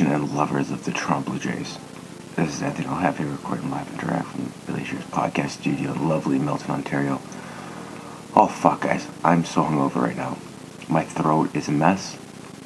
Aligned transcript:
and 0.00 0.34
lovers 0.34 0.70
of 0.70 0.84
the 0.84 0.90
Toronto 0.90 1.30
Blue 1.30 1.38
Jays. 1.38 1.78
This 2.34 2.54
is 2.54 2.62
Anthony 2.62 2.88
O'Happy 2.88 3.24
recording 3.24 3.70
live 3.70 3.86
and 3.90 4.00
direct 4.00 4.24
from 4.24 4.50
Billy 4.66 4.84
Shear's 4.84 5.04
podcast 5.04 5.50
studio 5.50 5.92
in 5.92 6.08
lovely 6.08 6.38
Milton, 6.38 6.70
Ontario. 6.70 7.20
Oh 8.34 8.46
fuck, 8.50 8.80
guys, 8.80 9.06
I'm 9.22 9.44
so 9.44 9.62
hungover 9.62 9.96
right 9.96 10.16
now. 10.16 10.38
My 10.88 11.04
throat 11.04 11.54
is 11.54 11.68
a 11.68 11.72
mess, 11.72 12.16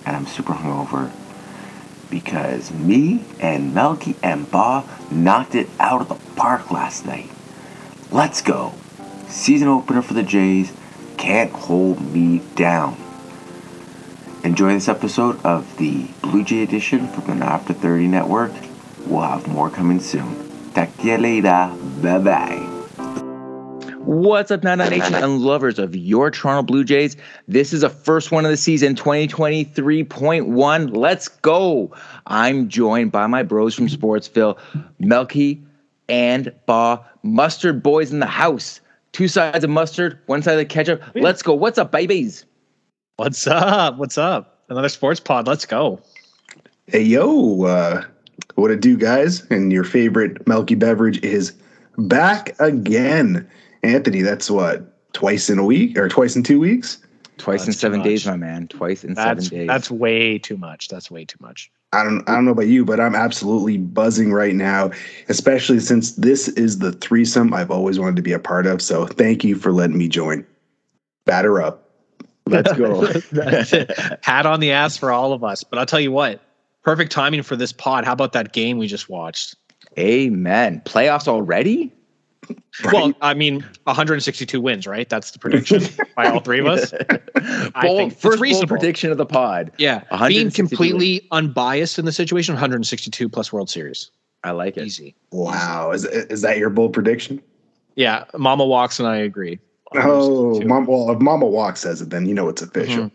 and 0.07 0.15
I'm 0.15 0.27
super 0.27 0.53
hungover 0.53 1.11
because 2.11 2.71
me 2.71 3.25
and 3.41 3.75
Melky 3.75 4.15
and 4.23 4.49
Ba 4.49 4.85
knocked 5.11 5.57
it 5.57 5.69
out 5.81 6.01
of 6.01 6.09
the 6.09 6.35
park 6.37 6.71
last 6.71 7.07
night. 7.07 7.29
Let's 8.13 8.41
go. 8.41 8.73
Season 9.27 9.67
opener 9.67 10.01
for 10.01 10.15
the 10.15 10.23
Jays. 10.23 10.73
Can't 11.17 11.51
hold 11.51 12.01
me 12.01 12.39
down. 12.55 12.97
Enjoy 14.47 14.75
this 14.75 14.89
episode 14.89 15.45
of 15.45 15.77
the 15.77 16.07
Blue 16.23 16.45
Jay 16.45 16.63
edition 16.63 17.09
from 17.09 17.41
the 17.41 17.45
After 17.45 17.73
30 17.73 18.07
Network. 18.07 18.53
We'll 19.07 19.23
have 19.23 19.49
more 19.49 19.71
coming 19.71 19.99
soon. 19.99 20.73
Talk 20.73 20.97
to 20.99 21.05
you 21.05 21.19
later. 21.19 21.73
Bye 22.01 22.19
bye. 22.19 22.59
What's 24.05 24.53
up, 24.53 24.63
Nana 24.63 24.89
Nation 24.89 25.17
and 25.17 25.41
lovers 25.41 25.81
of 25.81 25.97
your 25.97 26.31
Toronto 26.31 26.63
Blue 26.63 26.85
Jays? 26.85 27.17
This 27.49 27.73
is 27.73 27.83
a 27.83 27.91
first 27.91 28.31
one 28.31 28.45
of 28.45 28.53
the 28.53 28.57
season, 28.57 28.95
2023.1. 28.95 30.97
Let's 30.97 31.27
go. 31.27 31.93
I'm 32.29 32.69
joined 32.69 33.11
by 33.11 33.27
my 33.27 33.43
bros 33.43 33.75
from 33.75 33.89
Sportsville, 33.89 34.57
Melky 35.01 35.61
and 36.09 36.55
Ba. 36.67 37.05
Mustard 37.25 37.83
boys 37.83 38.13
in 38.13 38.21
the 38.21 38.27
house. 38.27 38.81
Two 39.11 39.27
sides 39.27 39.65
of 39.65 39.71
mustard, 39.71 40.21
one 40.27 40.41
side 40.41 40.57
of 40.57 40.69
ketchup. 40.69 41.03
Let's 41.17 41.43
go. 41.43 41.53
What's 41.53 41.79
up, 41.79 41.91
babies? 41.91 42.45
What's 43.17 43.47
up? 43.47 43.97
What's 43.97 44.19
up? 44.19 44.61
Another 44.69 44.91
sports 44.91 45.21
pod. 45.21 45.47
Let's 45.47 45.65
go. 45.65 46.01
Hey 46.87 47.03
yo, 47.03 47.63
uh, 47.63 48.05
what 48.57 48.71
it 48.71 48.81
do, 48.81 48.97
guys? 48.99 49.43
And 49.51 49.73
your 49.73 49.85
favorite 49.85 50.47
Milky 50.47 50.75
beverage 50.75 51.23
is 51.23 51.55
back 51.97 52.55
again. 52.61 53.49
Anthony, 53.83 54.21
that's 54.21 54.51
what 54.51 55.13
twice 55.15 55.49
in 55.49 55.59
a 55.59 55.65
week 55.65 55.97
or 55.97 56.11
twice 56.11 56.37
in 56.37 56.43
two 56.43 56.61
weeks. 56.61 56.99
Twice 57.39 57.67
in 57.67 57.73
seven 57.73 58.03
days, 58.03 58.27
my 58.27 58.37
man. 58.37 58.69
Twice 58.69 59.03
in 59.03 59.15
That's 59.15 59.47
seven 59.47 59.59
days. 59.61 59.69
that's 59.69 59.91
way 59.91 60.39
too 60.39 60.57
much. 60.57 60.89
That's 60.89 61.11
way 61.11 61.25
too 61.25 61.39
much. 61.41 61.71
I 61.93 62.03
don't, 62.03 62.29
I 62.29 62.35
don't 62.35 62.45
know 62.45 62.51
about 62.51 62.67
you, 62.67 62.85
but 62.85 62.99
I'm 62.99 63.15
absolutely 63.15 63.79
buzzing 63.79 64.33
right 64.33 64.55
now, 64.55 64.91
especially 65.29 65.81
since 65.81 66.13
this 66.13 66.49
is 66.49 66.79
the 66.79 66.93
threesome 66.93 67.55
I've 67.55 67.71
always 67.71 67.99
wanted 67.99 68.17
to 68.17 68.23
be 68.23 68.33
a 68.33 68.39
part 68.39 68.67
of. 68.67 68.83
So 68.83 69.07
thank 69.07 69.45
you 69.45 69.55
for 69.55 69.71
letting 69.71 69.99
me 69.99 70.09
join. 70.09 70.47
Batter 71.27 71.63
up. 71.63 71.86
Let's 72.47 72.73
go. 72.75 73.07
Hat 74.23 74.47
on 74.47 74.61
the 74.61 74.71
ass 74.73 74.97
for 74.97 75.11
all 75.13 75.33
of 75.33 75.43
us. 75.45 75.65
But 75.65 75.79
I'll 75.79 75.87
tell 75.87 76.01
you 76.01 76.13
what, 76.13 76.41
perfect 76.83 77.11
timing 77.13 77.43
for 77.43 77.57
this 77.57 77.73
pod. 77.73 78.05
How 78.05 78.13
about 78.13 78.33
that 78.33 78.53
game 78.53 78.79
we 78.79 78.87
just 78.87 79.09
watched? 79.09 79.57
Amen. 79.99 80.83
Playoffs 80.85 81.27
already? 81.29 81.93
Well, 82.85 83.13
I 83.23 83.35
mean, 83.35 83.63
162 83.85 84.61
wins, 84.61 84.87
right? 84.87 85.09
That's 85.09 85.33
the 85.33 85.39
prediction 85.41 85.83
by 86.17 86.27
all 86.29 86.39
three 86.39 86.61
of 86.61 86.67
us. 86.67 86.93
I 86.95 87.83
Bold, 87.83 87.99
think 87.99 88.13
it's 88.13 88.21
first 88.23 88.41
bold 88.41 88.69
prediction 88.69 89.11
of 89.11 89.19
the 89.19 89.27
pod. 89.27 89.73
Yeah, 89.79 90.01
being 90.01 90.11
162 90.11 90.69
completely 90.69 91.27
unbiased 91.33 91.99
in 91.99 92.05
the 92.05 92.13
situation, 92.13 92.55
162 92.55 93.29
plus 93.29 93.53
World 93.53 93.69
Series, 93.69 94.13
I 94.45 94.53
like 94.53 94.77
it. 94.77 94.85
easy. 94.85 95.17
wow, 95.33 95.91
is 95.91 96.05
is 96.05 96.43
that 96.43 96.59
your 96.59 96.71
bold 96.71 96.93
prediction? 96.93 97.43
Yeah, 97.97 98.25
Mama 98.37 98.65
walks 98.65 99.01
and 99.01 99.09
I 99.09 99.17
agree. 99.17 99.59
Oh, 99.95 100.61
mom, 100.63 100.87
well, 100.87 101.11
if 101.11 101.21
Mama 101.21 101.47
Walk 101.47 101.77
says 101.77 102.03
it, 102.03 102.11
then 102.11 102.27
you 102.27 102.35
know 102.35 102.49
it's 102.49 102.63
official. 102.63 103.11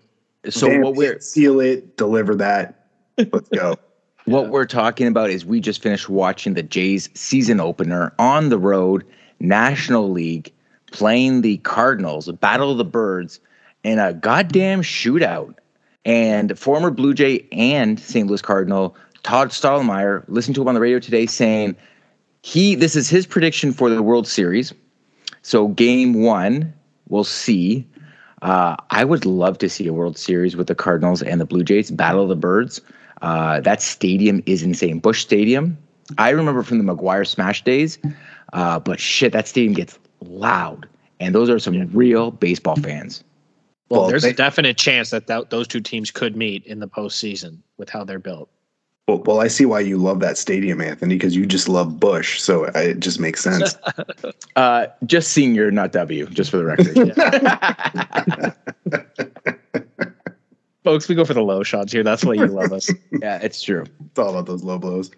So 0.50 0.68
Damn 0.68 0.82
what 0.82 0.96
we're 0.96 1.14
it, 1.14 1.24
seal 1.24 1.60
it, 1.60 1.98
deliver 1.98 2.36
that. 2.36 2.88
Let's 3.18 3.50
go. 3.50 3.76
What 4.26 4.50
we're 4.50 4.68
talking 4.68 5.08
about 5.08 5.32
is 5.32 5.48
we 5.48 5.60
just 5.60 5.82
finished 5.82 6.08
watching 6.08 6.54
the 6.54 6.62
Jays 6.62 7.10
season 7.16 7.60
opener 7.60 8.14
on 8.20 8.50
the 8.50 8.58
road, 8.60 9.04
National 9.40 10.12
League, 10.12 10.54
playing 10.92 11.42
the 11.42 11.58
Cardinals, 11.58 12.28
a 12.28 12.34
Battle 12.34 12.72
of 12.72 12.78
the 12.78 12.86
Birds, 12.86 13.40
in 13.84 13.98
a 13.98 14.14
goddamn 14.14 14.84
shootout. 14.84 15.56
And 16.06 16.58
former 16.58 16.92
Blue 16.92 17.16
Jay 17.16 17.48
and 17.52 18.00
St. 18.00 18.28
Louis 18.28 18.44
Cardinal 18.44 18.96
Todd 19.24 19.50
Stottlemyre 19.50 20.24
listened 20.28 20.56
to 20.56 20.62
him 20.62 20.68
on 20.68 20.76
the 20.76 20.82
radio 20.82 21.00
today 21.00 21.26
saying 21.26 21.76
he 22.44 22.76
this 22.76 22.96
is 22.96 23.10
his 23.10 23.26
prediction 23.26 23.72
for 23.72 23.90
the 23.90 24.02
World 24.02 24.28
Series. 24.28 24.74
So 25.42 25.70
game 25.70 26.22
one, 26.22 26.74
we'll 27.10 27.24
see. 27.24 27.88
Uh, 28.42 28.76
I 28.90 29.06
would 29.06 29.26
love 29.26 29.58
to 29.60 29.70
see 29.70 29.88
a 29.88 29.94
World 29.94 30.18
Series 30.18 30.56
with 30.56 30.68
the 30.68 30.76
Cardinals 30.76 31.22
and 31.22 31.40
the 31.40 31.46
Blue 31.46 31.64
Jays, 31.64 31.92
Battle 31.92 32.24
of 32.24 32.30
the 32.30 32.36
Birds. 32.36 32.82
Uh, 33.22 33.60
that 33.62 33.82
stadium 33.82 34.42
is 34.46 34.64
insane. 34.64 35.00
Busch 35.00 35.22
Stadium. 35.22 35.78
I 36.18 36.30
remember 36.32 36.64
from 36.64 36.84
the 36.84 36.94
McGwire 36.94 37.26
Smash 37.26 37.64
days, 37.64 38.00
uh, 38.54 38.80
but 38.80 39.00
shit, 39.00 39.32
that 39.34 39.48
stadium 39.48 39.74
gets 39.74 39.98
loud, 40.22 40.88
and 41.20 41.34
those 41.36 41.50
are 41.50 41.60
some 41.60 41.88
real 41.94 42.32
baseball 42.32 42.76
fans. 42.76 43.24
Well, 43.90 44.02
Well, 44.02 44.10
there's 44.10 44.24
they- 44.24 44.32
a 44.32 44.34
definite 44.34 44.78
chance 44.78 45.12
that 45.12 45.28
th- 45.28 45.50
those 45.50 45.68
two 45.68 45.80
teams 45.82 46.12
could 46.12 46.36
meet 46.36 46.66
in 46.66 46.80
the 46.80 46.88
postseason 46.88 47.58
with 47.78 47.90
how 47.90 48.04
they're 48.04 48.20
built. 48.20 48.50
Well, 49.12 49.22
well, 49.26 49.42
I 49.42 49.50
see 49.50 49.66
why 49.66 49.82
you 49.82 49.98
love 49.98 50.22
that 50.22 50.38
stadium, 50.38 50.80
Anthony, 50.80 51.16
because 51.16 51.36
you 51.36 51.46
just 51.46 51.68
love 51.68 52.00
Bush. 52.00 52.40
So 52.40 52.64
it 52.64 53.02
just 53.02 53.20
makes 53.20 53.44
sense. 53.44 53.76
Uh, 54.58 54.88
just 55.06 55.32
senior, 55.32 55.72
not 55.72 55.94
W, 55.94 56.26
just 56.28 56.52
for 56.52 56.58
the 56.58 56.66
record. 56.66 56.94
Folks, 60.84 61.08
we 61.08 61.16
go 61.16 61.24
for 61.24 61.34
the 61.34 61.42
low 61.42 61.64
shots 61.64 61.94
here. 61.94 62.04
That's 62.04 62.26
why 62.26 62.34
you 62.34 62.48
love 62.48 62.74
us. 62.74 62.90
yeah, 63.22 63.40
it's 63.42 63.62
true. 63.62 63.86
it's 64.06 64.20
all 64.20 64.32
about 64.32 64.48
those 64.48 64.62
low 64.64 64.78
blows. 64.78 65.10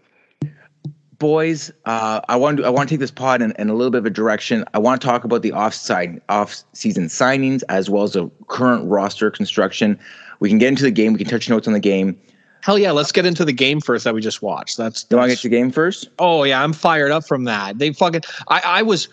boys, 1.17 1.71
uh, 1.85 2.21
I 2.29 2.35
want 2.35 2.57
to 2.57 2.63
I 2.63 2.69
want 2.69 2.89
to 2.89 2.93
take 2.93 2.99
this 2.99 3.09
pod 3.09 3.41
in, 3.41 3.53
in 3.57 3.69
a 3.69 3.73
little 3.73 3.89
bit 3.89 3.97
of 3.99 4.05
a 4.05 4.11
direction. 4.11 4.63
I 4.75 4.77
want 4.77 5.01
to 5.01 5.07
talk 5.07 5.23
about 5.23 5.41
the 5.41 5.51
offside 5.51 6.21
off 6.29 6.63
season 6.73 7.05
signings 7.05 7.63
as 7.69 7.89
well 7.89 8.03
as 8.03 8.13
the 8.13 8.29
current 8.49 8.87
roster 8.87 9.31
construction. 9.31 9.97
We 10.39 10.49
can 10.49 10.59
get 10.59 10.67
into 10.67 10.83
the 10.83 10.91
game. 10.91 11.13
We 11.13 11.19
can 11.19 11.27
touch 11.27 11.49
notes 11.49 11.65
on 11.65 11.73
the 11.73 11.79
game. 11.79 12.21
Hell 12.63 12.79
yeah, 12.79 12.91
let's 12.91 13.11
get 13.11 13.25
into 13.25 13.43
the 13.43 13.51
game 13.51 13.81
first 13.81 14.05
that 14.05 14.13
we 14.13 14.21
just 14.21 14.41
watched. 14.41 14.77
That's, 14.77 15.03
Do 15.03 15.15
you 15.15 15.19
want 15.19 15.31
to 15.31 15.35
get 15.35 15.41
to 15.41 15.49
the 15.49 15.55
game 15.57 15.69
first? 15.69 16.07
oh 16.19 16.43
yeah, 16.45 16.63
I'm 16.63 16.71
fired 16.71 17.11
up 17.11 17.27
from 17.27 17.43
that. 17.43 17.77
They 17.77 17.91
fucking 17.91 18.21
I, 18.47 18.61
I 18.63 18.81
was 18.83 19.09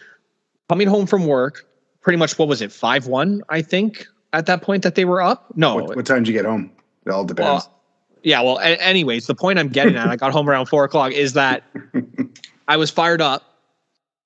coming 0.68 0.86
home 0.86 1.04
from 1.04 1.26
work, 1.26 1.66
pretty 2.00 2.16
much 2.16 2.38
what 2.38 2.46
was 2.46 2.62
it, 2.62 2.70
five 2.70 3.08
one, 3.08 3.42
I 3.48 3.60
think, 3.60 4.06
at 4.32 4.46
that 4.46 4.62
point 4.62 4.84
that 4.84 4.94
they 4.94 5.04
were 5.04 5.20
up? 5.20 5.46
No. 5.56 5.74
What, 5.74 5.96
what 5.96 6.06
time 6.06 6.18
did 6.22 6.28
you 6.28 6.32
get 6.32 6.44
home? 6.44 6.70
It 7.04 7.10
all 7.10 7.24
depends. 7.24 7.64
Well, 7.66 7.74
yeah, 8.22 8.40
well, 8.40 8.58
a- 8.58 8.80
anyways, 8.80 9.26
the 9.26 9.34
point 9.34 9.58
I'm 9.58 9.68
getting 9.68 9.96
at, 9.96 10.06
I 10.06 10.14
got 10.14 10.30
home 10.30 10.48
around 10.48 10.66
four 10.66 10.84
o'clock, 10.84 11.10
is 11.10 11.32
that 11.32 11.64
I 12.68 12.76
was 12.76 12.88
fired 12.88 13.20
up. 13.20 13.49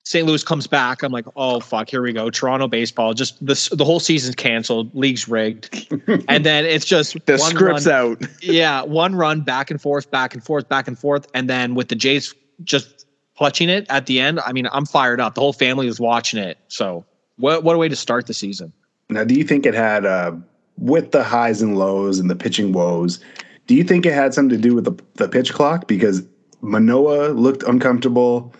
St. 0.06 0.26
Louis 0.26 0.44
comes 0.44 0.66
back. 0.66 1.02
I'm 1.02 1.12
like, 1.12 1.24
oh 1.34 1.60
fuck, 1.60 1.88
here 1.88 2.02
we 2.02 2.12
go. 2.12 2.28
Toronto 2.28 2.68
baseball. 2.68 3.14
Just 3.14 3.44
this, 3.44 3.68
the 3.70 3.84
whole 3.84 4.00
season's 4.00 4.34
canceled. 4.34 4.94
League's 4.94 5.26
rigged, 5.28 5.92
and 6.28 6.44
then 6.44 6.66
it's 6.66 6.84
just 6.84 7.14
The 7.24 7.38
one 7.38 7.50
script's 7.50 7.86
run, 7.86 8.12
out. 8.12 8.22
yeah, 8.42 8.82
one 8.82 9.14
run 9.14 9.40
back 9.40 9.70
and 9.70 9.80
forth, 9.80 10.10
back 10.10 10.34
and 10.34 10.44
forth, 10.44 10.68
back 10.68 10.88
and 10.88 10.98
forth, 10.98 11.26
and 11.32 11.48
then 11.48 11.74
with 11.74 11.88
the 11.88 11.94
Jays 11.94 12.34
just 12.62 13.06
clutching 13.36 13.68
it 13.68 13.86
at 13.88 14.06
the 14.06 14.20
end. 14.20 14.40
I 14.40 14.52
mean, 14.52 14.68
I'm 14.72 14.84
fired 14.84 15.20
up. 15.20 15.34
The 15.34 15.40
whole 15.40 15.52
family 15.52 15.86
was 15.86 15.98
watching 15.98 16.38
it. 16.38 16.58
So, 16.68 17.04
what 17.36 17.64
what 17.64 17.74
a 17.74 17.78
way 17.78 17.88
to 17.88 17.96
start 17.96 18.26
the 18.26 18.34
season. 18.34 18.72
now, 19.08 19.24
do 19.24 19.34
you 19.34 19.44
think 19.44 19.64
it 19.64 19.74
had, 19.74 20.04
uh, 20.04 20.32
with 20.76 21.12
the 21.12 21.24
highs 21.24 21.62
and 21.62 21.78
lows 21.78 22.18
and 22.18 22.28
the 22.28 22.36
pitching 22.36 22.72
woes, 22.72 23.20
do 23.66 23.74
you 23.74 23.84
think 23.84 24.04
it 24.04 24.12
had 24.12 24.34
something 24.34 24.56
to 24.56 24.62
do 24.62 24.74
with 24.74 24.84
the, 24.84 25.02
the 25.14 25.28
pitch 25.28 25.54
clock? 25.54 25.88
Because 25.88 26.22
Manoah 26.60 27.30
looked 27.30 27.62
uncomfortable. 27.62 28.52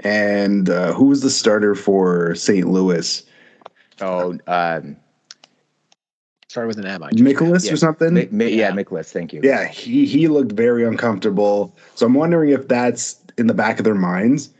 And 0.00 0.68
uh, 0.70 0.92
who 0.94 1.06
was 1.06 1.20
the 1.20 1.30
starter 1.30 1.74
for 1.74 2.34
St. 2.34 2.66
Louis? 2.68 3.24
Oh, 4.00 4.38
um, 4.46 4.96
Started 6.48 6.66
with 6.68 6.78
an 6.78 6.86
M. 6.86 7.02
I 7.04 7.10
Mikolas 7.12 7.64
yeah. 7.66 7.72
or 7.72 7.76
something? 7.76 8.14
Mi- 8.14 8.28
Mi- 8.32 8.48
yeah, 8.48 8.68
Yeah. 8.68 8.72
Mikolas. 8.72 9.12
Thank 9.12 9.32
you. 9.32 9.40
Yeah, 9.44 9.68
he 9.68 10.04
he 10.04 10.26
looked 10.26 10.50
very 10.52 10.84
uncomfortable. 10.84 11.76
So 11.94 12.06
I'm 12.06 12.14
wondering 12.14 12.50
if 12.50 12.66
that's 12.66 13.20
in 13.38 13.46
the 13.46 13.54
back 13.54 13.78
of 13.78 13.84
their 13.84 13.94
minds. 13.94 14.50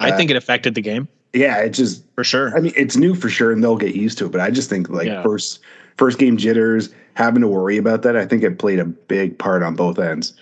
I 0.00 0.10
Uh, 0.10 0.16
think 0.18 0.30
it 0.30 0.36
affected 0.36 0.74
the 0.74 0.82
game 0.82 1.08
Yeah, 1.32 1.56
it 1.60 1.70
just 1.70 2.04
for 2.14 2.24
sure. 2.24 2.54
I 2.54 2.60
mean 2.60 2.72
it's 2.76 2.96
new 2.96 3.14
for 3.14 3.30
sure 3.30 3.52
and 3.52 3.62
they'll 3.62 3.76
get 3.78 3.94
used 3.94 4.18
to 4.18 4.26
it, 4.26 4.32
but 4.32 4.42
I 4.42 4.50
just 4.50 4.68
think 4.68 4.90
like 4.90 5.06
Yeah. 5.06 5.22
first 5.22 5.60
first 5.96 6.18
game 6.18 6.36
jitters, 6.36 6.90
having 7.14 7.40
to 7.40 7.48
worry 7.48 7.78
about 7.78 8.02
that, 8.02 8.16
I 8.16 8.26
think 8.26 8.42
it 8.42 8.58
played 8.58 8.78
a 8.78 8.84
big 8.84 9.38
part 9.38 9.62
on 9.62 9.74
both 9.76 9.98
ends. 9.98 10.34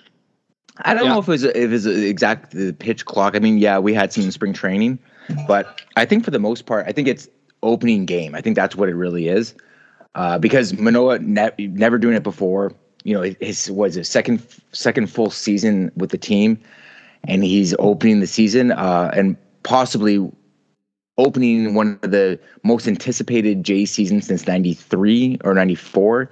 I 0.83 0.95
don't 0.95 1.05
Yeah. 1.05 1.13
know 1.15 1.19
if 1.19 1.29
it 1.29 1.31
was 1.31 1.45
if 1.45 1.87
exact 1.87 2.53
the 2.53 2.73
pitch 2.73 3.05
clock. 3.05 3.35
I 3.35 3.39
mean, 3.41 3.59
yeah, 3.59 3.79
we 3.79 3.95
had 3.95 4.13
some 4.13 4.31
spring 4.31 4.53
training, 4.53 4.99
but 5.47 5.81
I 5.97 6.05
think 6.05 6.25
for 6.25 6.31
the 6.31 6.39
most 6.39 6.67
part, 6.67 6.87
I 6.87 6.93
think 6.93 7.09
it's 7.09 7.29
opening 7.63 8.05
game. 8.07 8.35
I 8.35 8.41
think 8.41 8.57
that's 8.57 8.77
what 8.77 8.89
it 8.89 8.95
really 8.95 9.29
is, 9.29 9.55
uh, 10.15 10.39
because 10.39 10.73
Manoah 10.79 11.19
ne- 11.19 11.51
never 11.59 11.99
doing 11.99 12.15
it 12.15 12.23
before. 12.23 12.73
You 13.05 13.15
know, 13.15 13.35
his 13.41 13.71
was 13.71 13.95
his 13.95 14.09
second 14.09 14.41
second 14.73 15.09
full 15.11 15.31
season 15.31 15.91
with 15.97 16.11
the 16.11 16.19
team, 16.19 16.59
and 17.27 17.43
he's 17.43 17.75
opening 17.79 18.21
the 18.21 18.27
season 18.27 18.73
uh, 18.73 19.11
and 19.15 19.37
possibly 19.65 20.31
opening 21.17 21.75
one 21.75 21.99
of 22.05 22.13
the 22.13 22.39
most 22.63 22.87
anticipated 22.87 23.65
J 23.65 23.85
seasons 23.85 24.27
since 24.27 24.47
'93 24.47 25.39
or 25.43 25.55
'94. 25.55 26.31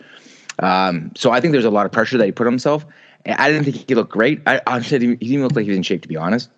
Um, 0.60 1.10
so 1.16 1.32
I 1.32 1.40
think 1.40 1.52
there's 1.52 1.64
a 1.64 1.70
lot 1.70 1.86
of 1.86 1.92
pressure 1.92 2.16
that 2.18 2.24
he 2.24 2.32
put 2.32 2.46
on 2.46 2.52
himself. 2.52 2.86
I 3.26 3.50
didn't 3.50 3.64
think 3.64 3.88
he 3.88 3.94
looked 3.94 4.12
great. 4.12 4.40
I 4.46 4.60
honestly 4.66 4.98
didn't, 4.98 5.22
he 5.22 5.28
didn't 5.30 5.42
look 5.42 5.56
like 5.56 5.64
he 5.64 5.70
was 5.70 5.76
in 5.76 5.82
shape, 5.82 6.02
to 6.02 6.08
be 6.08 6.16
honest. 6.16 6.50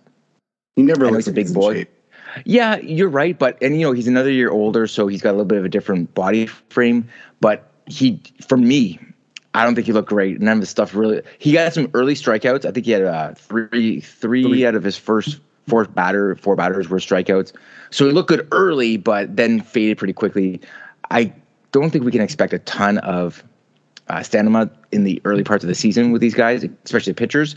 He 0.76 0.82
never 0.82 1.06
looks 1.06 1.26
he's 1.26 1.28
a 1.28 1.32
big 1.32 1.52
boy. 1.52 1.74
shape. 1.74 1.90
Yeah, 2.44 2.76
you're 2.76 3.08
right, 3.08 3.38
but 3.38 3.60
and 3.62 3.74
you 3.74 3.86
know 3.86 3.92
he's 3.92 4.06
another 4.06 4.30
year 4.30 4.50
older, 4.50 4.86
so 4.86 5.06
he's 5.06 5.22
got 5.22 5.30
a 5.30 5.32
little 5.32 5.46
bit 5.46 5.58
of 5.58 5.64
a 5.64 5.68
different 5.68 6.14
body 6.14 6.46
frame. 6.46 7.08
But 7.40 7.70
he, 7.86 8.22
for 8.46 8.56
me, 8.56 9.00
I 9.54 9.64
don't 9.64 9.74
think 9.74 9.86
he 9.86 9.92
looked 9.92 10.10
great. 10.10 10.40
None 10.40 10.58
of 10.58 10.60
his 10.60 10.68
stuff 10.68 10.94
really. 10.94 11.22
He 11.38 11.52
got 11.52 11.72
some 11.72 11.90
early 11.94 12.14
strikeouts. 12.14 12.64
I 12.64 12.70
think 12.70 12.86
he 12.86 12.92
had 12.92 13.02
uh, 13.02 13.32
three, 13.34 14.00
three 14.00 14.42
Three. 14.44 14.66
out 14.66 14.74
of 14.74 14.84
his 14.84 14.96
first 14.96 15.40
four 15.66 15.84
batter, 15.86 16.36
four 16.36 16.54
batters 16.54 16.88
were 16.88 16.98
strikeouts. 16.98 17.52
So 17.90 18.06
he 18.06 18.12
looked 18.12 18.28
good 18.28 18.46
early, 18.52 18.98
but 18.98 19.34
then 19.36 19.60
faded 19.60 19.98
pretty 19.98 20.12
quickly. 20.12 20.60
I 21.10 21.32
don't 21.72 21.90
think 21.90 22.04
we 22.04 22.12
can 22.12 22.20
expect 22.20 22.52
a 22.52 22.58
ton 22.60 22.98
of 22.98 23.42
uh, 24.08 24.22
stamina 24.22 24.70
in 24.92 25.04
the 25.04 25.20
early 25.24 25.44
parts 25.44 25.64
of 25.64 25.68
the 25.68 25.74
season 25.74 26.12
with 26.12 26.20
these 26.20 26.34
guys, 26.34 26.64
especially 26.84 27.12
pitchers. 27.12 27.56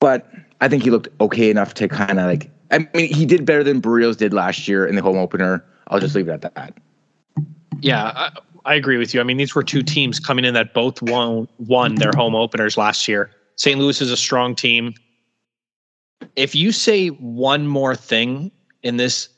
But 0.00 0.30
I 0.60 0.68
think 0.68 0.82
he 0.82 0.90
looked 0.90 1.08
okay 1.20 1.50
enough 1.50 1.74
to 1.74 1.88
kind 1.88 2.18
of 2.18 2.26
like. 2.26 2.50
I 2.70 2.88
mean, 2.94 3.12
he 3.12 3.26
did 3.26 3.44
better 3.44 3.62
than 3.62 3.80
Berrios 3.80 4.16
did 4.16 4.32
last 4.32 4.66
year 4.66 4.86
in 4.86 4.96
the 4.96 5.02
home 5.02 5.16
opener. 5.16 5.64
I'll 5.88 6.00
just 6.00 6.14
leave 6.14 6.28
it 6.28 6.32
at 6.32 6.54
that. 6.54 6.74
Yeah, 7.80 8.04
I, 8.14 8.30
I 8.64 8.74
agree 8.74 8.96
with 8.96 9.12
you. 9.12 9.20
I 9.20 9.24
mean, 9.24 9.36
these 9.36 9.54
were 9.54 9.62
two 9.62 9.82
teams 9.82 10.18
coming 10.18 10.44
in 10.44 10.54
that 10.54 10.74
both 10.74 11.02
won 11.02 11.48
won 11.58 11.96
their 11.96 12.12
home 12.16 12.34
openers 12.34 12.76
last 12.76 13.06
year. 13.06 13.30
St. 13.56 13.78
Louis 13.78 14.00
is 14.00 14.10
a 14.10 14.16
strong 14.16 14.54
team. 14.54 14.94
If 16.36 16.54
you 16.54 16.72
say 16.72 17.08
one 17.08 17.66
more 17.66 17.94
thing 17.94 18.50
in 18.82 18.96
this 18.96 19.28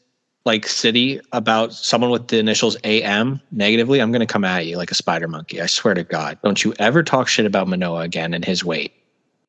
like 0.46 0.66
city 0.68 1.20
about 1.32 1.72
someone 1.74 2.10
with 2.10 2.28
the 2.28 2.38
initials 2.38 2.76
AM 2.84 3.40
negatively, 3.50 4.00
I'm 4.00 4.12
going 4.12 4.20
to 4.26 4.32
come 4.32 4.44
at 4.44 4.64
you 4.64 4.76
like 4.76 4.92
a 4.92 4.94
spider 4.94 5.26
monkey. 5.28 5.60
I 5.60 5.66
swear 5.66 5.92
to 5.92 6.04
God. 6.04 6.38
Don't 6.44 6.64
you 6.64 6.72
ever 6.78 7.02
talk 7.02 7.26
shit 7.26 7.44
about 7.44 7.66
Manoah 7.68 8.02
again 8.02 8.32
and 8.32 8.44
his 8.44 8.64
weight. 8.64 8.92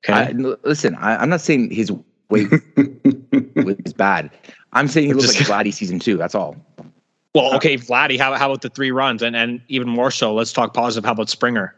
Okay. 0.03 0.13
I, 0.13 0.25
n- 0.29 0.55
listen, 0.63 0.95
I, 0.95 1.17
I'm 1.17 1.29
not 1.29 1.39
saying 1.39 1.69
his 1.69 1.91
weight 2.29 2.49
was 3.55 3.93
bad. 3.93 4.31
I'm 4.73 4.87
saying 4.87 5.07
he 5.07 5.13
looks 5.13 5.33
Just- 5.33 5.49
like 5.49 5.65
Vladdy 5.65 5.73
season 5.73 5.99
two. 5.99 6.17
That's 6.17 6.33
all. 6.35 6.57
well, 7.35 7.55
okay, 7.55 7.77
Vladdy, 7.77 8.17
how, 8.17 8.33
how 8.33 8.47
about 8.49 8.63
the 8.63 8.69
three 8.69 8.91
runs? 8.91 9.21
And 9.21 9.35
and 9.35 9.61
even 9.67 9.87
more 9.87 10.09
so, 10.11 10.33
let's 10.33 10.51
talk 10.51 10.73
positive. 10.73 11.05
How 11.05 11.11
about 11.13 11.29
Springer? 11.29 11.75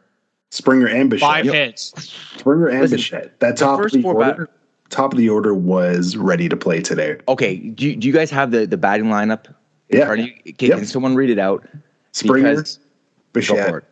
Springer 0.51 0.87
and 0.87 1.09
Bichette. 1.09 1.27
Five 1.29 1.45
hits. 1.45 1.93
Springer 2.37 2.67
and 2.67 2.81
Listen, 2.81 2.97
Bichette. 2.97 3.39
That 3.41 3.57
top 3.57 3.79
of 3.79 3.83
first 3.83 3.95
the 3.95 4.01
four 4.01 4.15
order, 4.15 4.49
top 4.89 5.13
of 5.13 5.17
the 5.17 5.29
order 5.29 5.53
was 5.53 6.15
ready 6.17 6.49
to 6.49 6.57
play 6.57 6.81
today. 6.81 7.17
Okay, 7.27 7.57
do 7.57 7.87
you, 7.87 7.95
do 7.95 8.07
you 8.07 8.13
guys 8.13 8.29
have 8.31 8.51
the, 8.51 8.65
the 8.65 8.77
batting 8.77 9.05
lineup? 9.05 9.53
Yeah. 9.89 10.05
front? 10.05 10.43
Can, 10.57 10.69
Yep. 10.69 10.77
can 10.79 10.85
someone 10.85 11.15
read 11.15 11.29
it 11.29 11.39
out? 11.39 11.65
Springer, 12.11 12.49
Because- 12.49 12.79
Bichette, 13.33 13.83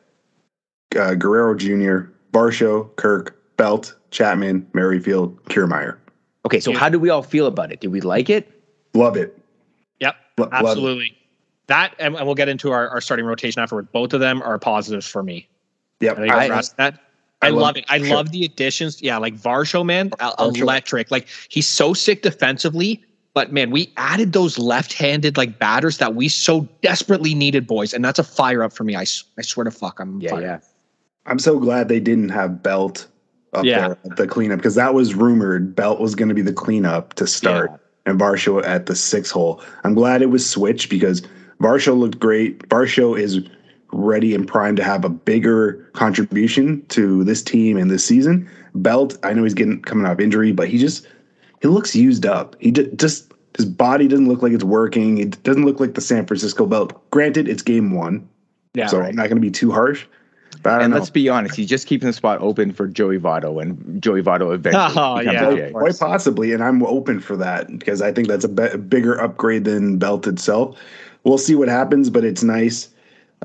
uh, 1.00 1.14
Guerrero 1.16 1.56
Jr., 1.56 2.10
Varsho, 2.34 2.96
Kirk, 2.96 3.40
Belt, 3.58 3.96
Chapman, 4.12 4.68
Merrifield, 4.74 5.44
Kiermaier. 5.46 5.98
Okay, 6.46 6.60
so 6.60 6.72
Yeah. 6.72 6.80
how 6.80 6.90
do 6.90 7.00
we 7.00 7.10
all 7.10 7.22
feel 7.24 7.46
about 7.48 7.72
it? 7.72 7.80
Did 7.82 7.92
we 7.92 8.02
like 8.02 8.30
it? 8.30 8.50
Love 8.94 9.16
it. 9.18 9.38
Yep. 10.00 10.16
Lo- 10.38 10.46
love 10.46 10.54
it. 10.54 10.68
Absolutely. 10.68 11.18
That 11.68 11.94
and, 12.00 12.16
and 12.16 12.26
we'll 12.26 12.36
get 12.36 12.48
into 12.50 12.72
our, 12.72 12.88
our 12.90 13.02
starting 13.02 13.26
rotation 13.26 13.62
afterward. 13.62 13.92
Both 13.92 14.14
of 14.14 14.20
them 14.22 14.42
are 14.42 14.58
positives 14.58 15.08
for 15.08 15.22
me. 15.22 15.48
Yep. 16.00 16.20
I, 16.20 16.50
I- 16.58 16.62
that. 16.78 17.00
I, 17.42 17.48
I 17.48 17.50
love- 17.52 17.62
love 17.62 17.78
it. 17.78 17.86
I 17.90 18.00
sure. 18.00 18.16
love 18.16 18.32
the 18.32 18.44
additions. 18.46 19.02
Yeah, 19.02 19.18
like 19.18 19.36
Varsho, 19.36 19.86
man, 19.86 20.10
Varsho. 20.12 20.58
electric. 20.62 21.12
Like 21.12 21.28
he's 21.50 21.68
so 21.68 21.94
sick 21.94 22.24
defensively, 22.24 23.04
but 23.34 23.54
man, 23.54 23.70
we 23.72 23.94
added 23.98 24.34
those 24.34 24.58
left-handed 24.58 25.38
like 25.38 25.60
batters 25.60 26.00
that 26.00 26.16
we 26.16 26.30
so 26.30 26.68
desperately 26.82 27.36
needed, 27.36 27.68
boys, 27.68 27.94
and 27.94 28.04
that's 28.04 28.18
a 28.20 28.24
fire 28.24 28.64
up 28.64 28.74
for 28.74 28.84
me. 28.84 28.96
I, 28.96 29.02
I 29.38 29.42
swear 29.44 29.64
to 29.66 29.72
fuck, 29.72 30.00
I'm 30.00 30.20
Yeah, 30.20 30.30
fired 30.32 30.42
yeah. 30.44 30.60
I'm 31.28 31.40
so 31.40 31.60
glad 31.60 31.90
they 31.90 32.00
didn't 32.00 32.30
have 32.30 32.64
Belt 32.64 33.06
up 33.54 33.66
Yeah. 33.66 33.90
there 33.90 33.98
at 34.06 34.16
the 34.18 34.28
cleanup 34.28 34.58
because 34.60 34.76
that 34.76 34.94
was 34.94 35.14
rumored. 35.14 35.76
Belt 35.76 36.00
was 36.00 36.16
going 36.16 36.30
to 36.30 36.36
be 36.36 36.42
the 36.42 36.54
cleanup 36.54 37.14
to 37.16 37.28
start 37.28 37.72
and 38.06 38.20
Varsho 38.20 38.64
at 38.66 38.86
the 38.88 38.96
six 38.96 39.30
hole. 39.30 39.62
I'm 39.84 39.94
glad 39.94 40.22
it 40.22 40.28
was 40.32 40.50
switched 40.50 40.90
because 40.90 41.22
Varsho 41.62 41.98
looked 41.98 42.18
great. 42.20 42.68
Varsho 42.70 43.20
is 43.20 43.42
ready 43.98 44.34
and 44.36 44.48
primed 44.48 44.78
to 44.78 44.84
have 44.84 45.04
a 45.04 45.10
bigger 45.10 45.74
contribution 45.94 46.86
to 46.88 47.24
this 47.24 47.42
team 47.42 47.78
and 47.78 47.90
this 47.92 48.06
season. 48.06 48.50
Belt, 48.76 49.18
I 49.24 49.34
know 49.34 49.44
he's 49.44 49.54
getting 49.56 49.82
coming 49.82 50.06
off 50.06 50.20
injury, 50.20 50.52
but 50.52 50.68
he 50.70 50.78
just 50.78 51.08
he 51.62 51.68
looks 51.68 51.96
used 51.96 52.26
up. 52.26 52.56
He 52.60 52.72
ju- 52.72 52.92
just 52.96 53.32
his 53.56 53.66
body 53.66 54.08
doesn't 54.08 54.28
look 54.28 54.42
like 54.44 54.52
it's 54.54 54.64
working. 54.64 55.18
It 55.18 55.42
doesn't 55.44 55.66
look 55.66 55.80
like 55.80 55.96
the 55.96 56.02
San 56.02 56.26
Francisco 56.28 56.66
Belt. 56.68 56.94
Granted, 57.10 57.48
it's 57.50 57.64
game 57.64 57.92
one, 57.92 58.28
Yeah, 58.76 58.86
so 58.88 59.00
right. 59.00 59.10
I'm 59.10 59.16
not 59.16 59.24
going 59.30 59.38
to 59.38 59.42
be 59.42 59.50
too 59.52 59.72
harsh. 59.72 60.06
But 60.62 60.70
I 60.70 60.76
don't 60.76 60.84
And 60.86 60.92
know. 60.94 61.00
let's 61.00 61.10
be 61.10 61.28
honest, 61.28 61.56
he's 61.56 61.68
just 61.68 61.88
keeping 61.88 62.08
the 62.08 62.14
spot 62.14 62.40
open 62.42 62.72
for 62.72 62.88
Joey 62.88 63.18
Votto, 63.18 63.60
and 63.62 64.02
Joey 64.02 64.22
Votto 64.22 64.54
eventually 64.54 64.86
Oh, 64.96 65.18
becomes 65.18 65.34
yeah. 65.34 65.50
a 65.50 65.56
J. 65.56 65.72
Quite 65.72 65.98
possibly, 66.00 66.54
and 66.54 66.64
I'm 66.64 66.84
open 66.84 67.20
for 67.20 67.36
that 67.38 67.68
because 67.80 68.02
I 68.04 68.12
think 68.12 68.28
that's 68.28 68.46
a 68.46 68.50
be- 68.50 68.78
bigger 68.78 69.20
upgrade 69.20 69.64
than 69.66 69.98
Belt 69.98 70.28
itself. 70.28 70.78
We'll 71.24 71.38
see 71.40 71.56
what 71.56 71.68
happens, 71.68 72.10
but 72.12 72.24
it's 72.24 72.44
nice. 72.44 72.90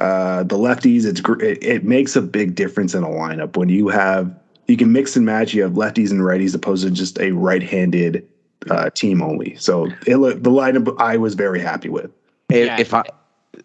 Uh, 0.00 0.42
the 0.44 0.56
lefties, 0.56 1.04
it's 1.04 1.20
gr- 1.20 1.40
it, 1.42 1.62
it 1.62 1.84
makes 1.84 2.16
a 2.16 2.22
big 2.22 2.54
difference 2.54 2.94
in 2.94 3.02
a 3.02 3.08
lineup 3.08 3.56
when 3.56 3.68
you 3.68 3.88
have 3.88 4.34
you 4.66 4.76
can 4.76 4.90
mix 4.92 5.16
and 5.16 5.26
match. 5.26 5.52
You 5.52 5.62
have 5.62 5.72
lefties 5.72 6.10
and 6.10 6.20
righties 6.20 6.54
opposed 6.54 6.84
to 6.84 6.90
just 6.90 7.20
a 7.20 7.32
right-handed 7.32 8.26
uh, 8.70 8.88
team 8.90 9.20
only. 9.22 9.54
So 9.56 9.88
it, 10.06 10.16
look- 10.16 10.42
the 10.42 10.50
lineup 10.50 10.94
I 10.98 11.16
was 11.18 11.34
very 11.34 11.60
happy 11.60 11.88
with. 11.90 12.10
If, 12.48 12.66
Yeah. 12.66 12.80
if 12.80 12.94
I 12.94 13.02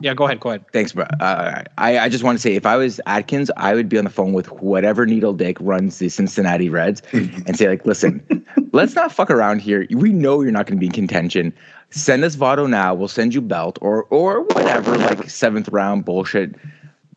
Yeah, 0.01 0.13
go 0.13 0.25
ahead. 0.25 0.41
Go 0.41 0.49
ahead. 0.49 0.65
thanks, 0.73 0.91
bro. 0.91 1.05
Uh, 1.21 1.63
I 1.77 1.97
I 1.99 2.09
just 2.09 2.23
want 2.25 2.37
to 2.37 2.41
say, 2.41 2.55
if 2.55 2.65
I 2.65 2.75
was 2.75 2.99
Atkins, 3.05 3.49
I 3.55 3.73
would 3.73 3.87
be 3.87 3.97
on 3.97 4.03
the 4.03 4.09
phone 4.09 4.33
with 4.33 4.51
whatever 4.51 5.05
needle 5.05 5.33
dick 5.33 5.55
runs 5.61 5.99
the 5.99 6.09
Cincinnati 6.09 6.69
Reds 6.69 7.01
and 7.13 7.57
say, 7.57 7.69
like, 7.69 7.85
listen, 7.85 8.21
let's 8.73 8.95
not 8.95 9.13
fuck 9.13 9.31
around 9.31 9.59
here. 9.61 9.87
We 9.91 10.11
know 10.11 10.41
you're 10.41 10.51
not 10.51 10.65
going 10.65 10.77
to 10.77 10.79
be 10.81 10.87
in 10.87 10.91
contention. 10.91 11.53
Send 11.89 12.23
us 12.23 12.35
Votto 12.35 12.69
now. 12.69 12.93
We'll 12.93 13.07
send 13.07 13.33
you 13.33 13.41
Belt 13.41 13.77
or 13.81 14.03
or 14.05 14.41
whatever, 14.43 14.97
like 14.97 15.29
seventh 15.29 15.69
round 15.69 16.05
bullshit. 16.05 16.55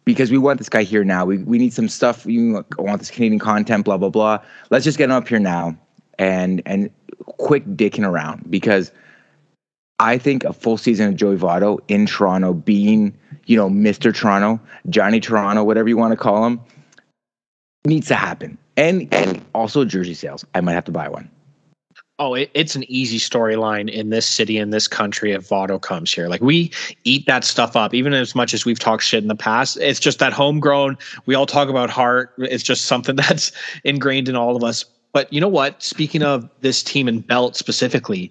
Because 0.04 0.30
we 0.30 0.38
want 0.38 0.58
this 0.58 0.68
guy 0.68 0.82
here 0.82 1.04
now. 1.04 1.24
We 1.24 1.38
we 1.38 1.58
need 1.58 1.72
some 1.72 1.88
stuff. 1.88 2.24
You 2.26 2.64
want 2.78 3.00
this 3.00 3.10
Canadian 3.10 3.38
content, 3.38 3.84
blah 3.84 3.96
blah 3.96 4.08
blah. 4.08 4.38
Let's 4.70 4.84
just 4.84 4.98
get 4.98 5.04
him 5.04 5.16
up 5.16 5.28
here 5.28 5.38
now 5.38 5.76
and 6.18 6.62
and 6.66 6.90
quick 7.38 7.64
dicking 7.66 8.06
around 8.06 8.50
because 8.50 8.92
I 9.98 10.18
think 10.18 10.44
a 10.44 10.52
full 10.52 10.78
season 10.78 11.08
of 11.08 11.16
Joey 11.16 11.36
Votto 11.36 11.78
in 11.88 12.06
Toronto, 12.06 12.54
being 12.54 13.16
you 13.46 13.56
know 13.56 13.68
Mr. 13.68 14.14
Toronto, 14.14 14.60
Johnny 14.88 15.20
Toronto, 15.20 15.64
whatever 15.64 15.88
you 15.88 15.96
want 15.96 16.12
to 16.12 16.16
call 16.16 16.46
him, 16.46 16.60
needs 17.84 18.08
to 18.08 18.14
happen. 18.14 18.56
And 18.76 19.12
and 19.12 19.44
also 19.54 19.84
jersey 19.84 20.14
sales. 20.14 20.44
I 20.54 20.60
might 20.60 20.72
have 20.72 20.84
to 20.86 20.92
buy 20.92 21.08
one. 21.08 21.30
Oh, 22.20 22.34
it, 22.34 22.50
it's 22.52 22.76
an 22.76 22.84
easy 22.86 23.18
storyline 23.18 23.90
in 23.90 24.10
this 24.10 24.26
city, 24.26 24.58
in 24.58 24.68
this 24.68 24.86
country, 24.86 25.32
if 25.32 25.48
Votto 25.48 25.80
comes 25.80 26.12
here. 26.12 26.28
Like 26.28 26.42
we 26.42 26.70
eat 27.04 27.26
that 27.26 27.44
stuff 27.44 27.76
up, 27.76 27.94
even 27.94 28.12
as 28.12 28.34
much 28.34 28.52
as 28.52 28.66
we've 28.66 28.78
talked 28.78 29.02
shit 29.02 29.22
in 29.22 29.28
the 29.28 29.34
past. 29.34 29.78
It's 29.80 29.98
just 29.98 30.18
that 30.18 30.34
homegrown. 30.34 30.98
We 31.24 31.34
all 31.34 31.46
talk 31.46 31.70
about 31.70 31.88
heart. 31.88 32.34
It's 32.36 32.62
just 32.62 32.84
something 32.84 33.16
that's 33.28 33.52
ingrained 33.84 34.28
in 34.28 34.36
all 34.36 34.54
of 34.54 34.62
us. 34.62 34.84
But 35.14 35.32
you 35.32 35.40
know 35.40 35.48
what? 35.48 35.82
Speaking 35.82 36.22
of 36.22 36.48
this 36.60 36.82
team 36.82 37.08
and 37.08 37.26
belt 37.26 37.56
specifically, 37.56 38.30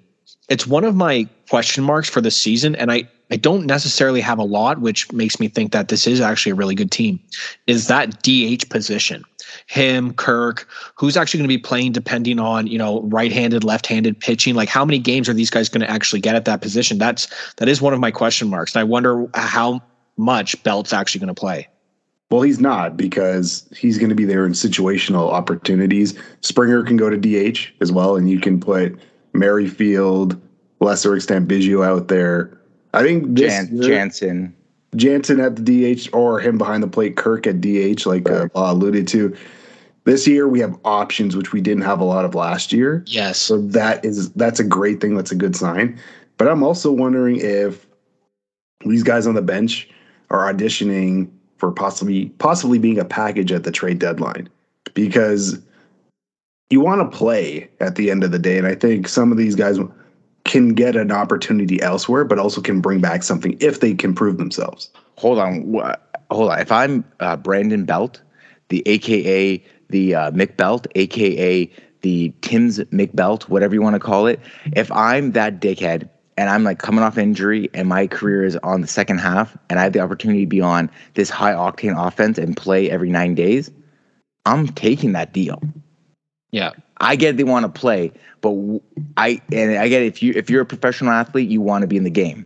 it's 0.50 0.66
one 0.68 0.84
of 0.84 0.96
my 0.96 1.28
question 1.50 1.84
marks 1.84 2.10
for 2.10 2.22
the 2.22 2.32
season, 2.32 2.76
and 2.76 2.92
I 2.92 3.08
I 3.32 3.36
don't 3.36 3.66
necessarily 3.66 4.22
have 4.22 4.40
a 4.40 4.44
lot, 4.44 4.82
which 4.82 5.12
makes 5.12 5.40
me 5.40 5.48
think 5.48 5.72
that 5.72 5.90
this 5.90 6.08
is 6.08 6.20
actually 6.20 6.52
a 6.52 6.56
really 6.56 6.74
good 6.74 6.90
team. 6.92 7.20
Is 7.68 7.88
that 7.88 8.24
DH 8.24 8.68
position? 8.70 9.24
Him, 9.68 10.14
Kirk, 10.14 10.68
who's 10.96 11.16
actually 11.16 11.40
going 11.40 11.50
to 11.50 11.56
be 11.56 11.62
playing 11.62 11.92
depending 11.92 12.40
on 12.40 12.68
you 12.68 12.78
know 12.78 13.02
right-handed, 13.04 13.64
left-handed 13.64 14.20
pitching. 14.20 14.56
Like 14.56 14.70
how 14.70 14.84
many 14.84 15.00
games 15.00 15.30
are 15.30 15.34
these 15.34 15.52
guys 15.52 15.70
going 15.70 15.82
to 15.82 15.90
actually 15.90 16.22
get 16.22 16.36
at 16.36 16.46
that 16.46 16.62
position? 16.62 16.98
That's 16.98 17.28
that 17.56 17.68
is 17.68 17.82
one 17.82 17.94
of 17.94 18.00
my 18.00 18.12
question 18.12 18.50
marks, 18.50 18.74
and 18.74 18.82
I 18.82 18.84
wonder 18.84 19.28
how 19.36 19.82
much 20.18 20.62
Belt's 20.64 20.92
actually 20.92 21.20
going 21.20 21.34
to 21.34 21.40
play. 21.40 21.68
Well, 22.32 22.42
he's 22.42 22.60
not 22.60 22.96
because 22.96 23.68
he's 23.76 23.98
going 23.98 24.10
to 24.10 24.16
be 24.16 24.26
there 24.26 24.46
in 24.46 24.52
situational 24.52 25.32
opportunities. 25.32 26.14
Springer 26.42 26.84
can 26.84 26.96
go 26.96 27.10
to 27.10 27.18
DH 27.18 27.60
as 27.82 27.92
well, 27.92 28.16
and 28.16 28.30
you 28.30 28.40
can 28.40 28.60
put 28.60 29.00
Merrifield, 29.40 30.40
lesser 30.80 31.16
extent 31.16 31.48
Biggio 31.48 31.86
out 31.86 32.08
there. 32.10 32.58
I 32.94 33.04
think 33.04 33.36
this 33.36 33.54
Jan- 33.54 33.82
Jansen. 33.82 34.56
Jansen 34.96 35.40
at 35.40 35.56
the 35.56 35.96
DH 35.96 36.10
or 36.14 36.40
him 36.40 36.58
behind 36.58 36.82
the 36.82 36.88
plate, 36.88 37.16
Kirk 37.16 37.46
at 37.46 37.62
DH, 37.62 38.06
like 38.06 38.30
uh, 38.30 38.48
alluded 38.56 39.08
to. 39.10 39.36
This 40.06 40.28
year 40.28 40.48
we 40.48 40.60
have 40.60 40.76
options 40.84 41.36
which 41.36 41.54
we 41.54 41.62
didn't 41.62 41.84
have 41.84 42.00
a 42.00 42.04
lot 42.04 42.26
of 42.26 42.34
last 42.34 42.74
year. 42.74 43.04
Yes. 43.06 43.38
So 43.38 43.62
that 43.62 44.04
is 44.04 44.32
that's 44.32 44.60
a 44.60 44.64
great 44.64 45.00
thing. 45.00 45.16
That's 45.16 45.32
a 45.32 45.36
good 45.36 45.56
sign. 45.56 46.00
But 46.38 46.48
I'm 46.48 46.64
also 46.64 46.92
wondering 46.92 47.38
if 47.38 47.86
these 48.86 49.04
guys 49.04 49.28
on 49.28 49.36
the 49.36 49.42
bench 49.42 49.88
are 50.32 50.52
auditioning 50.52 51.30
for 51.58 51.72
possibly 51.72 52.30
possibly 52.40 52.80
being 52.80 52.98
a 52.98 53.06
package 53.06 53.52
at 53.52 53.64
the 53.64 53.72
trade 53.72 54.00
deadline 54.00 54.50
because 54.94 55.60
you 56.70 56.82
want 56.82 57.10
to 57.10 57.18
play 57.18 57.70
at 57.80 57.96
the 57.96 58.12
end 58.12 58.24
of 58.24 58.32
the 58.32 58.40
day, 58.40 58.58
and 58.58 58.68
I 58.68 58.76
think 58.76 59.08
some 59.08 59.32
of 59.32 59.38
these 59.38 59.56
guys 59.56 59.80
can 60.44 60.70
get 60.70 60.96
an 60.96 61.12
opportunity 61.12 61.82
elsewhere, 61.82 62.24
but 62.24 62.40
also 62.40 62.62
can 62.62 62.82
bring 62.82 63.02
back 63.02 63.24
something 63.24 63.58
if 63.60 63.80
they 63.80 63.94
can 63.94 64.14
prove 64.16 64.38
themselves. 64.38 64.90
Hold 65.18 65.40
on. 65.40 65.74
Hold 66.32 66.52
on. 66.52 66.60
If 66.60 66.72
I'm 66.72 67.04
uh, 67.20 67.36
Brandon 67.36 67.86
Belt, 67.86 68.22
the 68.70 68.84
AKA 68.88 69.64
the 69.90 70.16
uh, 70.16 70.32
Belt, 70.32 70.88
aka 70.96 71.70
the 72.02 72.34
Tim's 72.42 72.80
McBelt, 72.80 73.44
whatever 73.44 73.74
you 73.74 73.82
want 73.82 73.96
to 73.96 74.00
call 74.00 74.28
it. 74.28 74.40
If 74.74 74.92
I'm 74.92 75.34
that 75.34 75.60
dickhead 75.60 76.10
and 76.38 76.50
I'm 76.50 76.64
like 76.64 76.80
coming 76.80 77.04
off 77.04 77.18
injury 77.18 77.70
and 77.74 77.90
my 77.90 78.08
career 78.08 78.46
is 78.46 78.56
on 78.58 78.82
the 78.82 78.88
second 78.88 79.18
half 79.18 79.58
and 79.70 79.80
I 79.80 79.84
have 79.84 79.94
the 79.94 80.00
opportunity 80.00 80.42
to 80.42 80.48
be 80.48 80.62
on 80.62 80.90
this 81.16 81.30
high 81.30 81.54
octane 81.54 81.96
offense 82.02 82.38
and 82.38 82.56
play 82.56 82.90
every 82.90 83.10
nine 83.10 83.36
days, 83.36 83.70
I'm 84.46 84.68
taking 84.68 85.12
that 85.14 85.34
deal. 85.34 85.62
Yeah. 86.52 86.72
I 86.98 87.16
get 87.16 87.38
they 87.38 87.44
want 87.44 87.64
to 87.66 87.80
play, 87.80 88.12
but 88.42 88.54
I 89.18 89.42
and 89.52 89.78
I 89.78 89.88
get 89.88 90.04
if 90.04 90.22
you 90.22 90.34
if 90.36 90.50
you're 90.50 90.62
a 90.62 90.66
professional 90.66 91.12
athlete, 91.12 91.50
you 91.50 91.62
want 91.62 91.84
to 91.84 91.88
be 91.88 91.98
in 91.98 92.04
the 92.04 92.10
game. 92.10 92.46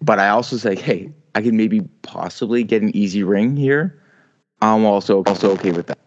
But 0.00 0.18
I 0.18 0.28
also 0.28 0.56
say, 0.56 0.74
hey, 0.74 1.12
I 1.34 1.42
can 1.42 1.56
maybe 1.56 1.82
possibly 2.02 2.64
get 2.64 2.82
an 2.82 2.94
easy 2.96 3.22
ring 3.22 3.56
here. 3.56 4.00
I'm 4.60 4.84
also 4.84 5.22
also 5.24 5.50
okay 5.52 5.72
with 5.72 5.86
that. 5.86 5.98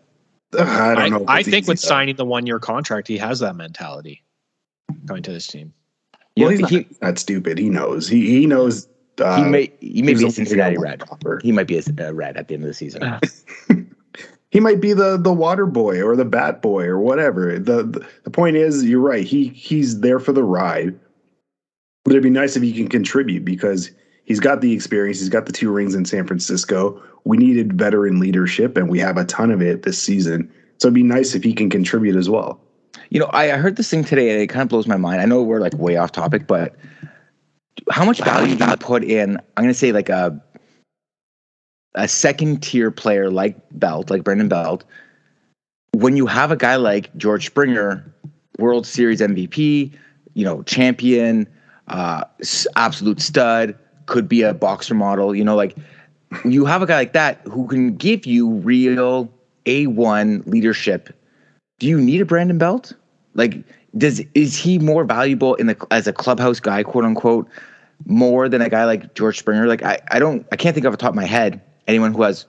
I 0.54 0.96
don't 0.96 0.98
I, 0.98 1.10
know. 1.10 1.24
if 1.24 1.30
I 1.30 1.44
think 1.44 1.68
with 1.68 1.82
though. 1.82 1.88
signing 1.88 2.16
the 2.16 2.26
one 2.26 2.46
year 2.46 2.60
contract, 2.60 3.08
he 3.08 3.18
has 3.18 3.40
that 3.40 3.56
mentality 3.56 4.24
going 5.06 5.24
to 5.24 5.32
this 5.32 5.48
team. 5.48 5.74
You 6.36 6.46
Well, 6.46 6.52
know, 6.52 6.58
he's 6.58 6.62
not, 6.62 6.72
he, 6.72 6.88
not 7.02 7.18
stupid. 7.20 7.58
He 7.58 7.70
knows. 7.70 8.08
He 8.08 8.28
he 8.28 8.46
knows. 8.46 8.88
Uh, 9.20 9.44
he 9.44 9.50
may 9.50 9.72
he 9.80 10.02
may 10.02 10.14
be 10.14 10.26
a 10.26 10.32
Cincinnati 10.32 10.76
gonna 10.76 10.88
Red. 10.88 11.04
offer. 11.10 11.40
He 11.44 11.52
might 11.52 11.68
be 11.68 11.78
a 11.78 11.82
uh, 11.82 12.12
Red 12.14 12.38
at 12.38 12.48
the 12.48 12.54
end 12.54 12.64
of 12.64 12.68
the 12.68 12.74
season. 12.74 13.02
Yeah. 13.02 13.20
He 14.50 14.60
might 14.60 14.80
be 14.80 14.94
the 14.94 15.18
the 15.18 15.34
water 15.34 15.66
boy 15.66 16.02
or 16.02 16.16
the 16.16 16.26
bat 16.26 16.62
boy 16.62 16.86
or 16.86 17.00
whatever. 17.00 17.60
The, 17.60 18.06
the 18.24 18.30
point 18.30 18.56
is, 18.56 18.86
you're 18.86 19.02
right. 19.02 19.26
He 19.26 19.50
he's 19.50 20.00
there 20.00 20.20
for 20.20 20.32
the 20.32 20.44
ride. 20.44 20.98
But 22.04 22.12
it'd 22.12 22.24
be 22.24 22.30
nice 22.30 22.56
if 22.56 22.64
he 22.64 22.72
can 22.72 22.88
contribute 22.88 23.44
because 23.44 23.92
he's 24.24 24.40
got 24.40 24.62
the 24.62 24.72
experience. 24.72 25.20
He's 25.20 25.28
got 25.28 25.46
the 25.46 25.52
two 25.52 25.70
rings 25.70 25.94
in 25.94 26.06
San 26.06 26.26
Francisco. 26.26 27.02
We 27.26 27.36
needed 27.36 27.74
veteran 27.74 28.20
leadership, 28.22 28.78
and 28.78 28.90
we 28.90 29.00
have 29.00 29.18
a 29.18 29.26
ton 29.26 29.52
of 29.52 29.62
it 29.62 29.84
this 29.84 30.02
season. 30.02 30.50
So 30.78 30.88
it'd 30.88 30.96
be 30.96 31.04
nice 31.04 31.36
if 31.36 31.44
he 31.44 31.54
can 31.54 31.70
contribute 31.70 32.16
as 32.16 32.30
well. 32.30 32.62
You 33.10 33.20
know, 33.20 33.28
I, 33.28 33.52
I 33.54 33.58
heard 33.58 33.76
this 33.76 33.90
thing 33.90 34.04
today 34.04 34.32
and 34.32 34.42
it 34.42 34.48
kind 34.48 34.62
of 34.62 34.70
blows 34.70 34.88
my 34.88 34.98
mind. 34.98 35.22
I 35.22 35.26
know 35.26 35.42
we're 35.42 35.60
like 35.60 35.74
way 35.74 35.98
off 35.98 36.12
topic, 36.12 36.48
but 36.48 36.76
how 37.90 38.06
much 38.06 38.20
value 38.20 38.56
do 38.56 38.66
you 38.66 38.78
put 38.78 39.04
in? 39.04 39.38
I'm 39.56 39.64
going 39.64 39.74
to 39.74 39.74
say 39.74 39.92
like 39.92 40.10
a 40.10 40.42
a 41.98 42.08
second 42.08 42.62
tier 42.62 42.92
player 42.92 43.30
like 43.30 43.58
Belt, 43.72 44.10
like 44.10 44.24
Brendan 44.24 44.48
Belt. 44.48 44.84
When 45.92 46.16
you 46.16 46.28
have 46.28 46.52
a 46.52 46.56
guy 46.56 46.76
like 46.76 47.16
George 47.18 47.46
Springer, 47.48 48.14
World 48.60 48.86
Series 48.86 49.20
MVP, 49.20 49.92
you 50.34 50.46
know, 50.46 50.64
champion, 50.64 51.48
uh, 51.88 52.24
absolute 52.76 53.22
stud, 53.22 53.78
could 54.06 54.30
be 54.30 54.42
a 54.42 54.54
boxer 54.54 54.94
model. 54.94 55.36
You 55.36 55.44
know, 55.44 55.56
like 55.56 55.76
you 56.46 56.66
have 56.66 56.82
a 56.82 56.86
guy 56.86 56.96
like 56.96 57.14
that 57.14 57.42
who 57.46 57.68
can 57.68 57.96
give 57.96 58.26
you 58.26 58.50
real 58.50 59.30
A1 59.66 60.46
leadership 60.48 61.14
do 61.80 61.88
you 61.88 62.00
need 62.00 62.22
a 62.22 62.26
Brandon 62.26 62.58
Belt? 62.58 62.94
Like, 63.36 63.64
does 63.98 64.22
is 64.34 64.56
he 64.56 64.80
more 64.80 65.04
valuable 65.04 65.56
in 65.56 65.68
the 65.68 65.88
as 65.92 66.08
a 66.08 66.14
clubhouse 66.14 66.60
guy, 66.60 66.84
quote 66.84 67.06
unquote, 67.06 67.48
more 68.06 68.50
than 68.50 68.62
a 68.62 68.70
guy 68.70 68.86
like 68.86 69.14
George 69.14 69.38
Springer? 69.38 69.68
Like, 69.68 69.84
I, 69.84 70.00
I 70.10 70.20
don't 70.20 70.46
I 70.52 70.56
can't 70.56 70.74
think 70.74 70.86
off 70.86 70.92
the 70.92 70.98
top 70.98 71.10
of 71.10 71.16
my 71.16 71.26
head 71.26 71.62
anyone 71.88 72.14
who 72.14 72.24
has 72.24 72.46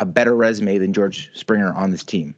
a 0.00 0.06
better 0.06 0.34
resume 0.34 0.78
than 0.78 0.92
George 0.92 1.30
Springer 1.34 1.72
on 1.72 1.90
this 1.90 2.04
team. 2.04 2.34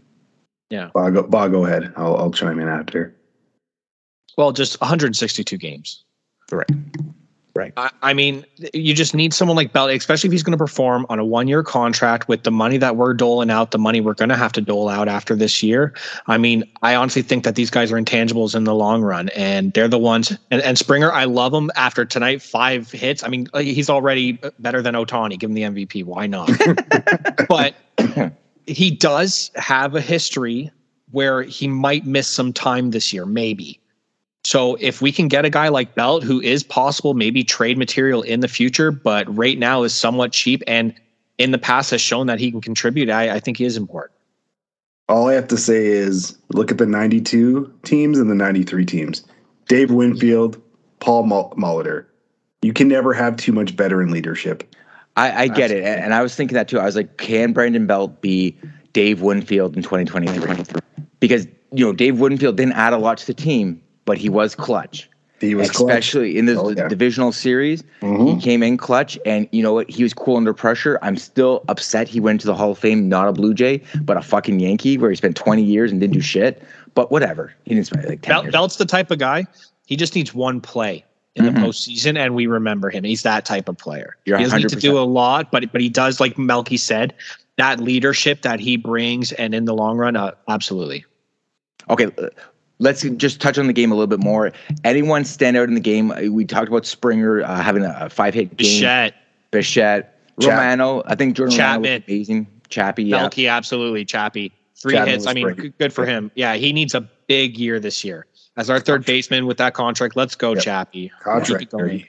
Bob, 0.93 1.15
go, 1.15 1.23
Bob, 1.23 1.53
go 1.53 1.65
ahead. 1.65 1.93
I'll 1.97 2.17
I'll 2.17 2.31
chime 2.31 2.59
in 2.59 2.69
after. 2.69 3.15
Well, 4.37 4.53
just 4.53 4.81
162 4.81 5.57
games. 5.57 6.05
Right. 6.53 6.71
Right. 7.57 7.73
I, 7.77 7.91
I 8.03 8.15
mean, 8.15 8.45
you 8.75 8.95
just 8.95 9.15
need 9.15 9.33
someone 9.33 9.57
like 9.57 9.73
Belt, 9.73 9.91
especially 9.91 10.29
if 10.29 10.33
he's 10.33 10.43
going 10.43 10.53
to 10.53 10.59
perform 10.59 11.07
on 11.09 11.19
a 11.19 11.25
one 11.25 11.49
year 11.49 11.63
contract 11.63 12.29
with 12.29 12.43
the 12.43 12.51
money 12.51 12.77
that 12.79 12.97
we're 12.97 13.15
doling 13.15 13.51
out, 13.51 13.71
the 13.71 13.79
money 13.79 14.01
we're 14.01 14.15
going 14.15 14.29
to 14.29 14.37
have 14.37 14.53
to 14.53 14.61
dole 14.61 14.89
out 14.89 15.09
after 15.09 15.35
this 15.35 15.63
year. 15.63 15.95
I 16.27 16.39
mean, 16.39 16.65
I 16.83 16.95
honestly 16.95 17.23
think 17.23 17.45
that 17.45 17.55
these 17.55 17.71
guys 17.71 17.91
are 17.91 17.97
intangibles 17.97 18.55
in 18.55 18.65
the 18.65 18.75
long 18.75 19.03
run, 19.03 19.31
and 19.31 19.73
they're 19.73 19.89
the 19.89 19.99
ones. 19.99 20.37
And, 20.51 20.63
and 20.63 20.79
Springer, 20.79 21.13
I 21.13 21.25
love 21.25 21.55
him 21.55 21.71
after 21.77 22.05
tonight, 22.05 22.43
five 22.43 22.91
hits. 22.91 23.25
I 23.25 23.29
mean, 23.29 23.49
he's 23.55 23.89
already 23.89 24.39
better 24.59 24.83
than 24.83 24.95
Ohtani. 24.95 25.39
Give 25.39 25.51
him 25.51 25.55
the 25.55 25.63
MVP. 25.63 26.05
Why 26.05 26.27
not? 26.27 26.51
but 27.49 27.75
he 28.67 28.91
does 28.91 29.51
have 29.55 29.95
a 29.95 30.01
history 30.01 30.71
where 31.13 31.43
he 31.43 31.69
might 31.69 32.05
miss 32.05 32.29
some 32.29 32.53
time 32.53 32.91
this 32.91 33.13
year, 33.13 33.25
maybe. 33.25 33.81
So 34.47 34.77
if 34.79 35.03
we 35.03 35.11
can 35.11 35.27
get 35.27 35.45
a 35.45 35.51
guy 35.51 35.67
like 35.71 35.97
Belt, 35.97 36.23
who 36.23 36.41
is 36.41 36.63
possible, 36.63 37.15
maybe 37.15 37.43
trade 37.43 37.77
material 37.77 38.23
in 38.23 38.39
the 38.39 38.47
future, 38.47 38.93
but 38.93 39.27
right 39.37 39.59
now 39.59 39.83
is 39.83 39.93
somewhat 39.93 40.31
cheap 40.31 40.63
and 40.69 40.95
in 41.37 41.51
the 41.51 41.59
past 41.59 41.91
has 41.91 42.01
shown 42.01 42.29
that 42.29 42.39
he 42.39 42.53
can 42.53 42.61
contribute, 42.61 43.11
I, 43.11 43.35
I 43.35 43.41
think 43.41 43.57
he 43.57 43.65
is 43.65 43.77
important. 43.77 44.17
All 45.09 45.27
I 45.27 45.33
have 45.33 45.49
to 45.49 45.57
say 45.57 45.87
is 45.87 46.39
look 46.51 46.71
at 46.71 46.79
the 46.79 46.87
92 46.87 47.75
teams 47.83 48.21
and 48.21 48.31
the 48.31 48.37
93 48.37 48.87
teams. 48.87 49.25
Dave 49.67 49.91
Winfield, 49.91 50.63
Paul 51.01 51.25
Mul- 51.25 51.53
Molitor. 51.59 52.07
You 52.63 52.73
can 52.73 52.87
never 52.87 53.13
have 53.13 53.37
too 53.37 53.53
much 53.53 53.73
veteran 53.73 54.13
leadership. 54.13 54.63
I, 55.17 55.43
I 55.43 55.49
get 55.49 55.73
it. 55.73 55.83
And, 55.83 56.05
and 56.05 56.15
I 56.15 56.23
was 56.23 56.37
thinking 56.37 56.55
that 56.55 56.69
too. 56.69 56.79
I 56.79 56.85
was 56.85 56.95
like, 56.95 57.17
can 57.17 57.53
Brandon 57.53 57.89
Belt 57.89 58.21
be 58.21 58.57
Dave 58.93 59.23
Winfield 59.23 59.77
in 59.77 59.83
2023? 59.83 60.79
Because, 61.19 61.49
you 61.73 61.85
know, 61.85 61.93
Dave 61.93 62.21
Winfield 62.21 62.57
didn't 62.57 62.75
add 62.75 62.93
a 62.93 62.99
lot 62.99 63.19
to 63.19 63.27
the 63.27 63.35
team, 63.35 63.83
but 64.07 64.17
he 64.17 64.31
was 64.31 64.55
clutch. 64.55 65.11
He 65.39 65.55
was 65.55 65.71
clutch. 65.71 65.91
especially 65.91 66.39
in 66.39 66.47
the 66.47 66.59
Oh, 66.59 66.71
yeah. 66.71 66.89
divisional 66.89 67.31
series. 67.31 67.85
Mhm. 68.01 68.37
He 68.37 68.41
came 68.41 68.63
in 68.63 68.79
clutch, 68.79 69.19
and 69.27 69.47
you 69.53 69.63
know 69.63 69.75
what? 69.75 69.91
He 69.91 70.03
was 70.03 70.15
cool 70.15 70.39
under 70.39 70.55
pressure. 70.55 70.99
I'm 71.03 71.19
still 71.19 71.63
upset 71.69 72.09
he 72.09 72.21
went 72.21 72.41
to 72.41 72.47
the 72.47 72.55
Hall 72.55 72.71
of 72.71 72.79
Fame, 72.79 73.07
not 73.11 73.29
a 73.29 73.33
Blue 73.33 73.53
Jay, 73.53 73.83
but 74.01 74.17
a 74.17 74.23
fucking 74.23 74.61
Yankee, 74.61 74.97
where 74.97 75.11
he 75.11 75.17
spent 75.17 75.37
20 75.37 75.63
years 75.63 75.93
and 75.93 76.01
didn't 76.01 76.15
do 76.15 76.23
shit. 76.23 76.63
But 76.95 77.13
whatever, 77.13 77.53
he 77.67 77.75
didn't 77.75 77.87
spend 77.89 78.07
like 78.09 78.23
10 78.23 78.33
Belt, 78.33 78.45
years. 78.45 78.53
Belt's 78.53 78.77
the 78.77 78.87
type 78.87 79.11
of 79.11 79.19
guy, 79.19 79.45
he 79.85 79.95
just 79.97 80.15
needs 80.15 80.33
one 80.35 80.63
play 80.63 81.05
in 81.35 81.45
Mhm. 81.45 81.55
the 81.55 81.61
postseason 81.61 82.17
and 82.17 82.35
we 82.35 82.47
remember 82.47 82.89
him. 82.89 83.05
He's 83.05 83.23
that 83.25 83.45
type 83.45 83.69
of 83.69 83.77
player. 83.77 84.17
You're 84.25 84.39
he 84.39 84.45
doesn't 84.45 84.59
need 84.63 84.69
to 84.71 84.77
do 84.77 84.99
a 84.99 85.05
lot, 85.05 85.51
but 85.53 85.71
but 85.71 85.83
he 85.83 85.91
does, 85.91 86.19
like 86.19 86.39
Melky 86.39 86.79
said, 86.79 87.13
that 87.59 87.79
leadership 87.79 88.41
that 88.41 88.59
he 88.59 88.79
brings 88.79 89.33
and 89.33 89.55
in 89.55 89.67
the 89.67 89.75
long 89.75 89.99
run, 89.99 90.17
uh, 90.17 90.31
absolutely. 90.49 91.05
Okay, 91.91 92.07
let's 92.79 93.03
just 93.03 93.41
touch 93.41 93.59
on 93.59 93.67
the 93.67 93.73
game 93.73 93.91
a 93.93 93.95
little 93.95 94.07
bit 94.07 94.21
more. 94.21 94.53
Anyone 94.85 95.25
stand 95.25 95.57
out 95.57 95.69
in 95.69 95.75
the 95.75 95.81
game? 95.81 96.11
Uh, 96.11 96.23
We 96.31 96.45
talked 96.45 96.69
about 96.69 96.87
Springer 96.87 97.43
uh, 97.43 97.63
having 97.63 97.85
a, 97.85 97.97
a 98.03 98.11
five 98.11 98.35
hit 98.35 98.57
game. 98.57 98.81
Bichette, 98.81 99.15
Bichette, 99.51 100.19
Chap- 100.41 100.51
Romano. 100.51 101.03
I 101.07 101.15
think 101.15 101.37
Jordan 101.37 101.57
Romano 101.59 101.81
was 101.81 102.03
amazing. 102.07 102.47
Chappie, 102.69 103.05
yeah. 103.05 103.19
Melky, 103.19 103.49
absolutely. 103.49 104.05
Chappie. 104.05 104.53
Three 104.75 104.93
Chapman 104.95 105.15
hits. 105.15 105.27
I 105.27 105.33
mean, 105.33 105.53
great. 105.55 105.79
good 105.79 105.93
for 105.93 106.05
him. 106.05 106.31
Yeah, 106.35 106.55
he 106.57 106.73
needs 106.73 106.95
a 106.95 107.01
big 107.29 107.57
year 107.59 107.81
this 107.81 108.05
year. 108.05 108.27
As 108.57 108.69
our 108.71 108.81
third 108.81 109.05
baseman 109.05 109.47
with 109.47 109.57
that 109.59 109.75
contract, 109.75 110.17
let's 110.17 110.35
go, 110.35 110.55
Yep. 110.55 110.63
Chappie. 110.63 111.13
Contract. 111.23 111.61
Keep 111.61 111.69
it 111.69 111.71
going. 111.71 112.07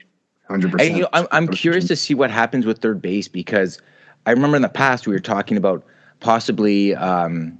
100%. 0.50 0.80
And, 0.86 0.96
you 0.96 1.02
know, 1.02 1.08
I'm, 1.12 1.26
I'm 1.30 1.48
curious 1.48 1.86
to 1.88 1.96
see 1.96 2.14
what 2.14 2.30
happens 2.30 2.64
with 2.66 2.78
third 2.78 3.02
base 3.02 3.28
because 3.28 3.80
I 4.26 4.30
remember 4.30 4.56
in 4.56 4.62
the 4.62 4.68
past 4.68 5.06
we 5.06 5.12
were 5.12 5.20
talking 5.20 5.56
about 5.56 5.84
possibly 6.20 6.94
um, 6.94 7.56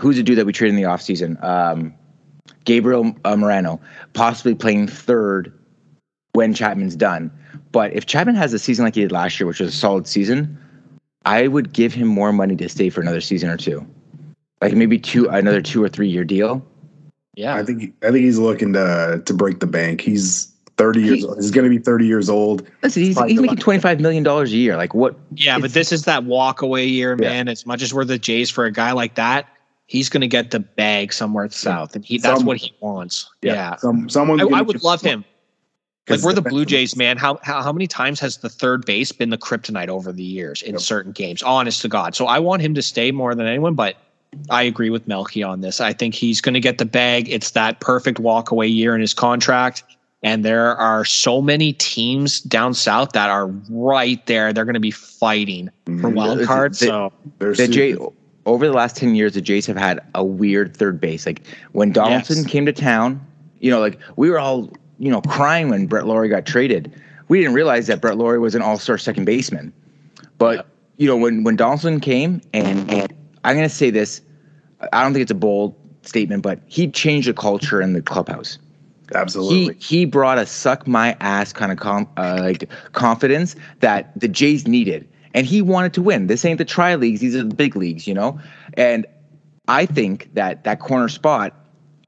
who's 0.00 0.16
the 0.16 0.22
dude 0.22 0.38
that 0.38 0.46
we 0.46 0.52
traded 0.52 0.76
in 0.76 0.82
the 0.82 0.88
offseason? 0.88 1.42
Um, 1.42 1.94
Gabriel 2.66 3.16
uh, 3.24 3.36
Moreno, 3.36 3.80
possibly 4.12 4.54
playing 4.54 4.86
third 4.88 5.50
when 6.32 6.52
Chapman's 6.52 6.94
done. 6.96 7.30
But 7.72 7.94
if 7.94 8.04
Chapman 8.04 8.34
has 8.34 8.52
a 8.52 8.58
season 8.58 8.84
like 8.84 8.94
he 8.94 9.00
did 9.00 9.12
last 9.12 9.40
year, 9.40 9.46
which 9.46 9.60
was 9.60 9.72
a 9.74 9.76
solid 9.76 10.06
season, 10.06 10.58
I 11.24 11.48
would 11.48 11.72
give 11.72 11.94
him 11.94 12.06
more 12.08 12.32
money 12.32 12.54
to 12.56 12.68
stay 12.68 12.90
for 12.90 13.00
another 13.00 13.20
season 13.22 13.48
or 13.48 13.56
two, 13.56 13.86
like 14.60 14.74
maybe 14.74 14.98
two 14.98 15.28
another 15.28 15.62
two 15.62 15.82
or 15.82 15.88
three 15.88 16.08
year 16.08 16.24
deal. 16.24 16.64
Yeah. 17.34 17.54
I 17.56 17.62
think 17.64 17.94
I 18.02 18.06
think 18.10 18.18
he's 18.24 18.38
looking 18.38 18.72
to 18.74 19.22
to 19.24 19.34
break 19.34 19.60
the 19.60 19.66
bank. 19.66 20.00
He's 20.00 20.52
30 20.76 21.00
years 21.00 21.18
He- 21.20 21.24
old. 21.26 21.36
He's 21.36 21.50
going 21.50 21.64
to 21.64 21.70
be 21.70 21.82
30 21.82 22.06
years 22.06 22.28
old. 22.28 22.66
Listen, 22.82 23.02
he's, 23.02 23.18
he's 23.22 23.40
making 23.40 23.56
twenty 23.56 23.80
five 23.80 24.00
million 24.00 24.22
dollars 24.22 24.52
a 24.52 24.56
year. 24.56 24.76
Like 24.76 24.94
what? 24.94 25.16
Yeah, 25.34 25.58
but 25.58 25.72
this 25.72 25.90
is 25.92 26.04
that 26.04 26.24
walk 26.24 26.60
away 26.62 26.84
year, 26.86 27.16
Yeah. 27.18 27.28
man. 27.28 27.48
As 27.48 27.64
much 27.66 27.82
as 27.82 27.94
we're 27.94 28.04
the 28.04 28.18
Jays 28.18 28.50
for 28.50 28.64
a 28.66 28.72
guy 28.72 28.92
like 28.92 29.14
that, 29.14 29.48
he's 29.86 30.08
going 30.08 30.20
to 30.20 30.28
get 30.28 30.50
the 30.50 30.60
bag 30.60 31.12
somewhere 31.12 31.48
south, 31.50 31.94
and 31.94 32.04
he 32.04 32.18
that's 32.18 32.38
Some- 32.40 32.46
what 32.46 32.56
he 32.58 32.72
wants. 32.80 33.28
Yeah, 33.42 33.76
Some 33.76 34.08
someone 34.08 34.40
I, 34.40 34.58
I 34.58 34.62
would 34.62 34.82
love 34.82 35.00
him. 35.00 35.24
Like 36.08 36.20
we're 36.20 36.32
the 36.34 36.40
the- 36.40 36.50
Blue 36.50 36.64
Jays, 36.64 36.94
man. 36.96 37.16
How, 37.16 37.38
how 37.42 37.62
how 37.62 37.72
many 37.72 37.86
times 37.88 38.20
has 38.20 38.36
the 38.38 38.48
third 38.48 38.86
base 38.86 39.10
been 39.10 39.30
the 39.30 39.38
kryptonite 39.38 39.88
over 39.88 40.12
the 40.12 40.22
years 40.22 40.62
in 40.62 40.72
Yep. 40.74 40.80
certain 40.80 41.12
games? 41.12 41.42
Honest 41.42 41.82
to 41.82 41.88
God. 41.88 42.14
So 42.14 42.26
I 42.26 42.38
want 42.38 42.62
him 42.62 42.74
to 42.74 42.82
stay 42.82 43.10
more 43.10 43.34
than 43.34 43.46
anyone, 43.46 43.74
but 43.74 43.96
I 44.50 44.62
agree 44.62 44.90
with 44.90 45.08
Melky 45.08 45.42
on 45.42 45.62
this. 45.62 45.80
I 45.80 45.92
think 45.92 46.14
he's 46.14 46.40
going 46.40 46.54
to 46.54 46.60
get 46.60 46.78
the 46.78 46.84
bag. 46.84 47.28
It's 47.28 47.50
that 47.52 47.80
perfect 47.80 48.20
walk 48.20 48.50
away 48.52 48.66
year 48.68 48.94
in 48.94 49.00
his 49.00 49.14
contract. 49.14 49.82
And 50.22 50.44
there 50.44 50.76
are 50.76 51.04
so 51.04 51.40
many 51.42 51.72
teams 51.74 52.40
down 52.40 52.74
south 52.74 53.12
that 53.12 53.28
are 53.30 53.46
right 53.70 54.24
there. 54.26 54.52
They're 54.52 54.64
going 54.64 54.74
to 54.74 54.80
be 54.80 54.90
fighting 54.90 55.70
for 55.86 55.92
Mhm. 56.10 56.14
wild 56.14 56.42
cards. 56.44 56.78
So 56.80 57.12
They're 57.38 57.50
the 57.50 57.56
super- 57.56 57.72
Jay 57.72 57.96
over 58.46 58.66
the 58.66 58.72
last 58.72 58.96
10 58.96 59.14
years 59.14 59.34
the 59.34 59.40
jays 59.40 59.66
have 59.66 59.76
had 59.76 60.00
a 60.14 60.24
weird 60.24 60.76
third 60.76 61.00
base 61.00 61.26
like 61.26 61.42
when 61.72 61.92
donaldson 61.92 62.38
Yes. 62.38 62.46
came 62.46 62.64
to 62.66 62.72
town 62.72 63.24
you 63.60 63.70
know 63.70 63.80
like 63.80 63.98
we 64.16 64.30
were 64.30 64.38
all 64.38 64.70
you 64.98 65.10
know 65.10 65.20
crying 65.20 65.68
when 65.68 65.86
brett 65.86 66.06
Lawrie 66.06 66.28
got 66.28 66.46
traded 66.46 66.92
we 67.28 67.38
didn't 67.38 67.54
realize 67.54 67.86
that 67.88 68.00
brett 68.00 68.16
Lawrie 68.16 68.38
was 68.38 68.54
an 68.54 68.62
all-star 68.62 68.96
second 68.98 69.24
baseman 69.26 69.72
but 70.38 70.66
you 70.96 71.06
know 71.06 71.16
when 71.16 71.44
when 71.44 71.56
donaldson 71.56 72.00
came 72.00 72.40
and, 72.54 72.90
and 72.90 73.12
i'm 73.44 73.56
going 73.56 73.68
to 73.68 73.74
say 73.74 73.90
this 73.90 74.22
I 74.92 75.02
don't 75.02 75.14
think 75.14 75.22
it's 75.22 75.30
a 75.30 75.34
bold 75.34 75.74
statement, 76.02 76.42
but 76.42 76.60
he 76.66 76.86
changed 76.90 77.28
the 77.28 77.32
culture 77.32 77.80
in 77.80 77.94
the 77.94 78.02
clubhouse. 78.02 78.58
Absolutely. 79.14 79.74
He 79.74 79.98
he 80.00 80.04
brought 80.04 80.36
a 80.36 80.44
suck 80.44 80.86
my 80.86 81.16
ass 81.20 81.52
kind 81.54 81.72
of 81.72 81.78
com, 81.78 82.06
uh, 82.18 82.36
like 82.40 82.68
confidence 82.92 83.56
that 83.80 84.12
the 84.20 84.28
Jays 84.28 84.66
needed, 84.66 85.08
and 85.36 85.46
he 85.46 85.62
wanted 85.62 85.92
to 85.92 86.02
win. 86.02 86.26
This 86.26 86.44
ain't 86.44 86.58
the 86.58 86.64
tri 86.64 86.96
leagues; 86.96 87.20
these 87.20 87.36
are 87.36 87.44
the 87.44 87.54
big 87.54 87.76
leagues, 87.76 88.08
you 88.08 88.14
know. 88.14 88.40
And 88.74 89.06
I 89.68 89.86
think 89.86 90.30
that 90.34 90.64
that 90.64 90.80
corner 90.80 91.08
spot, 91.08 91.54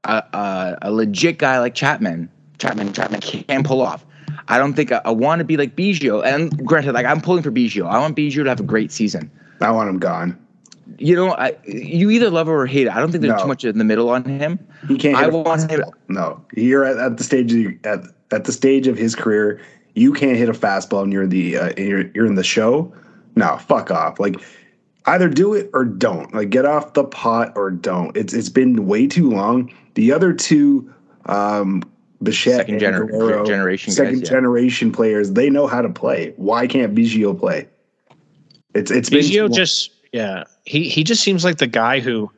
uh, 0.03 0.21
uh, 0.33 0.75
a 0.81 0.91
legit 0.91 1.37
guy 1.37 1.59
like 1.59 1.75
Chapman, 1.75 2.29
Chapman, 2.57 2.91
Chapman 2.91 3.21
can 3.21 3.63
pull 3.63 3.81
off. 3.81 4.05
I 4.47 4.57
don't 4.57 4.73
think 4.73 4.91
I, 4.91 5.01
I 5.05 5.11
want 5.11 5.39
to 5.39 5.45
be 5.45 5.57
like 5.57 5.75
Biggio. 5.75 6.25
And 6.25 6.65
granted, 6.65 6.93
like 6.93 7.05
I'm 7.05 7.21
pulling 7.21 7.43
for 7.43 7.51
Biggio. 7.51 7.87
I 7.87 7.99
want 7.99 8.17
Biggio 8.17 8.43
to 8.43 8.49
have 8.49 8.59
a 8.59 8.63
great 8.63 8.91
season. 8.91 9.29
I 9.61 9.71
want 9.71 9.89
him 9.89 9.99
gone. 9.99 10.37
You 10.97 11.15
know, 11.15 11.33
I, 11.33 11.55
you 11.65 12.09
either 12.09 12.31
love 12.31 12.47
it 12.47 12.51
or 12.51 12.65
hate 12.65 12.87
it. 12.87 12.95
I 12.95 12.99
don't 12.99 13.11
think 13.11 13.21
there's 13.21 13.37
No. 13.37 13.43
too 13.43 13.47
much 13.47 13.63
in 13.63 13.77
the 13.77 13.83
middle 13.83 14.09
on 14.09 14.25
him. 14.25 14.57
He 14.87 14.97
can't. 14.97 15.15
I 15.15 15.27
want 15.27 15.69
him. 15.69 15.83
No, 16.07 16.43
you're 16.55 16.83
at, 16.83 16.97
at 16.97 17.17
the 17.17 17.23
stage 17.23 17.53
of, 17.53 17.85
at 17.85 17.99
at 18.31 18.45
the 18.45 18.51
stage 18.51 18.87
of 18.87 18.97
his 18.97 19.15
career. 19.15 19.61
You 19.93 20.13
can't 20.13 20.35
hit 20.35 20.49
a 20.49 20.53
fastball, 20.53 21.03
and 21.03 21.13
you're 21.13 21.27
the 21.27 21.57
uh, 21.57 21.73
you're 21.77 22.09
you're 22.15 22.25
in 22.25 22.35
the 22.35 22.43
show. 22.43 22.91
No, 23.39 23.57
fuck 23.57 23.89
off. 23.89 24.19
Like 24.19 24.35
either 25.05 25.29
do 25.29 25.53
it 25.53 25.69
or 25.73 25.85
don't. 25.85 26.33
Like 26.33 26.49
get 26.49 26.65
off 26.65 26.93
the 26.93 27.05
pot 27.05 27.53
or 27.55 27.71
don't. 27.71 28.15
It's 28.15 28.33
it's 28.33 28.49
been 28.49 28.85
way 28.85 29.07
too 29.07 29.29
long. 29.31 29.73
The 29.95 30.11
other 30.11 30.33
two, 30.33 30.93
um, 31.25 31.83
Bichette 32.21 32.67
Second 32.67 32.75
and 32.75 32.83
gener- 32.83 33.09
Guerrero, 33.09 33.45
generation 33.45 33.91
guys, 33.91 33.97
second 33.97 34.19
yeah. 34.19 34.29
generation 34.29 34.91
players, 34.91 35.31
they 35.31 35.49
know 35.49 35.67
how 35.67 35.81
to 35.81 35.89
play. 35.89 36.33
Why 36.35 36.67
can't 36.67 36.93
Biggio 36.93 37.37
play? 37.37 37.67
It's 38.75 38.91
it's 38.91 39.09
Biggio 39.09 39.51
just 39.51 39.91
yeah 40.11 40.43
he 40.65 40.89
he 40.89 41.03
just 41.03 41.23
seems 41.23 41.45
like 41.45 41.57
the 41.57 41.67
guy 41.67 41.99
who 41.99 42.29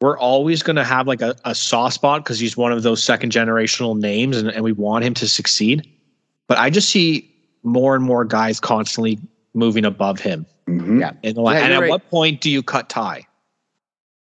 we're 0.00 0.18
always 0.18 0.62
going 0.62 0.76
to 0.76 0.84
have 0.84 1.06
like 1.06 1.20
a, 1.20 1.36
a 1.44 1.54
soft 1.54 1.94
spot 1.94 2.24
because 2.24 2.40
he's 2.40 2.56
one 2.56 2.72
of 2.72 2.82
those 2.82 3.02
second 3.02 3.30
generational 3.30 3.98
names 3.98 4.36
and, 4.36 4.48
and 4.48 4.64
we 4.64 4.72
want 4.72 5.04
him 5.04 5.12
to 5.12 5.28
succeed 5.28 5.86
but 6.46 6.56
i 6.56 6.70
just 6.70 6.88
see 6.88 7.30
more 7.62 7.94
and 7.94 8.02
more 8.02 8.24
guys 8.24 8.58
constantly 8.58 9.18
moving 9.54 9.84
above 9.84 10.20
him 10.20 10.46
Mhm. 10.68 11.00
Yeah. 11.00 11.12
in 11.22 11.34
the 11.34 11.40
line. 11.40 11.56
Yeah, 11.56 11.64
and 11.64 11.72
at 11.74 11.80
right. 11.80 11.90
what 11.90 12.08
point 12.10 12.40
do 12.40 12.50
you 12.50 12.62
cut 12.62 12.88
tie 12.88 13.26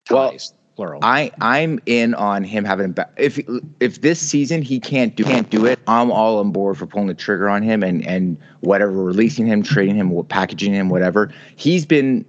Well, 0.09 0.33
plural 0.75 0.99
I 1.03 1.31
I'm 1.41 1.79
in 1.85 2.13
on 2.15 2.43
him 2.43 2.63
having 2.63 2.85
a 2.85 2.89
ba- 2.89 3.09
if 3.17 3.39
if 3.79 4.01
this 4.01 4.19
season 4.19 4.61
he 4.61 4.79
can't 4.79 5.15
do 5.15 5.23
can't 5.23 5.49
do 5.49 5.65
it, 5.65 5.79
I'm 5.87 6.11
all 6.11 6.39
on 6.39 6.51
board 6.51 6.77
for 6.77 6.85
pulling 6.85 7.07
the 7.07 7.13
trigger 7.13 7.49
on 7.49 7.61
him 7.63 7.83
and 7.83 8.05
and 8.07 8.37
whatever 8.61 8.91
releasing 8.91 9.45
him, 9.45 9.61
trading 9.61 9.95
him, 9.95 10.23
packaging 10.25 10.73
him, 10.73 10.89
whatever. 10.89 11.31
He's 11.57 11.85
been 11.85 12.25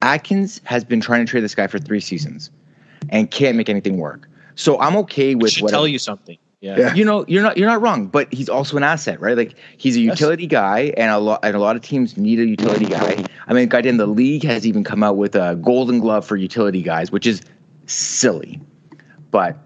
Atkins 0.00 0.60
has 0.64 0.84
been 0.84 1.00
trying 1.00 1.24
to 1.24 1.30
trade 1.30 1.42
this 1.44 1.54
guy 1.54 1.66
for 1.66 1.78
three 1.78 2.00
seasons 2.00 2.50
and 3.10 3.30
can't 3.30 3.56
make 3.56 3.68
anything 3.68 3.98
work. 3.98 4.28
So 4.54 4.78
I'm 4.80 4.96
okay 4.98 5.34
Which 5.34 5.42
with 5.42 5.52
should 5.52 5.62
whatever. 5.64 5.76
tell 5.78 5.88
you 5.88 5.98
something 5.98 6.38
yeah, 6.62 6.78
Yeah. 6.78 6.94
you 6.94 7.04
know 7.04 7.24
you're 7.28 7.42
not 7.42 7.58
you're 7.58 7.68
not 7.68 7.82
wrong 7.82 8.06
but 8.06 8.32
he's 8.32 8.48
also 8.48 8.76
an 8.78 8.82
asset 8.84 9.20
right? 9.20 9.36
Like 9.36 9.54
he's 9.76 9.96
a 9.96 10.00
Yes. 10.00 10.18
utility 10.18 10.46
guy 10.46 10.94
and 10.96 11.10
a 11.10 11.18
lot 11.18 11.40
and 11.42 11.54
a 11.54 11.58
lot 11.58 11.76
of 11.76 11.82
teams 11.82 12.16
need 12.16 12.38
a 12.38 12.46
utility 12.46 12.86
guy. 12.86 13.24
I 13.48 13.52
mean 13.52 13.68
goddamn 13.68 13.98
the 13.98 14.06
league 14.06 14.44
has 14.44 14.66
even 14.66 14.84
come 14.84 15.02
out 15.02 15.16
with 15.16 15.34
a 15.34 15.58
golden 15.60 15.98
glove 16.00 16.24
for 16.24 16.36
utility 16.36 16.80
guys 16.82 17.12
which 17.12 17.26
is 17.26 17.42
silly. 17.86 18.60
But 19.30 19.58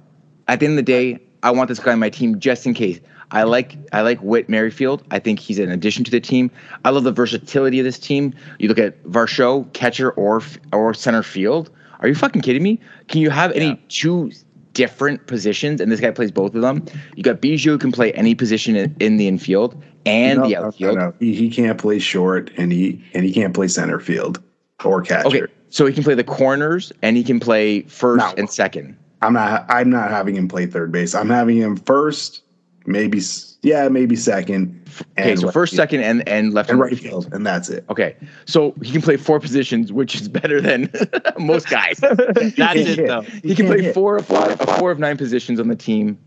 at 0.49 0.59
the 0.61 0.67
end 0.67 0.73
of 0.79 0.85
the 0.85 0.91
day 0.93 1.21
i 1.43 1.51
want 1.51 1.69
this 1.69 1.79
guy 1.79 1.93
on 1.93 1.99
my 2.01 2.11
team 2.11 2.41
just 2.41 2.67
in 2.67 2.75
case. 2.75 2.99
I 3.33 3.43
like 3.43 3.77
i 3.93 4.01
like 4.03 4.19
whit 4.21 4.49
merrifield. 4.49 5.03
I 5.11 5.19
think 5.19 5.41
he's 5.41 5.59
an 5.59 5.71
addition 5.71 6.05
to 6.05 6.11
the 6.11 6.21
team. 6.21 6.51
I 6.85 6.91
love 6.91 7.03
the 7.05 7.13
versatility 7.13 7.81
of 7.81 7.85
this 7.85 7.99
team. 7.99 8.33
You 8.61 8.69
look 8.69 8.79
at 8.79 9.03
varsho 9.05 9.71
catcher 9.73 10.13
or 10.13 10.41
or 10.73 10.95
center 10.95 11.23
field. 11.25 11.69
Are 12.01 12.07
you 12.09 12.15
fucking 12.15 12.43
kidding 12.43 12.63
me? 12.63 12.79
Can 13.09 13.21
you 13.21 13.31
have 13.31 13.51
any 13.53 13.67
Yeah. 13.71 13.77
two 13.89 14.31
different 14.77 15.27
positions, 15.27 15.81
and 15.81 15.91
this 15.91 16.01
guy 16.01 16.11
plays 16.11 16.31
both 16.31 16.55
of 16.55 16.61
them. 16.61 16.85
You 17.17 17.23
got 17.23 17.41
Biggio 17.41 17.65
who 17.65 17.79
can 17.79 17.91
play 17.93 18.13
any 18.13 18.35
position 18.35 18.77
in, 18.77 18.95
in 19.01 19.17
the 19.17 19.27
infield 19.27 19.83
and 20.05 20.39
No, 20.41 20.47
the 20.47 20.55
no, 20.55 20.61
no, 20.61 20.67
outfield. 20.67 20.99
no. 20.99 21.15
He, 21.19 21.35
he 21.35 21.51
can't 21.51 21.79
play 21.79 21.99
short, 21.99 22.51
and 22.59 22.71
he 22.71 23.03
and 23.15 23.25
he 23.25 23.33
can't 23.33 23.55
play 23.55 23.69
center 23.69 23.99
field 23.99 24.43
or 24.85 25.01
catcher. 25.01 25.27
Okay, 25.29 25.43
so 25.71 25.87
he 25.87 25.95
can 25.95 26.05
play 26.05 26.15
the 26.15 26.23
corners 26.25 26.93
and 27.03 27.17
he 27.17 27.25
can 27.25 27.41
play 27.41 27.81
first 27.83 28.37
and 28.39 28.51
second. 28.51 28.97
I'm 29.23 29.33
not. 29.33 29.65
I'm 29.71 29.89
not 29.89 30.11
having 30.11 30.37
him 30.37 30.47
play 30.47 30.67
third 30.67 30.93
base. 30.93 31.15
I'm 31.15 31.31
having 31.31 31.57
him 31.57 31.77
first, 31.77 32.43
maybe 32.85 33.21
yeah, 33.67 33.89
maybe 33.89 34.17
second. 34.17 34.81
Okay, 35.19 35.37
so 35.37 35.47
right 35.47 35.53
first, 35.53 35.73
field. 35.73 35.79
second, 35.79 36.01
and 36.03 36.27
and 36.29 36.55
left 36.55 36.71
and 36.71 36.81
and 36.81 36.91
right 36.91 36.99
field, 36.99 37.29
and 37.33 37.45
that's 37.47 37.69
it. 37.69 37.85
Okay, 37.91 38.17
so 38.47 38.75
he 38.83 38.93
can 38.93 39.03
play 39.03 39.17
four 39.17 39.41
positions, 39.41 39.93
which 39.93 40.15
is 40.15 40.29
better 40.29 40.61
than 40.61 40.91
most 41.39 41.69
guys. 41.69 41.99
that's 42.01 42.57
it 42.77 42.97
hit. 42.97 43.07
though 43.07 43.23
He 43.43 43.55
can 43.55 43.67
can't 43.67 43.69
play 43.69 43.83
hit. 43.83 43.95
four 43.95 44.17
of 44.17 44.27
five, 44.27 44.61
uh, 44.61 44.79
four 44.79 44.91
of 44.91 44.99
nine 44.99 45.17
positions 45.17 45.59
on 45.61 45.69
the 45.69 45.77
team. 45.77 46.19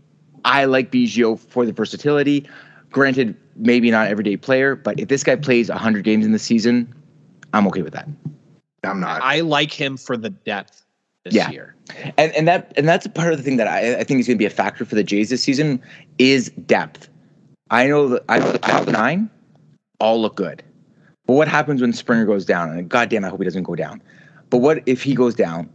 I 0.44 0.66
like 0.66 0.90
Biggio 0.92 1.38
for 1.38 1.66
the 1.66 1.72
versatility. 1.72 2.46
Granted, 2.90 3.36
maybe 3.56 3.90
not 3.90 4.08
everyday 4.08 4.36
player, 4.36 4.74
but 4.74 4.98
if 4.98 5.08
this 5.08 5.22
guy 5.22 5.36
plays 5.36 5.68
100 5.68 6.02
games 6.04 6.26
in 6.26 6.32
the 6.32 6.38
season, 6.38 6.92
I'm 7.54 7.66
okay 7.68 7.82
with 7.82 7.92
that. 7.92 8.08
I'm 8.84 9.00
not. 9.00 9.20
i 9.22 9.40
like 9.40 9.72
him 9.72 9.96
for 9.98 10.16
the 10.16 10.30
depth 10.30 10.84
this 11.24 11.34
Yeah. 11.34 11.50
year 11.50 11.74
And 12.16 12.32
and 12.34 12.48
that 12.48 12.72
and 12.78 12.88
that's 12.88 13.06
part 13.08 13.32
of 13.32 13.36
the 13.38 13.44
thing 13.44 13.58
that 13.58 13.68
I, 13.68 13.98
I 14.00 14.04
think 14.04 14.20
is 14.20 14.26
going 14.26 14.36
to 14.36 14.42
be 14.42 14.46
a 14.46 14.50
factor 14.50 14.86
for 14.86 14.94
the 14.94 15.04
Jays 15.04 15.28
this 15.28 15.42
season 15.42 15.82
is 16.18 16.48
depth. 16.66 17.09
I 17.70 17.86
know 17.86 18.08
that 18.08 18.24
I 18.28 18.38
know 18.38 18.52
the 18.52 18.58
top 18.58 18.88
nine 18.88 19.30
all 20.00 20.20
look 20.20 20.34
good, 20.36 20.62
but 21.26 21.34
what 21.34 21.48
happens 21.48 21.80
when 21.80 21.92
Springer 21.92 22.24
goes 22.26 22.44
down? 22.44 22.70
And 22.70 22.88
goddamn, 22.88 23.24
I 23.24 23.28
hope 23.28 23.38
he 23.40 23.44
doesn't 23.44 23.62
go 23.62 23.74
down. 23.76 24.02
But 24.50 24.58
what 24.58 24.82
if 24.86 25.02
he 25.02 25.14
goes 25.14 25.34
down? 25.34 25.70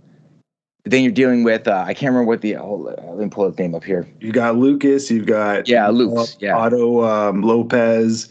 Then 0.84 1.02
you're 1.02 1.12
dealing 1.12 1.44
with 1.44 1.68
uh, 1.68 1.84
I 1.88 1.94
can't 1.94 2.12
remember 2.12 2.28
what 2.28 2.42
the 2.42 2.58
oh, 2.58 2.94
let 3.00 3.18
me 3.18 3.30
pull 3.30 3.48
his 3.50 3.58
name 3.58 3.74
up 3.74 3.84
here. 3.84 4.08
you 4.20 4.32
got 4.32 4.58
Lucas. 4.58 5.10
You've 5.10 5.26
got 5.26 5.68
Yeah, 5.68 5.88
Lukes, 5.88 6.38
yeah. 6.40 6.56
Otto 6.56 7.04
um, 7.04 7.42
Lopez. 7.42 8.30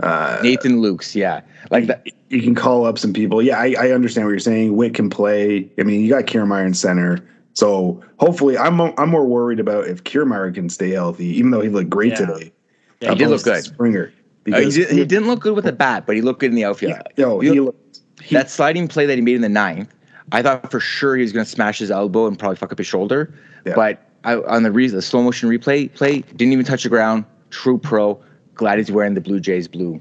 Uh, 0.00 0.38
Nathan 0.42 0.80
Lukes, 0.80 1.14
yeah, 1.14 1.42
like 1.70 1.86
that. 1.86 2.06
you 2.30 2.40
can 2.40 2.54
call 2.54 2.86
up 2.86 2.98
some 2.98 3.12
people. 3.12 3.42
Yeah, 3.42 3.58
I, 3.58 3.74
I 3.78 3.90
understand 3.90 4.26
what 4.26 4.30
you're 4.30 4.38
saying. 4.38 4.74
Witt 4.74 4.94
can 4.94 5.10
play. 5.10 5.70
I 5.78 5.82
mean, 5.82 6.00
you 6.00 6.08
got 6.08 6.24
Kiermaier 6.24 6.64
in 6.64 6.72
center. 6.72 7.18
So 7.52 8.00
hopefully, 8.18 8.56
I'm 8.56 8.80
I'm 8.80 9.10
more 9.10 9.26
worried 9.26 9.60
about 9.60 9.88
if 9.88 10.04
Kiermaier 10.04 10.54
can 10.54 10.70
stay 10.70 10.90
healthy, 10.90 11.26
even 11.26 11.50
though 11.50 11.60
he 11.60 11.68
looked 11.68 11.90
great 11.90 12.12
Yeah. 12.12 12.26
today. 12.26 12.52
Yeah, 13.00 13.10
he 13.10 13.16
did 13.16 13.28
look 13.28 13.42
good. 13.42 13.64
Springer. 13.64 14.12
Uh, 14.52 14.60
he, 14.60 14.70
did, 14.70 14.90
he 14.90 15.04
didn't 15.04 15.26
look 15.28 15.40
good 15.40 15.54
with 15.54 15.64
the 15.64 15.72
bat, 15.72 16.06
but 16.06 16.16
he 16.16 16.22
looked 16.22 16.40
good 16.40 16.50
in 16.50 16.56
the 16.56 16.64
outfield. 16.64 16.92
Yeah, 16.92 17.02
yo, 17.16 17.40
You 17.40 17.52
he 17.52 17.60
looked. 17.60 18.00
He, 18.22 18.34
that 18.34 18.50
sliding 18.50 18.88
play 18.88 19.06
that 19.06 19.16
he 19.16 19.22
made 19.22 19.36
in 19.36 19.40
the 19.42 19.48
ninth, 19.48 19.92
I 20.32 20.42
thought 20.42 20.70
for 20.70 20.80
sure 20.80 21.16
he 21.16 21.22
was 21.22 21.32
going 21.32 21.44
to 21.44 21.50
smash 21.50 21.78
his 21.78 21.90
elbow 21.90 22.26
and 22.26 22.38
probably 22.38 22.56
fuck 22.56 22.72
up 22.72 22.78
his 22.78 22.86
shoulder. 22.86 23.32
Yeah. 23.64 23.74
But 23.74 24.06
I, 24.24 24.36
on 24.36 24.62
the 24.62 24.70
reason, 24.70 24.96
the 24.96 25.02
slow 25.02 25.22
motion 25.22 25.48
replay 25.48 25.92
play 25.94 26.20
didn't 26.20 26.52
even 26.52 26.64
touch 26.64 26.82
the 26.82 26.88
ground. 26.90 27.24
True 27.50 27.78
pro. 27.78 28.22
Glad 28.54 28.78
he's 28.78 28.92
wearing 28.92 29.14
the 29.14 29.20
Blue 29.22 29.40
Jays 29.40 29.68
blue. 29.68 30.00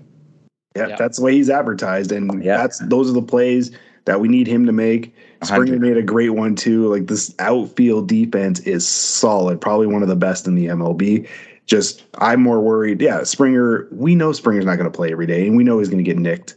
yeah, 0.75 0.87
Yeah. 0.89 0.95
that's 0.97 1.17
the 1.17 1.23
way 1.23 1.33
he's 1.33 1.49
advertised, 1.49 2.11
and 2.11 2.43
Yeah. 2.43 2.57
that's 2.57 2.79
those 2.79 3.09
are 3.09 3.13
the 3.13 3.21
plays 3.21 3.71
that 4.05 4.19
we 4.19 4.27
need 4.27 4.47
him 4.47 4.65
to 4.65 4.71
make. 4.73 5.15
Springer 5.43 5.63
100. 5.75 5.81
made 5.81 5.97
a 5.97 6.01
great 6.03 6.31
one 6.31 6.55
too. 6.55 6.87
Like 6.87 7.07
this 7.07 7.33
outfield 7.39 8.09
defense 8.09 8.59
is 8.61 8.85
solid, 8.85 9.61
probably 9.61 9.87
one 9.87 10.01
of 10.01 10.09
the 10.09 10.15
best 10.17 10.45
in 10.47 10.55
the 10.55 10.65
MLB. 10.67 11.25
Just 11.69 12.03
I'm 12.17 12.41
more 12.41 12.59
worried. 12.59 12.99
Yeah, 12.99 13.23
Springer. 13.23 13.87
We 13.91 14.15
know 14.15 14.31
Springer's 14.31 14.65
not 14.65 14.75
going 14.77 14.91
to 14.91 14.95
play 14.95 15.11
every 15.11 15.27
day, 15.27 15.45
and 15.47 15.55
we 15.55 15.63
know 15.63 15.77
he's 15.77 15.87
going 15.87 16.03
to 16.03 16.09
get 16.09 16.17
nicked. 16.17 16.55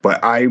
But 0.00 0.20
I 0.22 0.48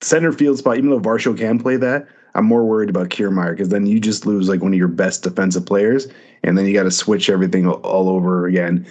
center 0.00 0.32
field 0.32 0.58
spot, 0.58 0.78
even 0.78 0.90
though 0.90 1.00
Varsho 1.00 1.36
can 1.38 1.58
play 1.60 1.76
that, 1.76 2.06
I'm 2.34 2.44
more 2.44 2.64
worried 2.64 2.90
about 2.90 3.10
Kiermaier 3.10 3.52
because 3.52 3.68
then 3.68 3.86
you 3.86 4.00
just 4.00 4.26
lose 4.26 4.48
like 4.48 4.62
one 4.62 4.72
of 4.72 4.78
your 4.78 4.88
best 4.88 5.22
defensive 5.22 5.64
players, 5.64 6.08
and 6.42 6.58
then 6.58 6.66
you 6.66 6.74
got 6.74 6.82
to 6.82 6.90
switch 6.90 7.30
everything 7.30 7.66
all- 7.68 7.80
all 7.82 8.08
over 8.08 8.46
again. 8.46 8.84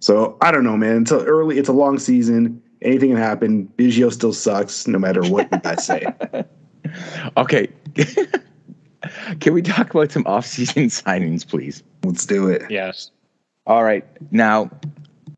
So 0.00 0.36
I 0.42 0.50
don't 0.50 0.64
know, 0.64 0.76
man. 0.76 0.96
Until 0.96 1.22
early, 1.22 1.58
it's 1.58 1.68
a 1.68 1.72
long 1.72 1.98
season. 1.98 2.62
Anything 2.82 3.10
can 3.10 3.18
happen. 3.18 3.66
Biggio 3.78 4.12
still 4.12 4.32
sucks, 4.34 4.86
no 4.86 4.98
matter 4.98 5.22
what 5.22 5.50
you 5.50 5.58
guys 5.58 5.86
say. 5.86 6.06
Okay. 7.36 7.68
Can 9.40 9.54
we 9.54 9.62
talk 9.62 9.94
about 9.94 10.10
some 10.10 10.26
off-season 10.26 10.84
signings, 10.88 11.46
please? 11.46 11.84
Let's 12.04 12.26
do 12.26 12.48
it. 12.48 12.62
yes 12.68 13.10
All 13.66 13.84
right. 13.84 14.04
Now, 14.30 14.70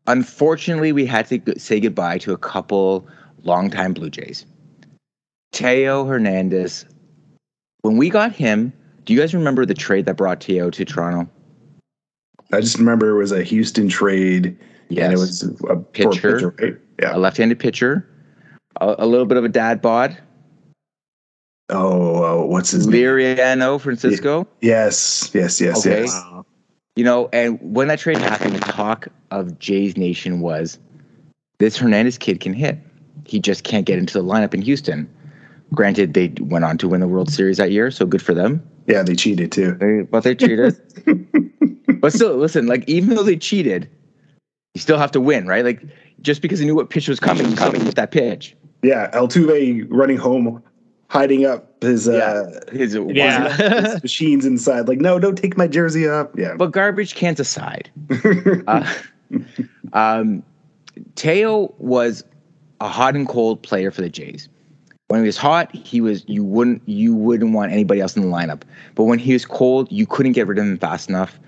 unfortunately, 0.07 0.91
we 0.91 1.05
had 1.05 1.27
to 1.27 1.59
say 1.59 1.79
goodbye 1.79 2.17
to 2.19 2.33
a 2.33 2.37
couple 2.37 3.07
longtime 3.43 3.93
Blue 3.93 4.09
Jays. 4.09 4.45
Teo 5.51 6.05
Hernandez. 6.05 6.85
When 7.81 7.97
we 7.97 8.09
got 8.09 8.31
him, 8.31 8.73
do 9.05 9.13
you 9.13 9.19
guys 9.19 9.33
remember 9.33 9.65
the 9.65 9.73
trade 9.73 10.05
that 10.05 10.15
brought 10.17 10.41
Teo 10.41 10.69
to 10.69 10.85
Toronto? 10.85 11.29
I 12.51 12.61
just 12.61 12.77
remember 12.77 13.09
it 13.09 13.17
was 13.17 13.31
a 13.31 13.43
Houston 13.43 13.89
trade, 13.89 14.57
Yes. 14.89 15.05
and 15.05 15.13
it 15.13 15.17
was 15.17 15.43
a 15.43 15.55
for 15.57 15.71
a 15.73 15.77
Pitcher. 15.81 16.55
right? 16.61 16.77
a 17.01 17.17
left-handed 17.19 17.59
pitcher, 17.59 18.07
a, 18.79 18.95
a 18.99 19.05
little 19.07 19.25
bit 19.25 19.37
of 19.37 19.43
a 19.43 19.49
dad 19.49 19.81
bod, 19.81 20.17
Oh, 21.69 22.43
uh, 22.43 22.45
what's 22.45 22.71
his 22.71 22.85
name? 22.87 23.01
Liriano 23.01 23.79
Francisco. 23.81 24.47
Yes, 24.61 25.31
yes, 25.33 25.59
yes, 25.59 25.85
Okay. 25.85 26.01
yes. 26.01 26.13
wow 26.13 26.45
You 26.95 27.03
know, 27.03 27.29
and 27.33 27.59
when 27.61 27.87
that 27.87 27.99
trade 27.99 28.17
happened, 28.17 28.55
the 28.55 28.59
talk 28.59 29.07
of 29.31 29.57
Jays 29.57 29.97
Nation 29.97 30.41
was 30.41 30.77
this 31.57 31.77
Hernandez 31.77 32.17
kid 32.17 32.39
can 32.39 32.53
hit. 32.53 32.77
He 33.25 33.39
just 33.39 33.63
can't 33.63 33.85
get 33.85 33.97
into 33.97 34.13
the 34.13 34.23
lineup 34.23 34.53
in 34.53 34.61
Houston. 34.61 35.09
Granted, 35.73 36.13
they 36.13 36.31
went 36.39 36.65
on 36.65 36.77
to 36.77 36.87
win 36.87 37.01
the 37.01 37.07
World 37.07 37.31
Series 37.31 37.57
that 37.57 37.71
year, 37.71 37.89
so 37.89 38.05
good 38.05 38.21
for 38.21 38.35
them. 38.35 38.61
Yeah, 38.85 39.01
they 39.01 39.15
cheated 39.15 39.51
too. 39.51 39.73
They, 39.73 40.01
but 40.01 40.23
they 40.23 40.35
cheated. 40.35 40.79
but 41.99 42.13
still, 42.13 42.35
listen, 42.35 42.67
like 42.67 42.87
even 42.87 43.15
though 43.15 43.23
they 43.23 43.37
cheated, 43.37 43.89
you 44.75 44.81
still 44.81 44.97
have 44.97 45.11
to 45.11 45.21
win, 45.21 45.47
right? 45.47 45.63
Like 45.63 45.81
just 46.21 46.41
because 46.41 46.59
they 46.59 46.65
knew 46.65 46.75
what 46.75 46.89
pitch 46.89 47.07
was 47.07 47.19
coming, 47.19 47.55
coming 47.55 47.85
with 47.85 47.95
that 47.95 48.11
pitch. 48.11 48.55
Yeah, 48.83 49.09
Altuve 49.11 49.87
running 49.89 50.17
home, 50.17 50.61
hiding 51.09 51.45
up 51.45 51.72
his 51.83 52.07
uh 52.07 52.59
His, 52.71 52.95
Yeah. 52.95 53.49
his 53.93 54.01
machines 54.01 54.45
inside. 54.45 54.87
Like, 54.87 54.99
no, 54.99 55.19
don't 55.19 55.37
take 55.37 55.57
my 55.57 55.67
jersey 55.67 56.07
off. 56.07 56.29
Yeah. 56.35 56.55
But 56.57 56.71
garbage 56.71 57.15
cans 57.15 57.39
aside, 57.39 57.89
uh, 58.67 58.93
um, 59.93 60.43
Teo 61.15 61.73
was 61.77 62.23
a 62.81 62.87
hot 62.87 63.15
and 63.15 63.27
cold 63.27 63.61
player 63.61 63.91
for 63.91 64.01
the 64.01 64.09
Jays. 64.09 64.49
When 65.07 65.21
he 65.21 65.25
was 65.25 65.37
hot, 65.37 65.73
he 65.75 66.01
was 66.01 66.23
you 66.27 66.43
wouldn't 66.43 66.81
you 66.87 67.13
wouldn't 67.13 67.53
want 67.53 67.71
anybody 67.71 68.01
else 68.01 68.15
in 68.15 68.23
the 68.23 68.29
lineup. 68.29 68.63
But 68.95 69.03
when 69.03 69.19
he 69.19 69.33
was 69.33 69.45
cold, 69.45 69.91
you 69.91 70.07
couldn't 70.07 70.31
get 70.31 70.47
rid 70.47 70.57
of 70.57 70.65
him 70.65 70.77
fast 70.77 71.09
enough. 71.09 71.39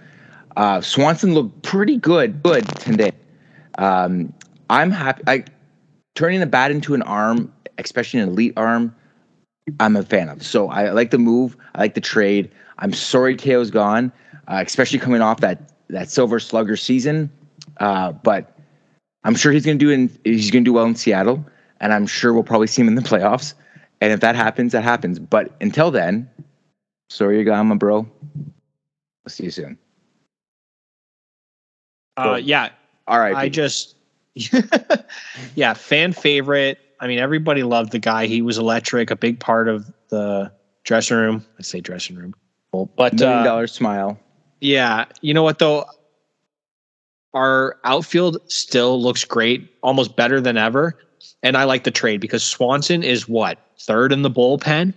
Uh, 0.55 0.81
Swanson 0.81 1.33
looked 1.33 1.63
pretty 1.63 1.97
good, 1.97 2.41
good 2.43 2.67
today. 2.79 3.11
Um, 3.77 4.33
I'm 4.69 4.91
happy. 4.91 5.23
I 5.27 5.45
turning 6.15 6.39
the 6.39 6.45
bat 6.45 6.71
into 6.71 6.93
an 6.93 7.01
arm, 7.03 7.51
especially 7.77 8.19
an 8.19 8.29
elite 8.29 8.53
arm. 8.55 8.95
I'm 9.79 9.95
a 9.95 10.03
fan 10.03 10.29
of. 10.29 10.43
So 10.45 10.69
I 10.69 10.91
like 10.91 11.11
the 11.11 11.17
move. 11.17 11.57
I 11.73 11.79
like 11.79 11.95
the 11.95 12.01
trade. 12.01 12.51
I'm 12.79 12.93
sorry 12.93 13.35
Teo's 13.35 13.71
gone, 13.71 14.11
uh, 14.47 14.63
especially 14.65 14.99
coming 14.99 15.21
off 15.21 15.39
that 15.41 15.71
that 15.89 16.09
Silver 16.09 16.39
Slugger 16.39 16.77
season. 16.77 17.31
Uh, 17.79 18.11
but 18.11 18.57
I'm 19.23 19.35
sure 19.35 19.51
he's 19.51 19.65
going 19.65 19.79
to 19.79 19.85
do 19.85 19.91
in 19.91 20.09
he's 20.23 20.51
going 20.51 20.63
to 20.63 20.69
do 20.69 20.73
well 20.73 20.85
in 20.85 20.95
Seattle, 20.95 21.45
and 21.79 21.93
I'm 21.93 22.07
sure 22.07 22.33
we'll 22.33 22.43
probably 22.43 22.67
see 22.67 22.81
him 22.81 22.87
in 22.87 22.95
the 22.95 23.01
playoffs. 23.01 23.53
And 24.01 24.11
if 24.11 24.19
that 24.19 24.35
happens, 24.35 24.71
that 24.73 24.83
happens. 24.83 25.19
But 25.19 25.55
until 25.61 25.89
then, 25.89 26.29
sorry 27.09 27.35
you're 27.35 27.45
gone, 27.45 27.67
my 27.67 27.75
bro. 27.75 28.07
I'll 29.25 29.29
see 29.29 29.45
you 29.45 29.51
soon. 29.51 29.77
Uh, 32.17 32.39
yeah, 32.41 32.69
All 33.07 33.19
right. 33.19 33.35
I 33.35 33.49
just, 33.49 33.95
yeah, 35.55 35.73
fan 35.73 36.13
favorite. 36.13 36.79
I 37.05 37.07
mean, 37.07 37.19
everybody 37.19 37.61
loved 37.61 37.91
the 37.91 37.99
guy. 37.99 38.25
He 38.25 38.41
was 38.41 38.57
electric, 38.57 39.11
a 39.11 39.15
big 39.15 39.39
part 39.39 39.67
of 39.67 39.93
the 40.09 40.51
dressing 40.85 41.17
room. 41.17 41.45
I 41.59 41.61
say 41.61 41.79
dressing 41.79 42.15
room, 42.15 42.33
but 42.71 43.13
million 43.13 43.41
uh, 43.41 43.43
dollar 43.43 43.67
smile. 43.67 44.19
yeah, 44.59 45.05
you 45.21 45.31
know 45.31 45.43
what 45.43 45.59
though? 45.59 45.85
Our 47.35 47.77
outfield 47.83 48.39
still 48.47 48.99
looks 48.99 49.23
great, 49.23 49.71
almost 49.83 50.15
better 50.15 50.41
than 50.41 50.57
ever. 50.57 50.97
And 51.43 51.55
I 51.55 51.65
like 51.65 51.83
the 51.83 51.91
trade 51.91 52.21
because 52.21 52.43
Swanson 52.43 53.03
is 53.03 53.29
what 53.29 53.59
third 53.81 54.11
in 54.11 54.23
the 54.23 54.31
bullpen. 54.31 54.91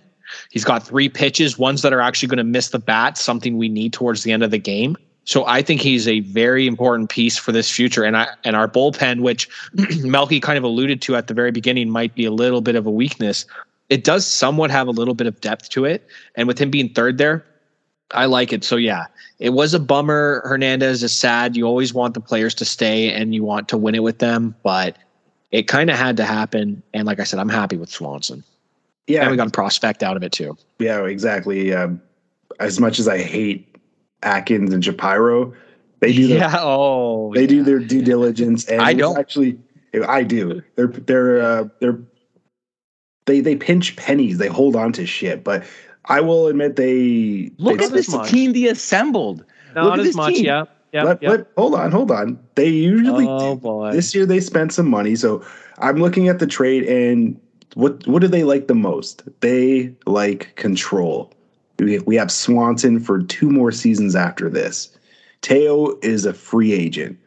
He's 0.51 0.65
got 0.65 0.83
three 0.87 1.11
pitches, 1.11 1.59
ones 1.59 1.83
that 1.83 1.93
are 1.93 2.01
actually 2.01 2.29
going 2.29 2.39
to 2.39 2.45
miss 2.45 2.71
the 2.71 2.79
bat, 2.79 3.19
something 3.19 3.59
we 3.59 3.69
need 3.69 3.93
towards 3.93 4.23
the 4.23 4.33
end 4.33 4.43
of 4.43 4.51
the 4.51 4.59
game. 4.59 4.97
So 5.29 5.45
I 5.47 5.61
think 5.61 5.83
he's 5.83 6.09
a 6.09 6.21
very 6.21 6.67
important 6.67 7.11
piece 7.11 7.37
for 7.37 7.53
this 7.53 7.71
future. 7.71 8.03
And 8.03 8.17
I 8.17 8.29
and 8.45 8.57
our 8.57 8.67
bullpen, 8.67 9.21
which 9.21 9.47
Melky 10.03 10.41
kind 10.41 10.57
of 10.57 10.65
alluded 10.65 11.03
to 11.03 11.17
at 11.17 11.27
the 11.27 11.35
very 11.35 11.51
beginning, 11.51 11.91
might 11.91 12.15
be 12.15 12.25
a 12.25 12.31
little 12.31 12.63
bit 12.63 12.77
of 12.77 12.87
a 12.87 12.91
weakness. 12.91 13.45
It 13.91 14.05
does 14.05 14.27
somewhat 14.27 14.71
have 14.71 14.89
a 14.89 14.91
little 14.91 15.13
bit 15.13 15.27
of 15.27 15.39
depth 15.43 15.69
to 15.71 15.85
it. 15.85 16.09
And 16.35 16.49
with 16.49 16.59
him 16.59 16.71
being 16.71 16.89
third 16.95 17.19
there, 17.19 17.45
I 18.13 18.25
like 18.25 18.55
it. 18.55 18.65
So 18.65 18.77
yeah, 18.77 19.05
it 19.39 19.51
was 19.51 19.75
a 19.75 19.79
bummer. 19.79 20.41
Hernandez 20.47 21.03
is 21.03 21.15
sad. 21.15 21.59
You 21.59 21.67
always 21.67 21.93
want 21.93 22.15
the 22.15 22.21
players 22.21 22.55
to 22.55 22.65
stay 22.65 23.13
and 23.13 23.35
you 23.35 23.45
want 23.45 23.69
to 23.69 23.77
win 23.77 23.95
it 23.95 24.03
with 24.03 24.21
them, 24.21 24.55
but 24.63 24.97
it 25.51 25.65
kind 25.65 25.91
of 25.91 25.99
had 25.99 26.17
to 26.17 26.25
happen. 26.25 26.83
And 26.95 27.07
like 27.07 27.21
I 27.21 27.25
said, 27.25 27.39
I'm 27.39 27.51
happy 27.51 27.77
with 27.77 27.91
Swanson. 27.91 28.43
Yeah. 29.07 29.23
And 29.23 29.31
we 29.31 29.37
got 29.37 29.49
a 29.49 29.51
prospect 29.51 30.03
out 30.03 30.17
of 30.17 30.23
it 30.23 30.33
too. 30.33 30.57
Yeah, 30.79 31.05
exactly. 31.05 31.75
Um, 31.75 32.01
as 32.61 32.81
much 32.81 32.99
as 32.99 33.09
I 33.09 33.19
hate 33.19 33.78
Atkins 34.23 34.73
and 34.73 34.85
Shapiro, 34.85 35.55
they 36.01 36.13
do 36.13 36.29
their, 36.29 36.39
yeah. 36.39 36.57
Oh, 36.61 37.33
they 37.35 37.47
do 37.47 37.63
their 37.63 37.79
due 37.79 38.03
diligence. 38.03 38.67
And 38.69 38.83
I 38.83 38.95
don't. 38.95 39.19
actually. 39.19 39.59
I 40.07 40.23
do. 40.23 40.63
They're 40.77 40.87
they're 40.89 41.41
uh, 41.41 41.69
they're 41.81 41.99
they 43.27 43.41
they 43.41 43.57
pinch 43.57 43.97
pennies. 43.97 44.39
They 44.39 44.49
hold 44.49 44.77
on 44.77 44.93
to 44.95 45.07
shit. 45.07 45.45
But 45.45 45.65
I 46.07 46.21
will 46.21 46.47
admit 46.47 46.77
they 46.77 47.51
Look 47.59 47.79
they, 47.79 47.85
at 47.85 47.93
this 47.93 48.11
much. 48.11 48.31
team 48.31 48.53
they 48.53 48.67
assembled. 48.67 49.45
Not 49.75 49.85
Look 49.85 49.93
at 49.95 50.01
as 50.01 50.07
this 50.07 50.17
much. 50.17 50.35
team. 50.35 50.45
Yeah. 50.45 50.65
Yeah. 50.93 51.03
Let, 51.05 51.23
yeah. 51.23 51.31
let- 51.31 51.47
hold 51.57 51.75
on, 51.75 51.91
hold 51.93 52.11
on. 52.11 52.39
They 52.55 52.69
usually 52.69 53.27
oh 53.29 53.57
boy. 53.57 53.93
this 53.93 54.15
year 54.15 54.27
they 54.27 54.41
spent 54.41 54.73
some 54.73 54.89
money. 54.89 55.15
So 55.17 55.45
I'm 55.79 55.97
looking 55.99 56.29
at 56.29 56.39
the 56.39 56.47
trade 56.47 56.85
and 56.85 57.39
what 57.75 58.07
what 58.07 58.23
do 58.23 58.29
they 58.29 58.45
like 58.45 58.67
the 58.67 58.75
most? 58.75 59.23
They 59.41 59.95
like 60.07 60.55
control. 60.57 61.33
We, 61.79 61.99
we 62.01 62.17
have 62.17 62.31
Swanson 62.31 63.01
for 63.01 63.23
two 63.23 63.51
more 63.51 63.73
seasons 63.73 64.17
after 64.17 64.49
this. 64.51 64.97
Teo 65.41 65.97
is 66.03 66.25
a 66.25 66.35
free 66.35 66.73
agent. 66.73 67.19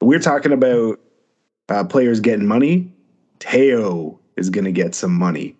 We're 0.00 0.18
talking 0.18 0.52
about 0.52 0.98
uh, 1.68 1.84
players 1.84 2.20
getting 2.20 2.46
money. 2.46 2.90
Teo 3.38 4.18
is 4.36 4.50
going 4.50 4.64
to 4.64 4.72
get 4.72 4.94
some 4.94 5.12
money, 5.12 5.56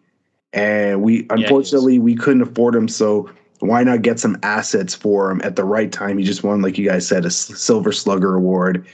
and 0.53 1.03
we 1.03 1.27
unfortunately 1.31 1.99
we 1.99 2.15
couldn't 2.15 2.43
afford 2.43 2.75
him. 2.75 2.89
So 2.89 3.31
why 3.61 3.85
not 3.85 4.03
get 4.03 4.19
some 4.19 4.39
assets 4.43 4.95
for 4.95 5.31
him 5.31 5.41
at 5.45 5.57
the 5.57 5.65
right 5.65 5.93
time? 5.93 6.17
He 6.17 6.25
just 6.25 6.43
won, 6.43 6.63
like 6.63 6.79
you 6.79 6.89
guys 6.89 7.07
said, 7.07 7.25
a 7.27 7.31
Silver 7.31 7.93
Slugger 7.93 8.35
award. 8.35 8.87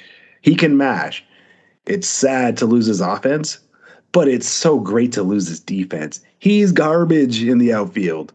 He 0.42 0.56
can 0.56 0.76
mash. 0.76 1.24
It's 1.86 2.08
sad 2.08 2.56
to 2.56 2.66
lose 2.66 2.86
his 2.86 3.00
offense, 3.00 3.60
but 4.10 4.26
it's 4.26 4.48
so 4.48 4.80
great 4.80 5.12
to 5.12 5.22
lose 5.22 5.46
his 5.46 5.60
defense. 5.60 6.20
He's 6.40 6.72
garbage 6.72 7.42
in 7.42 7.58
the 7.58 7.72
outfield. 7.72 8.32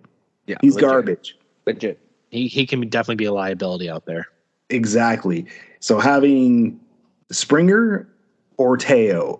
Yeah, 0.51 0.57
He's 0.61 0.75
legit. 0.75 0.89
garbage. 0.89 1.37
Legit. 1.65 1.99
he 2.29 2.47
he 2.47 2.65
can 2.65 2.81
definitely 2.89 3.15
be 3.15 3.25
a 3.25 3.31
liability 3.33 3.89
out 3.89 4.05
there. 4.05 4.27
Exactly. 4.69 5.45
So 5.79 5.99
having 5.99 6.79
Springer 7.31 8.07
or 8.57 8.75
Teo, 8.77 9.39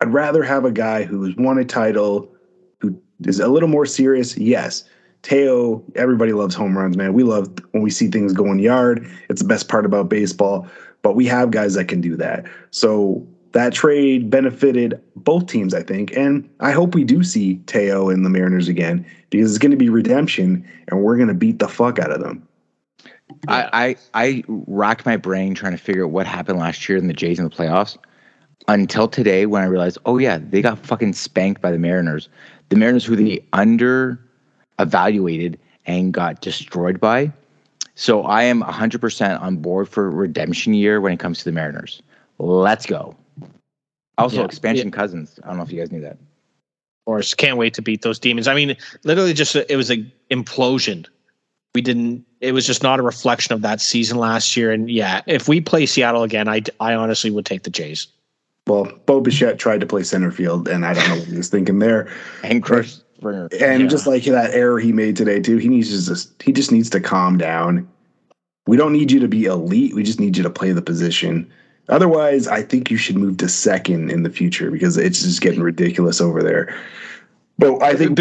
I'd 0.00 0.12
rather 0.12 0.42
have 0.44 0.64
a 0.64 0.70
guy 0.70 1.02
who's 1.04 1.34
won 1.36 1.58
a 1.58 1.64
title, 1.64 2.32
who 2.80 2.96
is 3.24 3.40
a 3.40 3.48
little 3.48 3.68
more 3.68 3.86
serious. 3.86 4.36
Yes. 4.36 4.84
Teo, 5.22 5.82
everybody 5.94 6.32
loves 6.32 6.54
home 6.54 6.76
runs, 6.76 6.96
man. 6.96 7.12
We 7.12 7.22
love 7.22 7.48
when 7.72 7.82
we 7.82 7.90
see 7.90 8.08
things 8.08 8.32
going 8.32 8.58
yard. 8.58 9.08
It's 9.28 9.42
the 9.42 9.48
best 9.48 9.68
part 9.68 9.84
about 9.86 10.08
baseball. 10.08 10.68
But 11.02 11.14
we 11.16 11.26
have 11.26 11.50
guys 11.50 11.74
that 11.74 11.86
can 11.86 12.00
do 12.00 12.16
that. 12.16 12.44
So 12.70 13.26
that 13.52 13.72
trade 13.72 14.30
benefited 14.30 15.00
both 15.16 15.46
teams, 15.46 15.74
I 15.74 15.82
think. 15.82 16.16
And 16.16 16.48
I 16.60 16.72
hope 16.72 16.94
we 16.94 17.04
do 17.04 17.22
see 17.22 17.56
Teo 17.66 18.08
in 18.08 18.22
the 18.22 18.30
Mariners 18.30 18.68
again 18.68 19.06
because 19.30 19.50
it's 19.50 19.58
going 19.58 19.70
to 19.70 19.76
be 19.76 19.88
redemption 19.88 20.66
and 20.88 21.02
we're 21.02 21.16
going 21.16 21.28
to 21.28 21.34
beat 21.34 21.58
the 21.58 21.68
fuck 21.68 21.98
out 21.98 22.10
of 22.10 22.20
them. 22.20 22.46
I, 23.48 23.96
I 24.14 24.24
I 24.26 24.44
racked 24.46 25.06
my 25.06 25.16
brain 25.16 25.54
trying 25.54 25.72
to 25.72 25.78
figure 25.78 26.04
out 26.04 26.10
what 26.10 26.26
happened 26.26 26.58
last 26.58 26.88
year 26.88 26.98
in 26.98 27.06
the 27.06 27.14
Jays 27.14 27.38
in 27.38 27.44
the 27.44 27.50
playoffs 27.50 27.96
until 28.68 29.08
today 29.08 29.46
when 29.46 29.62
I 29.62 29.66
realized, 29.66 29.98
oh 30.04 30.18
yeah, 30.18 30.38
they 30.38 30.62
got 30.62 30.78
fucking 30.78 31.14
spanked 31.14 31.62
by 31.62 31.70
the 31.70 31.78
Mariners. 31.78 32.28
The 32.68 32.76
Mariners 32.76 33.04
who 33.04 33.16
they 33.16 33.44
under 33.52 34.20
evaluated 34.78 35.58
and 35.86 36.12
got 36.12 36.40
destroyed 36.40 37.00
by. 37.00 37.32
So 37.94 38.22
I 38.22 38.44
am 38.44 38.62
100% 38.62 39.40
on 39.40 39.56
board 39.56 39.88
for 39.88 40.10
redemption 40.10 40.74
year 40.74 41.00
when 41.00 41.12
it 41.12 41.18
comes 41.18 41.38
to 41.38 41.44
the 41.44 41.52
Mariners. 41.52 42.02
Let's 42.38 42.86
go. 42.86 43.14
Also, 44.22 44.38
Yeah. 44.38 44.44
expansion 44.44 44.90
cousins. 44.90 45.38
I 45.42 45.48
don't 45.48 45.56
know 45.56 45.62
if 45.64 45.72
you 45.72 45.78
guys 45.80 45.90
knew 45.90 46.00
that. 46.02 46.16
Or 47.06 47.20
just 47.20 47.36
can't 47.36 47.56
wait 47.58 47.74
to 47.74 47.82
beat 47.82 48.02
those 48.02 48.18
demons. 48.18 48.46
I 48.46 48.54
mean, 48.54 48.76
literally, 49.04 49.32
just 49.32 49.56
it 49.56 49.76
was 49.76 49.90
an 49.90 50.10
implosion. 50.30 51.06
We 51.74 51.82
didn't. 51.82 52.24
It 52.40 52.52
was 52.52 52.66
just 52.66 52.82
not 52.82 53.00
a 53.00 53.02
reflection 53.02 53.54
of 53.54 53.62
that 53.62 53.80
season 53.80 54.18
last 54.18 54.56
year. 54.56 54.70
And 54.70 54.88
yeah, 54.90 55.20
if 55.26 55.48
we 55.48 55.60
play 55.60 55.86
Seattle 55.86 56.22
again, 56.22 56.48
I 56.48 56.62
I 56.78 56.94
honestly 56.94 57.30
would 57.30 57.46
take 57.46 57.64
the 57.64 57.70
Jays. 57.70 58.06
Well, 58.68 58.84
Bo 59.06 59.20
Bichette 59.20 59.58
tried 59.58 59.80
to 59.80 59.86
play 59.86 60.04
center 60.04 60.30
field, 60.30 60.68
and 60.68 60.86
I 60.86 60.94
don't 60.94 61.08
know 61.08 61.16
what 61.16 61.26
he 61.26 61.36
was 61.36 61.48
thinking 61.48 61.80
there. 61.80 62.08
And 62.44 62.62
Crush 62.62 62.94
Springer. 63.16 63.48
And 63.60 63.82
Yeah. 63.82 63.88
just 63.88 64.06
like 64.06 64.22
that 64.24 64.52
error 64.54 64.78
he 64.78 64.92
made 64.92 65.16
today 65.16 65.40
too, 65.40 65.56
he 65.56 65.66
needs 65.68 65.88
to 65.90 66.06
just 66.08 66.40
he 66.40 66.52
just 66.52 66.70
needs 66.70 66.88
to 66.90 67.00
calm 67.00 67.36
down. 67.38 67.88
We 68.68 68.76
don't 68.76 68.92
need 68.92 69.10
you 69.10 69.18
to 69.18 69.26
be 69.28 69.46
elite. 69.46 69.94
We 69.96 70.04
just 70.04 70.20
need 70.20 70.36
you 70.36 70.44
to 70.44 70.50
play 70.50 70.70
the 70.70 70.82
position. 70.82 71.50
Otherwise, 71.88 72.46
I 72.46 72.62
think 72.62 72.90
you 72.90 72.96
should 72.96 73.16
move 73.16 73.38
to 73.38 73.48
second 73.48 74.10
in 74.10 74.22
the 74.22 74.30
future 74.30 74.70
because 74.70 74.96
it's 74.96 75.22
just 75.22 75.40
getting 75.40 75.62
ridiculous 75.62 76.20
over 76.20 76.42
there. 76.42 76.74
But 77.58 77.82
I 77.82 77.94
think 77.94 78.18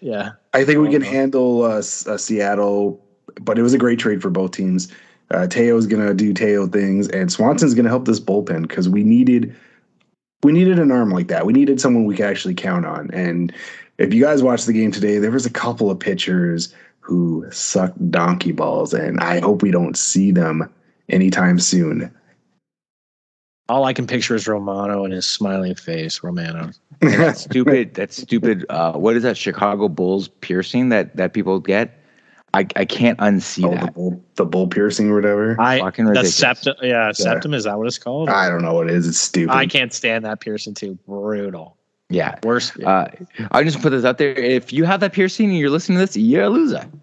yeah. 0.00 0.30
I 0.52 0.64
think 0.64 0.80
we 0.80 0.90
can 0.90 1.02
handle 1.02 1.62
uh, 1.62 1.78
uh, 1.78 1.82
Seattle. 1.82 3.00
But 3.40 3.58
it 3.58 3.62
was 3.62 3.74
a 3.74 3.78
great 3.78 3.98
trade 3.98 4.22
for 4.22 4.30
both 4.30 4.52
teams. 4.52 4.92
Uh, 5.30 5.46
Teo's 5.46 5.86
gonna 5.86 6.14
do 6.14 6.32
Teo 6.32 6.66
things, 6.66 7.08
and 7.08 7.32
Swanson's 7.32 7.74
gonna 7.74 7.88
help 7.88 8.04
this 8.04 8.20
bullpen 8.20 8.62
because 8.62 8.88
we 8.88 9.02
needed 9.02 9.56
we 10.42 10.52
needed 10.52 10.78
an 10.78 10.92
arm 10.92 11.10
like 11.10 11.28
that. 11.28 11.46
We 11.46 11.52
needed 11.52 11.80
someone 11.80 12.04
we 12.04 12.16
could 12.16 12.26
actually 12.26 12.54
count 12.54 12.84
on. 12.84 13.10
And 13.12 13.52
if 13.98 14.12
you 14.12 14.22
guys 14.22 14.42
watched 14.42 14.66
the 14.66 14.72
game 14.72 14.92
today, 14.92 15.18
there 15.18 15.30
was 15.30 15.46
a 15.46 15.50
couple 15.50 15.90
of 15.90 15.98
pitchers 15.98 16.74
who 17.00 17.46
sucked 17.50 18.10
donkey 18.10 18.52
balls, 18.52 18.94
and 18.94 19.18
I 19.20 19.40
hope 19.40 19.62
we 19.62 19.70
don't 19.70 19.96
see 19.96 20.30
them 20.30 20.70
anytime 21.08 21.58
soon. 21.58 22.14
All 23.68 23.84
I 23.84 23.92
can 23.92 24.06
picture 24.06 24.34
is 24.34 24.46
Romano 24.46 25.04
and 25.04 25.12
his 25.12 25.26
smiling 25.26 25.74
face. 25.74 26.22
Romano. 26.22 26.70
And 27.00 27.12
that 27.20 27.38
stupid, 27.38 27.94
that 27.94 28.12
stupid. 28.12 28.66
Uh, 28.68 28.92
what 28.92 29.16
is 29.16 29.22
that 29.22 29.36
Chicago 29.36 29.88
Bulls 29.88 30.28
piercing 30.28 30.90
that 30.90 31.16
that 31.16 31.32
people 31.32 31.60
get? 31.60 31.98
I 32.52 32.66
I 32.76 32.84
can't 32.84 33.18
unsee 33.18 33.64
oh, 33.64 33.70
the 33.70 33.76
that. 33.76 33.94
bull, 33.94 34.24
the 34.36 34.44
bull 34.44 34.68
piercing 34.68 35.10
or 35.10 35.16
whatever. 35.16 35.60
I 35.60 35.80
Fucking 35.80 36.04
the 36.06 36.24
septum. 36.24 36.76
Yeah, 36.82 37.10
septum. 37.12 37.54
Is 37.54 37.64
that 37.64 37.78
what 37.78 37.86
it's 37.86 37.98
called? 37.98 38.28
I 38.28 38.48
don't 38.48 38.62
know 38.62 38.74
what 38.74 38.88
it 38.88 38.94
is. 38.94 39.08
It's 39.08 39.18
stupid. 39.18 39.52
I 39.52 39.66
can't 39.66 39.92
stand 39.92 40.24
that 40.24 40.40
piercing 40.40 40.74
too. 40.74 40.98
Brutal. 41.06 41.76
Yeah. 42.10 42.38
Worst. 42.42 42.80
Uh, 42.80 43.08
I 43.50 43.64
just 43.64 43.80
put 43.80 43.90
this 43.90 44.04
out 44.04 44.18
there. 44.18 44.34
If 44.34 44.72
you 44.72 44.84
have 44.84 45.00
that 45.00 45.12
piercing 45.12 45.48
and 45.48 45.58
you're 45.58 45.70
listening 45.70 45.98
to 45.98 46.06
this, 46.06 46.16
you're 46.16 46.44
a 46.44 46.50
loser. 46.50 46.86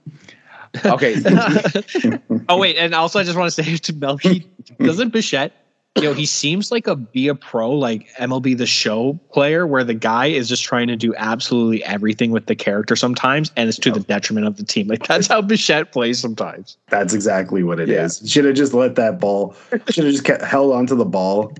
Okay. 0.85 1.17
oh 2.47 2.57
wait, 2.57 2.77
and 2.77 2.95
also 2.95 3.19
I 3.19 3.23
just 3.23 3.37
want 3.37 3.51
to 3.51 3.61
say 3.61 3.75
to 3.75 3.93
Mel, 3.93 4.15
he 4.15 4.47
doesn't 4.79 5.09
Bichette. 5.09 5.51
You 5.97 6.03
know, 6.03 6.13
he 6.13 6.25
seems 6.25 6.71
like 6.71 6.87
a 6.87 6.95
be 6.95 7.27
a 7.27 7.35
pro, 7.35 7.69
like 7.69 8.07
MLB 8.17 8.57
the 8.57 8.65
Show 8.65 9.19
player, 9.33 9.67
where 9.67 9.83
the 9.83 9.93
guy 9.93 10.27
is 10.27 10.47
just 10.47 10.63
trying 10.63 10.87
to 10.87 10.95
do 10.95 11.13
absolutely 11.17 11.83
everything 11.83 12.31
with 12.31 12.45
the 12.45 12.55
character 12.55 12.95
sometimes, 12.95 13.51
and 13.57 13.67
it's 13.67 13.77
to 13.79 13.91
the 13.91 13.99
detriment 13.99 14.47
of 14.47 14.55
the 14.55 14.63
team. 14.63 14.87
Like 14.87 15.05
that's 15.05 15.27
how 15.27 15.41
Bichette 15.41 15.91
plays 15.91 16.17
sometimes. 16.17 16.77
That's 16.87 17.13
exactly 17.13 17.63
what 17.63 17.81
it 17.81 17.89
is. 17.89 18.21
Yeah. 18.21 18.29
Should 18.29 18.45
have 18.45 18.55
just 18.55 18.73
let 18.73 18.95
that 18.95 19.19
ball. 19.19 19.53
Should 19.89 20.05
have 20.05 20.13
just 20.13 20.23
kept, 20.23 20.43
held 20.43 20.71
onto 20.73 20.95
the 20.95 21.03
ball, 21.03 21.53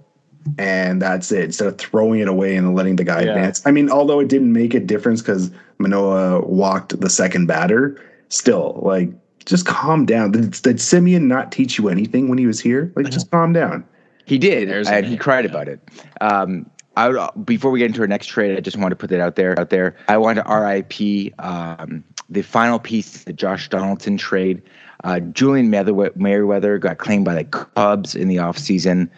and 0.58 1.02
that's 1.02 1.30
it. 1.34 1.44
Instead 1.44 1.68
of 1.68 1.78
throwing 1.78 2.22
it 2.22 2.30
away 2.30 2.56
and 2.56 2.74
letting 2.74 2.96
the 2.96 3.04
guy 3.04 3.24
Yeah. 3.24 3.32
advance. 3.32 3.62
I 3.66 3.72
mean, 3.72 3.90
although 3.90 4.22
it 4.22 4.30
didn't 4.30 4.54
make 4.54 4.74
a 4.74 4.80
difference 4.80 5.22
because 5.22 5.52
Manoah 5.78 6.40
walked 6.46 7.00
the 7.02 7.10
second 7.10 7.48
batter, 7.48 8.02
still 8.30 8.80
like 8.82 9.10
just 9.46 9.66
calm 9.66 10.06
down. 10.06 10.32
Did, 10.32 10.52
did 10.62 10.78
Semien 10.78 11.24
not 11.24 11.52
teach 11.52 11.78
you 11.78 11.90
anything 11.90 12.30
when 12.30 12.38
he 12.38 12.46
was 12.48 12.62
here? 12.62 12.94
Like 12.96 13.10
just 13.10 13.30
calm 13.30 13.52
down. 13.52 13.84
He 14.32 14.38
did, 14.38 14.70
There's 14.70 14.88
and 14.88 15.06
he 15.06 15.18
cried 15.18 15.44
yeah. 15.44 15.52
about 15.52 15.68
it. 15.68 15.82
Um, 16.22 16.70
I 16.96 17.10
would, 17.10 17.46
before 17.46 17.70
we 17.70 17.80
get 17.80 17.88
into 17.88 18.00
our 18.00 18.08
next 18.08 18.28
trade, 18.28 18.58
I 18.58 18.62
just 18.62 18.78
want 18.78 18.94
to 18.94 18.96
put 18.96 19.10
that 19.10 19.20
out 19.20 19.36
there. 19.36 19.60
Out 19.60 19.72
there, 19.72 19.98
I 20.08 20.16
want 20.16 20.38
to 20.38 20.46
RIP 20.50 21.34
um, 21.40 22.02
the 22.30 22.42
final 22.42 22.80
piece, 22.80 23.26
the 23.26 23.34
Josh 23.34 23.68
Donaldson 23.68 24.16
trade. 24.16 24.62
Uh, 25.04 25.20
Julian 25.20 25.70
Merriwe- 25.70 26.16
Merryweather 26.16 26.78
got 26.78 26.98
claimed 26.98 27.26
by 27.26 27.36
the 27.36 27.44
Cubs 27.44 28.16
in 28.16 28.30
the 28.30 28.38
offseason. 28.38 29.10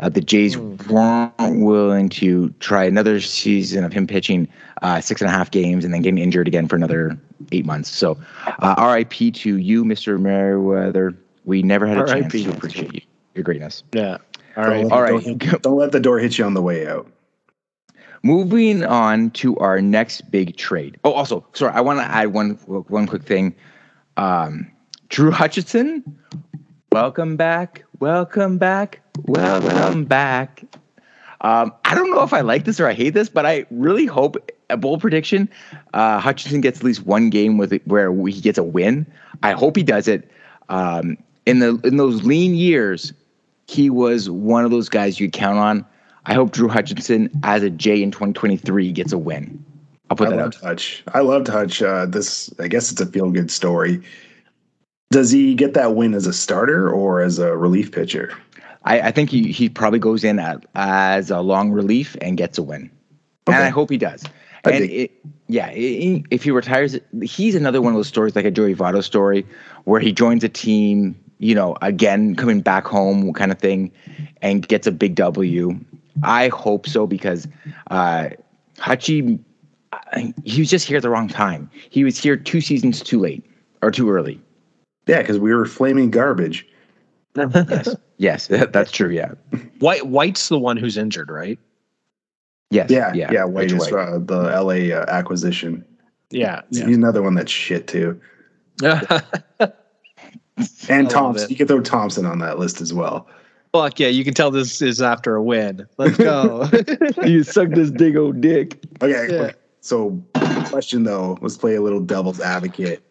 Uh, 0.00 0.08
the 0.08 0.20
Jays 0.20 0.58
weren't 0.58 1.60
willing 1.60 2.08
to 2.08 2.50
try 2.58 2.82
another 2.82 3.20
season 3.20 3.84
of 3.84 3.92
him 3.92 4.08
pitching 4.08 4.48
uh, 4.82 5.00
six 5.00 5.20
and 5.20 5.30
a 5.30 5.32
half 5.32 5.52
games 5.52 5.84
and 5.84 5.94
then 5.94 6.02
getting 6.02 6.18
injured 6.18 6.48
again 6.48 6.66
for 6.66 6.74
another 6.74 7.16
eight 7.52 7.66
months. 7.66 7.88
So, 7.88 8.18
uh, 8.58 8.96
RIP 8.96 9.32
to 9.32 9.58
you, 9.58 9.84
Mr. 9.84 10.18
Merryweather. 10.18 11.16
We 11.44 11.62
never 11.62 11.86
had 11.86 11.98
a 11.98 12.06
chance 12.06 12.34
RIP. 12.34 12.46
to 12.46 12.50
appreciate 12.50 12.94
you, 12.94 13.00
your 13.36 13.44
greatness. 13.44 13.84
Yeah. 13.92 14.18
All 14.56 14.64
right. 14.64 14.90
all 14.90 15.02
right. 15.02 15.22
hit- 15.22 15.62
don't 15.62 15.76
let 15.76 15.92
the 15.92 16.00
door 16.00 16.18
hit 16.18 16.38
you 16.38 16.44
on 16.44 16.54
the 16.54 16.62
way 16.62 16.86
out. 16.86 17.06
Moving 18.22 18.84
on 18.84 19.30
to 19.32 19.56
our 19.58 19.80
next 19.80 20.30
big 20.30 20.56
trade. 20.56 20.98
Oh, 21.04 21.12
also, 21.12 21.46
sorry, 21.52 21.72
I 21.74 21.80
want 21.80 22.00
to 22.00 22.04
add 22.04 22.32
one 22.32 22.54
one 22.54 23.06
quick 23.06 23.22
thing. 23.22 23.54
Um, 24.16 24.70
Drew 25.10 25.30
Hutchison, 25.30 26.02
welcome 26.90 27.36
back, 27.36 27.84
welcome 28.00 28.58
back, 28.58 29.00
welcome 29.26 30.04
back. 30.06 30.64
Um, 31.42 31.72
I 31.84 31.94
don't 31.94 32.10
know 32.10 32.22
if 32.22 32.32
I 32.32 32.40
like 32.40 32.64
this 32.64 32.80
or 32.80 32.88
I 32.88 32.94
hate 32.94 33.10
this, 33.10 33.28
but 33.28 33.44
I 33.44 33.66
really 33.70 34.06
hope 34.06 34.36
a 34.70 34.76
bold 34.76 35.00
prediction. 35.00 35.48
Uh, 35.92 36.18
Hutchison 36.18 36.60
gets 36.60 36.78
at 36.78 36.84
least 36.84 37.06
one 37.06 37.30
game 37.30 37.58
with 37.58 37.72
it 37.72 37.86
where 37.86 38.12
he 38.26 38.40
gets 38.40 38.58
a 38.58 38.64
win. 38.64 39.06
I 39.42 39.52
hope 39.52 39.76
he 39.76 39.82
does 39.82 40.08
it. 40.08 40.30
Um, 40.68 41.18
in 41.44 41.60
the 41.60 41.78
in 41.84 41.96
those 41.98 42.24
lean 42.24 42.54
years, 42.54 43.12
he 43.66 43.90
was 43.90 44.30
one 44.30 44.64
of 44.64 44.70
those 44.70 44.88
guys 44.88 45.18
you 45.20 45.30
count 45.30 45.58
on. 45.58 45.84
I 46.26 46.34
hope 46.34 46.50
Drew 46.52 46.68
Hutchison 46.68 47.30
as 47.42 47.62
a 47.62 47.70
J 47.70 48.02
in 48.02 48.10
2023 48.10 48.92
gets 48.92 49.12
a 49.12 49.18
win. 49.18 49.64
I'll 50.10 50.16
put 50.16 50.28
I 50.28 50.30
that 50.30 50.36
loved 50.36 50.56
out. 50.56 50.62
Hutch. 50.62 51.02
I 51.14 51.20
loved 51.20 51.48
Hutch. 51.48 51.82
Uh, 51.82 52.06
this, 52.06 52.52
I 52.58 52.68
guess, 52.68 52.90
it's 52.92 53.00
a 53.00 53.06
feel 53.06 53.30
good 53.30 53.50
story. 53.50 54.00
Does 55.10 55.30
he 55.30 55.54
get 55.54 55.74
that 55.74 55.94
win 55.94 56.14
as 56.14 56.26
a 56.26 56.32
starter 56.32 56.90
or 56.90 57.22
as 57.22 57.38
a 57.38 57.56
relief 57.56 57.92
pitcher? 57.92 58.36
I, 58.84 59.00
I 59.00 59.10
think 59.10 59.30
he, 59.30 59.50
he 59.52 59.68
probably 59.68 59.98
goes 59.98 60.24
in 60.24 60.38
at, 60.38 60.64
as 60.74 61.30
a 61.30 61.40
long 61.40 61.70
relief 61.72 62.16
and 62.20 62.36
gets 62.36 62.58
a 62.58 62.62
win. 62.62 62.90
And 63.46 63.56
I 63.56 63.68
hope 63.68 63.90
he 63.90 63.98
does. 63.98 64.24
I 64.64 64.70
and 64.70 64.84
it, 64.84 65.12
yeah, 65.48 65.66
i- 65.66 66.24
if 66.30 66.42
he 66.42 66.50
retires, 66.50 66.98
he's 67.22 67.54
another 67.54 67.80
one 67.80 67.92
of 67.92 67.96
those 67.98 68.08
stories 68.08 68.34
like 68.34 68.44
a 68.44 68.50
Joey 68.50 68.74
Votto 68.74 69.02
story 69.02 69.46
where 69.84 70.00
he 70.00 70.12
joins 70.12 70.42
a 70.42 70.48
team, 70.48 71.16
you 71.38 71.54
know, 71.54 71.76
again, 71.82 72.34
coming 72.34 72.60
back 72.60 72.86
home 72.86 73.32
kind 73.32 73.52
of 73.52 73.58
thing 73.58 73.92
and 74.42 74.66
gets 74.66 74.86
a 74.86 74.92
big 74.92 75.14
W. 75.14 75.78
I 76.22 76.48
hope 76.48 76.88
so 76.88 77.06
because 77.06 77.46
uh, 77.90 78.30
Hachi, 78.78 79.38
he 80.44 80.60
was 80.60 80.70
just 80.70 80.86
here 80.86 80.96
at 80.96 81.02
the 81.02 81.10
wrong 81.10 81.28
time. 81.28 81.70
He 81.90 82.04
was 82.04 82.18
here 82.18 82.36
two 82.36 82.60
seasons 82.60 83.02
too 83.02 83.20
late 83.20 83.44
or 83.82 83.90
too 83.90 84.10
early. 84.10 84.40
Yeah, 85.06 85.20
because 85.20 85.38
we 85.38 85.54
were 85.54 85.66
flaming 85.66 86.10
garbage. 86.10 86.66
Yes, 87.36 87.94
yes, 88.16 88.46
that's 88.48 88.90
true. 88.90 89.10
Yeah, 89.10 89.32
White 89.78 90.06
White's 90.06 90.48
the 90.48 90.58
one 90.58 90.76
who's 90.76 90.96
injured, 90.96 91.30
right? 91.30 91.58
yes, 92.70 92.90
Yeah, 92.90 93.12
yeah, 93.14 93.30
yeah. 93.30 93.44
White 93.44 93.70
Rich 93.70 93.82
is 93.82 93.92
uh, 93.92 94.18
the 94.20 94.42
LA 94.60 94.96
uh, 94.96 95.04
acquisition. 95.08 95.84
Yeah. 96.30 96.62
He's 96.70 96.96
another 96.96 97.22
one 97.22 97.34
that's 97.34 97.52
shit 97.52 97.86
too. 97.86 98.20
yeah. 100.58 100.64
And 100.88 101.10
Thompson, 101.10 101.50
you 101.50 101.56
could 101.56 101.68
throw 101.68 101.80
Thompson 101.80 102.24
on 102.26 102.38
that 102.38 102.58
list 102.58 102.80
as 102.80 102.94
well. 102.94 103.28
Fuck 103.72 104.00
yeah, 104.00 104.08
you 104.08 104.24
can 104.24 104.32
tell 104.32 104.50
this 104.50 104.80
is 104.80 105.02
after 105.02 105.36
a 105.36 105.42
win. 105.42 105.86
Let's 105.98 106.16
go. 106.16 106.68
you 107.24 107.42
suck 107.42 107.70
this 107.70 107.90
big 107.98 108.16
old 108.16 108.40
dick. 108.40 108.78
Okay, 109.02 109.10
Yeah. 109.28 109.36
okay. 109.42 109.54
so 109.80 110.22
question 110.66 111.02
though, 111.02 111.36
let's 111.42 111.56
play 111.58 111.74
a 111.74 111.82
little 111.82 112.00
devil's 112.00 112.40
advocate. 112.40 113.02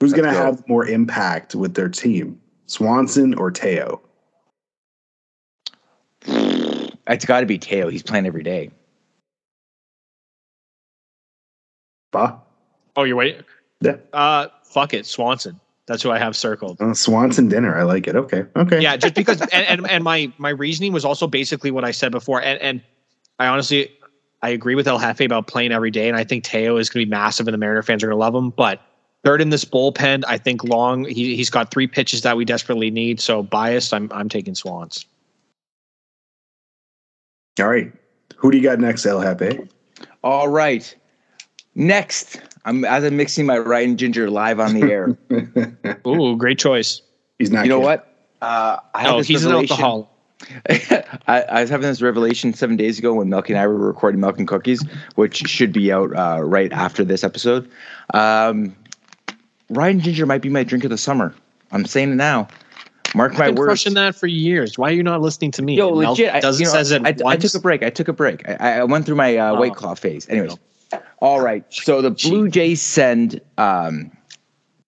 Who's 0.00 0.12
going 0.12 0.24
to 0.24 0.32
have 0.32 0.66
more 0.68 0.86
impact 0.86 1.54
with 1.54 1.74
their 1.74 1.88
team, 1.88 2.40
Swanson 2.66 3.34
or 3.34 3.50
Teo? 3.50 4.00
It's 6.26 7.24
got 7.24 7.40
to 7.40 7.46
be 7.46 7.58
Teo. 7.58 7.88
He's 7.88 8.02
playing 8.02 8.26
every 8.26 8.42
day. 8.42 8.70
Bah? 12.12 12.38
oh, 12.96 13.04
you're 13.04 13.16
waiting. 13.16 13.42
Yeah. 13.80 13.96
Uh, 14.12 14.48
fuck 14.64 14.94
it, 14.94 15.06
Swanson. 15.06 15.60
That's 15.88 16.02
who 16.02 16.10
I 16.10 16.18
have 16.18 16.36
circled. 16.36 16.80
Uh, 16.80 16.92
Swanson 16.92 17.48
dinner. 17.48 17.76
I 17.76 17.82
like 17.82 18.06
it. 18.06 18.14
Okay. 18.14 18.44
Okay. 18.54 18.80
Yeah, 18.80 18.96
just 18.96 19.14
because, 19.14 19.40
and, 19.40 19.52
and 19.52 19.90
and 19.90 20.04
my 20.04 20.30
my 20.36 20.50
reasoning 20.50 20.92
was 20.92 21.04
also 21.04 21.26
basically 21.26 21.70
what 21.70 21.84
I 21.84 21.90
said 21.90 22.12
before, 22.12 22.42
and 22.42 22.60
and 22.60 22.82
I 23.38 23.46
honestly 23.46 23.90
I 24.42 24.50
agree 24.50 24.74
with 24.74 24.86
El 24.86 24.98
Jefe 24.98 25.22
about 25.22 25.46
playing 25.46 25.72
every 25.72 25.90
day, 25.90 26.08
and 26.08 26.16
I 26.16 26.24
think 26.24 26.44
Teo 26.44 26.76
is 26.76 26.90
going 26.90 27.02
to 27.02 27.06
be 27.06 27.10
massive, 27.10 27.48
and 27.48 27.54
the 27.54 27.58
Mariner 27.58 27.82
fans 27.82 28.04
are 28.04 28.06
going 28.06 28.16
to 28.16 28.20
love 28.20 28.34
him. 28.34 28.50
But 28.50 28.82
third 29.24 29.40
in 29.40 29.48
this 29.48 29.64
bullpen, 29.64 30.24
I 30.28 30.36
think 30.36 30.62
long. 30.62 31.06
He 31.06 31.34
he's 31.34 31.50
got 31.50 31.70
three 31.70 31.86
pitches 31.86 32.20
that 32.20 32.36
we 32.36 32.44
desperately 32.44 32.90
need. 32.90 33.18
So 33.18 33.42
biased, 33.42 33.94
I'm 33.94 34.10
I'm 34.12 34.28
taking 34.28 34.54
Swans. 34.54 35.06
All 37.58 37.68
right. 37.68 37.90
Who 38.36 38.50
do 38.50 38.58
you 38.58 38.62
got 38.62 38.78
next, 38.78 39.06
El 39.06 39.22
Jefe? 39.22 39.66
All 40.22 40.48
right. 40.48 40.94
Next, 41.74 42.40
I'm 42.64 42.84
as 42.84 43.04
I'm 43.04 43.16
mixing 43.16 43.46
my 43.46 43.58
Ryan 43.58 43.96
Ginger 43.96 44.30
live 44.30 44.60
on 44.60 44.74
the 44.74 44.90
air. 44.90 45.16
Ooh, 46.06 46.36
great 46.36 46.58
choice. 46.58 47.02
He's 47.38 47.50
not. 47.50 47.64
you 47.64 47.70
know 47.70 47.80
what? 47.80 48.14
Uh, 48.42 48.78
I 48.94 49.02
had 49.02 49.10
Oh, 49.14 49.18
this 49.18 49.26
he's 49.28 49.44
an 49.44 49.52
alcoholic. 49.52 50.06
I, 51.26 51.42
I 51.42 51.60
was 51.62 51.70
having 51.70 51.88
this 51.88 52.00
revelation 52.00 52.52
seven 52.54 52.76
days 52.76 52.98
ago 52.98 53.14
when 53.14 53.28
Milk 53.28 53.48
and 53.48 53.58
I 53.58 53.66
were 53.66 53.74
recording 53.76 54.20
Milk 54.20 54.38
and 54.38 54.46
Cookies, 54.46 54.84
which 55.16 55.36
should 55.48 55.72
be 55.72 55.92
out 55.92 56.14
uh, 56.14 56.42
right 56.44 56.72
after 56.72 57.04
this 57.04 57.24
episode. 57.24 57.68
Um, 58.14 58.74
Ryan 59.70 60.00
Ginger 60.00 60.26
might 60.26 60.42
be 60.42 60.48
my 60.48 60.62
drink 60.64 60.84
of 60.84 60.90
the 60.90 60.98
summer. 60.98 61.34
I'm 61.72 61.84
saying 61.86 62.12
it 62.12 62.16
now. 62.16 62.48
Mark 63.14 63.32
I've 63.32 63.38
my 63.38 63.46
been 63.46 63.54
words. 63.56 63.68
crushing 63.68 63.94
that 63.94 64.14
for 64.14 64.26
years. 64.26 64.78
Why 64.78 64.90
are 64.90 64.94
you 64.94 65.02
not 65.02 65.20
listening 65.20 65.50
to 65.52 65.62
me? 65.62 65.76
Yo, 65.76 65.94
Mel 65.94 66.10
legit. 66.10 66.32
I, 66.34 66.40
doesn't 66.40 66.60
you 66.60 66.66
know, 66.66 66.72
says 66.72 66.90
it 66.92 67.02
I, 67.04 67.14
I 67.26 67.36
took 67.36 67.54
a 67.54 67.60
break. 67.60 67.82
I 67.82 67.90
took 67.90 68.08
a 68.08 68.12
break. 68.12 68.46
I, 68.48 68.78
I 68.80 68.84
went 68.84 69.06
through 69.06 69.16
my 69.16 69.36
uh, 69.36 69.52
Oh. 69.52 69.58
White 69.60 69.74
Claw 69.74 69.94
phase. 69.94 70.28
Anyways, 70.28 70.56
all 71.20 71.40
right. 71.40 71.64
So 71.70 72.02
the 72.02 72.10
Blue 72.10 72.48
Jays 72.48 72.82
send 72.82 73.40
um, 73.58 74.10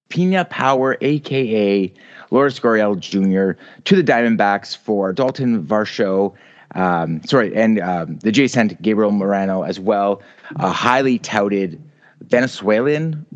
Pina 0.08 0.44
Power, 0.44 0.96
aka 1.00 1.92
Lourdes 2.30 2.60
Gurriel 2.60 2.98
Jr., 2.98 3.60
to 3.84 3.96
the 3.96 4.04
Diamondbacks 4.04 4.76
for 4.76 5.12
Dalton 5.12 5.64
Varsho. 5.64 6.34
Um, 6.74 7.22
sorry, 7.24 7.54
and 7.56 7.80
um, 7.80 8.18
the 8.18 8.30
Jays 8.30 8.52
sent 8.52 8.80
Gabriel 8.80 9.10
Moreno 9.10 9.62
as 9.62 9.80
well, 9.80 10.22
a 10.56 10.70
highly 10.70 11.18
touted 11.18 11.82
Venezuelan 12.20 13.26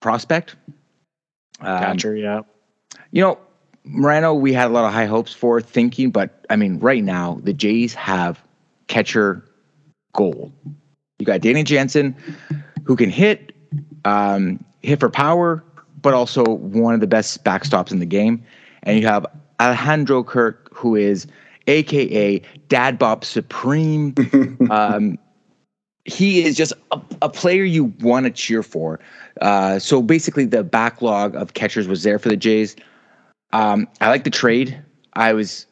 prospect. 0.00 0.56
Um, 1.60 1.78
Catcher, 1.78 2.14
yeah. 2.14 2.42
you 3.10 3.22
know, 3.22 3.38
Moreno, 3.84 4.34
we 4.34 4.52
had 4.52 4.66
a 4.70 4.74
lot 4.74 4.84
of 4.84 4.92
high 4.92 5.06
hopes 5.06 5.32
for 5.32 5.60
thinking, 5.62 6.10
but 6.10 6.44
I 6.50 6.56
mean, 6.56 6.78
right 6.78 7.02
now, 7.02 7.40
the 7.42 7.54
Jays 7.54 7.94
have 7.94 8.42
catcher 8.86 9.44
gold. 10.12 10.52
You 11.18 11.26
got 11.26 11.40
Danny 11.40 11.64
Jansen, 11.64 12.14
who 12.84 12.96
can 12.96 13.10
hit, 13.10 13.52
um, 14.04 14.64
hit 14.82 15.00
for 15.00 15.10
power, 15.10 15.64
but 16.00 16.14
also 16.14 16.44
one 16.44 16.94
of 16.94 17.00
the 17.00 17.06
best 17.06 17.44
backstops 17.44 17.90
in 17.90 17.98
the 17.98 18.06
game. 18.06 18.44
And 18.84 18.98
you 18.98 19.06
have 19.06 19.26
Alejandro 19.60 20.22
Kirk, 20.22 20.68
who 20.72 20.94
is 20.94 21.26
aka 21.66 22.40
Dad 22.68 22.98
Bob 22.98 23.24
Supreme. 23.24 24.14
um, 24.70 25.18
he 26.04 26.44
is 26.44 26.56
just 26.56 26.72
a, 26.90 27.00
a 27.20 27.28
player 27.28 27.64
you 27.64 27.84
want 28.00 28.24
to 28.26 28.30
cheer 28.30 28.62
for. 28.62 29.00
Uh, 29.40 29.78
so 29.78 30.00
basically, 30.00 30.46
the 30.46 30.64
backlog 30.64 31.34
of 31.34 31.54
catchers 31.54 31.86
was 31.86 32.02
there 32.02 32.18
for 32.18 32.28
the 32.28 32.36
Jays. 32.36 32.76
Um, 33.52 33.88
I 34.00 34.08
like 34.08 34.24
the 34.24 34.30
trade. 34.30 34.80
I 35.14 35.32
was, 35.32 35.66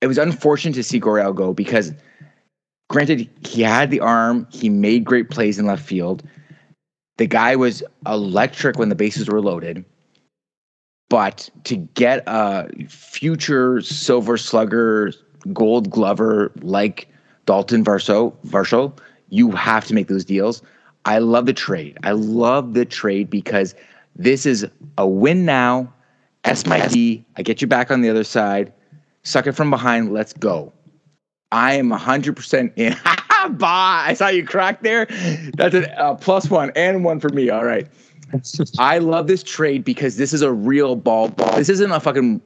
it 0.00 0.06
was 0.06 0.18
unfortunate 0.18 0.74
to 0.74 0.82
see 0.82 1.00
Gurriel 1.00 1.34
go 1.34 1.52
because, 1.52 1.92
granted, 2.90 3.30
he 3.46 3.62
had 3.62 3.90
the 3.90 4.00
arm, 4.00 4.46
he 4.50 4.68
made 4.68 5.04
great 5.04 5.30
plays 5.30 5.58
in 5.58 5.64
left 5.64 5.82
field. 5.82 6.22
The 7.18 7.26
guy 7.26 7.54
was 7.54 7.82
electric 8.04 8.78
when 8.78 8.88
the 8.88 8.94
bases 8.94 9.28
were 9.28 9.40
loaded. 9.40 9.84
But 11.08 11.48
to 11.64 11.76
get 11.76 12.24
a 12.26 12.68
future 12.88 13.80
silver 13.80 14.36
slugger, 14.36 15.12
gold 15.52 15.90
glover 15.90 16.52
like 16.62 17.08
Dalton 17.46 17.84
Varsho, 17.84 18.34
Varsho, 18.46 18.92
you 19.28 19.52
have 19.52 19.84
to 19.86 19.94
make 19.94 20.08
those 20.08 20.24
deals. 20.24 20.62
I 21.04 21.18
love 21.18 21.46
the 21.46 21.52
trade. 21.52 21.96
I 22.02 22.12
love 22.12 22.74
the 22.74 22.84
trade 22.84 23.30
because 23.30 23.74
this 24.16 24.46
is 24.46 24.66
a 24.98 25.06
win 25.06 25.44
now. 25.44 25.92
S 26.44 26.66
my 26.66 26.86
D. 26.88 27.24
I 27.36 27.42
get 27.42 27.60
you 27.60 27.68
back 27.68 27.90
on 27.90 28.00
the 28.00 28.10
other 28.10 28.24
side. 28.24 28.72
Suck 29.22 29.46
it 29.46 29.52
from 29.52 29.70
behind. 29.70 30.12
Let's 30.12 30.32
go. 30.32 30.72
I 31.52 31.74
am 31.74 31.90
100% 31.90 32.72
in. 32.76 32.96
Bye. 33.58 34.04
I 34.06 34.14
saw 34.14 34.28
you 34.28 34.44
crack 34.44 34.82
there. 34.82 35.06
That's 35.56 35.74
a 35.74 36.00
uh, 36.00 36.14
plus 36.14 36.50
one 36.50 36.70
and 36.76 37.04
one 37.04 37.20
for 37.20 37.30
me. 37.30 37.50
All 37.50 37.64
right. 37.64 37.88
I 38.78 38.98
love 38.98 39.26
this 39.26 39.42
trade 39.42 39.84
because 39.84 40.16
this 40.16 40.32
is 40.32 40.42
a 40.42 40.52
real 40.52 40.96
ball 40.96 41.28
ball. 41.28 41.56
This 41.56 41.68
isn't 41.68 41.90
a 41.90 42.00
fucking 42.00 42.40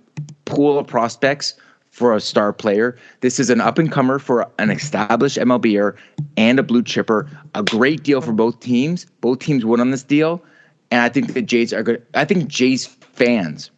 pool 0.44 0.78
of 0.78 0.86
prospects 0.86 1.54
for 1.90 2.14
a 2.14 2.20
star 2.20 2.52
player. 2.52 2.96
This 3.20 3.38
is 3.38 3.50
an 3.50 3.60
up 3.60 3.78
and 3.78 3.90
comer 3.90 4.18
for 4.18 4.50
an 4.58 4.70
established 4.70 5.36
MLBer 5.36 5.96
and 6.36 6.58
a 6.58 6.62
blue 6.62 6.82
chipper. 6.82 7.28
A 7.54 7.62
great 7.62 8.02
deal 8.02 8.20
for 8.20 8.32
both 8.32 8.58
teams. 8.60 9.06
Both 9.20 9.40
teams 9.40 9.64
win 9.64 9.80
on 9.80 9.90
this 9.90 10.02
deal, 10.02 10.42
and 10.90 11.02
I 11.02 11.08
think 11.08 11.34
the 11.34 11.42
Jays 11.42 11.72
are 11.72 11.82
good. 11.82 12.04
I 12.14 12.24
think 12.24 12.48
Jays 12.48 12.86
fans 12.86 13.70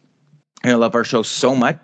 are 0.63 0.69
gonna 0.69 0.77
love 0.77 0.95
our 0.95 1.03
show 1.03 1.21
so 1.21 1.53
much. 1.55 1.77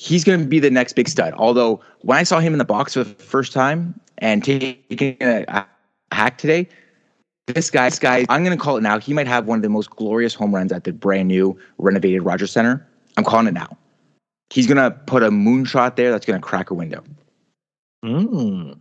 He's 0.00 0.22
going 0.22 0.38
to 0.38 0.46
be 0.46 0.60
the 0.60 0.70
next 0.70 0.92
big 0.92 1.08
stud. 1.08 1.34
Although 1.34 1.80
when 2.02 2.18
I 2.18 2.22
saw 2.22 2.38
him 2.38 2.52
in 2.52 2.58
the 2.60 2.64
box 2.64 2.94
for 2.94 3.02
the 3.02 3.14
first 3.16 3.52
time 3.52 3.98
and 4.18 4.44
taking 4.44 5.16
a, 5.20 5.44
a 5.48 5.66
hack 6.12 6.38
today, 6.38 6.68
this 7.48 7.68
guy, 7.68 7.88
this 7.88 7.98
guy, 7.98 8.24
I'm 8.28 8.44
going 8.44 8.56
to 8.56 8.62
call 8.62 8.76
it 8.76 8.82
now. 8.82 9.00
He 9.00 9.12
might 9.12 9.26
have 9.26 9.48
one 9.48 9.58
of 9.58 9.62
the 9.62 9.68
most 9.68 9.90
glorious 9.90 10.34
home 10.34 10.54
runs 10.54 10.70
at 10.70 10.84
the 10.84 10.92
brand 10.92 11.26
new 11.26 11.58
renovated 11.78 12.22
Rogers 12.22 12.52
Center. 12.52 12.86
I'm 13.16 13.24
calling 13.24 13.48
it 13.48 13.54
now. 13.54 13.76
He's 14.50 14.68
going 14.68 14.76
to 14.76 14.92
put 14.92 15.24
a 15.24 15.30
moonshot 15.30 15.96
there 15.96 16.12
that's 16.12 16.24
going 16.24 16.40
to 16.40 16.46
crack 16.46 16.70
a 16.70 16.74
window. 16.74 17.02
Mm. 18.04 18.78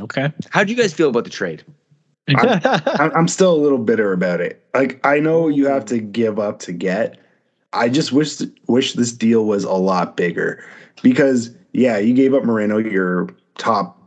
Okay. 0.00 0.32
How 0.48 0.64
do 0.64 0.72
you 0.72 0.78
guys 0.80 0.94
feel 0.94 1.10
about 1.10 1.24
the 1.24 1.30
trade? 1.30 1.62
I'm, 2.28 3.12
I'm 3.14 3.28
still 3.28 3.54
a 3.54 3.60
little 3.60 3.76
bitter 3.76 4.14
about 4.14 4.40
it. 4.40 4.64
Like 4.72 4.98
I 5.06 5.20
know 5.20 5.48
you 5.48 5.66
have 5.66 5.84
to 5.86 5.98
give 5.98 6.38
up 6.38 6.58
to 6.60 6.72
get. 6.72 7.18
I 7.72 7.88
just 7.88 8.12
wish 8.12 8.40
wish 8.66 8.94
this 8.94 9.12
deal 9.12 9.44
was 9.44 9.64
a 9.64 9.72
lot 9.72 10.16
bigger 10.16 10.64
because 11.02 11.54
yeah, 11.72 11.98
you 11.98 12.14
gave 12.14 12.34
up 12.34 12.44
Moreno, 12.44 12.78
your 12.78 13.28
top. 13.58 13.98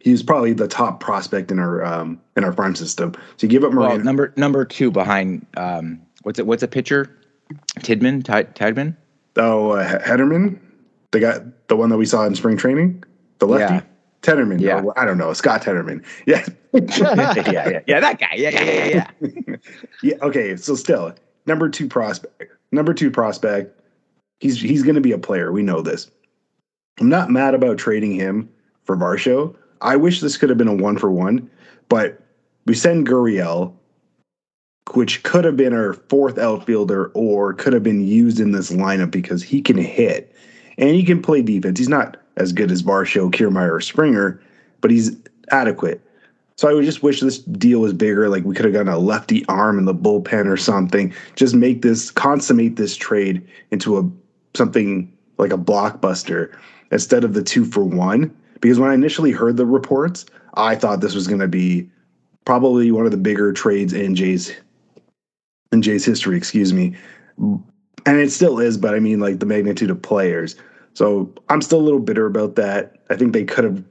He 0.00 0.10
was 0.10 0.22
probably 0.22 0.52
the 0.52 0.68
top 0.68 1.00
prospect 1.00 1.50
in 1.50 1.58
our 1.58 1.84
um, 1.84 2.20
in 2.36 2.44
our 2.44 2.52
farm 2.52 2.74
system. 2.74 3.12
So 3.36 3.46
you 3.46 3.48
give 3.48 3.64
up 3.64 3.72
Moreno. 3.72 3.96
Well, 3.96 4.04
number 4.04 4.32
number 4.36 4.64
two 4.64 4.90
behind 4.90 5.46
um, 5.56 6.00
what's 6.22 6.38
it? 6.38 6.46
What's 6.46 6.62
a 6.62 6.68
pitcher? 6.68 7.16
Tidman, 7.80 8.22
Tidman. 8.22 8.96
Oh, 9.36 9.72
uh, 9.72 9.98
Hederman, 10.00 10.58
the 11.10 11.20
guy, 11.20 11.38
the 11.68 11.76
one 11.76 11.90
that 11.90 11.96
we 11.96 12.06
saw 12.06 12.24
in 12.24 12.34
spring 12.34 12.56
training, 12.56 13.02
the 13.38 13.46
lefty. 13.46 13.74
Yeah. 13.74 13.82
Tederman. 14.24 14.60
Yeah. 14.60 14.80
No, 14.80 14.92
I 14.96 15.04
don't 15.04 15.18
know. 15.18 15.32
Scott 15.32 15.62
Tederman. 15.62 16.04
Yeah. 16.26 16.44
yeah, 16.72 17.70
yeah, 17.70 17.80
yeah, 17.86 18.00
that 18.00 18.18
guy. 18.18 18.34
Yeah, 18.34 18.50
yeah, 18.50 18.62
yeah, 18.64 19.10
yeah. 19.20 19.56
yeah. 20.02 20.14
Okay. 20.22 20.56
So 20.56 20.74
still 20.74 21.14
number 21.46 21.68
two 21.68 21.86
prospect. 21.86 22.50
Number 22.72 22.94
two 22.94 23.10
prospect. 23.10 23.80
He's 24.40 24.60
he's 24.60 24.82
going 24.82 24.96
to 24.96 25.00
be 25.00 25.12
a 25.12 25.18
player. 25.18 25.52
We 25.52 25.62
know 25.62 25.80
this. 25.80 26.10
I'm 27.00 27.08
not 27.08 27.30
mad 27.30 27.54
about 27.54 27.78
trading 27.78 28.12
him 28.12 28.48
for 28.84 28.96
Varsho. 28.96 29.54
I 29.80 29.96
wish 29.96 30.20
this 30.20 30.36
could 30.36 30.48
have 30.48 30.58
been 30.58 30.68
a 30.68 30.74
one 30.74 30.98
for 30.98 31.10
one, 31.10 31.50
but 31.88 32.20
we 32.66 32.74
send 32.74 33.06
Gurriel, 33.06 33.74
which 34.92 35.22
could 35.22 35.44
have 35.44 35.56
been 35.56 35.72
our 35.72 35.94
fourth 35.94 36.38
outfielder 36.38 37.10
or 37.14 37.52
could 37.54 37.72
have 37.72 37.82
been 37.82 38.06
used 38.06 38.40
in 38.40 38.52
this 38.52 38.70
lineup 38.70 39.10
because 39.10 39.42
he 39.42 39.60
can 39.60 39.76
hit 39.76 40.34
and 40.78 40.90
he 40.90 41.04
can 41.04 41.20
play 41.20 41.42
defense. 41.42 41.78
He's 41.78 41.88
not 41.88 42.16
as 42.36 42.52
good 42.52 42.70
as 42.70 42.82
Varsho, 42.82 43.30
Kiermaier, 43.30 43.72
or 43.72 43.80
Springer, 43.80 44.40
but 44.80 44.90
he's 44.90 45.16
adequate. 45.50 46.00
So 46.56 46.78
I 46.78 46.84
just 46.84 47.02
wish 47.02 47.20
this 47.20 47.38
deal 47.38 47.80
was 47.80 47.92
bigger. 47.92 48.28
Like 48.28 48.44
we 48.44 48.54
could 48.54 48.64
have 48.64 48.74
gotten 48.74 48.88
a 48.88 48.98
lefty 48.98 49.44
arm 49.46 49.78
in 49.78 49.86
the 49.86 49.94
bullpen 49.94 50.46
or 50.46 50.56
something. 50.56 51.12
Just 51.34 51.54
make 51.54 51.82
this 51.82 52.10
consummate 52.10 52.76
this 52.76 52.96
trade 52.96 53.46
into 53.70 53.98
a 53.98 54.08
something 54.56 55.12
like 55.36 55.52
a 55.52 55.58
blockbuster 55.58 56.56
instead 56.92 57.24
of 57.24 57.34
the 57.34 57.42
two 57.42 57.64
for 57.64 57.82
one. 57.82 58.34
Because 58.60 58.78
when 58.78 58.90
I 58.90 58.94
initially 58.94 59.32
heard 59.32 59.56
the 59.56 59.66
reports, 59.66 60.26
I 60.54 60.76
thought 60.76 61.00
this 61.00 61.14
was 61.14 61.26
going 61.26 61.40
to 61.40 61.48
be 61.48 61.90
probably 62.44 62.92
one 62.92 63.04
of 63.04 63.10
the 63.10 63.16
bigger 63.16 63.52
trades 63.52 63.92
in 63.92 64.14
Jay's 64.14 64.54
in 65.72 65.82
Jay's 65.82 66.04
history. 66.04 66.36
Excuse 66.36 66.72
me, 66.72 66.94
and 67.38 68.20
it 68.20 68.30
still 68.30 68.60
is. 68.60 68.78
But 68.78 68.94
I 68.94 69.00
mean, 69.00 69.18
like 69.18 69.40
the 69.40 69.46
magnitude 69.46 69.90
of 69.90 70.00
players. 70.00 70.54
So 70.94 71.32
I'm 71.48 71.60
still 71.60 71.80
a 71.80 71.82
little 71.82 71.98
bitter 71.98 72.26
about 72.26 72.54
that. 72.54 72.98
I 73.10 73.16
think 73.16 73.32
they 73.32 73.44
could 73.44 73.64
have 73.64 73.82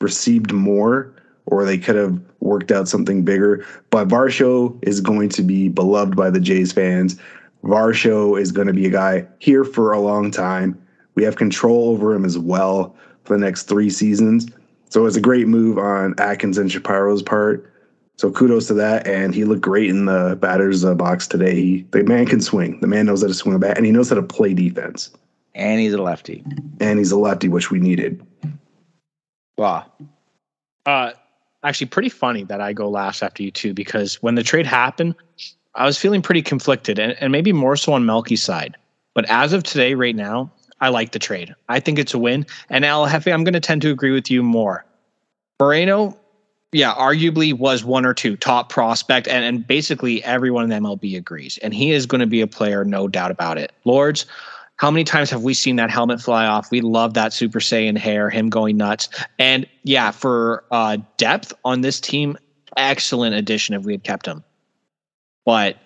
received 0.00 0.52
more 0.52 1.12
or 1.50 1.64
they 1.64 1.78
could 1.78 1.96
have 1.96 2.20
worked 2.40 2.70
out 2.70 2.88
something 2.88 3.22
bigger. 3.24 3.66
But 3.90 4.08
Varsho 4.08 4.78
is 4.82 5.00
going 5.00 5.28
to 5.30 5.42
be 5.42 5.68
beloved 5.68 6.16
by 6.16 6.30
the 6.30 6.40
Jays 6.40 6.72
fans. 6.72 7.16
Varsho 7.64 8.40
is 8.40 8.52
going 8.52 8.68
to 8.68 8.72
be 8.72 8.86
a 8.86 8.90
guy 8.90 9.26
here 9.38 9.64
for 9.64 9.92
a 9.92 10.00
long 10.00 10.30
time. 10.30 10.80
We 11.14 11.24
have 11.24 11.36
control 11.36 11.90
over 11.90 12.14
him 12.14 12.24
as 12.24 12.38
well 12.38 12.96
for 13.24 13.36
the 13.36 13.44
next 13.44 13.64
three 13.64 13.90
seasons. 13.90 14.46
So 14.88 15.06
it's 15.06 15.16
a 15.16 15.20
great 15.20 15.46
move 15.46 15.78
on 15.78 16.14
Atkins 16.18 16.58
and 16.58 16.70
Shapiro's 16.70 17.22
part. 17.22 17.72
So 18.16 18.30
kudos 18.30 18.66
to 18.68 18.74
that. 18.74 19.06
And 19.06 19.34
he 19.34 19.44
looked 19.44 19.62
great 19.62 19.88
in 19.88 20.06
the 20.06 20.36
batter's 20.40 20.84
uh, 20.84 20.94
box 20.94 21.26
today. 21.26 21.54
He, 21.54 21.86
the 21.90 22.02
man 22.04 22.26
can 22.26 22.40
swing. 22.40 22.80
The 22.80 22.86
man 22.86 23.06
knows 23.06 23.22
how 23.22 23.28
to 23.28 23.34
swing 23.34 23.54
a 23.54 23.58
bat, 23.58 23.76
and 23.76 23.86
he 23.86 23.92
knows 23.92 24.08
how 24.08 24.16
to 24.16 24.22
play 24.22 24.54
defense. 24.54 25.10
And 25.54 25.80
he's 25.80 25.94
a 25.94 26.02
lefty. 26.02 26.44
And 26.80 26.98
he's 26.98 27.12
a 27.12 27.18
lefty, 27.18 27.48
which 27.48 27.70
we 27.70 27.80
needed. 27.80 28.24
Wow. 29.56 29.86
uh, 30.86 31.12
actually, 31.64 31.88
pretty 31.88 32.08
funny 32.08 32.44
that 32.44 32.60
I 32.60 32.72
go 32.72 32.88
last 32.88 33.22
after 33.22 33.42
you 33.42 33.50
two 33.50 33.74
because 33.74 34.22
when 34.22 34.34
the 34.34 34.42
trade 34.42 34.66
happened, 34.66 35.14
I 35.74 35.84
was 35.84 35.98
feeling 35.98 36.22
pretty 36.22 36.42
conflicted 36.42 36.98
and, 36.98 37.16
and 37.20 37.32
maybe 37.32 37.52
more 37.52 37.76
so 37.76 37.92
on 37.92 38.06
Melky's 38.06 38.42
side. 38.42 38.76
But 39.14 39.28
as 39.28 39.52
of 39.52 39.62
today, 39.62 39.94
right 39.94 40.16
now, 40.16 40.50
I 40.80 40.88
like 40.88 41.12
the 41.12 41.18
trade. 41.18 41.54
I 41.68 41.80
think 41.80 41.98
it's 41.98 42.14
a 42.14 42.18
win. 42.18 42.46
And 42.70 42.84
El 42.84 43.06
Jefe, 43.06 43.28
I'm 43.28 43.44
going 43.44 43.54
to 43.54 43.60
tend 43.60 43.82
to 43.82 43.90
agree 43.90 44.12
with 44.12 44.30
you 44.30 44.42
more. 44.42 44.84
Moreno, 45.58 46.18
yeah, 46.72 46.94
arguably 46.94 47.52
was 47.52 47.84
one 47.84 48.06
or 48.06 48.14
two 48.14 48.36
top 48.36 48.70
prospect, 48.70 49.28
and, 49.28 49.44
and 49.44 49.66
basically 49.66 50.22
everyone 50.24 50.64
in 50.64 50.70
the 50.70 50.76
MLB 50.76 51.16
agrees. 51.16 51.58
And 51.58 51.74
he 51.74 51.90
is 51.92 52.06
going 52.06 52.20
to 52.20 52.26
be 52.26 52.40
a 52.40 52.46
player, 52.46 52.84
no 52.84 53.08
doubt 53.08 53.30
about 53.30 53.58
it. 53.58 53.72
Lords, 53.84 54.24
how 54.80 54.90
many 54.90 55.04
times 55.04 55.28
have 55.28 55.42
we 55.42 55.52
seen 55.52 55.76
that 55.76 55.90
helmet 55.90 56.22
fly 56.22 56.46
off? 56.46 56.70
We 56.70 56.80
love 56.80 57.12
that 57.12 57.34
Super 57.34 57.58
Saiyan 57.60 57.98
hair, 57.98 58.30
him 58.30 58.48
going 58.48 58.78
nuts. 58.78 59.10
And 59.38 59.66
yeah, 59.82 60.10
for 60.10 60.64
uh, 60.70 60.96
depth 61.18 61.52
on 61.66 61.82
this 61.82 62.00
team, 62.00 62.38
excellent 62.78 63.34
addition 63.34 63.74
if 63.74 63.82
we 63.82 63.92
had 63.92 64.04
kept 64.04 64.24
him. 64.24 64.42
But 65.44 65.76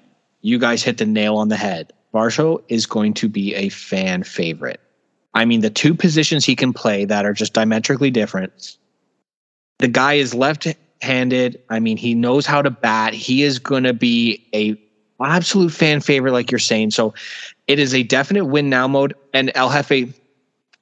you 0.42 0.60
guys 0.60 0.84
hit 0.84 0.98
the 0.98 1.06
nail 1.06 1.34
on 1.34 1.48
the 1.48 1.56
head. 1.56 1.92
Varsho 2.14 2.62
is 2.68 2.86
going 2.86 3.14
to 3.14 3.28
be 3.28 3.52
a 3.56 3.68
fan 3.70 4.22
favorite. 4.22 4.80
I 5.34 5.44
mean, 5.44 5.60
the 5.60 5.70
two 5.70 5.92
positions 5.92 6.44
he 6.44 6.54
can 6.54 6.72
play 6.72 7.04
that 7.04 7.26
are 7.26 7.32
just 7.32 7.52
diametrically 7.52 8.12
different. 8.12 8.76
The 9.80 9.88
guy 9.88 10.14
is 10.14 10.34
left 10.34 10.68
handed. 11.02 11.60
I 11.68 11.80
mean, 11.80 11.96
he 11.96 12.14
knows 12.14 12.46
how 12.46 12.62
to 12.62 12.70
bat. 12.70 13.12
He 13.12 13.42
is 13.42 13.58
going 13.58 13.82
to 13.82 13.92
be 13.92 14.46
a 14.54 14.80
absolute 15.20 15.72
fan 15.72 16.00
favorite, 16.00 16.32
like 16.32 16.52
you're 16.52 16.58
saying. 16.58 16.92
So 16.92 17.14
it 17.66 17.78
is 17.78 17.94
a 17.94 18.02
definite 18.02 18.46
win 18.46 18.68
now 18.68 18.86
mode. 18.86 19.14
And 19.32 19.50
El 19.54 19.70
Jefe 19.70 20.14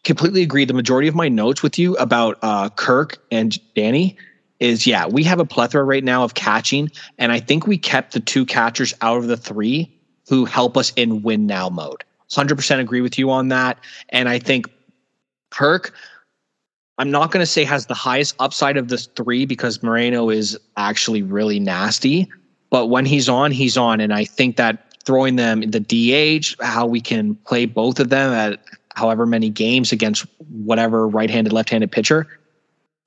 completely 0.04 0.42
agree. 0.42 0.64
The 0.64 0.74
majority 0.74 1.08
of 1.08 1.14
my 1.14 1.28
notes 1.28 1.62
with 1.62 1.78
you 1.78 1.94
about 1.96 2.38
uh, 2.42 2.68
Kirk 2.70 3.18
and 3.30 3.58
Danny 3.74 4.16
is 4.60 4.86
yeah, 4.86 5.06
we 5.06 5.24
have 5.24 5.40
a 5.40 5.44
plethora 5.44 5.82
right 5.84 6.04
now 6.04 6.22
of 6.22 6.34
catching, 6.34 6.88
and 7.18 7.32
I 7.32 7.40
think 7.40 7.66
we 7.66 7.76
kept 7.76 8.12
the 8.12 8.20
two 8.20 8.46
catchers 8.46 8.94
out 9.00 9.18
of 9.18 9.26
the 9.26 9.36
three 9.36 9.92
who 10.28 10.44
help 10.44 10.76
us 10.76 10.92
in 10.94 11.22
win 11.22 11.46
now 11.46 11.68
mode. 11.68 12.04
100% 12.30 12.78
agree 12.78 13.00
with 13.00 13.18
you 13.18 13.30
on 13.30 13.48
that. 13.48 13.78
And 14.10 14.28
I 14.28 14.38
think 14.38 14.66
Kirk, 15.50 15.92
I'm 16.98 17.10
not 17.10 17.30
going 17.30 17.42
to 17.42 17.46
say 17.46 17.64
has 17.64 17.86
the 17.86 17.94
highest 17.94 18.34
upside 18.38 18.76
of 18.76 18.88
the 18.88 18.98
three 18.98 19.44
because 19.44 19.82
Moreno 19.82 20.30
is 20.30 20.58
actually 20.76 21.22
really 21.22 21.58
nasty. 21.58 22.30
But 22.70 22.86
when 22.86 23.04
he's 23.04 23.28
on, 23.28 23.50
he's 23.50 23.76
on. 23.76 24.00
And 24.00 24.14
I 24.14 24.24
think 24.24 24.56
that 24.56 24.91
throwing 25.04 25.36
them 25.36 25.62
in 25.62 25.70
the 25.70 25.80
DH, 25.80 26.56
how 26.62 26.86
we 26.86 27.00
can 27.00 27.34
play 27.34 27.66
both 27.66 28.00
of 28.00 28.08
them 28.08 28.32
at 28.32 28.60
however 28.94 29.26
many 29.26 29.50
games 29.50 29.92
against 29.92 30.26
whatever 30.64 31.08
right-handed, 31.08 31.52
left-handed 31.52 31.90
pitcher. 31.90 32.26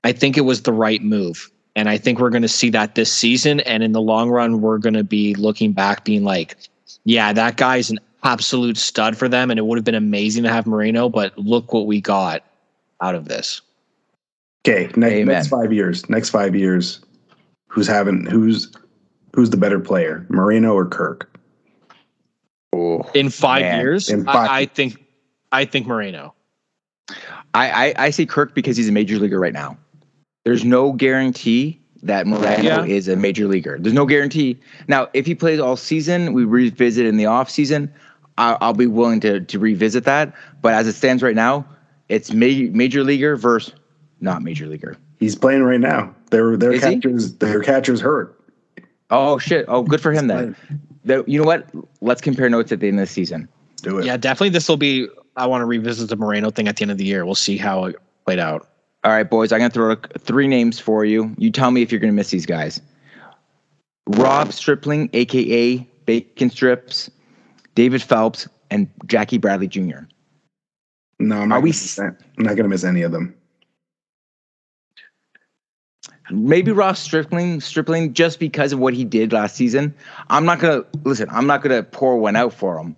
I 0.03 0.11
think 0.11 0.37
it 0.37 0.41
was 0.41 0.63
the 0.63 0.73
right 0.73 1.01
move. 1.01 1.49
And 1.75 1.89
I 1.89 1.97
think 1.97 2.19
we're 2.19 2.29
going 2.29 2.41
to 2.41 2.47
see 2.47 2.69
that 2.71 2.95
this 2.95 3.11
season. 3.11 3.59
And 3.61 3.83
in 3.83 3.91
the 3.91 4.01
long 4.01 4.29
run, 4.29 4.61
we're 4.61 4.77
going 4.77 4.93
to 4.93 5.03
be 5.03 5.35
looking 5.35 5.73
back, 5.73 6.05
being 6.05 6.23
like, 6.23 6.55
yeah, 7.03 7.33
that 7.33 7.57
guy's 7.57 7.89
an 7.89 7.99
absolute 8.23 8.77
stud 8.77 9.17
for 9.17 9.27
them. 9.27 9.51
And 9.51 9.59
it 9.59 9.65
would 9.65 9.77
have 9.77 9.85
been 9.85 9.95
amazing 9.95 10.43
to 10.43 10.49
have 10.49 10.65
Moreno, 10.65 11.09
but 11.09 11.37
look 11.37 11.73
what 11.73 11.85
we 11.85 11.99
got 12.01 12.43
out 13.01 13.15
of 13.15 13.27
this. 13.27 13.61
Okay, 14.67 14.85
next, 14.95 15.13
Amen. 15.13 15.27
next 15.27 15.47
five 15.49 15.71
years. 15.71 16.09
Next 16.09 16.29
five 16.29 16.55
years, 16.55 16.99
who's 17.67 17.87
having 17.87 18.25
who's 18.25 18.71
who's 19.35 19.51
the 19.51 19.57
better 19.57 19.79
player, 19.79 20.25
Moreno 20.29 20.73
or 20.73 20.87
Kirk? 20.87 21.29
Oh, 22.75 23.09
In 23.13 23.29
five 23.29 23.61
Man, 23.61 23.79
years, 23.79 24.09
in 24.09 24.25
five- 24.25 24.49
I, 24.49 24.59
I 24.61 24.65
think, 24.65 25.03
I 25.51 25.65
think 25.65 25.87
Moreno. 25.87 26.33
I, 27.53 27.87
I 27.89 27.93
I 28.05 28.09
say 28.09 28.25
Kirk 28.25 28.53
because 28.55 28.75
he's 28.75 28.89
a 28.89 28.91
major 28.91 29.17
leaguer 29.19 29.39
right 29.39 29.53
now. 29.53 29.77
There's 30.43 30.65
no 30.65 30.91
guarantee 30.91 31.79
that 32.03 32.27
Moreno 32.27 32.61
Yeah. 32.63 32.83
is 32.83 33.07
a 33.07 33.15
major 33.15 33.47
leaguer. 33.47 33.77
There's 33.79 33.93
no 33.93 34.05
guarantee. 34.05 34.59
Now, 34.87 35.07
if 35.13 35.25
he 35.25 35.35
plays 35.35 35.59
all 35.59 35.77
season, 35.77 36.33
we 36.33 36.43
revisit 36.43 37.05
in 37.05 37.17
the 37.17 37.25
off 37.27 37.49
season. 37.49 37.91
I, 38.37 38.57
I'll 38.59 38.73
be 38.73 38.87
willing 38.87 39.19
to 39.21 39.39
to 39.39 39.59
revisit 39.59 40.03
that. 40.05 40.33
But 40.61 40.73
as 40.73 40.87
it 40.87 40.93
stands 40.93 41.23
right 41.23 41.35
now, 41.35 41.65
it's 42.09 42.33
ma- 42.33 42.69
major 42.71 43.03
leaguer 43.03 43.35
versus 43.37 43.73
not 44.19 44.41
major 44.41 44.67
leaguer. 44.67 44.97
He's 45.19 45.35
playing 45.35 45.63
right 45.63 45.79
now. 45.79 46.13
Their 46.31 46.57
their 46.57 46.73
Is 46.73 46.83
he? 46.83 46.95
catchers 46.95 47.33
their 47.35 47.61
catchers 47.61 48.01
hurt. 48.01 48.37
Oh 49.11 49.37
shit! 49.37 49.65
Oh, 49.67 49.83
good 49.83 50.01
for 50.01 50.11
him 50.11 50.27
then. 50.27 50.55
The- 51.05 51.23
you 51.27 51.39
know 51.39 51.45
what? 51.45 51.69
Let's 52.01 52.21
compare 52.21 52.49
notes 52.49 52.71
at 52.71 52.79
the 52.79 52.87
end 52.87 52.99
of 52.99 53.07
the 53.07 53.13
season. 53.13 53.47
Do 53.77 53.99
it. 53.99 54.05
Yeah, 54.05 54.17
definitely. 54.17 54.49
This 54.49 54.67
will 54.67 54.77
be. 54.77 55.07
I 55.37 55.45
want 55.45 55.61
to 55.61 55.65
revisit 55.65 56.09
the 56.09 56.15
Moreno 56.15 56.49
thing 56.49 56.67
at 56.67 56.77
the 56.77 56.83
end 56.83 56.91
of 56.91 56.97
the 56.97 57.05
year. 57.05 57.25
We'll 57.25 57.35
see 57.35 57.57
how 57.57 57.85
it 57.85 57.95
played 58.25 58.39
out. 58.39 58.67
All 59.03 59.11
right, 59.11 59.29
boys. 59.29 59.51
I'm 59.51 59.59
gonna 59.59 59.69
throw 59.69 59.95
three 60.17 60.47
names 60.47 60.79
for 60.79 61.05
you. 61.05 61.33
You 61.37 61.51
tell 61.51 61.71
me 61.71 61.81
if 61.81 61.91
you're 61.91 61.99
gonna 61.99 62.13
miss 62.13 62.31
these 62.31 62.45
guys. 62.45 62.81
Rob 64.07 64.51
Stripling, 64.51 65.09
aka 65.13 65.77
Bacon 66.05 66.49
Strips, 66.49 67.11
David 67.75 68.01
Phelps, 68.01 68.47
and 68.71 68.89
Jackie 69.05 69.37
Bradley 69.37 69.67
Jr. 69.67 69.99
No, 71.19 71.37
I'm 71.37 71.43
Are 71.43 71.47
not, 71.47 71.63
we 71.63 71.69
gonna 71.69 71.81
miss 71.81 71.95
that. 71.95 72.17
I'm 72.37 72.43
not 72.45 72.55
gonna 72.55 72.69
miss 72.69 72.83
any 72.83 73.01
of 73.03 73.11
them. 73.11 73.35
Maybe 76.31 76.71
Ross 76.71 76.99
Stripling, 76.99 77.61
Stripling, 77.61 78.13
just 78.13 78.39
because 78.39 78.73
of 78.73 78.79
what 78.79 78.93
he 78.93 79.03
did 79.03 79.31
last 79.31 79.55
season. 79.55 79.93
I'm 80.29 80.45
not 80.45 80.59
gonna 80.59 80.83
listen. 81.03 81.27
I'm 81.31 81.47
not 81.47 81.61
gonna 81.61 81.83
pour 81.83 82.17
one 82.17 82.35
out 82.35 82.53
for 82.53 82.79
him, 82.79 82.95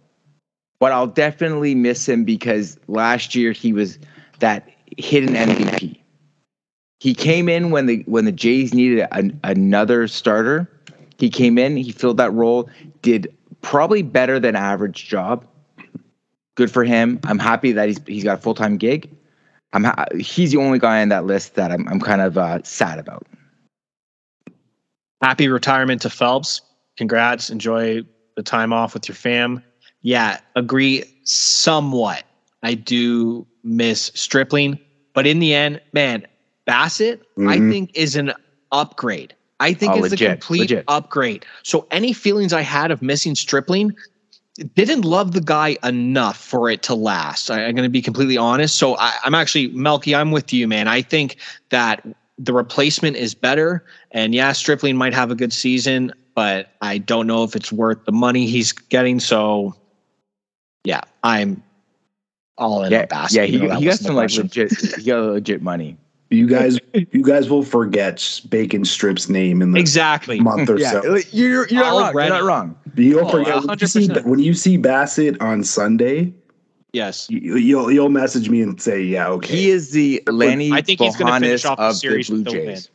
but 0.79 0.91
I'll 0.91 1.07
definitely 1.07 1.75
miss 1.75 2.07
him 2.07 2.23
because 2.23 2.77
last 2.87 3.35
year 3.35 3.51
he 3.51 3.73
was 3.73 3.99
that 4.39 4.69
hidden 4.97 5.35
MVP. 5.35 5.99
He 6.99 7.13
came 7.13 7.49
in 7.49 7.69
when 7.69 7.85
the 7.85 8.03
when 8.07 8.25
the 8.25 8.31
Jays 8.31 8.73
needed 8.73 9.07
an, 9.11 9.39
another 9.43 10.07
starter. 10.07 10.69
He 11.19 11.29
came 11.29 11.57
in, 11.57 11.75
he 11.75 11.91
filled 11.91 12.17
that 12.17 12.31
role, 12.31 12.69
did 13.01 13.35
probably 13.61 14.03
better 14.03 14.39
than 14.39 14.55
average 14.55 15.07
job. 15.07 15.45
Good 16.55 16.71
for 16.71 16.83
him. 16.83 17.19
I'm 17.25 17.39
happy 17.39 17.71
that 17.73 17.87
he's 17.87 17.99
he's 18.07 18.23
got 18.23 18.39
a 18.39 18.41
full 18.41 18.55
time 18.55 18.77
gig. 18.77 19.09
I'm 19.73 19.83
ha- 19.83 20.05
he's 20.17 20.51
the 20.51 20.57
only 20.57 20.79
guy 20.79 21.01
on 21.01 21.09
that 21.09 21.25
list 21.25 21.55
that 21.55 21.71
I'm 21.71 21.87
I'm 21.87 21.99
kind 21.99 22.21
of 22.21 22.37
uh, 22.37 22.59
sad 22.63 22.99
about. 22.99 23.25
Happy 25.21 25.47
retirement 25.47 26.01
to 26.03 26.09
Phelps. 26.09 26.61
Congrats. 26.95 27.49
Enjoy 27.49 28.01
the 28.35 28.43
time 28.43 28.71
off 28.71 28.93
with 28.93 29.07
your 29.07 29.15
fam. 29.15 29.61
Yeah, 30.01 30.39
agree 30.55 31.03
somewhat. 31.23 32.23
I 32.63 32.75
do 32.75 33.45
miss 33.63 34.11
Stripling, 34.15 34.79
but 35.13 35.27
in 35.27 35.39
the 35.39 35.53
end, 35.53 35.81
man, 35.93 36.25
Bassitt, 36.67 37.21
I 37.39 37.57
Mhm. 37.57 37.69
think 37.71 37.91
is 37.93 38.15
an 38.15 38.33
upgrade. 38.71 39.35
I 39.59 39.73
think 39.73 39.93
Oh, 39.93 40.03
it's 40.03 40.11
legit, 40.11 40.27
a 40.27 40.31
complete 40.33 40.59
legit. 40.61 40.85
upgrade. 40.87 41.45
So 41.63 41.87
any 41.91 42.13
feelings 42.13 42.53
I 42.53 42.61
had 42.61 42.91
of 42.91 43.01
missing 43.01 43.33
Stripling, 43.35 43.91
didn't 44.57 45.03
love 45.03 45.33
the 45.33 45.41
guy 45.41 45.77
enough 45.83 46.37
for 46.37 46.69
it 46.69 46.83
to 46.83 46.95
last. 46.95 47.51
I, 47.51 47.61
am 47.61 47.75
going 47.75 47.83
to 47.83 47.89
be 47.89 48.01
completely 48.01 48.37
honest. 48.37 48.77
So 48.77 48.97
I, 48.97 49.13
I'm 49.23 49.35
actually 49.35 49.67
Melky. 49.69 50.15
I'm 50.15 50.31
with 50.31 50.51
you, 50.51 50.67
man. 50.67 50.87
I 50.87 51.01
think 51.01 51.37
that 51.69 52.05
the 52.37 52.53
replacement 52.53 53.17
is 53.17 53.33
better. 53.35 53.85
And 54.11 54.33
yeah, 54.33 54.51
Stripling 54.51 54.97
might 54.97 55.13
have 55.13 55.31
a 55.31 55.35
good 55.35 55.53
season, 55.53 56.11
but 56.35 56.71
I 56.81 56.97
don't 56.97 57.27
know 57.27 57.43
if 57.43 57.55
it's 57.55 57.71
worth 57.71 58.03
the 58.05 58.11
money 58.11 58.47
he's 58.47 58.71
getting. 58.71 59.19
So 59.19 59.75
yeah, 60.83 61.01
I'm 61.23 61.61
all 62.57 62.83
in 62.83 62.91
Yeah, 62.91 63.01
on 63.01 63.07
Bassitt. 63.07 63.33
yeah, 63.33 63.43
he, 63.43 63.59
he 63.59 63.85
got 63.85 63.99
some 63.99 64.15
like 64.15 64.29
question. 64.29 64.43
legit, 64.43 64.71
he 64.97 65.03
got 65.03 65.21
legit 65.21 65.61
money. 65.61 65.97
You 66.29 66.47
guys, 66.49 66.77
you 66.93 67.21
guys 67.23 67.49
will 67.49 67.63
forget 67.63 68.41
Bacon 68.49 68.83
Strip's 68.85 69.29
name 69.29 69.61
in 69.61 69.71
the 69.71 69.79
exactly. 69.79 70.39
month 70.39 70.69
or 70.69 70.77
Yeah, 70.79 70.91
so. 71.01 71.15
you're, 71.31 71.67
you're 71.69 71.83
not 71.83 72.13
wrong. 72.13 72.25
You're 72.25 72.29
not 72.29 72.43
wrong. 72.43 72.77
You'll 72.95 73.25
Oh, 73.25 73.29
forget 73.29 73.63
when 73.63 73.77
you, 73.79 73.87
see, 73.87 74.07
when 74.21 74.39
you 74.39 74.53
see 74.53 74.77
Bassitt 74.77 75.41
on 75.41 75.63
Sunday. 75.63 76.33
Yes. 76.93 77.27
You, 77.29 77.57
you'll 77.57 77.91
you'll 77.91 78.09
message 78.09 78.49
me 78.49 78.61
and 78.61 78.81
say, 78.81 79.01
"Yeah, 79.03 79.27
okay." 79.29 79.55
He 79.55 79.69
is 79.69 79.91
the 79.91 80.23
Lanny 80.27 80.71
I 80.71 80.81
think 80.81 80.99
he's 80.99 81.15
gonna 81.15 81.39
finish 81.39 81.63
off 81.65 81.77
the 81.77 81.83
of 81.83 81.93
the 81.93 81.99
series 81.99 82.29
Blue 82.29 82.37
with 82.39 82.45
the 82.45 82.51
win. 82.53 82.65
Jays. 82.69 82.89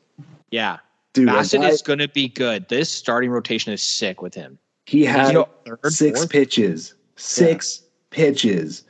Yeah. 0.51 0.79
Dude, 1.13 1.29
Bassitt 1.29 1.61
that 1.61 1.71
is 1.71 1.83
going 1.83 1.99
to 2.01 2.09
be 2.09 2.29
good. 2.29 2.69
This 2.71 2.91
starting 2.91 3.31
rotation 3.31 3.71
is 3.73 3.83
sick 3.83 4.23
with 4.23 4.35
him. 4.35 4.59
he 4.87 5.05
had 5.05 5.29
You 5.29 5.33
know, 5.35 5.49
Third, 5.67 5.93
six 5.93 6.21
fourth? 6.21 6.31
pitches. 6.31 6.95
Six 7.17 7.83
pitches. 8.11 8.85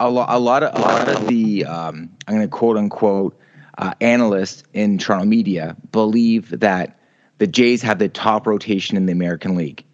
a 0.00 0.10
lot, 0.10 0.26
a 0.28 0.38
lot 0.40 0.64
of, 0.64 0.74
a 0.76 0.82
lot 0.82 1.08
of 1.08 1.28
the, 1.28 1.64
um, 1.64 2.10
I'm 2.26 2.34
going 2.34 2.40
to 2.46 2.48
quote 2.48 2.76
unquote, 2.76 3.38
uh, 3.78 3.94
analysts 4.00 4.62
in 4.72 4.98
Toronto 4.98 5.26
media 5.26 5.76
believe 5.92 6.58
that 6.60 6.98
the 7.38 7.46
Jays 7.46 7.82
have 7.82 7.98
the 7.98 8.08
top 8.08 8.46
rotation 8.46 8.96
in 8.96 9.06
the 9.06 9.12
American 9.12 9.54
League. 9.56 9.84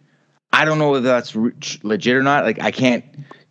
I 0.53 0.65
don't 0.65 0.79
know 0.79 0.91
whether 0.91 1.09
that's 1.09 1.35
re- 1.35 1.53
legit 1.83 2.17
or 2.17 2.23
not. 2.23 2.45
Like, 2.45 2.61
I 2.61 2.71
can't. 2.71 3.05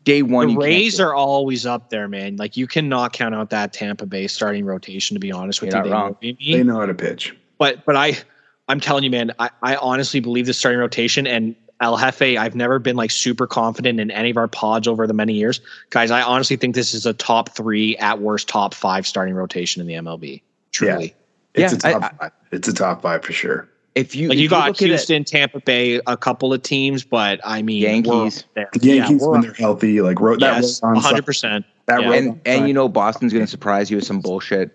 Day 0.04 0.24
one, 0.24 0.48
the 0.48 0.54
you 0.54 0.60
can't 0.60 0.68
Rays 0.70 1.00
are 1.00 1.14
always 1.14 1.66
up 1.68 1.92
there, 1.92 2.08
man. 2.08 2.36
Like 2.38 2.58
you 2.58 2.66
cannot 2.66 3.14
count 3.14 3.36
out 3.36 3.52
that 3.52 3.72
Tampa 3.72 4.08
Bay 4.08 4.28
starting 4.28 4.66
rotation. 4.66 5.14
To 5.16 5.20
be 5.20 5.32
honest 5.32 5.62
with 5.62 5.72
You're 5.72 5.84
you, 5.86 5.90
not 5.90 5.90
They 5.90 5.92
wrong. 5.94 6.08
will 6.10 6.36
be. 6.40 6.54
They 6.54 6.64
know 6.64 6.80
how 6.80 6.88
to 6.88 6.94
pitch. 6.96 7.36
but 7.60 7.86
but 7.86 7.96
I 7.96 8.18
I'm 8.68 8.80
telling 8.80 9.04
you, 9.04 9.12
man, 9.12 9.32
I, 9.38 9.52
I 9.62 9.76
honestly 9.76 10.20
believe 10.20 10.48
the 10.48 10.54
starting 10.54 10.80
rotation 10.80 11.28
and 11.28 11.56
El 11.82 11.98
Jefe. 11.98 12.38
I've 12.38 12.56
never 12.56 12.80
been 12.80 12.96
like 12.96 13.12
super 13.12 13.48
confident 13.48 14.00
in 14.00 14.12
any 14.12 14.30
of 14.30 14.38
our 14.38 14.48
pods 14.48 14.88
over 14.88 15.08
the 15.08 15.14
many 15.14 15.34
years, 15.34 15.60
guys. 15.90 16.12
I 16.12 16.22
honestly 16.22 16.56
think 16.56 16.76
this 16.76 16.94
is 16.94 17.06
a 17.06 17.14
top 17.14 17.50
three, 17.50 17.98
at 17.98 18.22
worst, 18.22 18.48
top 18.48 18.74
five 18.74 19.06
starting 19.08 19.34
rotation 19.34 19.82
in 19.82 19.88
the 19.88 19.96
MLB. 19.96 20.42
Truly, 20.72 21.16
It's 21.56 21.74
Yeah, 21.74 21.78
a 21.90 21.94
top 21.94 22.04
I- 22.04 22.10
five. 22.18 22.32
It's 22.52 22.68
a 22.68 22.74
top 22.74 23.02
five 23.02 23.24
for 23.24 23.34
sure. 23.34 23.68
If 23.94 24.16
you, 24.16 24.30
like 24.30 24.38
if 24.38 24.42
you 24.44 24.48
got 24.48 24.68
look 24.70 24.78
at 24.78 24.84
it- 24.84 24.88
Houston, 24.90 25.26
Tampa 25.26 25.60
Bay, 25.60 26.00
a 26.08 26.16
couple 26.16 26.54
of 26.54 26.62
teams, 26.64 27.04
but 27.04 27.42
I 27.44 27.62
mean, 27.62 27.82
Yankees. 27.82 28.46
we're. 28.56 28.68
The 28.74 28.88
Yankees 28.88 29.22
yeah, 29.22 29.28
when 29.28 29.42
they're 29.42 29.52
healthy, 29.54 30.00
like 30.02 30.20
wrote 30.22 30.40
yes, 30.40 30.82
wrote 30.82 30.90
on 30.90 30.96
hundred 31.02 31.16
Sun- 31.18 31.24
percent. 31.24 31.66
that 31.88 32.02
yeah. 32.02 32.14
and 32.14 32.40
and 32.46 32.68
you 32.70 32.74
know 32.74 32.88
Boston's 32.88 33.34
going 33.34 33.44
to 33.44 33.52
surprise 33.52 33.90
you 33.92 33.98
with 33.98 34.06
some 34.06 34.22
bullshit. 34.22 34.72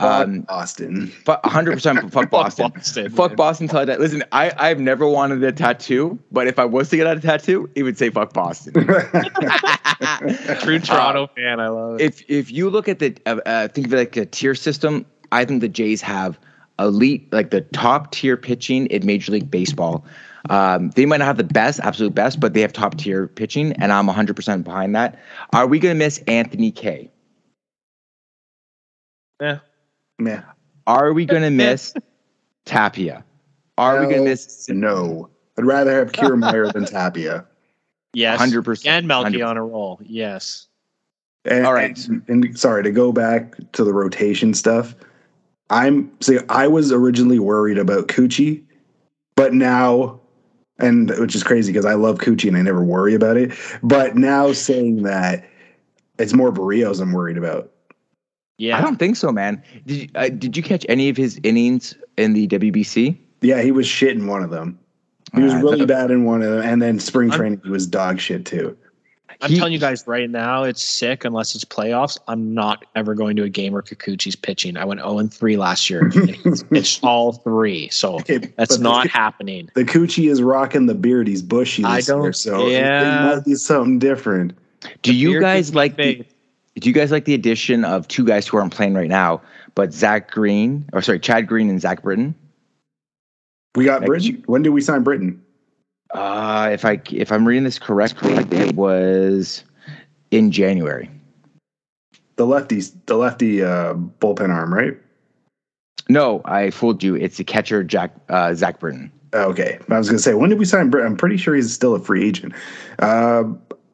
Fuck 0.00 0.26
Um, 0.28 0.40
Boston. 0.42 1.12
but 1.26 1.42
100 1.44 1.72
percent 1.74 2.12
fuck 2.12 2.30
Boston. 2.30 2.70
Boston, 2.74 3.10
fuck 3.10 3.30
man. 3.32 3.36
Boston 3.36 3.68
till 3.68 3.78
I 3.80 3.84
die. 3.84 3.96
Listen, 3.96 4.24
I 4.32 4.52
I've 4.56 4.80
never 4.80 5.06
wanted 5.06 5.44
a 5.44 5.52
tattoo, 5.52 6.18
but 6.32 6.46
if 6.46 6.58
I 6.58 6.64
was 6.64 6.88
to 6.90 6.96
get 6.96 7.06
a 7.06 7.20
tattoo, 7.20 7.68
it 7.74 7.82
would 7.82 7.98
say 7.98 8.08
fuck 8.10 8.32
Boston. 8.32 8.72
True 10.60 10.78
Toronto 10.78 11.28
fan. 11.36 11.60
I 11.60 11.68
love 11.68 12.00
it. 12.00 12.04
if 12.04 12.22
if 12.30 12.50
you 12.50 12.70
look 12.70 12.88
at 12.88 12.98
the 12.98 13.16
uh, 13.26 13.36
uh, 13.46 13.68
think 13.68 13.86
of 13.86 13.92
it 13.92 13.96
like 13.96 14.16
a 14.16 14.26
tier 14.26 14.54
system, 14.54 15.04
I 15.32 15.44
think 15.44 15.60
the 15.60 15.68
Jays 15.68 16.00
have 16.00 16.38
elite, 16.78 17.30
like 17.32 17.50
the 17.50 17.60
top 17.60 18.10
tier 18.12 18.36
pitching 18.38 18.86
in 18.86 19.04
Major 19.04 19.32
League 19.32 19.50
Baseball. 19.50 20.04
Um, 20.48 20.88
they 20.92 21.04
might 21.04 21.18
not 21.18 21.26
have 21.26 21.36
the 21.36 21.44
best, 21.44 21.80
absolute 21.80 22.14
best, 22.14 22.40
but 22.40 22.54
they 22.54 22.62
have 22.62 22.72
top 22.72 22.96
tier 22.96 23.28
pitching, 23.28 23.74
and 23.74 23.92
I'm 23.92 24.06
100 24.06 24.34
percent 24.34 24.64
behind 24.64 24.94
that. 24.94 25.18
Are 25.52 25.66
we 25.66 25.78
going 25.78 25.94
to 25.94 25.98
miss 25.98 26.18
Anthony 26.26 26.70
K? 26.70 27.10
Yeah. 29.40 29.58
Yeah. 30.20 30.42
Are 30.86 31.12
we 31.12 31.24
going 31.24 31.42
to 31.50 31.50
miss 31.50 31.94
Tapia? 32.64 33.24
Are 33.78 34.00
we 34.00 34.06
going 34.06 34.24
to 34.24 34.30
miss 34.30 34.68
No. 34.68 35.30
I'd 35.58 35.64
rather 35.64 35.92
have 35.92 36.12
Kiermaier 36.12 36.72
than 36.74 36.84
Tapia. 36.84 37.46
Yes, 38.12 38.40
100%, 38.40 38.86
And 38.86 39.06
Melky 39.06 39.38
100%. 39.38 39.46
on 39.46 39.56
a 39.56 39.64
roll. 39.64 40.00
Yes. 40.02 40.66
And, 41.44 41.66
All 41.66 41.74
right. 41.74 41.96
And, 42.06 42.22
and 42.28 42.58
sorry 42.58 42.82
to 42.82 42.90
go 42.90 43.12
back 43.12 43.54
to 43.72 43.84
the 43.84 43.92
rotation 43.92 44.52
stuff. 44.52 44.94
I'm 45.70 46.10
see. 46.20 46.38
I 46.48 46.66
was 46.66 46.90
originally 46.92 47.38
worried 47.38 47.78
about 47.78 48.08
Coochie, 48.08 48.62
but 49.36 49.54
now, 49.54 50.20
and 50.78 51.10
which 51.18 51.36
is 51.36 51.44
crazy 51.44 51.72
because 51.72 51.86
I 51.86 51.94
love 51.94 52.18
Coochie 52.18 52.48
and 52.48 52.56
I 52.56 52.62
never 52.62 52.82
worry 52.82 53.14
about 53.14 53.36
it. 53.36 53.52
But 53.82 54.16
now 54.16 54.52
saying 54.52 55.04
that, 55.04 55.48
it's 56.18 56.34
more 56.34 56.50
Berrios 56.52 57.00
I'm 57.00 57.12
worried 57.12 57.38
about. 57.38 57.70
Yeah. 58.60 58.76
I 58.76 58.82
don't 58.82 58.96
think 58.98 59.16
so, 59.16 59.32
man. 59.32 59.62
Did 59.86 59.96
you, 59.96 60.08
uh, 60.14 60.28
did 60.28 60.54
you 60.54 60.62
catch 60.62 60.84
any 60.88 61.08
of 61.08 61.16
his 61.16 61.40
innings 61.42 61.94
in 62.18 62.34
the 62.34 62.46
WBC? 62.46 63.16
Yeah, 63.40 63.62
he 63.62 63.72
was 63.72 63.86
shit 63.86 64.14
in 64.14 64.26
one 64.26 64.42
of 64.42 64.50
them. 64.50 64.78
He 65.34 65.40
was 65.42 65.54
Uh, 65.54 65.58
really 65.58 65.78
the- 65.78 65.86
bad 65.86 66.10
in 66.10 66.24
one 66.24 66.42
of 66.42 66.50
them, 66.50 66.62
and 66.62 66.82
then 66.82 66.98
spring 66.98 67.30
I'm- 67.30 67.38
training 67.38 67.60
he 67.64 67.70
was 67.70 67.86
dog 67.86 68.20
shit 68.20 68.44
too. 68.44 68.76
I'm 69.40 69.50
He- 69.50 69.56
telling 69.56 69.72
you 69.72 69.78
guys 69.78 70.04
right 70.06 70.28
now, 70.28 70.64
it's 70.64 70.82
sick 70.82 71.24
unless 71.24 71.54
it's 71.54 71.64
playoffs. 71.64 72.18
I'm 72.28 72.52
not 72.52 72.84
ever 72.94 73.14
going 73.14 73.36
to 73.36 73.44
a 73.44 73.48
game 73.48 73.72
where 73.72 73.80
Kikuchi's 73.80 74.36
pitching. 74.36 74.76
I 74.76 74.84
went 74.84 75.00
0 75.00 75.18
and 75.20 75.32
3 75.32 75.56
last 75.56 75.88
year. 75.88 76.10
it's, 76.44 76.62
it's 76.70 77.00
all 77.02 77.32
three. 77.32 77.88
So 77.88 78.16
Okay, 78.20 78.36
that's 78.58 78.78
not 78.78 79.04
The, 79.04 79.08
happening. 79.08 79.70
the 79.74 79.84
coochie 79.86 80.30
is 80.30 80.42
rocking 80.42 80.84
the 80.84 80.94
beard. 80.94 81.26
He's 81.28 81.40
bushy 81.40 81.82
I 81.82 81.96
this 81.96 82.08
year, 82.08 82.16
don't- 82.18 82.36
so 82.36 82.66
it- 82.66 82.72
yeah. 82.72 83.30
it 83.32 83.36
might 83.36 83.44
be 83.46 83.54
something 83.54 83.98
different. 83.98 84.52
Do 85.00 85.14
you 85.14 85.40
guys 85.40 85.70
is 85.70 85.74
like 85.74 85.96
the, 85.96 86.02
fake. 86.16 86.28
Do 86.76 86.88
you 86.88 86.94
guys 86.94 87.10
like 87.10 87.24
the 87.24 87.34
addition 87.34 87.84
of 87.84 88.06
two 88.08 88.24
guys 88.24 88.46
who 88.46 88.56
aren't 88.56 88.72
playing 88.72 88.94
right 88.94 89.08
now, 89.08 89.42
but 89.74 89.92
Zach 89.92 90.30
Green 90.30 90.88
or 90.92 91.02
sorry, 91.02 91.18
Chad 91.18 91.46
Green 91.46 91.68
and 91.68 91.80
Zach 91.80 92.02
Britton? 92.02 92.34
We 93.76 93.84
got 93.84 94.00
Like 94.00 94.08
Britain. 94.08 94.42
When 94.46 94.62
did 94.62 94.70
we 94.70 94.80
sign 94.80 95.02
Britain? 95.02 95.42
Uh, 96.12 96.70
if 96.72 96.84
I 96.84 97.00
if 97.10 97.30
I'm 97.30 97.46
reading 97.46 97.64
this 97.64 97.78
correctly, 97.78 98.32
it 98.34 98.74
was 98.74 99.64
in 100.30 100.50
January. 100.50 101.08
The 102.36 102.46
lefty, 102.46 102.80
the 103.06 103.16
lefty 103.16 103.62
uh, 103.62 103.94
bullpen 103.94 104.48
arm, 104.48 104.72
right? 104.72 104.96
No, 106.08 106.40
I 106.44 106.70
fooled 106.70 107.02
you. 107.02 107.14
It's 107.14 107.36
the 107.36 107.44
catcher 107.44 107.84
Jack 107.84 108.12
uh, 108.28 108.54
Zach 108.54 108.80
Britton. 108.80 109.12
Okay, 109.32 109.78
I 109.88 109.98
was 109.98 110.08
gonna 110.08 110.18
say 110.18 110.34
when 110.34 110.50
did 110.50 110.58
we 110.58 110.64
sign 110.64 110.90
Britain? 110.90 111.12
I'm 111.12 111.16
pretty 111.16 111.36
sure 111.36 111.54
he's 111.54 111.72
still 111.72 111.94
a 111.94 112.00
free 112.00 112.26
agent. 112.26 112.52
Uh, 112.98 113.44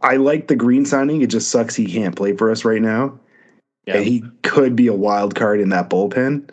I 0.02 0.16
like 0.16 0.48
the 0.48 0.56
Green 0.56 0.84
signing. 0.84 1.22
It 1.22 1.28
just 1.30 1.50
sucks 1.50 1.74
he 1.74 1.86
can't 1.86 2.14
play 2.16 2.36
for 2.36 2.50
us 2.50 2.64
right 2.64 2.82
now, 2.82 3.18
Yeah. 3.86 3.96
and 3.96 4.04
he 4.04 4.22
could 4.42 4.76
be 4.76 4.86
a 4.86 4.94
wild 4.94 5.34
card 5.34 5.60
in 5.60 5.70
that 5.70 5.90
bullpen. 5.90 6.50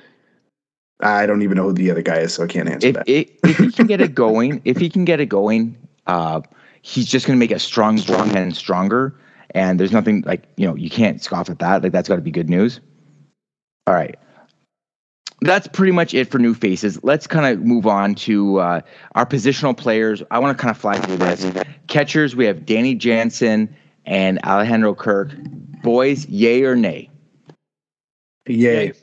I 1.02 1.26
don't 1.26 1.42
even 1.42 1.58
know 1.58 1.64
who 1.64 1.74
the 1.74 1.92
other 1.92 2.02
guy 2.02 2.20
is, 2.20 2.34
so 2.34 2.44
I 2.44 2.48
can't 2.48 2.70
answer 2.70 2.88
If 2.88 2.96
that. 2.96 3.10
if, 3.10 3.28
if 3.44 3.58
he 3.58 3.72
can 3.72 3.88
get 3.88 4.00
it 4.00 4.16
going, 4.16 4.62
if 4.64 4.78
he 4.78 4.90
can 4.90 5.04
get 5.06 5.20
it 5.20 5.26
going, 5.26 5.76
uh, 6.08 6.42
he's 6.82 7.06
just 7.08 7.26
going 7.28 7.38
to 7.38 7.40
make 7.40 7.52
a 7.52 7.60
strong 7.60 7.98
bullpen 7.98 8.56
stronger. 8.56 9.14
And 9.52 9.80
there's 9.80 9.92
nothing 9.92 10.24
like 10.26 10.44
you 10.56 10.66
know 10.66 10.76
you 10.76 10.90
can't 10.90 11.22
scoff 11.22 11.50
at 11.50 11.60
that. 11.60 11.84
Like 11.84 11.92
that's 11.92 12.08
got 12.08 12.16
to 12.16 12.22
be 12.22 12.32
good 12.32 12.50
news. 12.50 12.80
All 13.86 13.94
right, 13.94 14.18
that's 15.46 15.68
pretty 15.68 15.92
much 15.92 16.14
it 16.14 16.30
for 16.32 16.40
new 16.40 16.54
faces. 16.54 17.04
Let's 17.04 17.28
kind 17.28 17.46
of 17.46 17.66
move 17.66 17.86
on 17.88 18.16
to 18.16 18.60
uh, 18.60 18.82
our 19.16 19.26
positional 19.26 19.76
players. 19.76 20.22
I 20.32 20.40
want 20.40 20.58
to 20.58 20.62
kind 20.62 20.72
of 20.72 20.78
fly 20.80 20.98
through 20.98 21.18
this. 21.18 21.46
Catchers, 21.88 22.36
we 22.36 22.46
have 22.46 22.66
Danny 22.66 22.96
Jansen 22.96 23.74
and 24.06 24.40
Alejandro 24.46 24.96
Kirk. 24.96 25.32
Boys, 25.84 26.28
yay 26.28 26.64
or 26.64 26.76
nay? 26.76 27.10
Yay. 28.48 28.88
Yay. 28.88 28.94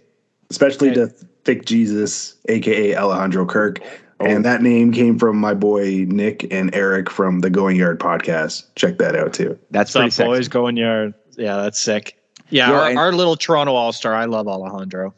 Especially 0.51 0.89
Yay. 0.89 0.95
to 0.95 1.07
Thick 1.45 1.65
Jesus, 1.65 2.37
aka 2.49 2.95
Alejandro 2.97 3.47
Kirk. 3.47 3.81
Oh. 4.21 4.27
And 4.27 4.45
that 4.45 4.61
name 4.63 4.93
came 4.93 5.19
from 5.19 5.39
my 5.39 5.55
boy 5.55 6.05
Nick 6.09 6.53
and 6.53 6.75
Eric 6.75 7.09
from 7.09 7.41
the 7.41 7.49
Going 7.49 7.77
Yard 7.77 7.99
podcast. 7.99 8.65
Check 8.75 8.99
that 8.99 9.17
out 9.17 9.33
too. 9.33 9.59
That's 9.71 9.91
What's 9.91 9.93
pretty 9.95 10.07
up, 10.09 10.13
sexy. 10.13 10.29
boys? 10.29 10.49
Going 10.49 10.77
yard. 10.77 11.15
Yeah, 11.39 11.57
that's 11.57 11.81
sick. 11.81 12.19
Yeah, 12.51 12.69
Yeah, 12.71 12.79
our, 12.81 12.89
and- 12.91 12.99
our 12.99 13.13
little 13.13 13.37
Toronto 13.37 13.73
All 13.75 13.93
Star. 13.93 14.15
I 14.15 14.27
love 14.27 14.47
Alejandro. 14.49 15.15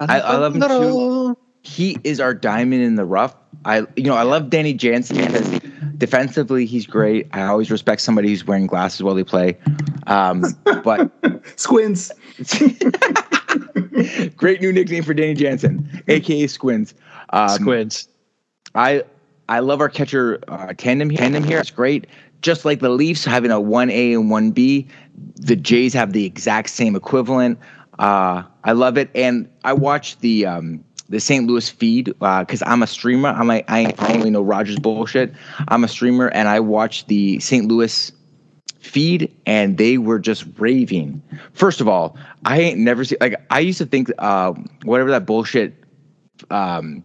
I, 0.00 0.20
I 0.20 0.36
love 0.36 0.56
him 0.56 0.62
too. 0.62 1.36
He 1.62 1.98
is 2.04 2.20
our 2.20 2.32
diamond 2.34 2.82
in 2.82 2.94
the 2.94 3.04
rough. 3.04 3.34
I, 3.64 3.84
you 3.96 4.04
know, 4.04 4.14
I 4.14 4.22
love 4.22 4.48
Danny 4.48 4.72
Jansen 4.72 5.16
because 5.16 5.60
defensively 5.98 6.64
he's 6.64 6.86
great. 6.86 7.26
I 7.32 7.42
always 7.42 7.70
respect 7.70 8.00
somebody 8.00 8.28
who's 8.28 8.46
wearing 8.46 8.66
glasses 8.66 9.02
while 9.02 9.14
they 9.14 9.24
play. 9.24 9.58
Um, 10.06 10.44
but 10.84 11.10
Squints. 11.58 12.12
great 14.36 14.60
new 14.60 14.72
nickname 14.72 15.02
for 15.02 15.12
Danny 15.12 15.34
Jansen, 15.34 16.02
aka 16.08 16.46
Squins. 16.46 16.94
Um, 17.30 17.48
Squids. 17.48 18.08
I 18.74 19.02
I 19.48 19.60
love 19.60 19.80
our 19.80 19.88
catcher 19.88 20.38
uh, 20.48 20.72
tandem 20.76 21.10
here. 21.10 21.18
Tandem 21.18 21.44
here, 21.44 21.58
it's 21.58 21.70
great. 21.70 22.06
Just 22.40 22.64
like 22.64 22.80
the 22.80 22.90
Leafs 22.90 23.24
having 23.24 23.50
a 23.50 23.60
one 23.60 23.90
A 23.90 24.14
and 24.14 24.30
one 24.30 24.52
B, 24.52 24.86
the 25.34 25.56
Jays 25.56 25.92
have 25.94 26.12
the 26.12 26.24
exact 26.24 26.70
same 26.70 26.94
equivalent. 26.94 27.58
Uh, 27.98 28.42
I 28.64 28.72
love 28.72 28.96
it, 28.98 29.10
and 29.14 29.50
I 29.64 29.72
watch 29.72 30.18
the 30.20 30.46
um, 30.46 30.84
the 31.08 31.20
St. 31.20 31.46
Louis 31.46 31.68
feed 31.68 32.06
because 32.06 32.62
I'm 32.66 32.82
a 32.82 32.86
streamer. 32.86 33.30
I'm 33.30 33.48
like 33.48 33.68
I 33.68 33.80
ain't 33.80 34.02
only 34.02 34.30
know 34.30 34.42
Rogers 34.42 34.78
bullshit. 34.78 35.32
I'm 35.68 35.84
a 35.84 35.88
streamer, 35.88 36.28
and 36.28 36.48
I 36.48 36.60
watch 36.60 37.06
the 37.06 37.40
St. 37.40 37.66
Louis 37.66 38.12
feed 38.80 39.34
and 39.44 39.76
they 39.76 39.98
were 39.98 40.18
just 40.18 40.44
raving. 40.58 41.22
First 41.52 41.80
of 41.80 41.88
all, 41.88 42.16
I 42.44 42.60
ain't 42.60 42.78
never 42.78 43.04
seen 43.04 43.18
like 43.20 43.34
I 43.50 43.60
used 43.60 43.78
to 43.78 43.86
think 43.86 44.10
uh, 44.18 44.52
whatever 44.84 45.10
that 45.10 45.26
bullshit 45.26 45.74
um, 46.50 47.04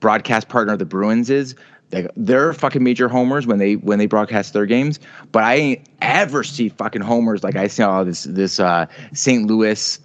broadcast 0.00 0.48
partner 0.48 0.74
of 0.74 0.78
the 0.78 0.84
Bruins 0.86 1.30
is. 1.30 1.54
Like 1.90 2.10
they're 2.16 2.52
fucking 2.52 2.82
major 2.82 3.08
homers 3.08 3.46
when 3.46 3.58
they 3.58 3.76
when 3.76 3.98
they 3.98 4.06
broadcast 4.06 4.52
their 4.52 4.66
games, 4.66 5.00
but 5.32 5.42
I 5.42 5.54
ain't 5.54 5.88
ever 6.02 6.44
see 6.44 6.68
fucking 6.68 7.00
homers 7.00 7.42
like 7.42 7.56
I 7.56 7.66
see 7.68 7.82
all 7.82 8.04
this 8.04 8.24
this 8.24 8.60
uh, 8.60 8.86
St. 9.14 9.46
Louis 9.46 9.98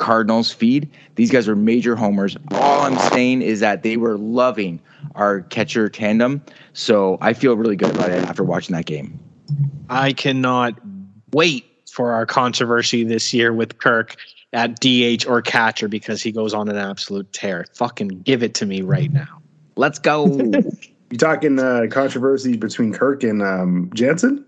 Cardinals 0.00 0.50
feed. 0.50 0.90
These 1.14 1.30
guys 1.30 1.46
are 1.46 1.54
major 1.54 1.94
homers. 1.94 2.36
All 2.52 2.80
I'm 2.80 2.98
saying 3.12 3.42
is 3.42 3.60
that 3.60 3.82
they 3.82 3.98
were 3.98 4.16
loving 4.16 4.80
our 5.14 5.42
catcher 5.42 5.88
tandem, 5.88 6.42
so 6.72 7.18
I 7.20 7.34
feel 7.34 7.54
really 7.54 7.76
good 7.76 7.94
about 7.94 8.10
it 8.10 8.24
after 8.24 8.42
watching 8.42 8.74
that 8.74 8.86
game. 8.86 9.20
I 9.90 10.14
cannot 10.14 10.74
wait 11.32 11.66
for 11.90 12.12
our 12.12 12.24
controversy 12.24 13.04
this 13.04 13.34
year 13.34 13.52
with 13.52 13.78
Kirk 13.78 14.16
at 14.52 14.80
DH 14.80 15.26
or 15.28 15.42
catcher 15.42 15.86
because 15.86 16.22
he 16.22 16.32
goes 16.32 16.54
on 16.54 16.68
an 16.68 16.76
absolute 16.76 17.32
tear. 17.32 17.66
Fucking 17.74 18.08
give 18.08 18.42
it 18.42 18.54
to 18.54 18.66
me 18.66 18.80
right 18.80 19.12
now. 19.12 19.42
Let's 19.76 19.98
go. 19.98 20.50
You 21.10 21.18
talking 21.18 21.58
uh, 21.58 21.86
controversy 21.90 22.56
between 22.56 22.92
Kirk 22.92 23.24
and 23.24 23.42
um, 23.42 23.90
Jansen? 23.94 24.44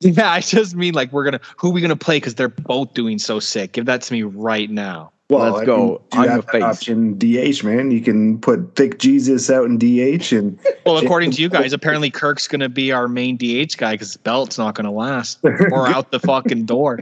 Yeah, 0.00 0.30
I 0.30 0.40
just 0.40 0.76
mean 0.76 0.94
like 0.94 1.12
we're 1.12 1.24
gonna 1.24 1.40
who 1.56 1.70
are 1.70 1.72
we 1.72 1.80
gonna 1.80 1.96
play 1.96 2.16
because 2.18 2.36
they're 2.36 2.48
both 2.48 2.94
doing 2.94 3.18
so 3.18 3.40
sick. 3.40 3.72
Give 3.72 3.86
that 3.86 4.02
to 4.02 4.12
me 4.12 4.22
right 4.22 4.70
now. 4.70 5.10
Well, 5.30 5.50
Let's 5.52 5.62
I 5.62 5.64
go 5.66 5.76
mean, 5.76 5.88
you 5.88 5.98
on 6.12 6.24
have 6.24 6.26
your 6.36 6.42
that 6.42 6.50
face. 6.52 6.62
option 6.62 7.18
DH, 7.18 7.62
man. 7.62 7.90
You 7.90 8.00
can 8.00 8.38
put 8.40 8.76
Thick 8.76 8.98
Jesus 8.98 9.50
out 9.50 9.66
in 9.66 9.76
DH, 9.76 10.32
and 10.32 10.58
Well, 10.86 10.96
according 10.98 11.32
to 11.32 11.42
you 11.42 11.50
guys, 11.50 11.72
apparently 11.74 12.10
Kirk's 12.10 12.48
gonna 12.48 12.68
be 12.70 12.92
our 12.92 13.08
main 13.08 13.36
DH 13.36 13.76
guy 13.76 13.92
because 13.94 14.16
Belt's 14.16 14.56
not 14.56 14.74
gonna 14.74 14.92
last 14.92 15.40
or 15.42 15.86
out 15.88 16.12
the 16.12 16.20
fucking 16.20 16.64
door. 16.64 17.00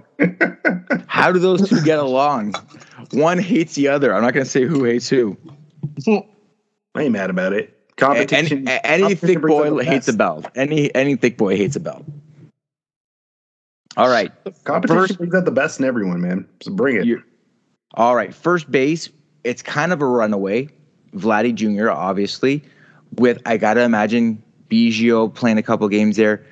How 1.06 1.30
do 1.30 1.38
those 1.38 1.68
two 1.68 1.82
get 1.82 1.98
along? 1.98 2.54
One 3.12 3.38
hates 3.38 3.74
the 3.74 3.86
other. 3.88 4.12
I'm 4.14 4.22
not 4.22 4.32
going 4.34 4.44
to 4.44 4.50
say 4.50 4.64
who 4.64 4.82
hates 4.84 5.08
who. 5.08 5.36
I 6.96 7.02
ain't 7.02 7.12
mad 7.12 7.30
about 7.30 7.52
it. 7.52 7.68
A- 8.00 8.04
Any, 8.04 8.26
Competition. 8.26 8.68
any 8.68 9.02
competition 9.02 9.28
thick 9.28 9.42
boy 9.42 9.70
the 9.70 9.84
hates 9.84 10.08
a 10.08 10.12
belt. 10.12 10.46
Any 10.56 10.92
any 10.94 11.14
thick 11.14 11.36
boy 11.38 11.56
hates 11.56 11.76
a 11.76 11.80
belt. 11.80 12.04
All 13.96 14.08
right. 14.08 14.30
Competition 14.64 14.98
First- 15.02 15.18
brings 15.18 15.34
out 15.34 15.44
the 15.44 15.50
best 15.50 15.78
in 15.78 15.84
everyone, 15.86 16.20
man. 16.20 16.46
So 16.62 16.72
bring 16.72 16.96
it. 16.96 17.18
All 17.94 18.14
right. 18.14 18.34
First 18.34 18.70
base. 18.70 19.08
It's 19.44 19.62
kind 19.62 19.92
of 19.92 20.02
a 20.02 20.06
runaway. 20.06 20.68
Vladdy 21.14 21.54
Jr. 21.54 21.90
Obviously, 21.90 22.62
with 23.16 23.40
I 23.46 23.56
gotta 23.56 23.82
imagine 23.82 24.42
Biggio 24.68 25.32
playing 25.32 25.56
a 25.56 25.62
couple 25.62 25.88
games 25.88 26.16
there. 26.16 26.44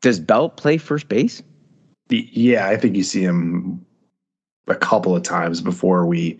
Does 0.00 0.18
Belt 0.20 0.56
play 0.56 0.78
first 0.78 1.08
base? 1.08 1.42
The- 2.08 2.28
yeah, 2.32 2.68
I 2.68 2.76
think 2.76 2.96
you 2.96 3.02
see 3.02 3.22
him 3.22 3.84
a 4.68 4.74
couple 4.76 5.14
of 5.14 5.22
times 5.24 5.60
before 5.60 6.06
we 6.06 6.38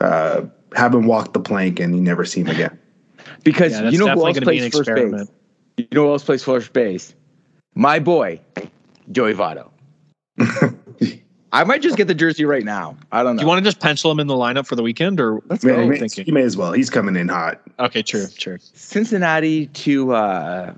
uh, 0.00 0.42
have 0.74 0.94
him 0.94 1.06
walk 1.06 1.32
the 1.32 1.40
plank, 1.40 1.80
and 1.80 1.94
you 1.94 2.00
never 2.00 2.24
see 2.24 2.40
him 2.40 2.48
again. 2.48 2.78
Because 3.42 3.72
Yeah, 3.72 3.90
you 3.90 3.98
know 3.98 4.06
who 4.08 4.24
definitely 4.24 4.58
else 4.60 4.60
plays 4.60 4.62
first 4.74 4.88
experiment. 4.88 5.30
base? 5.76 5.86
You 5.90 5.96
know 5.96 6.06
who 6.06 6.12
else 6.12 6.24
plays 6.24 6.42
first 6.44 6.72
base? 6.72 7.14
My 7.74 7.98
boy, 7.98 8.40
Joey 9.12 9.34
Votto. 9.34 9.70
I 11.52 11.64
might 11.64 11.80
just 11.80 11.96
get 11.96 12.06
the 12.08 12.14
jersey 12.14 12.44
right 12.44 12.64
now. 12.64 12.96
I 13.12 13.22
don't 13.22 13.36
know. 13.36 13.40
Do 13.40 13.44
you 13.44 13.48
want 13.48 13.64
to 13.64 13.64
just 13.64 13.80
pencil 13.80 14.10
him 14.10 14.20
in 14.20 14.26
the 14.26 14.34
lineup 14.34 14.66
for 14.66 14.74
the 14.76 14.82
weekend 14.82 15.20
or 15.20 15.40
Let's 15.48 15.64
Man, 15.64 15.76
go. 15.76 15.82
he, 15.82 15.88
may, 15.88 15.98
thinking. 15.98 16.24
he 16.26 16.32
may 16.32 16.42
as 16.42 16.56
well. 16.56 16.72
He's 16.72 16.90
coming 16.90 17.16
in 17.16 17.28
hot. 17.28 17.62
Okay, 17.78 18.02
true, 18.02 18.26
true. 18.36 18.58
Cincinnati 18.60 19.66
to 19.68 20.12
uh, 20.12 20.74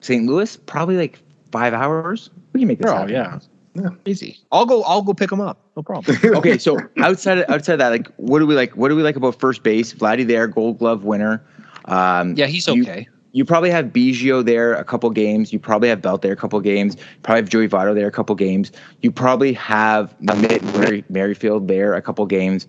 St. 0.00 0.24
Louis, 0.24 0.56
probably 0.56 0.96
like 0.96 1.18
five 1.50 1.74
hours. 1.74 2.30
We 2.52 2.60
can 2.60 2.68
make 2.68 2.78
this 2.78 2.90
Oh 2.90 2.96
happen. 2.96 3.12
yeah. 3.12 3.38
Yeah. 3.74 3.88
Easy. 4.06 4.38
I'll 4.52 4.66
go 4.66 4.82
I'll 4.84 5.02
go 5.02 5.14
pick 5.14 5.32
him 5.32 5.40
up. 5.40 5.58
No 5.76 5.82
problem. 5.82 6.16
okay, 6.36 6.58
so 6.58 6.78
outside 6.98 7.38
of, 7.38 7.48
outside 7.50 7.74
of 7.74 7.78
that, 7.80 7.88
like, 7.88 8.06
what 8.16 8.38
do 8.38 8.46
we 8.46 8.54
like? 8.54 8.76
What 8.76 8.88
do 8.90 8.96
we 8.96 9.02
like 9.02 9.16
about 9.16 9.38
first 9.40 9.62
base? 9.62 9.92
Vladdy 9.94 10.26
there, 10.26 10.46
Gold 10.46 10.78
Glove 10.78 11.04
winner. 11.04 11.42
Um, 11.86 12.34
yeah, 12.36 12.46
he's 12.46 12.68
okay. 12.68 13.00
You 13.00 13.12
probably 13.44 13.70
have 13.70 13.86
Biggio 13.86 14.44
there 14.44 14.74
a 14.74 14.84
couple 14.84 15.08
games. 15.10 15.52
You 15.52 15.58
probably 15.58 15.88
have 15.88 16.02
Belt 16.02 16.22
there 16.22 16.32
a 16.32 16.36
couple 16.36 16.60
games. 16.60 16.96
You 16.96 17.20
probably 17.22 17.40
have 17.40 17.48
Joey 17.48 17.68
Votto 17.68 17.94
there 17.94 18.06
a 18.06 18.12
couple 18.12 18.34
games. 18.34 18.72
You 19.00 19.10
probably 19.10 19.52
have 19.54 20.14
Mid 20.20 20.62
Mary, 20.74 21.04
Merrifield 21.08 21.68
there 21.68 21.94
a 21.94 22.02
couple 22.02 22.26
games. 22.26 22.66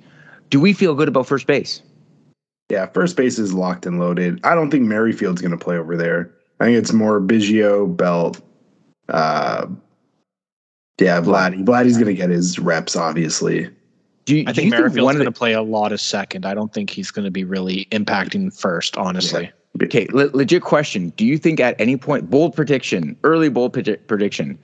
Do 0.49 0.59
we 0.59 0.73
feel 0.73 0.95
good 0.95 1.09
about 1.09 1.27
first 1.27 1.47
base? 1.47 1.81
Yeah, 2.69 2.85
first 2.87 3.17
base 3.17 3.37
is 3.37 3.53
locked 3.53 3.85
and 3.85 3.99
loaded. 3.99 4.39
I 4.45 4.55
don't 4.55 4.71
think 4.71 4.83
Merrifield's 4.83 5.41
going 5.41 5.51
to 5.51 5.63
play 5.63 5.77
over 5.77 5.97
there. 5.97 6.33
I 6.59 6.65
think 6.65 6.77
it's 6.77 6.93
more 6.93 7.19
Biggio, 7.19 7.95
Belt. 7.95 8.41
Uh, 9.09 9.67
yeah, 10.99 11.19
Vladdy. 11.19 11.65
Vladdy's 11.65 11.97
going 11.97 12.07
to 12.07 12.13
get 12.13 12.29
his 12.29 12.57
reps, 12.57 12.95
obviously. 12.95 13.69
Do 14.25 14.37
you, 14.37 14.43
I 14.47 14.53
do 14.53 14.61
think 14.61 14.65
you 14.65 14.71
Merrifield's 14.71 15.03
one 15.03 15.15
going 15.15 15.25
to 15.25 15.31
play 15.31 15.53
a 15.53 15.61
lot 15.61 15.91
of 15.91 15.99
second. 15.99 16.45
I 16.45 16.53
don't 16.53 16.73
think 16.73 16.89
he's 16.89 17.11
going 17.11 17.25
to 17.25 17.31
be 17.31 17.43
really 17.43 17.85
impacting 17.91 18.57
first, 18.57 18.95
honestly. 18.95 19.51
Okay, 19.81 20.07
le- 20.13 20.29
legit 20.33 20.61
question. 20.61 21.09
Do 21.17 21.25
you 21.25 21.37
think 21.37 21.59
at 21.59 21.79
any 21.79 21.97
point, 21.97 22.29
bold 22.29 22.55
prediction, 22.55 23.17
early 23.23 23.49
bold 23.49 23.73
predi- 23.73 24.05
prediction, 24.07 24.59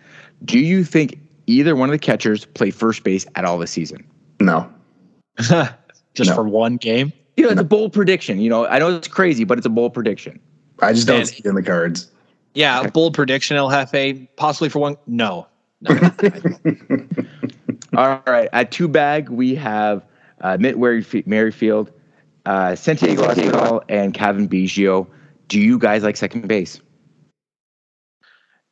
do 0.45 0.60
you 0.60 0.84
think 0.84 1.20
either 1.47 1.76
one 1.76 1.89
of 1.89 1.93
the 1.93 1.97
catchers 1.99 2.45
play 2.45 2.70
first 2.70 3.03
base 3.03 3.26
at 3.36 3.43
all 3.43 3.57
this 3.57 3.72
season? 3.72 4.05
No. 4.39 4.70
Just 5.39 6.30
No. 6.30 6.36
for 6.36 6.43
one 6.43 6.78
game. 6.78 7.12
You 7.38 7.45
know, 7.45 7.51
it's 7.51 7.62
a 7.62 7.64
bold 7.64 7.93
prediction. 7.93 8.39
You 8.39 8.49
know, 8.49 8.68
I 8.68 8.80
know 8.80 8.97
it's 8.97 9.07
crazy, 9.07 9.45
but 9.45 9.57
it's 9.57 9.66
a 9.66 9.70
bold 9.72 9.93
prediction. 9.93 10.39
I 10.82 10.93
just 10.93 11.07
don't 11.07 11.22
And- 11.22 11.28
see 11.28 11.38
it 11.39 11.45
in 11.45 11.55
the 11.55 11.64
cards. 11.64 12.12
Yeah, 12.53 12.88
bold 12.89 13.14
prediction, 13.14 13.55
El 13.57 13.70
Jefe, 13.70 14.28
possibly 14.36 14.70
for 14.70 14.80
one. 14.80 14.97
No. 15.07 15.47
no. 15.82 15.93
All 17.95 18.22
right, 18.28 18.49
at 18.53 18.72
two 18.72 18.88
bag 18.88 19.30
we 19.30 19.55
have 19.55 20.03
uh, 20.41 20.57
Mitt 20.60 20.78
Merrifield, 20.78 21.28
Merrifield 21.28 21.91
uh, 22.45 22.75
Santiago 22.75 23.81
and 23.89 24.13
Cavan 24.13 24.47
Biggio. 24.47 25.07
Do 25.47 25.59
you 25.59 25.79
guys 25.79 26.03
like 26.03 26.17
second 26.17 26.47
base? 26.47 26.79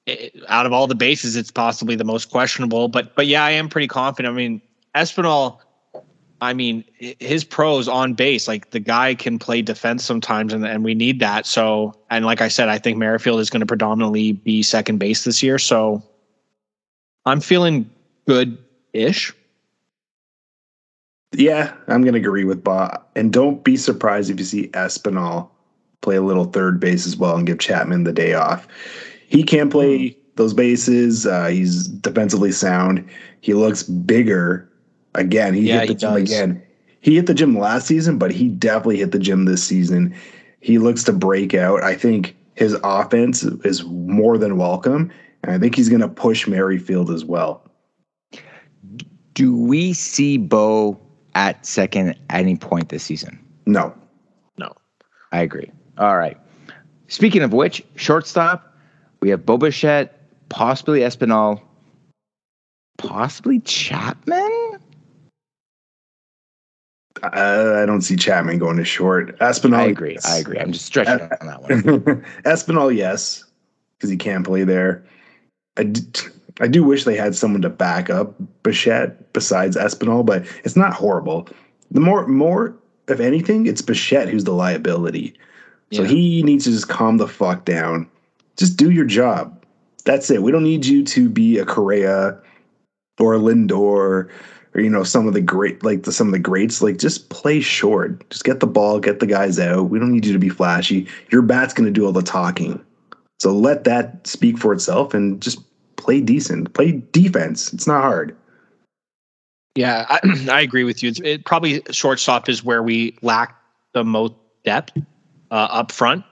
it- 0.07 0.35
out 0.47 0.65
of 0.65 0.73
all 0.73 0.87
the 0.87 0.95
bases, 0.95 1.35
it's 1.35 1.51
possibly 1.51 1.95
the 1.95 2.05
most 2.05 2.31
questionable. 2.31 2.87
But 2.87 3.15
but 3.15 3.27
yeah, 3.27 3.43
I 3.43 3.51
am 3.51 3.69
pretty 3.69 3.87
confident. 3.87 4.33
I 4.33 4.35
mean, 4.35 4.61
Espinal, 4.95 5.59
I 6.41 6.53
mean, 6.53 6.83
his 6.97 7.43
pros 7.43 7.87
on 7.87 8.13
base, 8.13 8.47
like 8.47 8.71
the 8.71 8.79
guy 8.79 9.13
can 9.13 9.37
play 9.37 9.61
defense 9.61 10.03
sometimes, 10.03 10.53
and, 10.53 10.65
and 10.65 10.83
we 10.83 10.95
need 10.95 11.19
that. 11.19 11.45
So, 11.45 11.93
and 12.09 12.25
like 12.25 12.41
I 12.41 12.47
said, 12.47 12.69
I 12.69 12.79
think 12.79 12.97
Merrifield 12.97 13.39
is 13.39 13.49
going 13.49 13.59
to 13.59 13.65
predominantly 13.65 14.31
be 14.31 14.63
second 14.63 14.97
base 14.97 15.25
this 15.25 15.43
year. 15.43 15.59
So, 15.59 16.01
I'm 17.25 17.41
feeling 17.41 17.89
good 18.27 18.57
ish. 18.93 19.33
Yeah, 21.37 21.71
I'm 21.87 22.01
going 22.01 22.13
to 22.15 22.19
agree 22.19 22.43
with 22.45 22.63
Bob. 22.63 23.03
And 23.15 23.31
don't 23.31 23.63
be 23.63 23.77
surprised 23.77 24.31
if 24.31 24.39
you 24.39 24.45
see 24.45 24.67
Espinal 24.69 25.47
play 26.01 26.15
a 26.15 26.21
little 26.21 26.45
third 26.45 26.79
base 26.79 27.05
as 27.05 27.15
well 27.15 27.35
and 27.37 27.45
give 27.45 27.59
Chapman 27.59 28.05
the 28.05 28.11
day 28.13 28.33
off. 28.33 28.67
He 29.27 29.43
can 29.43 29.69
play 29.69 30.09
Hmm. 30.09 30.19
those 30.35 30.53
bases. 30.55 31.27
Uh, 31.27 31.45
he's 31.47 31.87
defensively 31.87 32.51
sound. 32.51 33.03
He 33.41 33.53
looks 33.53 33.83
bigger. 33.83 34.67
Again, 35.13 35.53
he 35.53 35.61
Yeah, 35.69 35.81
hit 35.81 35.87
the 35.87 35.93
he 35.93 35.95
gym 35.95 36.13
does. 36.13 36.21
again. 36.23 36.61
He 37.01 37.15
hit 37.15 37.27
the 37.27 37.33
gym 37.35 37.57
last 37.57 37.85
season, 37.87 38.17
but 38.17 38.31
he 38.31 38.47
definitely 38.49 38.97
hit 38.97 39.11
the 39.11 39.19
gym 39.19 39.45
this 39.45 39.63
season. 39.63 40.13
He 40.59 40.79
looks 40.79 41.03
to 41.03 41.13
break 41.13 41.53
out. 41.53 41.83
I 41.83 41.93
think 41.95 42.35
his 42.55 42.75
offense 42.83 43.43
is 43.43 43.83
more 43.85 44.39
than 44.39 44.57
welcome. 44.57 45.11
And 45.43 45.51
I 45.51 45.59
think 45.59 45.75
he's 45.75 45.87
going 45.89 46.01
to 46.01 46.07
push 46.07 46.47
Merrifield 46.47 47.11
as 47.11 47.23
well. 47.23 47.61
Do 49.35 49.55
we 49.55 49.93
see 49.93 50.37
Bo 50.37 50.99
at 51.37 51.63
second 51.67 52.09
at 52.09 52.17
any 52.31 52.57
point 52.57 52.89
this 52.89 53.03
season? 53.03 53.39
No. 53.67 53.93
No. 54.57 54.73
I 55.31 55.41
agree. 55.41 55.71
All 55.99 56.17
right. 56.17 56.35
Speaking 57.09 57.43
of 57.43 57.53
which, 57.53 57.83
shortstop, 57.95 58.75
we 59.21 59.29
have 59.29 59.45
Bo 59.45 59.57
Bichette, 59.57 60.19
possibly 60.49 61.01
Espinal, 61.01 61.61
possibly 62.97 63.59
Chapman. 63.59 64.79
I, 67.21 67.83
I 67.83 67.85
don't 67.85 68.01
see 68.01 68.15
Chapman 68.15 68.57
going 68.57 68.77
to 68.77 68.83
short. 68.85 69.37
Espinal. 69.39 69.75
I 69.77 69.83
agree. 69.85 70.13
yes. 70.13 70.25
I 70.25 70.37
agree. 70.39 70.57
I'm 70.59 70.71
just 70.71 70.85
stretching 70.85 71.21
on 71.39 71.47
that 71.47 71.61
one. 71.61 71.69
Espinal, 72.45 72.95
yes, 72.95 73.43
because 73.97 74.09
he 74.09 74.17
can't 74.17 74.43
play 74.45 74.63
there. 74.63 75.05
I 75.77 75.83
d- 75.83 76.01
I 76.59 76.67
do 76.67 76.83
wish 76.83 77.03
they 77.03 77.15
had 77.15 77.35
someone 77.35 77.61
to 77.61 77.69
back 77.69 78.09
up 78.09 78.35
Bichette 78.63 79.31
besides 79.33 79.77
Espinal, 79.77 80.25
but 80.25 80.45
it's 80.63 80.75
not 80.75 80.93
horrible. 80.93 81.47
The 81.91 81.99
more, 81.99 82.27
more, 82.27 82.75
if 83.07 83.19
anything, 83.19 83.67
it's 83.67 83.81
Bichette 83.81 84.29
who's 84.29 84.43
the 84.43 84.53
liability. 84.53 85.35
So 85.93 86.01
Yeah. 86.01 86.09
he 86.09 86.43
needs 86.43 86.65
to 86.65 86.71
just 86.71 86.89
calm 86.89 87.17
the 87.17 87.27
fuck 87.27 87.65
down. 87.65 88.07
Just 88.57 88.75
do 88.77 88.89
your 88.89 89.05
job. 89.05 89.63
That's 90.03 90.29
it. 90.31 90.41
We 90.41 90.51
don't 90.51 90.63
need 90.63 90.85
you 90.85 91.03
to 91.03 91.29
be 91.29 91.59
a 91.59 91.65
Correa 91.65 92.37
or 93.19 93.35
a 93.35 93.39
Lindor 93.39 93.71
or 93.73 94.29
you 94.75 94.89
know 94.89 95.03
some 95.03 95.27
of 95.27 95.33
the 95.33 95.41
great 95.41 95.83
like 95.83 96.03
the, 96.03 96.11
some 96.11 96.27
of 96.27 96.33
the 96.33 96.39
greats. 96.39 96.81
Like 96.81 96.97
just 96.97 97.29
play 97.29 97.59
short. 97.61 98.27
Just 98.29 98.43
get 98.43 98.59
the 98.59 98.67
ball, 98.67 98.99
get 98.99 99.19
the 99.19 99.25
guys 99.25 99.59
out. 99.59 99.89
We 99.89 99.99
don't 99.99 100.11
need 100.11 100.25
you 100.25 100.33
to 100.33 100.39
be 100.39 100.49
flashy. 100.49 101.07
Your 101.31 101.41
bat's 101.41 101.73
going 101.73 101.85
to 101.85 101.91
do 101.91 102.05
all 102.05 102.11
the 102.11 102.21
talking. 102.21 102.83
So 103.39 103.53
let 103.53 103.83
that 103.83 104.25
speak 104.25 104.57
for 104.57 104.73
itself 104.73 105.13
and 105.13 105.41
just 105.41 105.59
play 105.97 106.21
decent. 106.21 106.73
Play 106.73 107.03
defense. 107.11 107.73
It's 107.73 107.87
not 107.87 108.01
hard. 108.01 108.35
Yeah, 109.75 110.05
I, 110.09 110.19
I 110.49 110.61
agree 110.61 110.83
with 110.83 111.03
you. 111.03 111.09
It's, 111.09 111.19
it 111.21 111.45
probably 111.45 111.81
shortstop 111.91 112.49
is 112.49 112.63
where 112.63 112.81
we 112.81 113.17
lack 113.21 113.55
the 113.93 114.03
most 114.03 114.33
depth 114.63 114.97
uh, 115.51 115.67
up 115.69 115.91
front. 115.91 116.23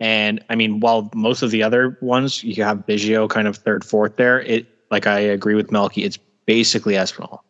And 0.00 0.44
I 0.48 0.54
mean, 0.54 0.80
while 0.80 1.10
most 1.14 1.42
of 1.42 1.50
the 1.50 1.62
other 1.62 1.96
ones 2.00 2.42
you 2.42 2.62
have 2.64 2.78
Biggio 2.86 3.28
kind 3.28 3.46
of 3.46 3.56
third, 3.56 3.84
fourth 3.84 4.16
there, 4.16 4.40
it 4.40 4.66
like 4.90 5.06
I 5.06 5.18
agree 5.18 5.54
with 5.54 5.70
Melky. 5.70 6.04
It's 6.04 6.18
basically 6.46 6.94
Espinal 6.94 7.40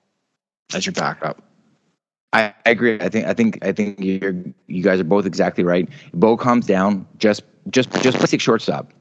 as 0.74 0.86
your 0.86 0.92
backup. 0.92 1.42
I, 2.32 2.52
I 2.66 2.70
agree. 2.70 3.00
I 3.00 3.08
think 3.08 3.26
I 3.26 3.32
think 3.32 3.64
I 3.64 3.72
think 3.72 4.00
you're 4.00 4.34
you 4.66 4.82
guys 4.82 5.00
are 5.00 5.04
both 5.04 5.24
exactly 5.24 5.64
right. 5.64 5.88
Bo 6.12 6.36
calms 6.36 6.66
down. 6.66 7.06
Just 7.18 7.42
just 7.70 7.90
just 8.02 8.18
basic 8.18 8.40
shortstop. 8.40 8.92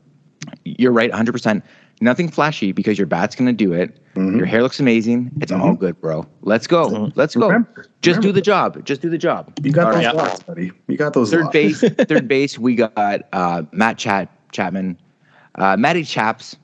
You're 0.63 0.91
right, 0.91 1.09
100. 1.09 1.32
percent 1.32 1.65
Nothing 2.01 2.27
flashy 2.29 2.71
because 2.71 2.97
your 2.97 3.07
bat's 3.07 3.35
gonna 3.35 3.53
do 3.53 3.71
it. 3.73 3.97
Mhm. 4.15 4.37
Your 4.37 4.45
hair 4.45 4.61
looks 4.61 4.79
amazing. 4.79 5.31
It's 5.41 5.51
all 5.51 5.73
good, 5.73 5.99
bro. 6.01 6.25
Let's 6.41 6.67
go. 6.67 6.89
Mhm. 6.89 7.11
Let's 7.15 7.35
go. 7.35 7.47
Remember- 7.47 7.85
just 8.01 8.19
do 8.21 8.31
the 8.31 8.41
job. 8.41 8.83
Just 8.85 9.01
do 9.01 9.09
the 9.09 9.17
job. 9.17 9.51
You 9.63 9.71
got 9.71 9.85
All 9.87 9.91
those 9.93 10.05
right. 10.05 10.13
Yeah. 10.15 10.21
locks, 10.21 10.39
buddy. 10.43 10.71
You 10.87 10.97
got 10.97 11.13
those 11.13 11.31
Third 11.31 11.43
locks. 11.45 11.53
base. 11.53 11.79
third 12.07 12.27
base. 12.27 12.59
We 12.59 12.75
got 12.75 12.91
uh, 13.31 13.63
Matt 13.71 13.97
Chat 13.97 14.29
Chapman, 14.51 14.99
uh, 15.55 15.77
Matty 15.77 16.03
Chaps. 16.03 16.57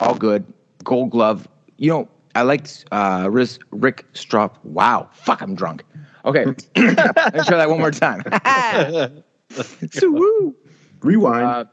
All 0.00 0.14
good. 0.14 0.44
Gold 0.84 1.10
Glove. 1.10 1.46
You 1.76 1.90
know, 1.90 2.08
I 2.34 2.42
liked 2.42 2.84
uh, 2.90 3.28
Riz, 3.30 3.58
Rick 3.70 4.04
Strop. 4.12 4.58
Wow. 4.64 5.08
Fuck, 5.12 5.40
I'm 5.42 5.54
drunk. 5.54 5.84
Okay. 6.24 6.44
Let's 6.76 7.46
try 7.46 7.56
that 7.56 7.70
one 7.70 7.78
more 7.78 7.90
time. 7.92 8.22
so 9.92 10.10
woo. 10.10 10.54
Rewind. 11.02 11.44
Uh, 11.46 11.64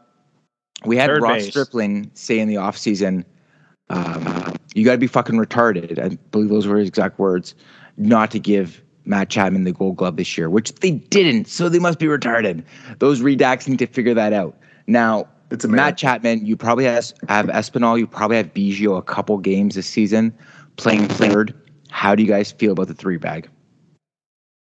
we 0.85 0.97
had 0.97 1.07
Third 1.07 1.21
Ross 1.21 1.43
base. 1.43 1.49
Stripling 1.49 2.11
say 2.13 2.39
in 2.39 2.47
the 2.47 2.55
offseason, 2.55 3.23
um, 3.89 4.55
you 4.73 4.85
got 4.85 4.93
to 4.93 4.97
be 4.97 5.07
fucking 5.07 5.35
retarded. 5.35 5.99
I 5.99 6.15
believe 6.31 6.49
those 6.49 6.67
were 6.67 6.77
his 6.77 6.87
exact 6.87 7.19
words, 7.19 7.55
not 7.97 8.31
to 8.31 8.39
give 8.39 8.83
Matt 9.05 9.29
Chapman 9.29 9.63
the 9.63 9.71
gold 9.71 9.95
glove 9.95 10.17
this 10.17 10.37
year, 10.37 10.49
which 10.49 10.73
they 10.75 10.91
didn't. 10.91 11.47
So 11.47 11.69
they 11.69 11.79
must 11.79 11.97
be 11.99 12.05
retarded. 12.05 12.63
Those 12.99 13.21
redacts 13.21 13.67
need 13.67 13.79
to 13.79 13.87
figure 13.87 14.13
that 14.13 14.33
out. 14.33 14.57
Now, 14.85 15.27
It's 15.49 15.63
a 15.63 15.67
Matt 15.67 15.77
man. 15.77 15.95
Chapman, 15.95 16.45
you 16.45 16.57
probably 16.57 16.83
has, 16.85 17.13
have 17.29 17.47
Espinal, 17.47 17.97
you 17.97 18.05
probably 18.05 18.37
have 18.37 18.53
Biggio 18.53 18.97
a 18.97 19.01
couple 19.01 19.37
games 19.37 19.75
this 19.75 19.87
season 19.87 20.37
playing 20.75 21.07
third. 21.07 21.53
How 21.89 22.15
do 22.15 22.21
you 22.21 22.29
guys 22.29 22.51
feel 22.51 22.73
about 22.73 22.87
the 22.87 22.93
three 22.93 23.17
bag? 23.17 23.49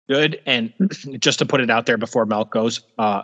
Good. 0.08 0.40
And 0.46 0.72
just 1.20 1.40
to 1.40 1.46
put 1.46 1.62
it 1.62 1.70
out 1.70 1.86
there 1.88 1.98
before 1.98 2.26
Melk 2.26 2.52
goes, 2.52 2.82
uh, 2.98 3.24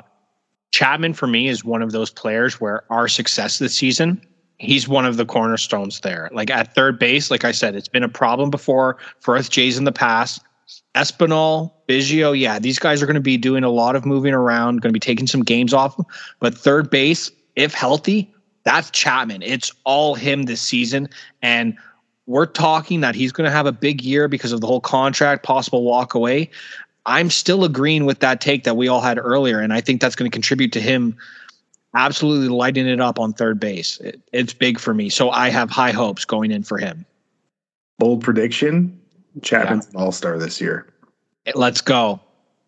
Chapman 0.73 1.13
for 1.13 1.27
me 1.27 1.47
is 1.47 1.63
one 1.63 1.83
of 1.83 1.91
those 1.91 2.09
players 2.09 2.59
where 2.59 2.83
our 2.91 3.07
success 3.07 3.59
this 3.59 3.75
season, 3.75 4.19
he's 4.57 4.87
one 4.87 5.05
of 5.05 5.17
the 5.17 5.25
cornerstones 5.25 5.99
there. 5.99 6.31
Like 6.33 6.49
at 6.49 6.73
third 6.73 6.97
base, 6.97 7.29
like 7.29 7.45
I 7.45 7.51
said, 7.51 7.75
it's 7.75 7.87
been 7.87 8.01
a 8.01 8.09
problem 8.09 8.49
before 8.49 8.97
for 9.19 9.37
us 9.37 9.47
Jays 9.47 9.77
in 9.77 9.83
the 9.83 9.91
past. 9.91 10.41
Espinal, 10.95 11.71
Biggio, 11.87 12.37
yeah, 12.37 12.57
these 12.57 12.79
guys 12.79 13.03
are 13.03 13.05
going 13.05 13.13
to 13.13 13.21
be 13.21 13.37
doing 13.37 13.63
a 13.63 13.69
lot 13.69 13.95
of 13.95 14.03
moving 14.03 14.33
around, 14.33 14.81
going 14.81 14.89
to 14.89 14.93
be 14.93 14.99
taking 14.99 15.27
some 15.27 15.43
games 15.43 15.75
off. 15.75 15.95
But 16.39 16.57
third 16.57 16.89
base, 16.89 17.29
if 17.55 17.71
healthy, 17.75 18.33
that's 18.63 18.89
Chapman. 18.89 19.43
It's 19.43 19.71
all 19.83 20.15
him 20.15 20.43
this 20.43 20.61
season. 20.61 21.07
And 21.43 21.77
we're 22.25 22.47
talking 22.47 23.01
that 23.01 23.13
he's 23.13 23.31
going 23.31 23.45
to 23.45 23.51
have 23.51 23.67
a 23.67 23.71
big 23.71 24.01
year 24.01 24.27
because 24.27 24.51
of 24.51 24.61
the 24.61 24.67
whole 24.67 24.81
contract, 24.81 25.43
possible 25.43 25.83
walk 25.83 26.15
away. 26.15 26.49
I'm 27.05 27.29
still 27.29 27.63
agreeing 27.63 28.05
with 28.05 28.19
that 28.19 28.41
take 28.41 28.63
that 28.63 28.77
we 28.77 28.87
all 28.87 29.01
had 29.01 29.17
earlier, 29.17 29.59
and 29.59 29.73
I 29.73 29.81
think 29.81 30.01
that's 30.01 30.15
going 30.15 30.29
to 30.29 30.33
contribute 30.33 30.71
to 30.73 30.81
him 30.81 31.17
absolutely 31.95 32.47
lighting 32.47 32.87
it 32.87 32.99
up 32.99 33.19
on 33.19 33.33
third 33.33 33.59
base. 33.59 33.99
It, 33.99 34.21
it's 34.31 34.53
big 34.53 34.79
for 34.79 34.93
me, 34.93 35.09
so 35.09 35.29
I 35.29 35.49
have 35.49 35.69
high 35.69 35.91
hopes 35.91 36.25
going 36.25 36.51
in 36.51 36.63
for 36.63 36.77
him. 36.77 37.05
Bold 37.99 38.23
prediction. 38.23 38.99
Chapman's 39.41 39.87
an 39.87 39.95
all-star 39.95 40.37
this 40.37 40.61
year. 40.61 40.87
Let's 41.55 41.81
go. 41.81 42.19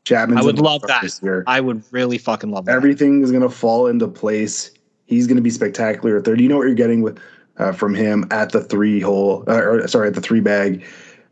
Chapman's 0.03 0.41
I 0.41 0.43
would 0.43 0.59
love 0.59 0.81
that. 0.83 1.01
this 1.01 1.21
year. 1.23 1.43
I 1.47 1.61
would 1.61 1.83
really 1.91 2.17
fucking 2.17 2.51
love 2.51 2.65
that. 2.65 2.75
Everything 2.75 3.23
is 3.23 3.31
going 3.31 3.43
to 3.43 3.49
fall 3.49 3.87
into 3.87 4.07
place. 4.07 4.71
He's 5.05 5.27
going 5.27 5.37
to 5.37 5.41
be 5.41 5.49
spectacular 5.49 6.17
at 6.17 6.25
third. 6.25 6.39
You 6.41 6.49
know 6.49 6.57
what 6.57 6.67
you're 6.67 6.75
getting 6.75 7.01
with 7.01 7.19
uh, 7.57 7.71
from 7.71 7.95
him 7.95 8.25
at 8.31 8.51
the 8.51 8.63
three 8.63 8.99
hole, 8.99 9.43
uh, 9.47 9.61
or 9.61 9.87
sorry, 9.87 10.07
at 10.07 10.13
the 10.13 10.21
three 10.21 10.41
bag. 10.41 10.85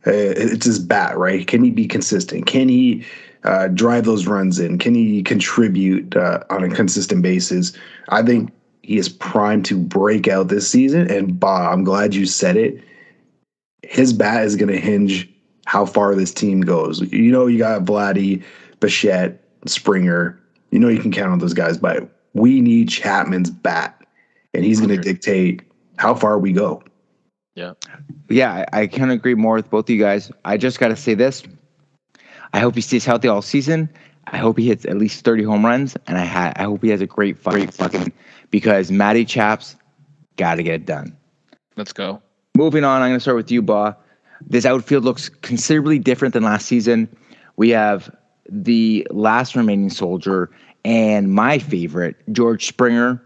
Uh, 0.06 0.12
it's 0.12 0.66
his 0.66 0.80
bat, 0.80 1.18
right? 1.18 1.48
Can 1.48 1.64
he 1.64 1.72
be 1.72 1.88
consistent? 1.88 2.46
Can 2.46 2.68
he 2.68 3.06
uh, 3.44 3.68
drive 3.70 4.06
those 4.06 4.28
runs 4.28 4.60
in? 4.60 4.78
Can 4.78 4.96
he 4.96 5.24
contribute 5.24 6.16
uh, 6.16 6.44
on 6.50 6.64
a 6.64 6.70
consistent 6.70 7.22
basis? 7.22 7.74
I 8.10 8.22
think 8.22 8.52
he 8.82 8.98
is 8.98 9.10
primed 9.10 9.66
to 9.66 9.78
break 9.78 10.28
out 10.28 10.50
this 10.50 10.68
season. 10.68 11.10
And 11.10 11.40
Bob, 11.40 11.72
I'm 11.74 11.84
glad 11.84 12.14
you 12.14 12.26
said 12.26 12.58
it. 12.58 12.84
His 13.84 14.14
bat 14.14 14.44
is 14.44 14.56
going 14.56 14.72
to 14.72 14.80
hinge 14.80 15.30
how 15.66 15.86
far 15.86 16.16
this 16.16 16.34
team 16.34 16.62
goes. 16.62 17.02
You 17.12 17.32
know, 17.32 17.48
you 17.48 17.58
got 17.58 17.84
Vladdy, 17.84 18.44
Bichette, 18.80 19.42
Springer. 19.66 20.40
You 20.72 20.80
know, 20.80 20.90
you 20.90 21.00
can 21.00 21.12
count 21.12 21.32
on 21.32 21.40
those 21.40 21.54
guys, 21.54 21.78
but 21.78 22.10
we 22.34 22.60
need 22.60 22.90
Chapman's 22.90 23.50
bat, 23.50 24.06
and 24.54 24.66
he's 24.66 24.80
going 24.80 24.90
to 24.90 24.98
dictate 24.98 25.62
how 25.98 26.16
far 26.16 26.40
we 26.40 26.52
go. 26.52 26.84
Yeah, 27.56 27.74
I, 28.32 28.66
I 28.72 28.88
can't 28.88 29.12
agree 29.12 29.36
more 29.36 29.56
with 29.56 29.70
both 29.70 29.86
of 29.86 29.90
you 29.90 30.00
guys. 30.00 30.32
I 30.46 30.58
just 30.58 30.80
got 30.80 30.90
to 30.90 30.96
say 30.96 31.14
this. 31.14 31.44
I 32.54 32.60
hope 32.60 32.76
he 32.76 32.82
stays 32.82 33.06
healthy 33.06 33.28
all 33.28 33.42
season. 33.42 33.90
I 34.28 34.38
hope 34.38 34.58
he 34.58 34.68
hits 34.68 34.86
at 34.86 34.98
least 34.98 35.26
30 35.26 35.44
home 35.44 35.66
runs, 35.66 35.98
and 36.08 36.18
I, 36.18 36.26
ha- 36.26 36.54
I 36.56 36.64
hope 36.64 36.84
he 36.84 36.90
has 36.90 37.02
a 37.02 37.08
great, 37.08 37.38
fu- 37.38 37.52
great 37.52 37.74
fucking 37.74 38.14
because 38.52 38.92
Matty 38.92 39.26
Chaps 39.26 39.76
got 40.38 40.56
to 40.56 40.64
get 40.64 40.76
it 40.76 40.86
done. 40.86 41.16
Let's 41.76 41.94
go. 41.94 42.22
Moving 42.56 42.84
on, 42.84 43.02
I'm 43.02 43.10
going 43.10 43.18
to 43.18 43.20
start 43.20 43.38
with 43.38 43.52
you, 43.52 43.62
Ba. 43.62 43.98
This 44.46 44.66
outfield 44.66 45.04
looks 45.04 45.30
considerably 45.30 46.00
different 46.00 46.34
than 46.34 46.44
last 46.44 46.68
season. 46.68 47.14
We 47.56 47.70
have 47.70 48.16
the 48.50 49.08
last 49.10 49.56
remaining 49.56 49.90
soldier 49.90 50.52
and 50.86 51.32
my 51.32 51.60
favorite, 51.60 52.16
George 52.32 52.68
Springer, 52.68 53.22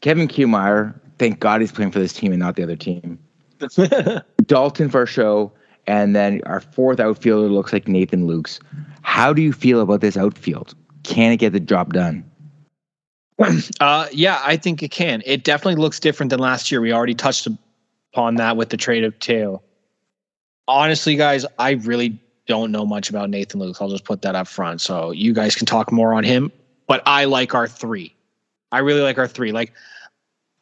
Kevin 0.00 0.28
Kiermaier. 0.28 0.98
Thank 1.18 1.40
God 1.40 1.60
he's 1.60 1.72
playing 1.72 1.92
for 1.92 1.98
this 1.98 2.12
team 2.12 2.32
and 2.32 2.40
not 2.40 2.56
the 2.56 2.62
other 2.62 2.76
team. 2.76 3.18
Dalton 4.46 4.90
Varsho, 4.90 5.50
and 5.86 6.14
then 6.14 6.40
our 6.46 6.60
fourth 6.60 7.00
outfielder 7.00 7.48
looks 7.48 7.72
like 7.72 7.88
Nathan 7.88 8.26
Lukes. 8.26 8.60
How 9.02 9.32
do 9.32 9.42
you 9.42 9.52
feel 9.52 9.80
about 9.80 10.00
this 10.00 10.16
outfield? 10.16 10.74
Can 11.02 11.32
it 11.32 11.36
get 11.36 11.52
the 11.52 11.60
job 11.60 11.92
done? 11.92 12.24
Uh, 13.80 14.06
yeah, 14.12 14.40
I 14.44 14.56
think 14.56 14.82
it 14.82 14.90
can. 14.90 15.22
It 15.26 15.44
definitely 15.44 15.80
looks 15.80 15.98
different 15.98 16.30
than 16.30 16.38
last 16.38 16.70
year. 16.70 16.80
We 16.80 16.92
already 16.92 17.14
touched 17.14 17.48
upon 18.12 18.36
that 18.36 18.56
with 18.56 18.70
the 18.70 18.76
trade 18.76 19.04
of 19.04 19.18
Teo. 19.18 19.62
Honestly, 20.68 21.16
guys, 21.16 21.44
I 21.58 21.72
really 21.72 22.18
don't 22.46 22.70
know 22.70 22.86
much 22.86 23.10
about 23.10 23.30
Nathan 23.30 23.60
Luke. 23.60 23.76
I'll 23.80 23.88
just 23.88 24.04
put 24.04 24.22
that 24.22 24.34
up 24.34 24.46
front. 24.46 24.80
So 24.80 25.10
you 25.10 25.32
guys 25.32 25.56
can 25.56 25.66
talk 25.66 25.90
more 25.90 26.14
on 26.14 26.24
him. 26.24 26.52
But 26.86 27.02
I 27.06 27.24
like 27.24 27.54
our 27.54 27.66
three. 27.66 28.14
I 28.70 28.78
really 28.78 29.00
like 29.00 29.18
our 29.18 29.28
three. 29.28 29.52
Like, 29.52 29.72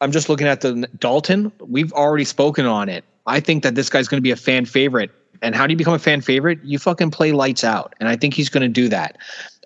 I'm 0.03 0.11
just 0.11 0.27
looking 0.27 0.47
at 0.47 0.59
the 0.59 0.87
Dalton. 0.99 1.51
We've 1.59 1.93
already 1.93 2.25
spoken 2.25 2.65
on 2.65 2.89
it. 2.89 3.05
I 3.25 3.39
think 3.39 3.63
that 3.63 3.75
this 3.75 3.89
guy's 3.89 4.09
going 4.09 4.17
to 4.17 4.21
be 4.21 4.31
a 4.31 4.35
fan 4.35 4.65
favorite. 4.65 5.11
And 5.41 5.55
how 5.55 5.65
do 5.65 5.71
you 5.71 5.77
become 5.77 5.93
a 5.93 5.99
fan 5.99 6.19
favorite? 6.19 6.59
You 6.61 6.77
fucking 6.77 7.11
play 7.11 7.31
lights 7.31 7.63
out. 7.63 7.95
And 7.99 8.09
I 8.09 8.17
think 8.17 8.33
he's 8.33 8.49
going 8.49 8.63
to 8.63 8.67
do 8.67 8.89
that. 8.89 9.17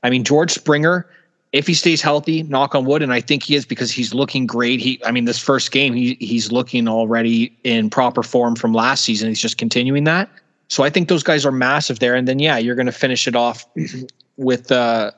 I 0.03 0.11
mean, 0.11 0.23
George 0.23 0.51
Springer, 0.51 1.07
if 1.53 1.65
he 1.65 1.73
stays 1.73 2.03
healthy, 2.03 2.43
knock 2.43 2.75
on 2.75 2.85
wood, 2.85 3.01
and 3.01 3.11
I 3.11 3.19
think 3.19 3.41
he 3.41 3.55
is 3.55 3.65
because 3.65 3.91
he's 3.91 4.13
looking 4.13 4.45
great. 4.45 4.79
He, 4.79 5.01
I 5.03 5.11
mean, 5.11 5.25
this 5.25 5.39
first 5.39 5.71
game, 5.71 5.95
he 5.95 6.17
he's 6.19 6.51
looking 6.51 6.87
already 6.87 7.57
in 7.63 7.89
proper 7.89 8.21
form 8.21 8.55
from 8.55 8.73
last 8.73 9.03
season. 9.03 9.29
He's 9.29 9.41
just 9.41 9.57
continuing 9.57 10.03
that. 10.03 10.29
So 10.67 10.83
I 10.83 10.91
think 10.91 11.09
those 11.09 11.23
guys 11.23 11.47
are 11.47 11.51
massive 11.51 11.97
there. 11.97 12.13
And 12.13 12.27
then 12.27 12.37
yeah, 12.37 12.57
you're 12.57 12.75
going 12.75 12.85
to 12.85 12.91
finish 12.91 13.27
it 13.27 13.35
off 13.35 13.65
with 14.37 14.71
uh, 14.71 15.11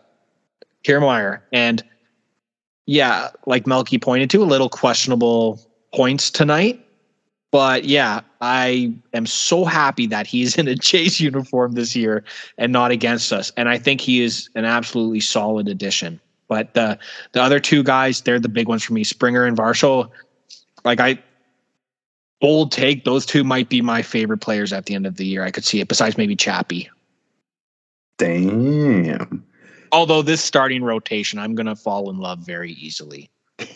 Kiermaier. 0.86 1.42
And 1.52 1.84
yeah, 2.90 3.30
like 3.46 3.68
Melky 3.68 4.00
pointed 4.00 4.32
to, 4.32 4.42
a 4.42 4.46
little 4.46 4.68
questionable 4.68 5.62
points 5.94 6.32
tonight. 6.32 6.84
But 7.52 7.86
yeah, 7.86 8.22
I 8.42 8.92
am 9.14 9.28
so 9.28 9.64
happy 9.64 10.08
that 10.08 10.26
he's 10.26 10.58
in 10.58 10.68
a 10.68 10.74
Jays 10.74 11.22
uniform 11.22 11.74
this 11.74 11.96
year 11.96 12.24
and 12.58 12.74
not 12.74 12.90
against 12.90 13.32
us. 13.32 13.52
And 13.56 13.70
I 13.70 13.78
think 13.78 14.02
he 14.02 14.24
is 14.24 14.50
an 14.56 14.66
absolutely 14.66 15.20
solid 15.20 15.68
addition. 15.68 16.20
But 16.48 16.74
the 16.74 16.98
the 17.34 17.44
other 17.44 17.60
two 17.60 17.84
guys, 17.84 18.22
they're 18.22 18.40
the 18.40 18.50
big 18.50 18.68
ones 18.68 18.84
for 18.84 18.94
me, 18.94 19.04
Springer 19.04 19.46
and 19.46 19.56
Varsho. 19.56 20.10
Like 20.84 21.00
I 21.00 21.20
bold 22.42 22.72
take, 22.72 23.06
those 23.06 23.24
two 23.24 23.44
might 23.44 23.70
be 23.70 23.84
my 23.84 24.02
favorite 24.02 24.40
players 24.40 24.74
at 24.74 24.88
the 24.88 24.96
end 24.96 25.06
of 25.06 25.18
the 25.18 25.28
year. 25.28 25.44
I 25.44 25.52
could 25.52 25.64
see 25.64 25.80
it, 25.80 25.90
besides 25.90 26.18
maybe 26.18 26.36
Chappie. 26.36 26.90
Damn. 28.18 29.46
Although 29.92 30.22
this 30.22 30.44
starting 30.44 30.84
rotation, 30.84 31.40
I'm 31.40 31.56
gonna 31.56 31.76
fall 31.76 32.10
in 32.10 32.20
love 32.20 32.40
very 32.40 32.74
easily 32.74 33.30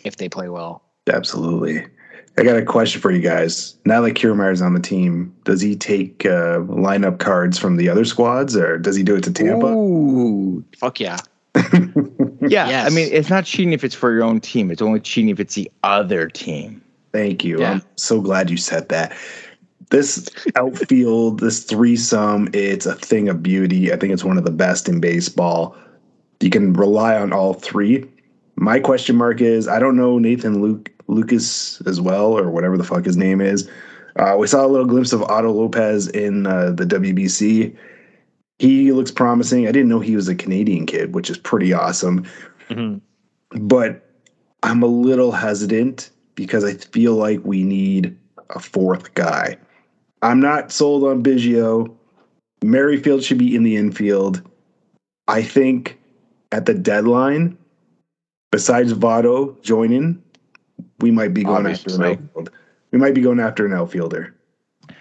if 0.03 0.17
they 0.17 0.29
play 0.29 0.49
well. 0.49 0.83
Absolutely. 1.11 1.85
I 2.37 2.43
got 2.43 2.55
a 2.55 2.65
question 2.65 2.99
for 2.99 3.11
you 3.11 3.21
guys. 3.21 3.75
Now 3.85 4.01
that 4.01 4.13
Kiermaier's 4.13 4.61
on 4.61 4.73
the 4.73 4.79
team, 4.79 5.35
does 5.43 5.61
he 5.61 5.75
take 5.75 6.25
uh, 6.25 6.59
lineup 6.61 7.19
cards 7.19 7.59
from 7.59 7.77
the 7.77 7.89
other 7.89 8.05
squads, 8.05 8.55
or 8.55 8.79
does 8.79 8.95
he 8.95 9.03
do 9.03 9.15
it 9.15 9.23
to 9.25 9.31
Tampa? 9.31 9.67
Ooh, 9.67 10.63
Fuck 10.77 10.99
yeah. 10.99 11.17
yeah. 11.55 12.67
Yes. 12.67 12.91
I 12.91 12.95
mean, 12.95 13.09
it's 13.11 13.29
not 13.29 13.45
cheating 13.45 13.73
if 13.73 13.83
it's 13.83 13.93
for 13.93 14.11
your 14.11 14.23
own 14.23 14.39
team. 14.39 14.71
It's 14.71 14.81
only 14.81 14.99
cheating 14.99 15.29
if 15.29 15.39
it's 15.39 15.53
the 15.53 15.71
other 15.83 16.27
team. 16.27 16.81
Thank 17.11 17.43
you. 17.43 17.59
Yeah. 17.59 17.73
I'm 17.73 17.83
so 17.95 18.19
glad 18.19 18.49
you 18.49 18.57
said 18.57 18.89
that. 18.89 19.15
This 19.91 20.27
outfield, 20.55 21.39
this 21.39 21.63
threesome, 21.63 22.49
it's 22.53 22.87
a 22.87 22.95
thing 22.95 23.29
of 23.29 23.43
beauty. 23.43 23.93
I 23.93 23.97
think 23.97 24.11
it's 24.11 24.23
one 24.23 24.39
of 24.39 24.43
the 24.43 24.51
best 24.51 24.89
in 24.89 24.99
baseball. 24.99 25.77
You 26.43 26.49
can 26.49 26.73
rely 26.73 27.15
on 27.15 27.31
all 27.31 27.53
three. 27.53 28.05
My 28.57 28.77
question 28.77 29.15
mark 29.15 29.39
is 29.39 29.69
I 29.69 29.79
don't 29.79 29.95
know 29.95 30.19
Nathan 30.19 30.61
Luke 30.61 30.91
Lucas 31.07 31.81
as 31.85 32.01
well, 32.01 32.37
or 32.37 32.49
whatever 32.49 32.77
the 32.77 32.83
fuck 32.83 33.05
his 33.05 33.15
name 33.15 33.39
is. 33.39 33.69
Uh, 34.17 34.35
we 34.37 34.47
saw 34.47 34.65
a 34.65 34.67
little 34.67 34.85
glimpse 34.85 35.13
of 35.13 35.23
Otto 35.23 35.51
Lopez 35.51 36.09
in 36.09 36.45
uh, 36.45 36.71
the 36.71 36.85
WBC. 36.85 37.75
He 38.59 38.91
looks 38.91 39.09
promising. 39.09 39.67
I 39.67 39.71
didn't 39.71 39.87
know 39.87 40.01
he 40.01 40.17
was 40.17 40.27
a 40.27 40.35
Canadian 40.35 40.85
kid, 40.85 41.15
which 41.15 41.29
is 41.29 41.37
pretty 41.37 41.71
awesome. 41.71 42.25
Mhm. 42.69 42.99
But 43.51 44.05
I'm 44.63 44.83
a 44.83 44.87
little 44.87 45.31
hesitant 45.31 46.09
because 46.35 46.65
I 46.65 46.73
feel 46.73 47.15
like 47.15 47.39
we 47.45 47.63
need 47.63 48.17
a 48.49 48.59
fourth 48.59 49.13
guy. 49.13 49.57
I'm 50.21 50.41
not 50.41 50.73
sold 50.73 51.05
on 51.05 51.23
Biggio. 51.23 51.89
Merrifield 52.63 53.23
should 53.23 53.37
be 53.37 53.55
in 53.55 53.63
the 53.63 53.77
infield. 53.77 54.41
I 55.27 55.41
think 55.41 55.99
at 56.53 56.67
the 56.67 56.73
deadline, 56.73 57.57
besides 58.51 58.93
Votto 58.93 59.59
joining, 59.63 60.21
we 60.99 61.09
might 61.11 61.33
be 61.33 61.43
going 61.43 61.65
after 61.65 61.89
an 61.95 61.95
Obviously. 62.01 62.11
outfield. 62.27 62.49
We 62.91 62.99
might 62.99 63.15
be 63.15 63.21
going 63.21 63.39
after 63.39 63.65
an 63.65 63.73
outfielder. 63.73 64.33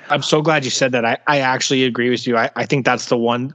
I'm 0.08 0.22
so 0.22 0.40
glad 0.40 0.64
you 0.64 0.70
said 0.70 0.92
that. 0.92 1.04
I, 1.04 1.18
I 1.26 1.38
actually 1.40 1.84
agree 1.84 2.08
with 2.10 2.26
you. 2.26 2.36
I, 2.38 2.50
I 2.56 2.64
think 2.64 2.86
that's 2.86 3.06
the 3.06 3.18
one 3.18 3.54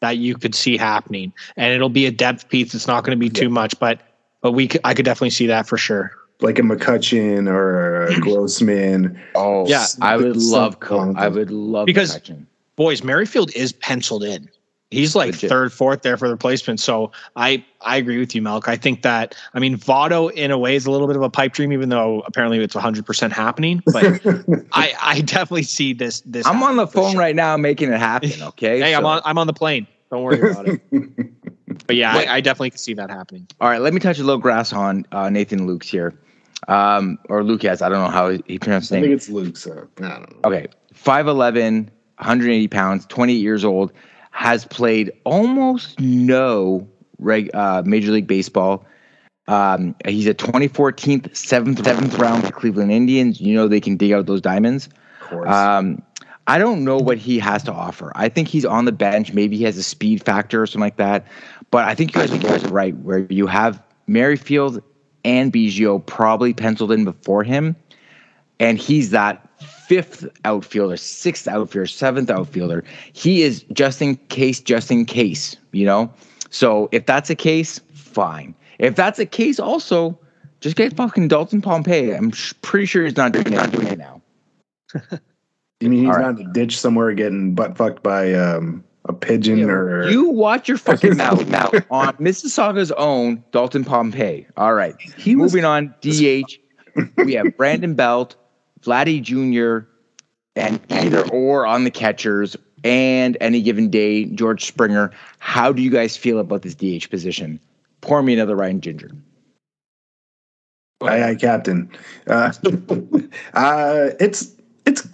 that 0.00 0.18
you 0.18 0.34
could 0.36 0.54
see 0.54 0.76
happening, 0.76 1.32
and 1.56 1.72
it'll 1.74 1.88
be 1.88 2.04
a 2.06 2.10
depth 2.12 2.48
piece. 2.50 2.74
It's 2.74 2.86
not 2.86 3.02
going 3.02 3.16
to 3.16 3.20
be 3.20 3.30
too 3.30 3.48
much, 3.48 3.76
but 3.80 4.00
but 4.42 4.52
we 4.52 4.68
could, 4.68 4.82
I 4.84 4.94
could 4.94 5.04
definitely 5.06 5.30
see 5.30 5.46
that 5.48 5.66
for 5.66 5.76
sure. 5.78 6.12
Like 6.40 6.58
a 6.60 6.62
McCutcheon 6.62 7.48
or 7.50 8.04
a 8.06 8.14
Grossman. 8.20 9.18
Oh, 9.34 9.66
Yeah. 9.66 9.86
I 10.00 10.16
would 10.16 10.36
love. 10.36 10.78
Co- 10.80 11.14
I 11.16 11.26
would 11.28 11.50
love 11.50 11.86
Because- 11.86 12.16
McCutcheon. 12.16 12.44
Boys, 12.76 13.02
Merrifield 13.02 13.50
is 13.56 13.72
penciled 13.72 14.22
in. 14.22 14.48
He's 14.90 15.14
like 15.14 15.32
Legit. 15.32 15.50
third, 15.50 15.72
fourth 15.72 16.00
there 16.00 16.16
for 16.16 16.28
the 16.28 16.34
replacement. 16.34 16.80
So 16.80 17.12
I 17.36 17.62
I 17.82 17.98
agree 17.98 18.18
with 18.18 18.34
you, 18.34 18.40
Melk. 18.40 18.68
I 18.68 18.76
think 18.76 19.02
that 19.02 19.34
I 19.52 19.58
mean 19.58 19.76
Votto 19.76 20.32
in 20.32 20.50
a 20.50 20.56
way 20.56 20.76
is 20.76 20.86
a 20.86 20.90
little 20.90 21.06
bit 21.06 21.16
of 21.16 21.22
a 21.22 21.28
pipe 21.28 21.52
dream, 21.52 21.72
even 21.74 21.90
though 21.90 22.20
apparently 22.20 22.58
it's 22.62 22.74
100 22.74 23.04
percent 23.04 23.34
happening. 23.34 23.82
But 23.84 24.04
I 24.72 24.94
I 25.00 25.20
definitely 25.20 25.64
see 25.64 25.92
this 25.92 26.22
this. 26.22 26.46
I'm 26.46 26.62
on 26.62 26.76
the 26.76 26.86
phone 26.86 27.12
sure. 27.12 27.20
right 27.20 27.36
now 27.36 27.56
making 27.58 27.92
it 27.92 27.98
happen. 27.98 28.32
Okay. 28.48 28.80
Hey, 28.80 28.94
I'm 28.94 29.04
on 29.04 29.20
I'm 29.24 29.36
on 29.36 29.46
the 29.46 29.52
plane. 29.52 29.86
Don't 30.10 30.22
worry 30.22 30.50
about 30.50 30.68
it. 30.68 30.80
But 31.86 31.96
yeah, 31.96 32.14
I, 32.14 32.36
I 32.36 32.40
definitely 32.40 32.70
can 32.70 32.78
see 32.78 32.94
that 32.94 33.08
happening. 33.08 33.46
All 33.60 33.68
right, 33.68 33.80
let 33.80 33.94
me 33.94 34.00
touch 34.00 34.18
a 34.18 34.22
little 34.22 34.40
grass 34.40 34.72
on 34.72 35.06
uh, 35.12 35.30
Nathan 35.30 35.66
Luke's 35.66 35.88
here, 35.88 36.18
um, 36.66 37.18
or 37.28 37.42
Lucas. 37.42 37.80
I 37.82 37.88
don't 37.88 38.02
know 38.02 38.10
how 38.10 38.30
he 38.46 38.58
pronounced 38.58 38.92
I 38.92 39.00
think 39.00 39.12
it's 39.12 39.28
Luke, 39.28 39.56
so 39.56 39.88
I 39.98 40.08
don't 40.08 40.30
know. 40.30 40.40
Okay, 40.44 40.66
5'11", 40.94 41.88
180 42.16 42.68
pounds, 42.68 43.06
28 43.06 43.36
years 43.36 43.64
old, 43.64 43.92
has 44.38 44.64
played 44.64 45.10
almost 45.24 45.98
no 45.98 46.88
reg, 47.18 47.50
uh, 47.54 47.82
Major 47.84 48.12
League 48.12 48.28
Baseball. 48.28 48.86
Um, 49.48 49.96
he's 50.06 50.28
a 50.28 50.34
2014 50.34 51.34
seventh 51.34 51.84
seventh 51.84 52.16
round 52.18 52.52
Cleveland 52.52 52.92
Indians. 52.92 53.40
You 53.40 53.56
know 53.56 53.66
they 53.66 53.80
can 53.80 53.96
dig 53.96 54.12
out 54.12 54.26
those 54.26 54.40
diamonds. 54.40 54.88
Of 55.22 55.28
course. 55.28 55.50
Um, 55.50 56.00
I 56.46 56.56
don't 56.56 56.84
know 56.84 56.98
what 56.98 57.18
he 57.18 57.40
has 57.40 57.64
to 57.64 57.72
offer. 57.72 58.12
I 58.14 58.28
think 58.28 58.46
he's 58.46 58.64
on 58.64 58.84
the 58.84 58.92
bench. 58.92 59.32
Maybe 59.32 59.56
he 59.56 59.64
has 59.64 59.76
a 59.76 59.82
speed 59.82 60.22
factor 60.24 60.62
or 60.62 60.66
something 60.68 60.82
like 60.82 60.98
that. 60.98 61.26
But 61.72 61.86
I 61.86 61.96
think 61.96 62.14
you 62.14 62.20
guys, 62.20 62.30
you 62.30 62.38
guys 62.38 62.62
are 62.62 62.68
right, 62.68 62.96
where 62.98 63.26
you 63.30 63.48
have 63.48 63.82
Merrifield 64.06 64.80
and 65.24 65.52
Biggio 65.52 66.06
probably 66.06 66.54
penciled 66.54 66.92
in 66.92 67.04
before 67.04 67.42
him, 67.42 67.74
and 68.60 68.78
he's 68.78 69.10
that 69.10 69.47
fifth 69.62 70.26
outfielder, 70.44 70.96
sixth 70.96 71.46
outfielder, 71.48 71.86
seventh 71.86 72.30
outfielder. 72.30 72.84
He 73.12 73.42
is 73.42 73.64
just 73.72 74.00
in 74.02 74.16
case, 74.28 74.60
just 74.60 74.90
in 74.90 75.04
case, 75.04 75.56
you 75.72 75.84
know. 75.86 76.12
So 76.50 76.88
if 76.92 77.06
that's 77.06 77.30
a 77.30 77.34
case, 77.34 77.80
fine. 77.92 78.54
If 78.78 78.94
that's 78.96 79.18
a 79.18 79.26
case, 79.26 79.58
also 79.58 80.18
just 80.60 80.76
get 80.76 80.96
fucking 80.96 81.28
Dalton 81.28 81.60
Pompey. 81.60 82.14
I'm 82.14 82.30
sh- 82.30 82.54
pretty 82.62 82.86
sure 82.86 83.04
he's 83.04 83.16
not 83.16 83.32
doing, 83.32 83.50
not 83.50 83.70
doing 83.72 83.86
it 83.88 83.98
now. 83.98 84.22
You 85.80 85.90
mean 85.90 86.00
he's 86.00 86.08
All 86.08 86.16
right. 86.16 86.32
not 86.32 86.40
in 86.40 86.48
a 86.48 86.52
ditch 86.52 86.76
somewhere 86.80 87.12
getting 87.12 87.54
butt 87.54 87.76
fucked 87.76 88.02
by 88.02 88.34
um, 88.34 88.82
a 89.04 89.12
pigeon 89.12 89.70
or 89.70 90.08
You 90.08 90.28
watch 90.28 90.66
your 90.66 90.76
fucking 90.76 91.16
mouth 91.16 91.46
now 91.46 91.70
on 91.92 92.14
Mississauga's 92.16 92.90
own 92.92 93.44
Dalton 93.52 93.84
Pompey. 93.84 94.44
All 94.56 94.74
right. 94.74 95.00
He 95.16 95.36
was- 95.36 95.52
Moving 95.54 95.64
on, 95.64 95.94
DH. 96.00 96.58
we 97.18 97.34
have 97.34 97.56
Brandon 97.56 97.94
Belt, 97.94 98.34
Vladdy 98.88 99.20
Jr., 99.22 99.86
and 100.56 100.80
either 100.90 101.28
or 101.28 101.66
on 101.66 101.84
the 101.84 101.90
catchers, 101.90 102.56
and 102.84 103.36
any 103.40 103.60
given 103.60 103.90
day, 103.90 104.24
George 104.24 104.64
Springer. 104.64 105.10
How 105.38 105.72
do 105.72 105.82
you 105.82 105.90
guys 105.90 106.16
feel 106.16 106.38
about 106.38 106.62
this 106.62 106.74
DH 106.74 107.10
position? 107.10 107.60
Pour 108.00 108.22
me 108.22 108.32
another 108.32 108.56
Ryan 108.56 108.80
Ginger. 108.80 109.10
Aye, 111.02 111.22
aye, 111.22 111.34
Captain. 111.34 111.90
Uh, 112.26 112.52
uh, 113.54 114.10
it's 114.18 114.54
it's 114.86 115.06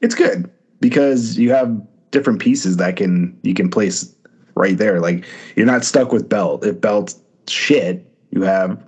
it's 0.00 0.14
good 0.14 0.50
because 0.80 1.38
you 1.38 1.50
have 1.50 1.80
different 2.10 2.40
pieces 2.40 2.76
that 2.76 2.96
can 2.96 3.36
you 3.42 3.54
can 3.54 3.70
place 3.70 4.14
right 4.54 4.76
there. 4.76 5.00
Like 5.00 5.24
you're 5.56 5.66
not 5.66 5.84
stuck 5.84 6.12
with 6.12 6.28
Belt. 6.28 6.64
If 6.64 6.80
Belt's 6.80 7.18
shit, 7.48 8.06
you 8.30 8.42
have 8.42 8.80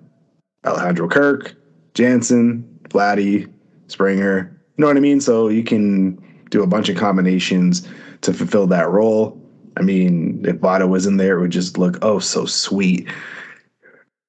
Alejandro 0.67 1.09
Kirk, 1.09 1.55
Jansen, 1.95 2.63
Vladdy, 2.91 3.51
Springer. 3.91 4.51
You 4.77 4.83
know 4.83 4.87
what 4.87 4.97
I 4.97 5.01
mean? 5.01 5.21
So 5.21 5.49
you 5.49 5.63
can 5.63 6.23
do 6.51 6.63
a 6.63 6.67
bunch 6.67 6.89
of 6.89 6.97
combinations 6.97 7.87
to 8.23 8.33
fulfill 8.33 8.67
that 8.69 8.89
role. 8.89 9.41
I 9.77 9.83
mean, 9.83 10.45
if 10.47 10.57
Votto 10.57 10.89
was 10.89 11.07
in 11.07 11.17
there, 11.17 11.39
it 11.39 11.41
would 11.41 11.51
just 11.51 11.79
look 11.79 11.99
oh 12.03 12.19
so 12.19 12.45
sweet. 12.47 13.09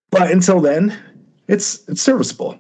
But 0.10 0.32
until 0.32 0.60
then, 0.60 0.98
it's 1.48 1.88
it's 1.88 2.02
serviceable. 2.02 2.60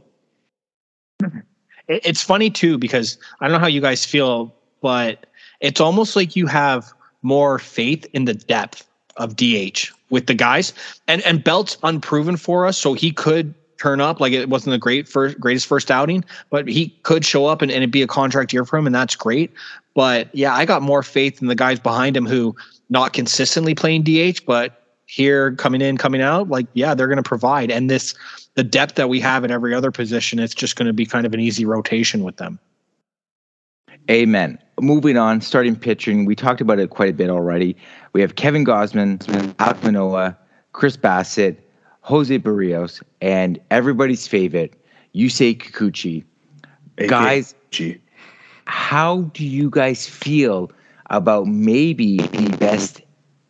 It's 1.87 2.21
funny 2.21 2.49
too 2.49 2.77
because 2.77 3.17
I 3.39 3.45
don't 3.47 3.53
know 3.53 3.59
how 3.59 3.67
you 3.67 3.81
guys 3.81 4.05
feel, 4.05 4.55
but 4.81 5.25
it's 5.59 5.81
almost 5.81 6.15
like 6.15 6.35
you 6.35 6.47
have 6.47 6.93
more 7.21 7.59
faith 7.59 8.05
in 8.13 8.25
the 8.25 8.33
depth 8.33 8.87
of 9.17 9.35
DH 9.35 9.91
with 10.09 10.27
the 10.27 10.33
guys. 10.33 10.73
And 11.07 11.21
and 11.23 11.43
Belt's 11.43 11.77
unproven 11.83 12.37
for 12.37 12.65
us, 12.65 12.77
so 12.77 12.93
he 12.93 13.11
could 13.11 13.53
turn 13.81 13.99
up. 13.99 14.19
Like 14.19 14.33
it 14.33 14.49
wasn't 14.49 14.71
the 14.71 14.77
great 14.77 15.07
first 15.07 15.39
greatest 15.39 15.65
first 15.65 15.89
outing, 15.89 16.23
but 16.49 16.67
he 16.67 16.89
could 17.03 17.25
show 17.25 17.47
up 17.47 17.61
and, 17.61 17.71
and 17.71 17.77
it'd 17.77 17.91
be 17.91 18.03
a 18.03 18.07
contract 18.07 18.53
year 18.53 18.63
for 18.63 18.77
him, 18.77 18.85
and 18.85 18.93
that's 18.93 19.15
great. 19.15 19.51
But 19.95 20.33
yeah, 20.33 20.53
I 20.53 20.65
got 20.65 20.81
more 20.81 21.03
faith 21.03 21.41
in 21.41 21.47
the 21.47 21.55
guys 21.55 21.79
behind 21.79 22.15
him 22.15 22.25
who 22.25 22.55
not 22.89 23.13
consistently 23.13 23.73
playing 23.73 24.03
DH, 24.03 24.45
but 24.45 24.77
here 25.07 25.53
coming 25.55 25.81
in, 25.81 25.97
coming 25.97 26.21
out, 26.21 26.49
like 26.49 26.67
yeah, 26.73 26.93
they're 26.93 27.07
going 27.07 27.17
to 27.17 27.23
provide. 27.23 27.71
And 27.71 27.89
this 27.89 28.13
the 28.53 28.63
depth 28.63 28.95
that 28.95 29.09
we 29.09 29.19
have 29.19 29.43
in 29.43 29.51
every 29.51 29.73
other 29.73 29.91
position, 29.91 30.39
it's 30.39 30.53
just 30.53 30.75
going 30.75 30.87
to 30.87 30.93
be 30.93 31.05
kind 31.05 31.25
of 31.25 31.33
an 31.33 31.39
easy 31.39 31.65
rotation 31.65 32.23
with 32.23 32.37
them. 32.37 32.59
Amen. 34.09 34.59
Moving 34.79 35.17
on, 35.17 35.41
starting 35.41 35.75
pitching. 35.75 36.25
We 36.25 36.35
talked 36.35 36.61
about 36.61 36.79
it 36.79 36.89
quite 36.89 37.09
a 37.09 37.13
bit 37.13 37.29
already. 37.29 37.75
We 38.13 38.21
have 38.21 38.35
Kevin 38.35 38.65
Gausman, 38.65 39.19
Alek 39.55 39.83
Manoah, 39.83 40.37
Chris 40.73 40.97
Bassitt, 40.97 41.57
Jose 42.01 42.37
Berrios, 42.39 43.01
and 43.21 43.59
everybody's 43.69 44.27
favorite, 44.27 44.73
Yusei 45.15 45.57
Kikuchi. 45.57 46.23
AKA 46.97 47.07
Guys, 47.07 47.55
G. 47.71 47.99
how 48.65 49.21
do 49.33 49.45
you 49.45 49.69
guys 49.69 50.07
feel 50.07 50.71
about 51.09 51.47
maybe 51.47 52.17
the 52.17 52.55
best 52.57 53.01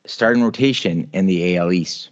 starting 0.06 0.44
rotation 0.44 1.10
in 1.14 1.26
the 1.26 1.58
AL 1.58 1.72
East? 1.72 2.10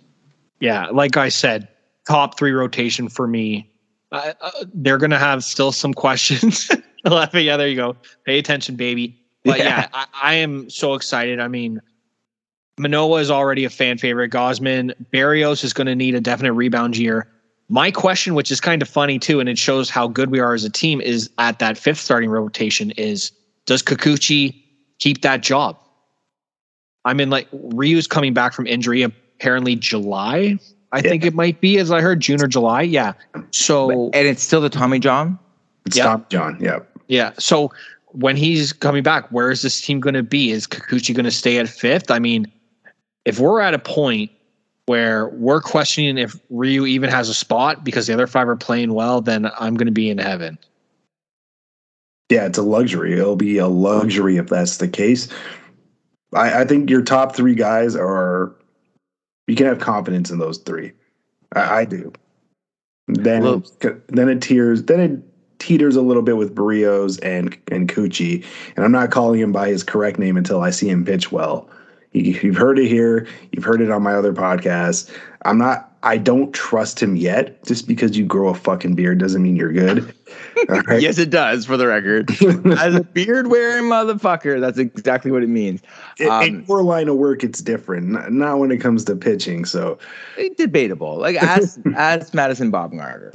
Yeah, 0.60 0.88
like 0.88 1.18
I 1.18 1.30
said, 1.30 1.68
top 2.08 2.38
three 2.38 2.52
rotation 2.52 3.10
for 3.10 3.28
me. 3.28 3.70
Uh, 4.12 4.34
uh, 4.42 4.52
they're 4.74 4.98
going 4.98 5.12
to 5.12 5.20
have 5.20 5.44
still 5.44 5.72
some 5.72 5.94
questions. 5.94 6.70
Laughing, 7.06 7.46
yeah, 7.46 7.58
there 7.58 7.68
you 7.68 7.76
go. 7.76 7.96
Pay 8.26 8.40
attention, 8.40 8.76
baby. 8.76 9.16
But 9.46 9.60
yeah, 9.60 9.66
Yeah. 9.66 9.88
I, 9.94 10.06
I 10.22 10.34
am 10.36 10.70
so 10.70 10.96
excited. 10.96 11.40
I 11.40 11.48
mean, 11.48 11.80
Manoah 12.80 13.20
is 13.20 13.30
already 13.30 13.66
a 13.66 13.70
fan 13.70 13.98
favorite. 13.98 14.32
Gausman, 14.32 14.94
Berrios 15.12 15.64
is 15.64 15.74
going 15.74 15.88
to 15.88 15.96
need 15.96 16.16
a 16.16 16.22
definite 16.22 16.54
rebound 16.54 16.98
year. 16.98 17.28
My 17.68 17.92
question, 17.92 18.34
which 18.34 18.50
is 18.50 18.60
kind 18.60 18.82
of 18.82 18.90
funny 18.90 19.20
too, 19.20 19.40
and 19.40 19.48
it 19.48 19.58
shows 19.58 19.90
how 19.90 20.08
good 20.08 20.32
we 20.32 20.40
are 20.40 20.54
as 20.54 20.64
a 20.64 20.70
team, 20.70 21.02
is 21.02 21.30
at 21.38 21.60
that 21.60 21.78
fifth 21.78 22.00
starting 22.00 22.30
rotation 22.30 22.92
is 22.92 23.32
does 23.66 23.84
Kikuchi 23.84 24.64
keep 24.98 25.22
that 25.22 25.42
job? 25.42 25.78
I 27.06 27.14
mean, 27.14 27.30
like 27.30 27.48
Ryu's 27.52 28.08
coming 28.08 28.34
back 28.34 28.54
from 28.54 28.66
injury 28.66 29.04
apparently 29.04 29.76
July. 29.76 30.58
I 30.92 31.02
think 31.02 31.24
it 31.24 31.36
might 31.36 31.62
be, 31.62 31.78
as 31.78 31.92
I 31.92 32.02
heard, 32.02 32.20
June 32.20 32.42
or 32.42 32.48
July. 32.48 32.82
Yeah. 32.82 33.14
So 33.52 34.10
And 34.14 34.28
it's 34.28 34.42
still 34.42 34.62
the 34.62 34.70
Tommy 34.70 34.98
John? 35.00 35.38
It's 35.86 35.98
Yeah. 35.98 36.04
Tom 36.06 36.26
John. 36.30 36.58
Yeah. 36.60 36.80
yeah. 37.08 37.32
So 37.38 37.72
when 38.08 38.36
he's 38.36 38.74
coming 38.74 39.04
back, 39.04 39.32
where 39.32 39.52
is 39.52 39.62
this 39.62 39.80
team 39.82 40.00
going 40.00 40.16
to 40.16 40.24
be? 40.24 40.50
Is 40.50 40.66
Kikuchi 40.66 41.14
going 41.14 41.26
to 41.26 41.32
stay 41.32 41.60
at 41.60 41.70
fifth? 41.70 42.10
I 42.10 42.18
mean, 42.18 42.52
if 43.30 43.40
we're 43.40 43.62
at 43.62 43.76
a 43.76 43.80
point 43.80 44.32
where 44.88 45.30
we're 45.30 45.62
questioning 45.62 46.18
if 46.18 46.36
Ryu 46.50 46.88
even 46.88 47.12
has 47.12 47.30
a 47.30 47.34
spot 47.34 47.84
because 47.84 48.08
the 48.08 48.14
other 48.14 48.26
five 48.26 48.50
are 48.50 48.56
playing 48.56 48.94
well, 48.94 49.22
then 49.22 49.46
I'm 49.60 49.76
going 49.76 49.86
to 49.86 49.92
be 49.92 50.10
in 50.10 50.18
heaven. 50.18 50.58
Yeah, 52.30 52.48
it's 52.48 52.58
a 52.58 52.64
luxury. 52.64 53.14
It'll 53.14 53.36
be 53.36 53.60
a 53.60 53.68
luxury 53.68 54.38
if 54.38 54.48
that's 54.48 54.78
the 54.78 54.88
case. 54.88 55.30
I, 56.34 56.62
I 56.62 56.66
think 56.66 56.90
your 56.90 57.04
top 57.04 57.36
three 57.36 57.54
guys 57.56 57.96
are 57.96 58.56
you 59.48 59.56
can 59.56 59.68
have 59.68 59.80
confidence 59.80 60.32
in 60.32 60.40
those 60.40 60.58
three. 60.58 60.92
I, 61.56 61.80
I 61.82 61.86
do. 61.86 62.12
Then 63.08 63.44
Well- 63.44 63.64
then 64.08 64.28
it 64.28 64.42
tears 64.42 64.84
then 64.84 65.00
it 65.00 65.60
teeters 65.60 65.96
a 65.96 66.02
little 66.02 66.24
bit 66.24 66.38
with 66.38 66.56
Berrios 66.56 67.20
and 67.22 67.56
and 67.72 67.88
Coochie. 67.88 68.44
And 68.76 68.84
I'm 68.84 68.92
not 68.92 69.12
calling 69.12 69.40
him 69.40 69.52
by 69.52 69.70
his 69.70 69.84
correct 69.84 70.18
name 70.18 70.36
until 70.36 70.62
I 70.62 70.72
see 70.72 70.90
him 70.90 71.06
pitch 71.06 71.32
well. 71.32 71.70
You, 72.14 72.40
you've 72.42 72.56
heard 72.58 72.80
it 72.80 72.88
here. 72.88 73.28
You've 73.52 73.64
heard 73.64 73.82
it 73.82 73.92
on 73.92 74.02
my 74.04 74.14
other 74.14 74.34
podcast. 74.34 75.16
I'm 75.46 75.58
not. 75.58 75.86
I 76.02 76.18
don't 76.18 76.54
trust 76.54 77.02
him 77.04 77.18
yet. 77.18 77.62
Just 77.66 77.86
because 77.88 78.18
you 78.18 78.26
grow 78.26 78.48
a 78.48 78.54
fucking 78.56 78.96
beard 78.96 79.20
doesn't 79.20 79.44
mean 79.44 79.56
you're 79.56 79.74
good. 79.74 80.14
Right? 80.68 81.02
Yes, 81.02 81.18
it 81.18 81.30
does, 81.30 81.66
for 81.66 81.78
the 81.78 81.88
record. 81.88 82.30
As 82.78 82.94
a 82.94 83.02
beard 83.04 83.48
wearing 83.48 83.86
motherfucker, 83.86 84.60
that's 84.60 84.78
exactly 84.78 85.32
what 85.32 85.42
it 85.42 85.48
means. 85.48 85.82
In- 86.20 86.30
Um, 86.30 86.44
in 86.44 86.66
your 86.68 86.84
line 86.84 87.08
of 87.08 87.16
work, 87.16 87.44
it's 87.46 87.62
different. 87.62 88.10
Not, 88.10 88.32
not 88.34 88.60
when 88.60 88.70
it 88.70 88.78
comes 88.78 89.06
to 89.06 89.16
pitching. 89.16 89.64
So 89.64 89.98
debatable. 90.58 91.18
Like 91.18 91.38
ask 91.38 91.80
ask 91.96 92.34
Madison 92.34 92.72
Bumgarner. 92.74 93.32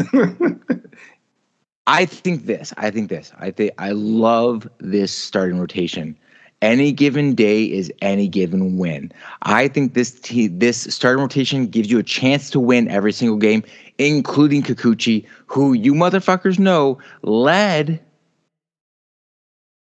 I 1.87 2.05
think 2.05 2.45
this. 2.47 2.73
I 2.77 2.91
think 2.91 3.09
this. 3.09 3.33
I 3.39 3.51
think 3.51 3.73
I 3.79 3.91
love 3.93 4.69
this 4.79 5.11
starting 5.11 5.59
rotation. 5.59 6.17
Any 6.65 6.93
given 6.93 7.35
day 7.35 7.65
is 7.65 7.93
any 8.01 8.27
given 8.27 8.79
win. 8.79 9.13
I 9.43 9.69
think 9.69 9.93
this 9.93 10.19
te- 10.19 10.47
this 10.47 10.85
starting 10.85 11.21
rotation 11.21 11.67
gives 11.67 11.91
you 11.91 11.99
a 11.99 12.03
chance 12.03 12.49
to 12.51 12.59
win 12.59 12.89
every 12.89 13.13
single 13.13 13.37
game, 13.37 13.63
including 13.99 14.63
Kikuchi, 14.63 15.27
who 15.47 15.75
you 15.75 15.93
motherfuckers 15.93 16.59
know 16.59 16.97
led 17.21 18.01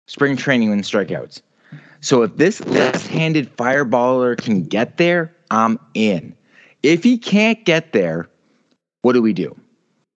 spring 0.06 0.34
training 0.34 0.72
in 0.72 0.80
strikeouts. 0.80 1.42
So 2.00 2.22
if 2.22 2.34
this 2.38 2.64
left-handed 2.64 3.54
fireballer 3.54 4.38
can 4.38 4.62
get 4.62 4.96
there, 4.96 5.30
I'm 5.50 5.78
in. 5.92 6.34
If 6.82 7.04
he 7.04 7.18
can't 7.18 7.62
get 7.66 7.92
there, 7.92 8.30
what 9.02 9.12
do 9.12 9.20
we 9.20 9.34
do? 9.34 9.54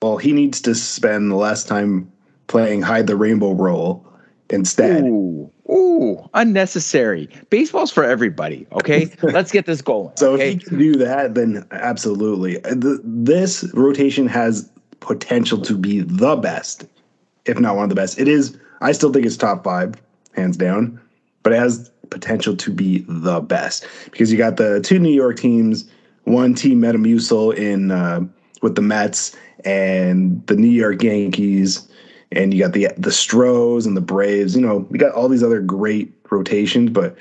well, 0.03 0.17
he 0.17 0.33
needs 0.33 0.61
to 0.63 0.75
spend 0.75 1.37
less 1.37 1.65
time 1.65 2.11
playing 2.47 2.81
hide 2.81 3.07
the 3.07 3.17
rainbow 3.17 3.53
role 3.53 4.07
instead. 4.51 5.05
Ooh, 5.05 5.51
ooh, 5.71 6.29
unnecessary. 6.35 7.29
Baseball's 7.51 7.91
for 7.91 8.05
everybody. 8.05 8.67
Okay, 8.73 9.11
let's 9.23 9.53
get 9.53 9.67
this 9.67 9.83
going. 9.83 10.13
So 10.17 10.35
okay? 10.35 10.53
if 10.53 10.63
he 10.63 10.69
can 10.69 10.79
do 10.79 10.97
that, 10.97 11.35
then 11.35 11.67
absolutely. 11.71 12.63
Uh, 12.65 12.75
This 13.05 13.65
rotation 13.75 14.27
has 14.29 14.71
potential 15.01 15.61
to 15.63 15.77
be 15.77 16.01
the 16.01 16.37
best, 16.37 16.87
if 17.45 17.59
not 17.59 17.77
one 17.77 17.85
of 17.85 17.89
the 17.89 17.95
best. 17.95 18.19
It 18.19 18.29
is. 18.29 18.57
I 18.81 18.93
still 18.93 19.13
think 19.13 19.25
it's 19.25 19.37
top 19.37 19.65
five, 19.65 19.95
hands 20.35 20.57
down, 20.57 21.01
but 21.43 21.53
it 21.53 21.59
has 21.59 21.91
potential 22.11 22.57
to 22.57 22.71
be 22.71 23.05
the 23.09 23.41
best 23.41 23.87
because 24.05 24.31
you 24.31 24.39
got 24.39 24.57
the 24.57 24.81
two 24.81 24.99
New 24.99 25.13
York 25.13 25.39
teams, 25.39 25.89
one 26.25 26.55
team 26.55 26.81
Metamucil 26.81 27.55
in 27.55 27.91
uh, 27.91 28.21
with 28.63 28.75
the 28.75 28.83
Mets 28.83 29.37
and 29.65 30.47
the 30.47 30.55
New 30.55 30.69
York 30.69 31.03
Yankees, 31.03 31.89
and 32.33 32.53
you 32.53 32.61
got 32.61 32.73
the 32.73 32.89
the 32.97 33.13
Stros 33.13 33.87
and 33.87 33.97
the 33.97 34.01
Braves. 34.01 34.55
You 34.55 34.63
know, 34.63 34.87
we 34.91 34.99
got 34.99 35.13
all 35.13 35.29
these 35.29 35.43
other 35.43 35.61
great 35.61 36.13
rotations, 36.31 36.91
but 36.91 37.17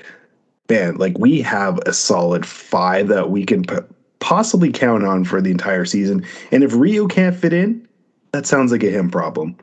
man, 0.68 0.96
like 0.96 1.18
we 1.18 1.40
have 1.42 1.78
a 1.86 1.92
solid 1.92 2.46
five 2.46 3.08
that 3.08 3.30
we 3.30 3.44
can 3.44 3.62
p- 3.64 3.76
possibly 4.18 4.72
count 4.72 5.04
on 5.04 5.24
for 5.24 5.40
the 5.40 5.50
entire 5.50 5.84
season. 5.84 6.24
And 6.50 6.64
if 6.64 6.74
Ryu 6.74 7.08
can't 7.08 7.36
fit 7.36 7.52
in, 7.52 7.86
that 8.32 8.46
sounds 8.46 8.72
like 8.72 8.82
a 8.82 8.90
him 8.90 9.10
problem. 9.10 9.56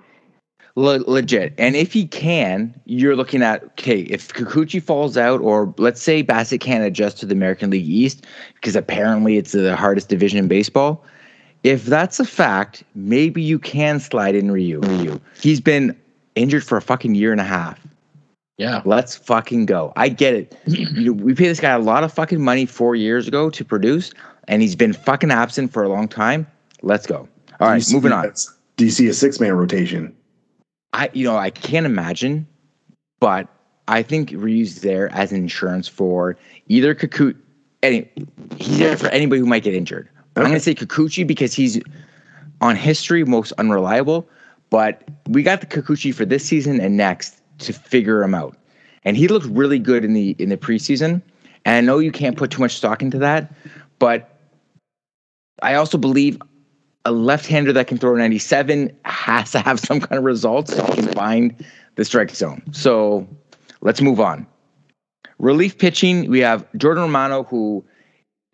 Le- 0.75 1.03
legit. 1.05 1.53
And 1.59 1.75
if 1.75 1.93
he 1.93 2.07
can, 2.07 2.73
you're 2.85 3.15
looking 3.15 3.43
at 3.43 3.63
okay, 3.63 3.99
if 4.01 4.33
Kikuchi 4.33 4.81
falls 4.81 5.17
out, 5.17 5.41
or 5.41 5.73
let's 5.77 6.01
say 6.01 6.23
Bassitt 6.23 6.61
can't 6.61 6.83
adjust 6.83 7.19
to 7.19 7.25
the 7.25 7.35
American 7.35 7.69
League 7.69 7.87
East, 7.87 8.25
because 8.55 8.75
apparently 8.75 9.37
it's 9.37 9.51
the 9.51 9.75
hardest 9.75 10.09
division 10.09 10.39
in 10.39 10.47
baseball. 10.47 11.05
If 11.64 11.86
that's 11.86 12.20
a 12.20 12.26
fact, 12.26 12.84
maybe 12.93 13.41
you 13.41 13.57
can 13.57 13.99
slide 13.99 14.36
in 14.36 14.51
Ryu. 14.51 14.80
Ryu. 14.82 15.20
He's 15.39 15.61
been 15.61 15.97
injured 16.36 16.64
for 16.64 16.78
a 16.78 16.82
fucking 16.82 17.16
year 17.16 17.32
and 17.32 17.39
a 17.39 17.45
half. 17.45 17.80
Yeah. 18.57 18.82
Let's 18.86 19.16
fucking 19.16 19.66
go. 19.66 19.93
I 19.95 20.09
get 20.09 20.36
it. 20.36 20.57
you 20.68 21.05
know, 21.05 21.14
we 21.14 21.34
paid 21.34 21.47
this 21.47 21.59
guy 21.59 21.72
a 21.72 21.80
lot 21.80 22.03
of 22.03 22.14
fucking 22.14 22.41
money 22.41 22.66
four 22.66 22.95
years 22.95 23.28
ago 23.28 23.49
to 23.49 23.66
produce, 23.66 24.11
and 24.47 24.61
he's 24.61 24.76
been 24.76 24.93
fucking 24.93 25.32
absent 25.32 25.72
for 25.72 25.84
a 25.84 25.89
long 25.89 26.07
time. 26.07 26.45
Let's 26.82 27.07
go. 27.07 27.28
All 27.59 27.70
right, 27.70 27.84
moving 27.91 28.11
on. 28.11 28.34
Do 28.76 28.86
you 28.86 28.91
see 28.91 29.07
a 29.07 29.14
six 29.14 29.39
man 29.39 29.53
rotation? 29.53 30.16
I 30.91 31.09
you 31.14 31.24
know 31.24 31.38
I 31.38 31.49
can't 31.49 31.86
imagine, 31.86 32.45
but 33.20 33.47
I 33.88 34.03
think 34.03 34.32
Ryu's 34.36 34.82
there 34.82 35.09
as 35.14 35.32
insurance 35.32 35.88
for 35.88 36.38
either 36.68 36.93
Kikuchi. 36.93 37.38
Any, 37.82 38.09
he's 38.57 38.80
there 38.80 38.95
for 38.95 39.07
anybody 39.07 39.41
who 39.41 39.45
might 39.45 39.64
get 39.64 39.74
injured. 39.74 40.07
I'm 40.36 40.43
going 40.43 40.55
to 40.55 40.59
say 40.59 40.75
Kikuchi 40.75 41.25
because 41.25 41.53
he's 41.53 41.79
on 42.61 42.75
history, 42.75 43.23
most 43.23 43.51
unreliable. 43.53 44.27
But 44.69 45.03
we 45.27 45.43
got 45.43 45.61
the 45.61 45.67
Kikuchi 45.67 46.13
for 46.13 46.25
this 46.25 46.43
season 46.43 46.81
and 46.81 46.97
next 46.97 47.41
to 47.59 47.73
figure 47.73 48.23
him 48.23 48.34
out. 48.34 48.57
And 49.05 49.15
he 49.15 49.27
looked 49.27 49.45
really 49.47 49.79
good 49.79 50.03
in 50.03 50.13
the 50.13 50.36
in 50.39 50.49
the 50.49 50.57
preseason. 50.57 51.21
And 51.65 51.75
I 51.75 51.81
know 51.81 51.99
you 51.99 52.11
can't 52.11 52.38
put 52.38 52.51
too 52.51 52.61
much 52.61 52.75
stock 52.75 53.01
into 53.01 53.17
that, 53.19 53.53
but 53.99 54.39
I 55.61 55.75
also 55.75 55.97
believe 55.97 56.41
a 57.05 57.11
left-hander 57.11 57.73
that 57.73 57.88
can 57.88 57.97
throw 57.97 58.15
97 58.15 58.95
has 59.05 59.51
to 59.51 59.59
have 59.59 59.79
some 59.88 59.99
kind 59.99 60.17
of 60.17 60.23
results 60.23 60.75
so 60.75 60.86
can 60.93 61.07
find 61.09 61.65
the 61.95 62.05
strike 62.05 62.31
zone. 62.31 62.63
So 62.71 63.27
let's 63.81 64.01
move 64.01 64.19
on. 64.19 64.47
Relief 65.39 65.77
pitching, 65.77 66.29
we 66.29 66.39
have 66.39 66.65
Jordan 66.77 67.03
Romano, 67.03 67.43
who 67.43 67.84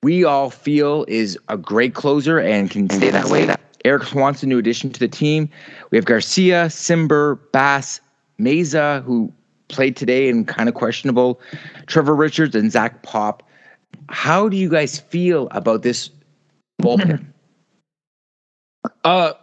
we 0.01 0.23
all 0.23 0.49
feel 0.49 1.05
is 1.07 1.37
a 1.49 1.57
great 1.57 1.93
closer 1.93 2.39
and 2.39 2.69
can 2.69 2.89
stay 2.89 3.11
that 3.11 3.29
way. 3.29 3.53
Erik 3.85 4.03
Swanson, 4.03 4.49
new 4.49 4.57
addition 4.57 4.91
to 4.91 4.99
the 4.99 5.07
team. 5.07 5.49
We 5.91 5.97
have 5.97 6.05
Garcia, 6.05 6.65
Cimber, 6.65 7.39
Bass, 7.51 7.99
Mayza, 8.39 9.03
who 9.03 9.31
played 9.67 9.95
today 9.95 10.29
and 10.29 10.47
kind 10.47 10.67
of 10.67 10.75
questionable. 10.75 11.39
Trevor 11.87 12.15
Richards 12.15 12.55
and 12.55 12.71
Zach 12.71 13.03
Pop. 13.03 13.43
How 14.09 14.49
do 14.49 14.57
you 14.57 14.69
guys 14.69 14.99
feel 14.99 15.47
about 15.51 15.83
this 15.83 16.09
bullpen? 16.81 17.25
Uh, 19.03 19.33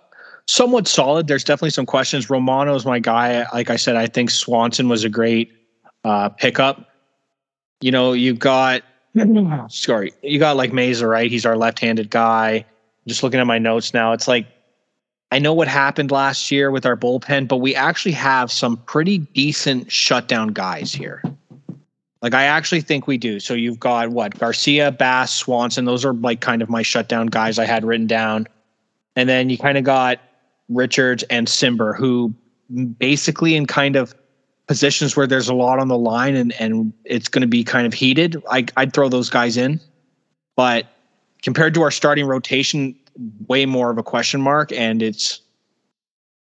somewhat 0.49 0.89
solid. 0.89 1.29
There's 1.29 1.45
definitely 1.45 1.71
some 1.71 1.85
questions. 1.85 2.31
Romano's 2.31 2.87
my 2.87 2.99
guy. 2.99 3.47
Like 3.53 3.69
I 3.71 3.77
said, 3.77 3.97
I 3.97 4.07
think 4.07 4.31
Swanson 4.31 4.89
was 4.89 5.05
a 5.05 5.09
great 5.11 5.53
uh, 6.05 6.31
pickup. 6.31 6.89
You 7.83 7.91
know, 7.91 8.13
you've 8.13 8.39
got 8.39 8.83
sorry, 9.69 10.13
you 10.23 10.39
got 10.39 10.57
like 10.57 10.73
Mayza, 10.73 11.09
right? 11.09 11.31
He's 11.31 11.47
our 11.47 11.57
left-handed 11.57 12.11
guy. 12.11 12.65
Just 13.07 13.23
looking 13.23 13.41
at 13.41 13.47
my 13.47 13.59
notes 13.59 13.95
now, 13.95 14.13
it's 14.13 14.27
like 14.27 14.47
I 15.33 15.39
know 15.39 15.55
what 15.55 15.69
happened 15.69 16.11
last 16.11 16.51
year 16.51 16.71
with 16.71 16.87
our 16.87 16.97
bullpen, 16.97 17.49
but 17.49 17.57
we 17.57 17.75
actually 17.75 18.13
have 18.13 18.51
some 18.51 18.77
pretty 18.79 19.19
decent 19.19 19.91
shutdown 19.91 20.49
guys 20.49 20.93
here. 20.93 21.23
Like 22.23 22.35
I 22.35 22.45
actually 22.45 22.81
think 22.81 23.07
we 23.07 23.19
do. 23.19 23.41
So 23.41 23.55
you've 23.55 23.81
got 23.81 24.11
what 24.11 24.39
Garcia, 24.39 24.91
Bass, 24.93 25.33
Swanson. 25.33 25.85
Those 25.85 26.05
are 26.05 26.15
like 26.15 26.41
kind 26.41 26.63
of 26.63 26.69
my 26.69 26.83
shutdown 26.83 27.27
guys 27.27 27.59
I 27.59 27.65
had 27.65 27.85
written 27.85 28.07
down. 28.07 28.47
And 29.17 29.29
then 29.29 29.51
you 29.51 29.59
kind 29.59 29.79
of 29.79 29.85
got 29.85 30.21
Richards 30.69 31.23
and 31.25 31.47
Cimber, 31.47 31.97
who 31.97 32.35
basically 32.99 33.55
in 33.55 33.67
kind 33.67 33.97
of 33.97 34.15
positions 34.67 35.17
where 35.17 35.27
there's 35.27 35.49
a 35.49 35.55
lot 35.55 35.79
on 35.79 35.89
the 35.89 35.99
line 35.99 36.35
and, 36.35 36.53
and 36.61 36.93
it's 37.05 37.29
going 37.29 37.43
to 37.43 37.49
be 37.49 37.63
kind 37.63 37.87
of 37.87 37.95
heated, 37.95 38.43
I, 38.51 38.67
I'd 38.77 38.93
throw 38.93 39.09
those 39.09 39.31
guys 39.31 39.57
in. 39.57 39.81
But 40.57 40.87
compared 41.43 41.75
to 41.75 41.83
our 41.83 41.91
starting 41.91 42.27
rotation, 42.27 42.95
way 43.49 43.67
more 43.67 43.91
of 43.91 43.99
a 43.99 44.03
question 44.03 44.41
mark. 44.41 44.73
And 44.73 45.03
it's, 45.03 45.41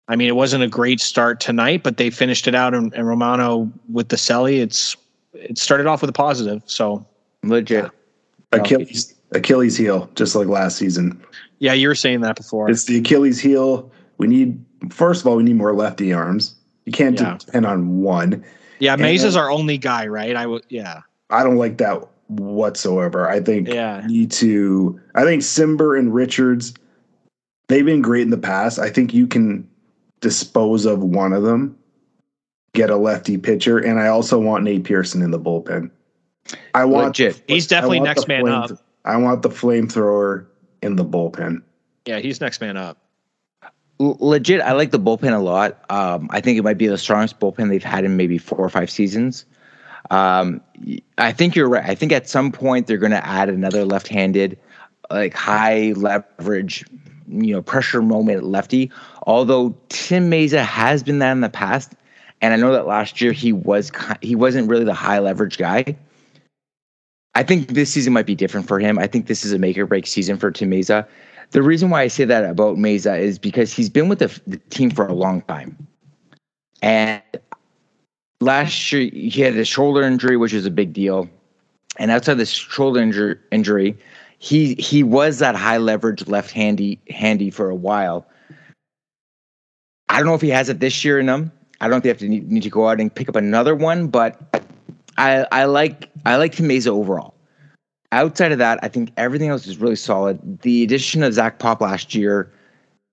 I 0.08 0.16
mean, 0.16 0.28
it 0.28 0.36
wasn't 0.36 0.64
a 0.64 0.68
great 0.68 1.00
start 1.00 1.40
tonight, 1.40 1.84
but 1.84 1.98
they 1.98 2.10
finished 2.10 2.48
it 2.48 2.56
out. 2.56 2.74
And, 2.74 2.94
and 2.94 3.08
Romano 3.08 3.72
with 3.92 4.10
the 4.10 4.16
Selly, 4.16 4.62
it's 4.62 4.96
it 5.34 5.58
started 5.58 5.88
off 5.88 6.02
with 6.02 6.10
a 6.10 6.14
positive. 6.14 6.62
So 6.66 7.06
legit. 7.44 7.92
Achilles 8.52 9.14
Achilles 9.32 9.76
heel, 9.76 10.10
just 10.16 10.36
like 10.36 10.48
last 10.48 10.78
season. 10.78 11.22
Yeah, 11.60 11.74
you 11.74 11.88
were 11.88 11.96
saying 11.96 12.22
that 12.22 12.36
before. 12.36 12.70
It's 12.70 12.86
the 12.86 13.00
Achilles 13.00 13.40
heel. 13.40 13.92
We 14.18 14.28
need 14.28 14.64
first 14.92 15.22
of 15.22 15.28
all, 15.28 15.36
we 15.36 15.44
need 15.44 15.58
more 15.58 15.74
lefty 15.74 16.14
arms. 16.14 16.55
You 16.86 16.92
can't 16.92 17.20
Yeah. 17.20 17.38
depend 17.38 17.66
on 17.66 18.02
one. 18.02 18.44
yeah, 18.80 18.94
and 18.94 19.02
is 19.06 19.36
our 19.36 19.50
only 19.50 19.78
guy, 19.78 20.08
right? 20.08 20.36
I 20.36 20.46
would, 20.46 20.64
yeah, 20.70 21.02
I 21.30 21.44
don't 21.44 21.58
like 21.58 21.78
that 21.78 22.08
whatsoever. 22.28 23.30
I 23.30 23.40
think 23.40 23.68
Yeah. 23.68 24.02
you 24.04 24.08
need 24.08 24.32
to. 24.32 25.00
I 25.16 25.24
think 25.24 25.42
Cimber 25.42 25.98
and 25.98 26.14
Richards, 26.14 26.74
they've 27.68 27.86
been 27.86 28.02
great 28.02 28.24
in 28.24 28.30
the 28.30 28.38
past. 28.38 28.80
I 28.80 28.90
think 28.90 29.14
you 29.14 29.28
can 29.28 29.68
dispose 30.22 30.86
of 30.86 31.04
one 31.04 31.34
of 31.34 31.44
them, 31.44 31.76
get 32.74 32.90
a 32.90 32.96
lefty 32.98 33.38
pitcher, 33.38 33.78
and 33.80 34.00
I 34.00 34.08
also 34.08 34.40
want 34.40 34.64
Nate 34.64 34.84
Pearson 34.84 35.22
in 35.22 35.32
the 35.32 35.40
bullpen. 35.40 35.90
I 36.76 36.86
want 36.86 37.08
Legit. 37.08 37.42
He's 37.48 37.68
definitely 37.68 38.00
next 38.02 38.28
man 38.28 38.42
flame- 38.42 38.54
up. 38.54 38.72
I 39.06 39.18
want 39.18 39.42
the 39.42 39.50
flamethrower 39.50 40.46
in 40.82 40.96
the 40.96 41.06
bullpen. 41.06 41.62
Yeah, 42.06 42.20
he's 42.20 42.40
next 42.42 42.62
man 42.62 42.78
up. 42.78 42.98
Legit, 43.98 44.62
I 44.62 44.74
like 44.74 44.92
the 44.92 45.00
bullpen 45.00 45.34
a 45.34 45.40
lot. 45.40 45.80
Um, 45.90 46.28
I 46.32 46.42
think 46.42 46.58
it 46.58 46.64
might 46.64 46.78
be 46.78 46.88
the 46.88 46.98
strongest 46.98 47.40
bullpen 47.40 47.70
they've 47.70 47.84
had 47.84 48.04
in 48.04 48.18
maybe 48.18 48.38
four 48.38 48.60
or 48.60 48.70
five 48.70 48.90
seasons. 48.90 49.46
Um, 50.12 50.62
I 51.18 51.32
think 51.32 51.56
you're 51.56 51.70
right. 51.70 51.84
I 51.84 51.96
think 51.96 52.12
at 52.12 52.28
some 52.28 52.52
point 52.52 52.88
they're 52.88 52.98
going 52.98 53.12
to 53.12 53.26
add 53.26 53.50
another 53.50 53.86
left-handed, 53.86 54.60
like 55.10 55.34
high 55.34 55.94
leverage, 55.96 56.86
you 57.28 57.54
know, 57.54 57.62
pressure 57.62 58.02
moment 58.02 58.44
lefty. 58.44 58.92
Although 59.24 59.76
Tim 59.90 60.30
Mayza 60.30 60.64
has 60.64 61.02
been 61.02 61.20
that 61.20 61.32
in 61.32 61.42
the 61.42 61.50
past, 61.50 61.94
and 62.42 62.54
I 62.54 62.58
know 62.58 62.74
that 62.74 62.86
last 62.86 63.22
year 63.22 63.32
he 63.32 63.54
was 63.54 63.92
he 64.22 64.36
wasn't 64.36 64.70
really 64.70 64.84
the 64.84 64.94
high 64.94 65.20
leverage 65.20 65.58
guy. 65.58 65.96
I 67.34 67.44
think 67.44 67.70
this 67.70 67.92
season 67.92 68.14
might 68.14 68.26
be 68.26 68.36
different 68.36 68.68
for 68.68 68.80
him. 68.80 69.00
I 69.00 69.08
think 69.08 69.28
this 69.28 69.44
is 69.44 69.52
a 69.52 69.60
make 69.60 69.78
or 69.78 69.86
break 69.86 70.08
season 70.08 70.38
for 70.38 70.52
Tim 70.52 70.72
Mayza. 70.72 71.08
The 71.52 71.62
reason 71.62 71.90
why 71.90 72.02
I 72.02 72.08
say 72.08 72.26
that 72.26 72.44
about 72.44 72.78
Mayza 72.78 73.20
is 73.20 73.40
because 73.40 73.72
he's 73.72 73.90
been 73.90 74.10
with 74.10 74.20
the, 74.20 74.40
the 74.48 74.58
team 74.70 74.92
for 74.92 75.08
a 75.08 75.14
long 75.14 75.42
time. 75.44 75.88
And 76.82 77.22
last 78.42 78.92
year, 78.92 79.10
he 79.12 79.42
had 79.42 79.56
a 79.56 79.66
shoulder 79.66 80.02
injury, 80.02 80.38
which 80.38 80.54
is 80.54 80.66
a 80.66 80.72
big 80.72 80.94
deal. 80.94 81.30
And 81.98 82.12
outside 82.12 82.36
this 82.36 82.52
shoulder 82.52 83.00
injury, 83.00 83.38
injury 83.52 83.98
he 84.40 84.76
he 84.76 85.04
was 85.04 85.40
that 85.40 85.56
high 85.56 85.78
leverage 85.78 86.28
left 86.28 86.52
handy 86.52 87.00
handy 87.10 87.50
for 87.50 87.70
a 87.70 87.76
while. 87.76 88.28
I 90.10 90.18
don't 90.18 90.28
know 90.28 90.36
if 90.36 90.42
he 90.42 90.50
has 90.50 90.70
it 90.70 90.80
this 90.80 91.04
year 91.04 91.20
in 91.20 91.28
him. 91.28 91.52
I 91.82 91.88
don't 91.88 91.96
think 91.96 92.04
they 92.04 92.10
have 92.10 92.18
to 92.20 92.30
need, 92.30 92.52
need 92.52 92.64
to 92.64 92.70
go 92.70 92.88
out 92.88 93.00
and 93.00 93.14
pick 93.14 93.28
up 93.28 93.36
another 93.36 93.76
one, 93.76 94.08
but 94.08 94.64
I 95.18 95.46
I 95.52 95.66
like 95.66 96.10
I 96.26 96.36
like 96.38 96.56
Mayza 96.56 96.88
overall. 96.88 97.35
Outside 98.12 98.52
of 98.52 98.60
that, 98.60 98.80
I 98.82 98.88
think 98.88 99.12
everything 99.18 99.50
else 99.50 99.68
is 99.68 99.78
really 99.78 99.96
solid. 99.96 100.62
The 100.62 100.84
addition 100.84 101.24
of 101.24 101.34
Zach 101.34 101.60
Pop 101.60 101.82
last 101.82 102.16
year, 102.16 102.52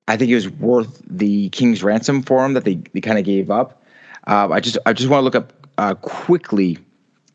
I 0.09 0.17
think 0.17 0.31
it 0.31 0.35
was 0.35 0.49
worth 0.51 1.03
the 1.09 1.49
King's 1.51 1.83
ransom 1.83 2.23
for 2.23 2.45
him 2.45 2.55
that 2.55 2.65
they, 2.65 2.75
they 2.93 3.01
kind 3.01 3.19
of 3.19 3.25
gave 3.25 3.51
up. 3.51 3.83
Uh, 4.27 4.49
I 4.51 4.61
just 4.61 4.79
I 4.87 4.93
just 4.93 5.09
want 5.09 5.21
to 5.21 5.25
look 5.25 5.35
up 5.35 5.53
uh, 5.79 5.95
quickly 5.95 6.79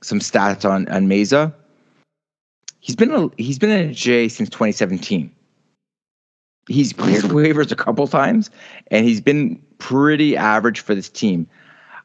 some 0.01 0.19
stats 0.19 0.69
on 0.69 0.87
on 0.89 1.07
Mayza. 1.07 1.53
He's 2.79 2.95
been 2.95 3.11
a, 3.11 3.29
he's 3.37 3.59
been 3.59 3.71
in 3.71 3.89
a 3.89 3.93
J 3.93 4.29
since 4.29 4.49
2017. 4.49 5.29
He's 6.69 6.93
cleared 6.97 7.25
waivers 7.25 7.71
a 7.71 7.75
couple 7.75 8.07
times, 8.07 8.49
and 8.91 9.05
he's 9.05 9.19
been 9.19 9.61
pretty 9.79 10.37
average 10.37 10.79
for 10.79 10.95
this 10.95 11.09
team. 11.09 11.47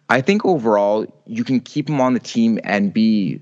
I 0.09 0.21
think 0.21 0.45
overall 0.45 1.07
you 1.27 1.45
can 1.45 1.61
keep 1.61 1.89
him 1.89 2.01
on 2.01 2.15
the 2.15 2.21
team 2.21 2.59
and 2.65 2.93
be 2.93 3.41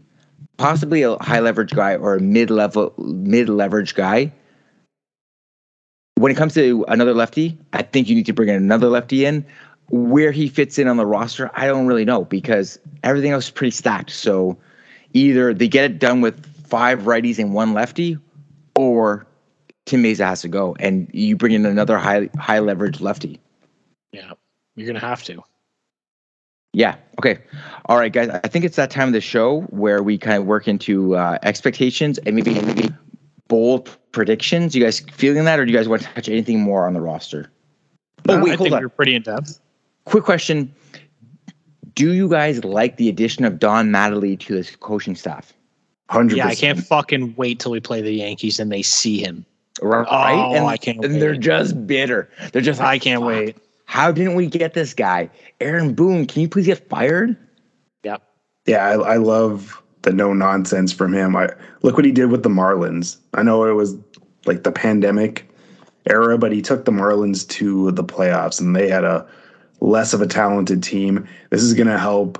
possibly 0.61 1.01
a 1.01 1.17
high 1.23 1.41
leverage 1.41 1.71
guy 1.71 1.97
or 1.97 2.17
a 2.17 2.21
mid 2.21 2.51
level 2.51 2.93
mid 2.99 3.49
leverage 3.49 3.95
guy. 3.95 4.31
When 6.17 6.31
it 6.31 6.35
comes 6.37 6.53
to 6.53 6.85
another 6.87 7.15
lefty, 7.15 7.59
I 7.73 7.81
think 7.81 8.11
you 8.11 8.15
need 8.15 8.27
to 8.27 8.35
bring 8.35 8.51
in 8.51 8.57
another 8.57 8.89
lefty 8.89 9.25
in. 9.25 9.47
Where 9.89 10.31
he 10.31 10.49
fits 10.49 10.79
in 10.79 10.87
on 10.87 10.99
the 10.99 11.07
roster, 11.07 11.51
I 11.55 11.67
don't 11.67 11.87
really 11.87 12.05
know 12.05 12.27
because 12.27 12.79
everything 13.03 13.33
else 13.33 13.47
is 13.47 13.51
pretty 13.51 13.71
stacked. 13.71 14.11
So 14.11 14.59
either 15.15 15.55
they 15.55 15.67
get 15.67 15.91
it 15.91 15.99
done 15.99 16.21
with 16.21 16.45
five 16.67 17.01
righties 17.01 17.39
and 17.39 17.55
one 17.55 17.73
lefty, 17.73 18.19
or 18.77 19.27
Tim 19.87 20.03
Mayza 20.03 20.27
has 20.27 20.43
to 20.43 20.49
go, 20.49 20.77
and 20.79 21.11
you 21.15 21.37
bring 21.37 21.53
in 21.53 21.65
another 21.65 21.97
high 21.97 22.29
high 22.39 22.59
leverage 22.59 23.01
lefty. 23.01 23.41
Yeah, 24.13 24.33
you're 24.77 24.87
gonna 24.87 25.01
have 25.01 25.25
to. 25.25 25.43
Yeah. 26.73 26.97
Okay. 27.19 27.39
All 27.87 27.99
right, 27.99 28.13
guys. 28.13 28.29
I 28.29 28.49
think 28.49 28.65
it's 28.65 28.77
that 28.77 28.91
time 28.91 29.09
of 29.09 29.13
the 29.13 29.21
show 29.21 29.63
where 29.71 30.03
we 30.03 30.17
kind 30.19 30.39
of 30.39 30.47
work 30.47 30.69
into 30.69 31.17
uh, 31.17 31.39
expectations 31.43 32.19
and 32.19 32.37
maybe 32.37 32.55
maybe 32.61 32.91
bold 33.49 33.97
predictions. 34.13 34.75
You 34.75 34.83
guys 34.83 35.01
feeling 35.01 35.45
that, 35.45 35.59
or 35.59 35.65
do 35.65 35.73
you 35.73 35.77
guys 35.77 35.89
want 35.89 36.03
to 36.03 36.09
touch 36.09 36.29
anything 36.29 36.61
more 36.61 36.87
on 36.87 36.95
the 36.95 37.01
roster? 37.01 37.51
Oh 38.29 38.35
I 38.35 38.43
wait, 38.43 38.49
think 38.51 38.59
hold 38.59 38.73
on. 38.75 38.81
you're 38.81 38.89
pretty 38.89 39.15
in 39.15 39.23
depth. 39.23 39.59
Quick 40.05 40.25
question: 40.25 40.73
Do 41.95 42.13
you 42.13 42.29
guys 42.29 42.65
like 42.65 42.97
the 42.97 43.09
addition 43.09 43.45
of 43.45 43.59
Don 43.59 43.91
Mattingly 43.91 44.39
to 44.41 44.55
this 44.55 44.75
coaching 44.77 45.17
staff? 45.17 45.53
Hundred. 46.09 46.39
Yeah, 46.39 46.47
I 46.47 46.55
can't 46.55 46.81
fucking 46.81 47.35
wait 47.37 47.61
till 47.61 47.73
we 47.73 47.81
play 47.81 48.01
the 48.01 48.13
Yankees 48.13 48.59
and 48.59 48.71
they 48.71 48.83
see 48.83 49.23
him. 49.23 49.45
Right? 49.83 50.07
Oh, 50.11 50.55
and, 50.55 50.67
I 50.67 50.77
can't 50.77 51.05
And 51.05 51.23
they're 51.23 51.37
just 51.37 51.87
bitter. 51.87 52.29
They're 52.53 52.63
just. 52.63 52.81
I 52.81 52.99
can't 52.99 53.21
"Fuck, 53.21 53.29
wait. 53.29 53.57
How 53.91 54.13
didn't 54.13 54.37
we 54.37 54.47
get 54.47 54.73
this 54.73 54.95
guy, 54.95 55.29
Aaron 55.61 55.95
Boone? 55.95 56.25
Can 56.25 56.43
you 56.43 56.49
please 56.49 56.67
get 56.67 56.89
fired? 56.89 57.37
Yep. 58.05 58.23
Yeah, 58.65 58.87
I, 58.87 58.93
I 58.93 59.17
love 59.17 59.83
the 60.03 60.13
no 60.13 60.33
nonsense 60.33 60.93
from 60.93 61.13
him. 61.13 61.35
I 61.35 61.49
look 61.83 61.97
what 61.97 62.05
he 62.05 62.13
did 62.13 62.31
with 62.31 62.45
the 62.45 62.49
Marlins. 62.51 63.17
I 63.35 63.43
know 63.43 63.65
it 63.65 63.73
was 63.73 63.97
like 64.47 64.63
the 64.63 64.71
pandemic 64.71 65.53
era, 66.07 66.39
but 66.39 66.53
he 66.53 66.63
took 66.63 66.85
the 66.85 66.93
Marlins 66.93 67.49
to 67.49 67.91
the 67.91 68.05
playoffs, 68.05 68.61
and 68.61 68.77
they 68.77 68.89
had 68.89 69.03
a 69.03 69.27
less 69.81 70.13
of 70.13 70.23
a 70.23 70.27
talented 70.29 70.85
team. 70.85 71.27
This 71.51 71.65
is 71.65 71.75
going 71.75 71.89
to 71.89 71.99
help 71.99 72.39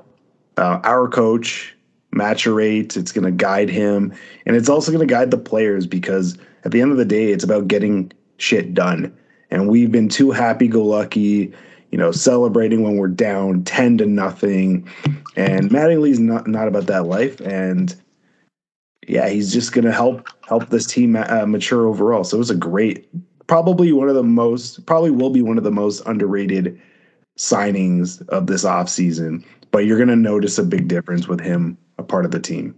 uh, 0.57 0.79
our 0.85 1.09
coach 1.09 1.75
maturate. 2.15 2.97
It's 2.97 3.11
going 3.11 3.25
to 3.25 3.33
guide 3.33 3.69
him, 3.69 4.15
and 4.47 4.55
it's 4.55 4.69
also 4.69 4.93
going 4.93 5.07
to 5.07 5.13
guide 5.13 5.33
the 5.33 5.37
players 5.37 5.85
because 5.85 6.39
at 6.65 6.71
the 6.71 6.81
end 6.81 6.93
of 6.93 6.97
the 6.97 7.05
day, 7.05 7.33
it's 7.33 7.43
about 7.43 7.67
getting 7.67 8.13
shit 8.37 8.73
done. 8.73 9.13
And 9.51 9.69
we've 9.69 9.91
been 9.91 10.09
too 10.09 10.31
happy-go-lucky, 10.31 11.53
you 11.91 11.99
know, 11.99 12.13
celebrating 12.13 12.83
when 12.83 12.97
we're 12.97 13.09
down 13.09 13.65
ten 13.65 13.99
to 13.99 14.07
nothing. 14.07 14.89
And 15.37 15.71
Mattingly's 15.71 16.21
not 16.21 16.47
not 16.47 16.69
about 16.69 16.87
that 16.87 17.07
life, 17.07 17.41
and 17.41 17.95
yeah, 19.07 19.29
he's 19.29 19.53
just 19.53 19.73
gonna 19.73 19.93
help 19.93 20.29
help 20.47 20.69
this 20.69 20.87
team 20.87 21.17
uh, 21.17 21.47
mature 21.47 21.87
overall. 21.87 22.25
So 22.25 22.37
it 22.37 22.39
was 22.39 22.51
a 22.51 22.57
great, 22.57 23.09
probably 23.47 23.93
one 23.93 24.09
of 24.09 24.15
the 24.15 24.23
most, 24.23 24.85
probably 24.87 25.11
will 25.11 25.31
be 25.31 25.43
one 25.43 25.59
of 25.59 25.65
the 25.65 25.71
most 25.71 26.01
underrated 26.07 26.81
signings 27.39 28.27
of 28.29 28.47
this 28.47 28.65
offseason. 28.65 29.45
But 29.71 29.87
you're 29.87 29.99
gonna 29.99 30.17
notice 30.17 30.59
a 30.59 30.65
big 30.65 30.89
difference 30.89 31.29
with 31.29 31.41
him 31.41 31.79
a 31.99 32.03
part 32.03 32.25
of 32.25 32.31
the 32.31 32.41
team. 32.41 32.75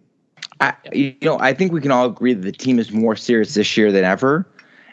I, 0.61 0.75
you 0.93 1.17
know, 1.23 1.39
I 1.41 1.55
think 1.55 1.73
we 1.73 1.81
can 1.81 1.91
all 1.91 2.07
agree 2.07 2.35
that 2.35 2.43
the 2.43 2.53
team 2.53 2.79
is 2.79 2.93
more 2.93 3.17
serious 3.17 3.55
this 3.55 3.77
year 3.77 3.91
than 3.91 4.05
ever. 4.05 4.47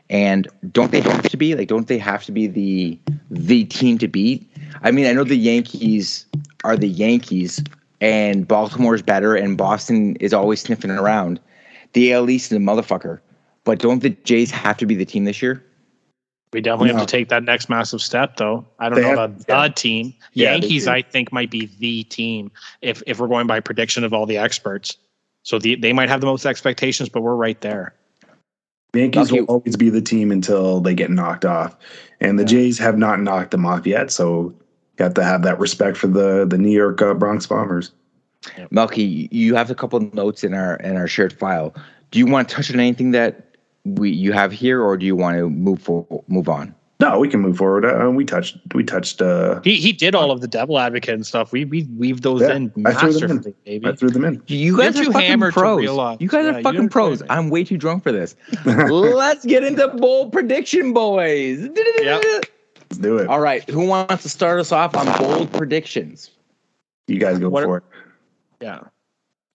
And 0.09 0.47
don't 0.71 0.91
they 0.91 1.01
have 1.01 1.29
to 1.29 1.37
be 1.37 1.53
like? 1.55 1.67
Don't 1.67 1.87
they 1.87 1.97
have 1.99 2.23
to 2.25 2.31
be 2.31 2.47
the 2.47 2.99
the 3.29 3.65
team 3.65 3.97
to 3.99 4.07
beat? 4.07 4.49
I 4.81 4.91
mean, 4.91 5.05
I 5.05 5.13
know 5.13 5.23
the 5.23 5.35
Yankees 5.35 6.25
are 6.63 6.75
the 6.75 6.87
Yankees, 6.87 7.63
and 8.01 8.47
Baltimore's 8.47 9.01
better, 9.03 9.35
and 9.35 9.57
Boston 9.57 10.15
is 10.17 10.33
always 10.33 10.61
sniffing 10.61 10.89
around. 10.91 11.39
The 11.93 12.11
AL 12.13 12.29
East 12.29 12.51
is 12.51 12.57
a 12.57 12.61
motherfucker, 12.61 13.19
but 13.65 13.79
don't 13.79 14.01
the 14.01 14.09
Jays 14.09 14.49
have 14.51 14.77
to 14.77 14.85
be 14.85 14.95
the 14.95 15.05
team 15.05 15.25
this 15.25 15.41
year? 15.41 15.63
We 16.53 16.61
definitely 16.61 16.89
No. 16.93 16.97
have 16.97 17.05
to 17.07 17.11
take 17.11 17.29
that 17.29 17.43
next 17.43 17.69
massive 17.69 18.01
step, 18.01 18.37
though. 18.37 18.65
I 18.79 18.89
don't 18.89 18.95
They 18.95 19.01
know 19.03 19.09
have- 19.09 19.41
about 19.41 19.75
the 19.75 19.81
team. 19.81 20.13
Yeah, 20.33 20.53
Yankees. 20.53 20.87
I 20.87 21.03
think, 21.03 21.31
might 21.31 21.51
be 21.51 21.69
the 21.79 22.03
team 22.05 22.51
if 22.81 23.03
if 23.05 23.19
we're 23.19 23.27
going 23.27 23.45
by 23.45 23.59
prediction 23.59 24.03
of 24.03 24.13
all 24.13 24.25
the 24.25 24.37
experts. 24.37 24.97
So 25.43 25.59
the, 25.59 25.75
they 25.75 25.93
might 25.93 26.09
have 26.09 26.19
the 26.21 26.27
most 26.27 26.47
expectations, 26.47 27.09
but 27.09 27.21
we're 27.21 27.35
right 27.35 27.59
there. 27.61 27.93
The 28.91 29.01
Yankees 29.01 29.31
Okay. 29.31 29.41
will 29.41 29.47
always 29.47 29.75
be 29.75 29.89
the 29.89 30.01
team 30.01 30.31
until 30.31 30.81
they 30.81 30.95
get 30.95 31.11
knocked 31.11 31.45
off, 31.45 31.75
and 32.21 32.39
the 32.39 32.45
Jays 32.45 32.79
have 32.79 32.97
not 32.97 33.21
knocked 33.21 33.51
them 33.51 33.65
off 33.65 33.85
yet. 33.85 34.11
So 34.11 34.53
you 34.97 35.03
have 35.03 35.13
to 35.13 35.23
have 35.23 35.43
that 35.43 35.59
respect 35.59 35.97
for 35.97 36.07
the 36.07 36.45
the 36.45 36.57
New 36.57 36.71
York 36.71 37.01
uh, 37.01 37.13
Bronx 37.13 37.45
Bombers. 37.45 37.91
Melky, 38.71 39.27
you 39.31 39.53
have 39.55 39.69
a 39.69 39.75
couple 39.75 39.99
notes 40.13 40.43
in 40.43 40.53
our 40.53 40.77
in 40.77 40.95
our 40.97 41.07
shared 41.07 41.33
file. 41.33 41.75
Do 42.11 42.19
you 42.19 42.25
want 42.25 42.49
to 42.49 42.55
touch 42.55 42.73
on 42.73 42.79
anything 42.79 43.11
that 43.11 43.55
we 43.85 44.09
you 44.09 44.31
have 44.33 44.51
here, 44.51 44.81
or 44.81 44.97
do 44.97 45.05
you 45.05 45.15
want 45.15 45.37
to 45.37 45.49
move 45.49 45.81
for, 45.81 46.05
move 46.27 46.49
on? 46.49 46.73
No, 47.01 47.17
we 47.17 47.29
can 47.29 47.39
move 47.39 47.55
forward. 47.55 47.85
Uh, 47.85 48.09
we 48.11 48.25
touched 48.25 48.57
we 48.73 48.83
touched. 48.83 49.21
Uh, 49.21 49.61
He 49.63 49.75
he 49.75 49.93
did 49.93 50.15
all 50.15 50.31
of 50.31 50.41
the 50.41 50.47
devil 50.49 50.77
advocate 50.77 51.15
and 51.15 51.25
stuff. 51.25 51.53
We 51.53 51.63
we 51.63 51.83
weaved 51.97 52.23
those 52.23 52.41
Yeah, 52.41 52.55
in 52.55 52.73
I 52.85 52.93
threw 52.93 53.13
them 53.13 53.31
in. 53.31 53.35
masterfully, 53.37 53.55
baby. 53.65 53.87
I 53.87 53.95
threw 53.95 54.09
them 54.09 54.25
in. 54.25 54.43
You 54.47 54.57
You're 54.57 54.77
guys 54.77 54.99
are 54.99 55.05
fucking 55.11 55.39
pros. 55.51 55.81
You 56.19 56.27
guys 56.27 56.45
Yeah, 56.45 56.57
are 56.57 56.61
fucking 56.61 56.89
pros. 56.89 57.19
play. 57.19 57.27
I'm 57.29 57.49
way 57.49 57.63
too 57.63 57.77
drunk 57.77 58.03
for 58.03 58.11
this. 58.11 58.35
Let's 58.65 59.45
get 59.45 59.63
into 59.63 59.87
bold 59.87 60.33
prediction, 60.33 60.91
boys. 60.93 61.69
Yep. 62.01 62.23
Let's 62.81 62.97
do 62.97 63.17
it. 63.17 63.27
All 63.27 63.39
right, 63.39 63.67
who 63.69 63.85
wants 63.85 64.23
to 64.23 64.29
start 64.29 64.59
us 64.59 64.73
off 64.73 64.93
on 64.97 65.05
bold 65.19 65.53
predictions? 65.53 66.31
You 67.07 67.17
guys 67.19 67.39
go 67.39 67.47
What- 67.49 67.63
for 67.63 67.77
it. 67.77 67.83
Yeah. 68.61 68.75
Am 68.79 68.89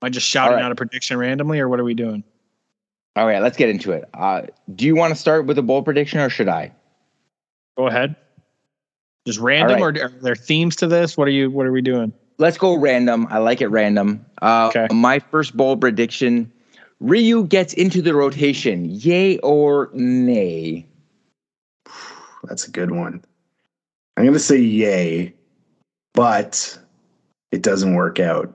I 0.01 0.09
just 0.09 0.27
shouting 0.27 0.53
All 0.53 0.57
right. 0.61 0.65
out 0.65 0.73
a 0.73 0.77
prediction 0.77 1.19
randomly, 1.19 1.61
or 1.61 1.69
what 1.69 1.79
are 1.79 1.85
we 1.85 1.93
doing? 1.95 2.25
All 3.17 3.27
right, 3.27 3.43
let's 3.43 3.57
get 3.59 3.69
into 3.69 3.93
it. 3.93 4.09
Uh, 4.15 4.43
do 4.75 4.87
you 4.87 4.97
want 4.97 5.13
to 5.15 5.21
start 5.21 5.45
with 5.45 5.59
a 5.59 5.63
bold 5.63 5.85
prediction, 5.85 6.21
or 6.21 6.31
should 6.31 6.49
I? 6.49 6.73
Go 7.77 7.89
ahead. 7.89 8.17
Just 9.27 9.39
random, 9.39 9.79
All 9.79 9.85
or 9.85 9.89
are 9.89 10.09
there 10.21 10.37
themes 10.37 10.77
to 10.77 10.87
this? 10.87 11.17
What 11.17 11.29
are 11.29 11.33
you? 11.33 11.51
What 11.51 11.67
are 11.67 11.73
we 11.73 11.81
doing? 11.81 12.13
Let's 12.39 12.59
go 12.59 12.75
random. 12.75 13.27
I 13.31 13.39
like 13.39 13.61
it 13.61 13.69
random. 13.69 14.25
Uh, 14.43 14.71
Okay. 14.75 14.87
My 14.93 15.19
first 15.19 15.57
bowl 15.57 15.77
prediction: 15.77 16.53
Ryu 17.01 17.45
gets 17.45 17.73
into 17.73 18.03
the 18.03 18.15
rotation. 18.15 18.85
Yay 18.91 19.39
or 19.39 19.91
nay? 19.95 20.87
That's 22.45 22.69
a 22.69 22.71
good 22.71 22.91
one. 22.91 23.25
I'm 24.17 24.27
gonna 24.27 24.39
say 24.39 24.59
yay, 24.59 25.35
but 26.13 26.79
it 27.51 27.63
doesn't 27.63 27.95
work 27.95 28.21
out. 28.21 28.55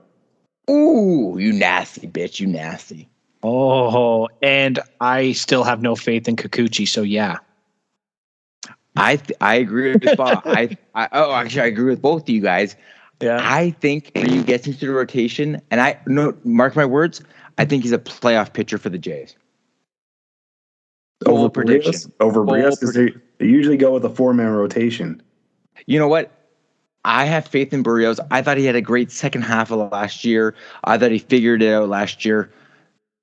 Ooh, 0.70 1.36
you 1.38 1.52
nasty 1.52 2.06
bitch! 2.06 2.38
You 2.38 2.46
nasty. 2.46 3.08
Oh, 3.42 4.28
and 4.42 4.78
I 5.00 5.32
still 5.32 5.64
have 5.64 5.82
no 5.82 5.96
faith 5.96 6.28
in 6.28 6.36
Kikuchi. 6.36 6.86
So 6.86 7.02
yeah, 7.02 7.38
I 8.96 9.16
th- 9.16 9.36
I 9.40 9.54
agree 9.54 9.92
with 9.92 10.16
Bob. 10.16 10.42
I, 10.44 10.76
I 10.94 11.08
oh 11.12 11.32
actually 11.32 11.62
I 11.62 11.66
agree 11.66 11.90
with 11.90 12.02
both 12.02 12.22
of 12.22 12.28
you 12.28 12.40
guys. 12.40 12.76
yeah. 13.20 13.38
I 13.40 13.70
think 13.70 14.10
Ryu 14.14 14.42
gets 14.42 14.66
into 14.66 14.86
the 14.86 14.92
rotation, 14.92 15.60
and 15.70 15.80
I 15.80 15.98
no 16.06 16.34
mark 16.44 16.76
my 16.76 16.84
words. 16.84 17.22
I 17.58 17.64
think 17.64 17.82
he's 17.82 17.92
a 17.92 17.98
playoff 17.98 18.52
pitcher 18.52 18.78
for 18.78 18.88
the 18.88 18.98
Jays. 18.98 19.36
Bold 21.20 21.38
Over 21.38 21.48
prediction. 21.50 21.92
Berrios, 21.92 22.12
over 22.20 22.44
Bold 22.44 22.58
Berrios, 22.58 22.80
'cause 22.80 22.94
they, 22.94 23.12
they 23.38 23.46
usually 23.46 23.76
go 23.76 23.92
with 23.92 24.04
a 24.04 24.10
four 24.10 24.32
man 24.32 24.50
rotation. 24.52 25.22
You 25.86 25.98
know 25.98 26.08
what? 26.08 26.32
I 27.04 27.24
have 27.24 27.46
faith 27.46 27.72
in 27.72 27.82
Berrios. 27.82 28.18
I 28.30 28.42
thought 28.42 28.58
he 28.58 28.64
had 28.66 28.76
a 28.76 28.82
great 28.82 29.10
second 29.10 29.42
half 29.42 29.70
of 29.70 29.90
last 29.92 30.24
year. 30.24 30.54
I 30.84 30.98
thought 30.98 31.10
he 31.10 31.18
figured 31.18 31.62
it 31.62 31.72
out 31.72 31.88
last 31.88 32.24
year. 32.24 32.50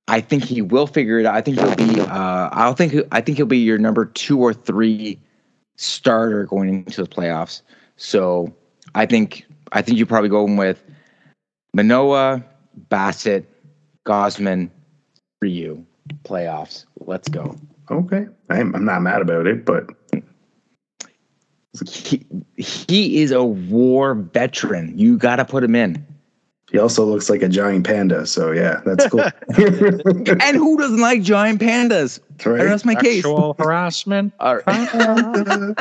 I 0.08 0.22
think 0.22 0.44
he 0.44 0.62
will 0.62 0.88
figure 0.88 1.20
it 1.20 1.26
out. 1.26 1.36
I 1.36 1.42
think 1.42 1.60
he'll 1.60 1.76
be. 1.76 2.00
Uh, 2.02 2.50
I 2.52 2.74
think. 2.74 2.96
I 3.12 3.22
think 3.22 3.38
he'll 3.38 3.46
be 3.46 3.60
your 3.60 3.78
number 3.78 4.06
two 4.06 4.40
or 4.40 4.54
three 4.54 5.20
starter 5.78 6.46
going 6.46 6.70
into 6.70 7.02
the 7.02 7.10
playoffs. 7.10 7.62
So 7.96 8.54
I 8.94 9.06
think. 9.06 9.46
I 9.74 9.82
think 9.82 9.98
you're 9.98 10.08
probably 10.08 10.30
going 10.30 10.56
with 10.56 10.82
Manoah, 11.74 12.42
Bassitt, 12.90 13.44
Gausman, 14.06 14.70
Ryu 15.42 15.86
playoffs. 16.24 16.86
Let's 17.02 17.28
go. 17.28 17.58
Okay, 17.92 18.28
I'm, 18.50 18.74
I'm 18.74 18.86
not 18.86 19.02
mad 19.02 19.22
about 19.22 19.46
it, 19.46 19.66
but 19.66 19.90
He, 21.86 22.26
he 22.56 23.22
is 23.22 23.32
a 23.32 23.44
war 23.44 24.16
veteran. 24.16 24.98
You 24.98 25.18
got 25.18 25.36
to 25.36 25.46
put 25.46 25.64
him 25.64 25.76
in. 25.76 26.06
He 26.72 26.78
also 26.80 27.06
looks 27.06 27.30
like 27.30 27.42
a 27.42 27.48
giant 27.50 27.86
panda. 27.86 28.26
So 28.26 28.52
yeah, 28.52 28.82
that's 28.86 29.08
cool. 29.08 29.22
And 29.58 30.58
who 30.58 30.78
doesn't 30.78 31.00
like 31.00 31.22
giant 31.22 31.62
pandas? 31.62 32.20
That's 32.32 32.46
right. 32.46 32.64
That's 32.64 32.84
my 32.86 32.96
case. 32.96 33.24
Sexual 33.24 33.56
harassment. 33.58 34.34
All 34.40 34.58
right. 34.66 35.76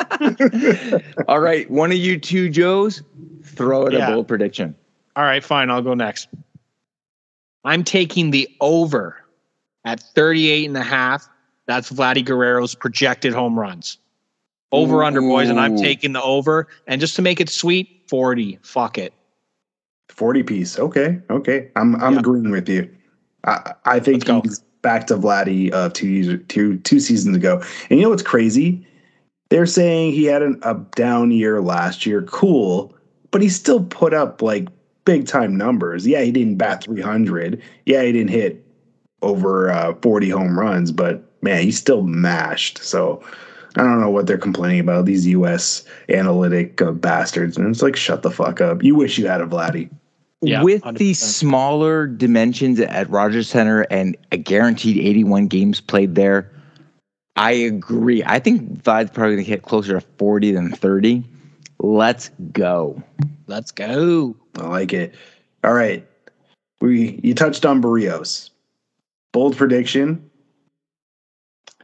All 1.29 1.41
right. 1.41 1.69
One 1.71 1.91
of 1.91 1.99
you 1.99 2.19
two 2.19 2.49
Joes, 2.49 3.03
throw 3.43 3.87
out 3.87 3.93
Yeah. 3.93 4.09
a 4.09 4.13
bold 4.15 4.29
prediction. 4.29 4.75
All 5.17 5.25
right, 5.25 5.43
fine. 5.43 5.71
I'll 5.71 5.83
go 5.83 5.95
next. 5.95 6.29
I'm 7.65 7.83
taking 7.83 8.31
the 8.31 8.49
over 8.61 9.17
at 9.85 9.99
38 10.01 10.67
and 10.67 10.77
a 10.77 10.83
half. 10.83 11.29
That's 11.67 11.91
Vladdy 11.91 12.25
Guerrero's 12.25 12.75
projected 12.75 13.33
home 13.33 13.59
runs. 13.59 13.99
Over 14.73 15.03
under 15.05 15.21
boys, 15.21 15.49
and 15.49 15.59
I'm 15.59 15.77
taking 15.77 16.13
the 16.13 16.23
over. 16.23 16.69
And 16.87 17.01
just 17.01 17.17
to 17.17 17.23
make 17.23 17.41
it 17.41 17.49
sweet, 17.49 18.03
40. 18.09 18.59
Fuck 18.63 18.99
it. 18.99 19.15
40 20.17 20.43
piece. 20.43 20.79
Okay. 20.79 21.19
Okay. 21.31 21.71
I'm 21.77 21.95
I'm 21.97 22.15
Yeah. 22.15 22.21
agreeing 22.21 22.51
with 22.51 22.69
you. 22.69 22.89
I 23.45 23.75
I 23.85 24.01
think 24.01 24.27
he's 24.45 24.61
back 24.83 25.07
to 25.09 25.17
Vladdy 25.17 25.71
of 25.71 25.93
two 25.93 26.09
years 26.09 26.41
two 26.49 26.79
two 26.79 27.01
seasons 27.01 27.37
ago. 27.37 27.63
And 27.91 27.99
you 27.99 28.05
know 28.05 28.11
what's 28.11 28.23
crazy? 28.23 28.87
They're 29.49 29.67
saying 29.67 30.13
he 30.13 30.25
had 30.25 30.43
an, 30.43 30.59
a 30.63 30.75
down 30.97 31.31
year 31.31 31.61
last 31.61 32.05
year. 32.07 32.23
Cool, 32.23 32.95
but 33.31 33.43
he 33.43 33.49
still 33.49 33.85
put 33.85 34.13
up 34.13 34.43
like 34.43 34.69
big 35.05 35.27
time 35.27 35.57
numbers. 35.57 36.07
Yeah, 36.07 36.23
he 36.23 36.33
didn't 36.33 36.57
bat 36.57 36.83
300. 36.85 37.63
Yeah, 37.85 38.03
he 38.03 38.11
didn't 38.13 38.31
hit 38.31 38.65
over 39.23 39.71
uh, 39.71 39.95
40 40.03 40.31
home 40.31 40.59
runs, 40.59 40.91
but 40.91 41.23
man, 41.43 41.63
he 41.63 41.71
still 41.71 42.03
mashed. 42.03 42.79
So 42.83 43.23
I 43.77 43.83
don't 43.83 44.01
know 44.01 44.11
what 44.11 44.27
they're 44.27 44.37
complaining 44.39 44.81
about. 44.81 45.05
These 45.05 45.27
U.S. 45.29 45.85
analytic 46.09 46.83
uh, 46.83 46.91
bastards, 46.93 47.57
and 47.57 47.69
it's 47.69 47.83
like, 47.83 47.95
shut 47.95 48.23
the 48.23 48.31
fuck 48.31 48.61
up. 48.61 48.83
You 48.83 48.95
wish 48.97 49.17
you 49.19 49.27
had 49.27 49.41
a 49.41 49.47
Vladdy. 49.47 49.91
Yeah, 50.43 50.63
With 50.63 50.83
100%. 50.83 50.99
the 50.99 51.15
smaller 51.15 52.07
dimensions 52.07 52.79
at 52.79 53.09
Rogers 53.09 53.49
Center 53.49 53.83
and 53.91 54.17
a 54.33 54.37
guaranteed 54.37 54.99
81 54.99 55.49
games 55.49 55.81
played 55.81 56.15
there, 56.15 56.51
I 57.37 57.53
agree. 57.53 58.23
I 58.25 58.39
think 58.39 58.83
Vlad's 58.83 59.11
probably 59.11 59.37
going 59.37 59.45
to 59.45 59.51
hit 59.51 59.63
closer 59.63 59.99
to 59.99 60.07
40 60.19 60.53
than 60.53 60.73
30. 60.73 61.25
Let's 61.79 62.31
go. 62.53 63.03
Let's 63.47 63.71
go. 63.71 64.37
I 64.57 64.67
like 64.67 64.93
it. 64.93 65.15
All 65.65 65.75
right. 65.75 66.07
We 66.81 67.21
you 67.23 67.35
touched 67.35 67.65
on 67.65 67.83
Berrios. 67.83 68.51
Bold 69.33 69.57
prediction. 69.57 70.31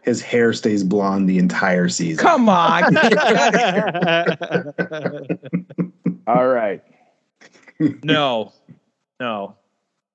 His 0.03 0.21
hair 0.21 0.53
stays 0.53 0.83
blonde 0.83 1.29
the 1.29 1.39
entire 1.39 1.89
season. 1.89 2.23
Come 2.23 2.49
on. 2.49 2.97
All 6.27 6.49
right. 6.49 6.83
no, 8.05 8.53
no. 9.21 9.57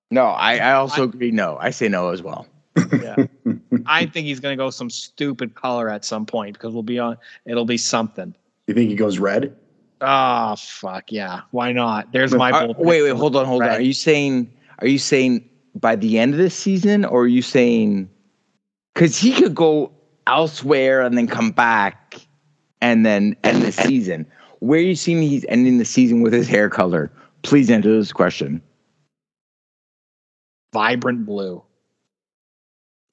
No, 0.09 0.25
I, 0.25 0.57
I 0.57 0.73
also 0.73 1.03
agree. 1.03 1.31
No, 1.31 1.57
I 1.59 1.69
say 1.69 1.89
no 1.89 2.09
as 2.09 2.21
well. 2.21 2.47
Yeah. 3.01 3.25
I 3.85 4.05
think 4.05 4.27
he's 4.27 4.39
going 4.39 4.57
to 4.57 4.63
go 4.63 4.69
some 4.69 4.89
stupid 4.89 5.55
color 5.55 5.89
at 5.89 6.05
some 6.05 6.25
point 6.25 6.53
because 6.53 6.73
we'll 6.73 6.83
be 6.83 6.99
on, 6.99 7.17
it'll 7.45 7.65
be 7.65 7.77
something. 7.77 8.33
You 8.67 8.73
think 8.73 8.89
he 8.89 8.95
goes 8.95 9.19
red? 9.19 9.55
Ah, 9.99 10.55
fuck 10.55 11.11
yeah. 11.11 11.41
Why 11.51 11.71
not? 11.71 12.11
There's 12.11 12.33
my 12.33 12.51
bold 12.51 12.77
wait, 12.77 13.01
wait, 13.01 13.15
hold 13.15 13.35
on, 13.35 13.45
hold 13.45 13.63
on. 13.63 13.69
Are 13.69 13.81
you 13.81 13.93
saying 13.93 14.51
are 14.79 14.87
you 14.87 14.99
saying 14.99 15.49
by 15.75 15.95
the 15.95 16.19
end 16.19 16.33
of 16.33 16.37
this 16.37 16.53
season, 16.53 17.03
or 17.03 17.23
are 17.23 17.27
you 17.27 17.41
saying 17.41 18.07
because 18.93 19.17
he 19.17 19.33
could 19.33 19.55
go 19.55 19.91
elsewhere 20.27 21.01
and 21.01 21.17
then 21.17 21.27
come 21.27 21.51
back 21.51 22.19
and 22.81 23.05
then 23.05 23.35
end 23.43 23.63
the 23.63 23.71
season. 23.71 24.25
Where 24.59 24.79
you 24.79 24.95
seeing 24.95 25.21
he's 25.21 25.45
ending 25.49 25.77
the 25.77 25.85
season 25.85 26.21
with 26.21 26.33
his 26.33 26.47
hair 26.47 26.69
color? 26.69 27.11
Please 27.43 27.69
answer 27.69 27.95
this 27.97 28.11
question. 28.11 28.61
Vibrant 30.73 31.25
blue. 31.25 31.63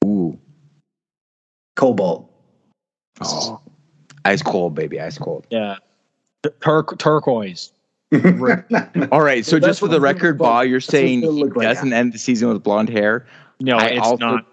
Ooh, 0.05 0.39
Cobalt. 1.77 2.31
oh, 3.23 3.61
ice 4.25 4.43
cold, 4.43 4.75
baby, 4.75 5.01
ice 5.01 5.17
cold. 5.19 5.47
Yeah. 5.51 5.77
Tur- 6.61 6.85
turquoise. 6.99 7.73
All 9.13 9.23
right, 9.23 9.45
so 9.45 9.59
just 9.59 9.81
for 9.81 9.89
the 9.89 10.01
record, 10.01 10.39
looks. 10.39 10.49
Ba, 10.63 10.69
you're 10.69 10.81
saying 10.81 11.23
he 11.23 11.27
like. 11.45 11.55
doesn't 11.55 11.93
end 11.93 12.13
the 12.13 12.19
season 12.19 12.49
with 12.49 12.63
blonde 12.63 12.91
hair. 12.91 13.27
No, 13.61 13.77
I 13.77 13.87
it's 13.87 14.01
also- 14.07 14.17
not. 14.17 14.47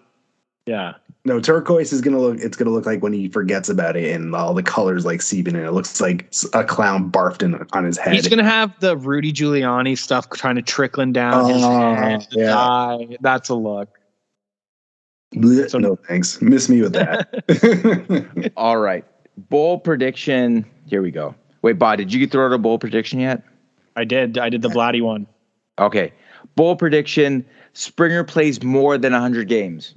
Yeah. 0.66 0.94
No, 1.24 1.40
turquoise 1.40 1.94
is 1.94 2.02
gonna 2.02 2.18
look. 2.20 2.40
It's 2.40 2.58
gonna 2.58 2.72
look 2.72 2.88
like 2.88 3.04
when 3.04 3.14
he 3.14 3.30
forgets 3.30 3.70
about 3.70 3.96
it, 3.96 4.12
and 4.16 4.34
all 4.34 4.56
the 4.56 4.64
colors 4.64 5.06
like 5.06 5.22
seeping 5.22 5.56
in. 5.56 5.64
It 5.64 5.72
looks 5.72 6.02
like 6.02 6.32
a 6.54 6.64
clown 6.64 7.12
barfed 7.12 7.44
in 7.44 7.64
on 7.74 7.84
his 7.86 7.98
head. 7.98 8.14
He's 8.16 8.28
gonna 8.28 8.44
have 8.44 8.78
the 8.80 8.98
Rudy 8.98 9.32
Giuliani 9.32 9.96
stuff 9.98 10.28
kind 10.30 10.58
of 10.58 10.66
trickling 10.66 11.14
down 11.14 11.48
his 11.54 11.62
Oh, 11.64 11.94
head. 11.94 12.28
yeah. 12.32 12.58
eye. 12.58 13.18
That's 13.22 13.50
a 13.50 13.56
look. 13.56 13.90
Blech, 15.36 15.70
So- 15.70 15.78
no 15.78 15.96
thanks. 16.08 16.42
Miss 16.42 16.68
me 16.70 16.82
with 16.82 16.94
that. 16.94 18.52
All 18.58 18.78
right, 18.80 19.06
bowl 19.50 19.78
prediction. 19.78 20.66
Here 20.88 21.04
we 21.04 21.12
go. 21.12 21.36
Wait, 21.62 21.74
Bob, 21.78 21.98
did 22.00 22.12
you 22.12 22.26
throw 22.26 22.48
out 22.48 22.54
a 22.54 22.58
bowl 22.58 22.80
prediction 22.80 23.20
yet? 23.20 23.44
I 23.96 24.06
did. 24.06 24.40
I 24.40 24.50
did 24.50 24.64
the 24.64 24.70
Vladdy 24.70 25.04
one. 25.04 25.28
Okay, 25.78 26.14
bowl 26.56 26.76
prediction. 26.76 27.46
Springer 27.74 28.24
plays 28.24 28.64
more 28.64 28.98
than 28.98 29.14
100 29.14 29.48
games. 29.48 29.94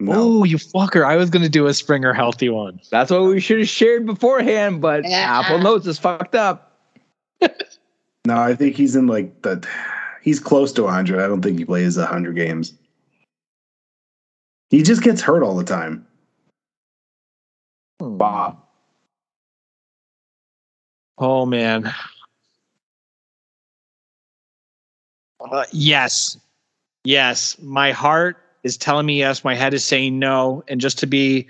No. 0.00 0.12
Oh, 0.14 0.44
you 0.44 0.56
fucker! 0.56 1.04
I 1.04 1.16
was 1.16 1.30
gonna 1.30 1.48
do 1.48 1.66
a 1.66 1.74
Springer 1.74 2.12
healthy 2.12 2.48
one. 2.48 2.80
That's 2.90 3.10
what 3.10 3.22
we 3.24 3.40
should 3.40 3.58
have 3.58 3.68
shared 3.68 4.06
beforehand, 4.06 4.80
but 4.80 5.04
Apple 5.06 5.58
Notes 5.58 5.86
is 5.86 5.98
fucked 5.98 6.34
up. 6.34 6.78
no, 7.40 8.36
I 8.36 8.54
think 8.54 8.76
he's 8.76 8.96
in 8.96 9.06
like 9.06 9.42
the. 9.42 9.66
He's 10.22 10.40
close 10.40 10.72
to 10.72 10.82
100. 10.82 11.20
I 11.22 11.26
don't 11.26 11.40
think 11.40 11.58
he 11.58 11.64
plays 11.64 11.96
100 11.96 12.34
games. 12.34 12.74
He 14.68 14.82
just 14.82 15.02
gets 15.02 15.22
hurt 15.22 15.42
all 15.42 15.56
the 15.56 15.64
time. 15.64 16.06
Ba. 17.98 18.56
Oh 21.16 21.46
man. 21.46 21.92
Uh, 25.40 25.64
yes. 25.72 26.36
Yes. 27.04 27.56
My 27.60 27.92
heart 27.92 28.36
is 28.64 28.76
telling 28.76 29.06
me 29.06 29.18
yes. 29.18 29.44
My 29.44 29.54
head 29.54 29.74
is 29.74 29.84
saying 29.84 30.18
no. 30.18 30.62
And 30.68 30.80
just 30.80 30.98
to 30.98 31.06
be 31.06 31.46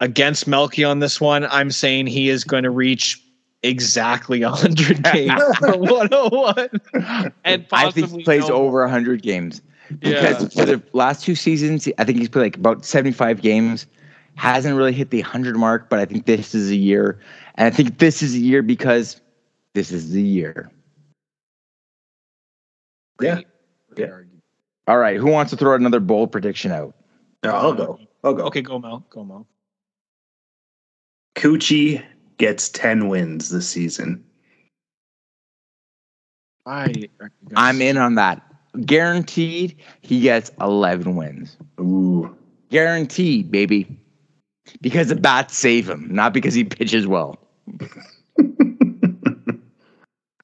against 0.00 0.46
Melky 0.46 0.84
on 0.84 1.00
this 1.00 1.20
one, 1.20 1.46
I'm 1.46 1.70
saying 1.70 2.06
he 2.06 2.28
is 2.28 2.44
going 2.44 2.62
to 2.64 2.70
reach 2.70 3.22
exactly 3.62 4.44
100 4.44 5.02
games 5.12 5.42
for 5.58 5.76
101. 5.76 6.68
And 6.94 7.32
I 7.44 7.56
think 7.56 7.68
possibly 7.68 8.18
he 8.18 8.24
plays 8.24 8.48
no 8.48 8.54
over 8.54 8.80
100 8.82 9.22
games. 9.22 9.62
Yeah. 10.02 10.20
Because 10.20 10.54
for 10.54 10.64
the 10.64 10.82
last 10.92 11.24
two 11.24 11.34
seasons, 11.34 11.88
I 11.98 12.04
think 12.04 12.18
he's 12.18 12.28
played 12.28 12.42
like 12.42 12.56
about 12.56 12.84
75 12.84 13.42
games. 13.42 13.86
Hasn't 14.34 14.76
really 14.76 14.92
hit 14.92 15.10
the 15.10 15.22
100 15.22 15.56
mark, 15.56 15.88
but 15.88 15.98
I 15.98 16.04
think 16.04 16.26
this 16.26 16.54
is 16.54 16.70
a 16.70 16.76
year. 16.76 17.18
And 17.54 17.66
I 17.66 17.70
think 17.74 17.98
this 17.98 18.22
is 18.22 18.34
a 18.34 18.38
year 18.38 18.62
because 18.62 19.20
this 19.74 19.90
is 19.90 20.10
the 20.10 20.22
year. 20.22 20.70
Yeah. 23.20 23.40
Yeah. 23.96 24.18
All 24.86 24.98
right, 24.98 25.16
who 25.16 25.30
wants 25.30 25.50
to 25.50 25.56
throw 25.56 25.74
another 25.74 26.00
bold 26.00 26.30
prediction 26.30 26.70
out? 26.70 26.94
No, 27.42 27.50
I'll 27.50 27.74
go. 27.74 27.98
I'll 28.22 28.34
go. 28.34 28.44
Okay, 28.44 28.62
go 28.62 28.78
Mel. 28.78 29.04
Go 29.10 29.24
Mel. 29.24 29.46
Coochie 31.34 32.02
gets 32.38 32.68
10 32.70 33.08
wins 33.08 33.50
this 33.50 33.68
season. 33.68 34.24
I, 36.64 37.08
I'm 37.54 37.80
in 37.80 37.96
on 37.96 38.16
that. 38.16 38.42
Guaranteed, 38.84 39.76
he 40.00 40.20
gets 40.20 40.50
11 40.60 41.16
wins. 41.16 41.56
Ooh. 41.80 42.36
Guaranteed, 42.70 43.50
baby. 43.50 43.98
Because 44.80 45.08
the 45.08 45.16
bats 45.16 45.56
save 45.56 45.88
him, 45.88 46.08
not 46.10 46.32
because 46.32 46.54
he 46.54 46.64
pitches 46.64 47.06
well. 47.06 47.38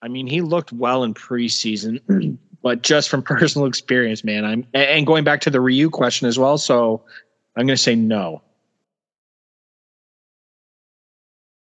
I 0.02 0.08
mean, 0.08 0.26
he 0.26 0.40
looked 0.40 0.72
well 0.72 1.04
in 1.04 1.14
preseason, 1.14 2.00
hmm. 2.02 2.34
But 2.62 2.82
just 2.82 3.08
from 3.08 3.22
personal 3.22 3.66
experience, 3.66 4.24
man, 4.24 4.44
I'm 4.44 4.66
and 4.72 5.06
going 5.06 5.24
back 5.24 5.40
to 5.42 5.50
the 5.50 5.60
Ryu 5.60 5.90
question 5.90 6.28
as 6.28 6.38
well. 6.38 6.58
So 6.58 7.02
I'm 7.56 7.66
going 7.66 7.76
to 7.76 7.82
say 7.82 7.94
no. 7.94 8.42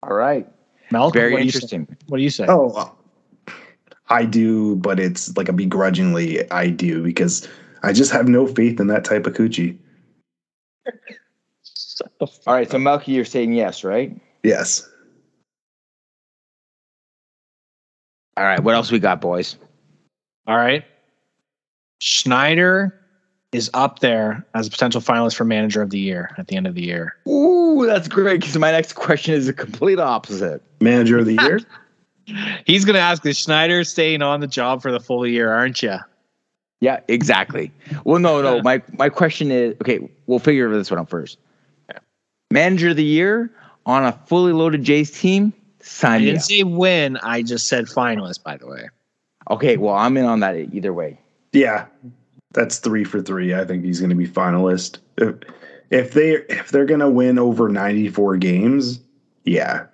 All 0.04 0.16
right. 0.16 0.48
Malcolm, 0.92 1.20
Very 1.20 1.34
what 1.34 1.40
do 1.40 1.46
you 1.46 1.52
say? 1.52 1.58
interesting. 1.58 1.98
What 2.08 2.18
do 2.18 2.24
you 2.24 2.30
say? 2.30 2.46
Oh, 2.48 2.96
I 4.10 4.26
do, 4.26 4.76
but 4.76 5.00
it's 5.00 5.36
like 5.36 5.50
a 5.50 5.54
begrudgingly 5.54 6.50
I 6.52 6.70
do 6.70 7.02
because 7.04 7.48
I 7.82 7.92
just 7.92 8.12
have 8.12 8.28
no 8.28 8.46
faith 8.46 8.80
in 8.80 8.88
that 8.88 9.04
type 9.04 9.26
of 9.26 9.34
coochie. 9.34 9.78
Shut 10.86 12.12
the 12.20 12.28
fuck 12.28 12.42
All 12.46 12.54
right, 12.54 12.70
so 12.70 12.78
up. 12.78 12.82
Melky, 12.82 13.14
you're 13.14 13.26
saying 13.26 13.54
yes, 13.54 13.84
right? 13.84 14.16
Yes. 14.44 14.88
All 18.38 18.44
right, 18.44 18.62
what 18.62 18.76
else 18.76 18.92
we 18.92 19.00
got, 19.00 19.22
boys? 19.22 19.58
All 20.48 20.58
right. 20.58 20.84
Schneider 22.00 23.00
is 23.52 23.70
up 23.74 24.00
there 24.00 24.46
as 24.54 24.68
a 24.68 24.70
potential 24.70 25.02
finalist 25.02 25.36
for 25.36 25.46
manager 25.46 25.82
of 25.82 25.90
the 25.90 26.00
year 26.00 26.32
at 26.38 26.48
the 26.48 26.56
end 26.58 26.68
of 26.68 26.76
the 26.76 26.84
year. 26.84 27.16
Ooh, 27.28 27.86
that's 27.86 28.08
great 28.08 28.42
because 28.42 28.58
my 28.58 28.72
next 28.72 28.94
question 28.94 29.34
is 29.34 29.46
the 29.46 29.54
complete 29.54 30.00
opposite. 30.00 30.62
Manager 30.82 31.20
of 31.20 31.26
the 31.26 31.34
year? 31.42 31.62
He's 32.66 32.84
going 32.86 32.96
to 32.96 33.00
ask, 33.00 33.26
is 33.26 33.38
Schneider 33.38 33.84
staying 33.84 34.22
on 34.22 34.40
the 34.42 34.48
job 34.48 34.82
for 34.82 34.92
the 34.92 35.00
full 35.00 35.26
year, 35.26 35.52
aren't 35.54 35.82
you? 35.82 35.96
Yeah, 36.82 37.00
exactly. 37.08 37.72
Well, 38.04 38.20
no, 38.20 38.42
no. 38.42 38.62
My 38.62 38.82
my 38.98 39.10
question 39.10 39.50
is 39.50 39.76
okay. 39.82 40.08
We'll 40.28 40.40
figure 40.40 40.70
this 40.76 40.92
one 40.92 41.00
out 41.00 41.10
first. 41.10 41.38
Manager 42.52 42.90
of 42.90 42.98
the 42.98 43.04
year 43.04 43.50
on 43.86 44.04
a 44.04 44.12
fully 44.12 44.52
loaded 44.54 44.84
Jays 44.84 45.10
team. 45.10 45.54
I 45.80 45.84
Sign 45.84 46.20
me 46.22 46.26
didn't 46.26 46.38
up. 46.40 46.44
say 46.44 46.64
win. 46.64 47.18
I 47.18 47.42
just 47.44 47.68
said 47.68 47.86
finalist, 47.86 48.44
by 48.44 48.58
the 48.58 48.68
way. 48.68 48.90
Okay, 49.50 49.78
well, 49.78 49.96
I'm 49.96 50.18
in 50.18 50.26
on 50.26 50.40
that 50.42 50.56
either 50.56 50.94
way. 50.94 51.20
yeah. 51.54 51.86
That's 52.54 52.80
three 52.80 53.04
for 53.04 53.22
three. 53.22 53.54
I 53.54 53.66
think 53.66 53.84
he's 53.84 54.00
going 54.00 54.12
to 54.12 54.16
be 54.16 54.28
finalist. 54.28 55.00
If, 55.18 55.36
if 55.90 56.14
they 56.14 56.36
if 56.48 56.70
they're 56.72 56.86
going 56.86 57.02
to 57.02 57.10
win 57.10 57.38
over 57.38 57.68
94 57.68 58.38
games, 58.38 59.02
yeah. 59.44 59.88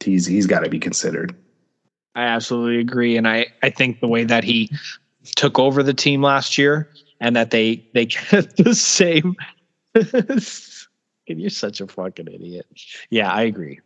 He's 0.00 0.24
he's 0.24 0.46
got 0.46 0.60
to 0.60 0.70
be 0.70 0.78
considered. 0.78 1.36
I 2.14 2.22
absolutely 2.22 2.80
agree, 2.80 3.18
and 3.18 3.28
I 3.28 3.48
I 3.62 3.68
think 3.68 4.00
the 4.00 4.08
way 4.08 4.24
that 4.24 4.42
he 4.42 4.70
took 5.36 5.58
over 5.58 5.82
the 5.82 5.92
team 5.92 6.22
last 6.22 6.56
year 6.56 6.88
and 7.20 7.36
that 7.36 7.50
they 7.50 7.84
they 7.92 8.06
kept 8.06 8.56
the 8.64 8.74
same. 8.74 9.36
You're 11.26 11.50
such 11.50 11.82
a 11.82 11.86
fucking 11.86 12.28
idiot. 12.28 12.66
Yeah, 13.10 13.30
I 13.30 13.42
agree. 13.42 13.80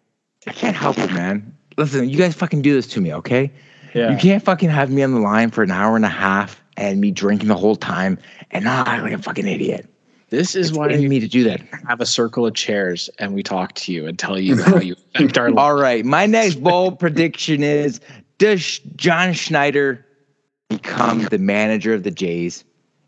I 0.46 0.52
can't 0.52 0.76
help 0.76 0.96
it, 0.98 1.12
man. 1.12 1.56
Listen, 1.76 2.08
you 2.08 2.18
guys 2.18 2.36
fucking 2.36 2.62
do 2.62 2.72
this 2.72 2.86
to 2.88 3.00
me, 3.00 3.12
okay? 3.14 3.50
Yeah, 3.94 4.10
You 4.12 4.16
can't 4.18 4.42
fucking 4.42 4.70
have 4.70 4.90
me 4.90 5.02
on 5.02 5.12
the 5.12 5.20
line 5.20 5.50
for 5.50 5.62
an 5.62 5.70
hour 5.70 5.96
and 5.96 6.04
a 6.04 6.08
half 6.08 6.62
and 6.76 7.00
me 7.00 7.10
drinking 7.10 7.48
the 7.48 7.56
whole 7.56 7.76
time 7.76 8.18
and 8.50 8.64
not 8.64 8.88
act 8.88 9.02
like 9.02 9.12
a 9.12 9.18
fucking 9.18 9.46
idiot. 9.46 9.86
this 10.30 10.54
is 10.54 10.70
It's 10.70 10.78
why 10.78 10.88
in 10.88 11.00
we 11.00 11.08
me 11.08 11.20
to 11.20 11.28
do 11.28 11.44
that. 11.44 11.60
have 11.88 12.00
a 12.00 12.06
circle 12.06 12.46
of 12.46 12.54
chairs 12.54 13.10
and 13.18 13.34
we 13.34 13.42
talk 13.42 13.74
to 13.74 13.92
you 13.92 14.06
and 14.06 14.18
tell 14.18 14.38
you 14.38 14.62
how 14.62 14.76
you 14.78 14.96
affect 15.14 15.36
our 15.38 15.50
life. 15.50 15.58
All 15.58 15.74
right, 15.74 16.04
my 16.04 16.24
next 16.26 16.56
bold 16.62 16.98
prediction 16.98 17.62
is: 17.62 18.00
Does 18.38 18.78
John 18.96 19.34
Schneider 19.34 20.06
become 20.70 21.24
the 21.24 21.38
manager 21.38 21.92
of 21.92 22.02
the 22.02 22.10
Jays 22.10 22.64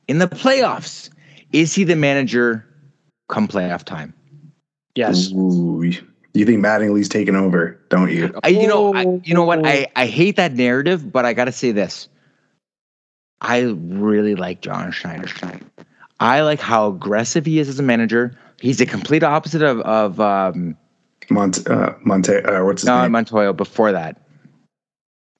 in 0.09 0.19
the 0.19 0.29
playoffs? 0.29 1.09
Is 1.53 1.75
he 1.75 1.85
the 1.85 1.97
manager 1.97 2.67
come 3.31 3.49
playoff 3.49 3.85
time? 3.85 4.13
Yes. 4.97 5.33
Ooh, 5.33 5.93
you 6.35 6.45
think 6.45 6.65
Mattingly's 6.65 7.09
taking 7.09 7.37
over, 7.37 7.81
don't 7.89 8.11
you? 8.11 8.35
I, 8.43 8.49
you 8.49 8.67
know, 8.67 8.95
I, 8.95 9.21
you 9.23 9.35
know 9.35 9.45
what? 9.45 9.65
I, 9.65 9.87
I 9.95 10.07
hate 10.07 10.37
that 10.37 10.53
narrative, 10.53 11.11
but 11.13 11.25
I 11.25 11.33
got 11.33 11.47
to 11.47 11.53
say 11.53 11.73
this: 11.73 12.09
I 13.41 13.61
really 13.61 14.35
like 14.35 14.61
John 14.61 14.91
Schneider. 14.91 15.29
I 16.21 16.43
like 16.43 16.61
how 16.61 16.89
aggressive 16.89 17.47
he 17.47 17.59
is 17.59 17.69
as 17.69 17.79
a 17.79 17.83
manager. 17.83 18.37
He's 18.61 18.79
the 18.79 18.87
complete 18.87 19.23
opposite 19.23 19.63
of 19.63 19.81
of 19.81 20.21
um, 20.21 20.77
Mont 21.31 21.69
uh, 21.69 21.95
Monte 22.05 22.37
uh, 22.37 22.65
what's 22.65 22.83
his 22.83 22.89
John 22.89 23.05
name? 23.05 23.13
Montoya 23.13 23.53
before 23.53 23.93
that. 23.93 24.21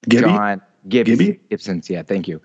Gibby? 0.09 0.27
John 0.27 0.63
Gibbs, 0.89 1.11
Gibby? 1.11 1.41
Gibson's. 1.51 1.91
Yeah, 1.91 2.03
thank 2.03 2.29
you. 2.29 2.41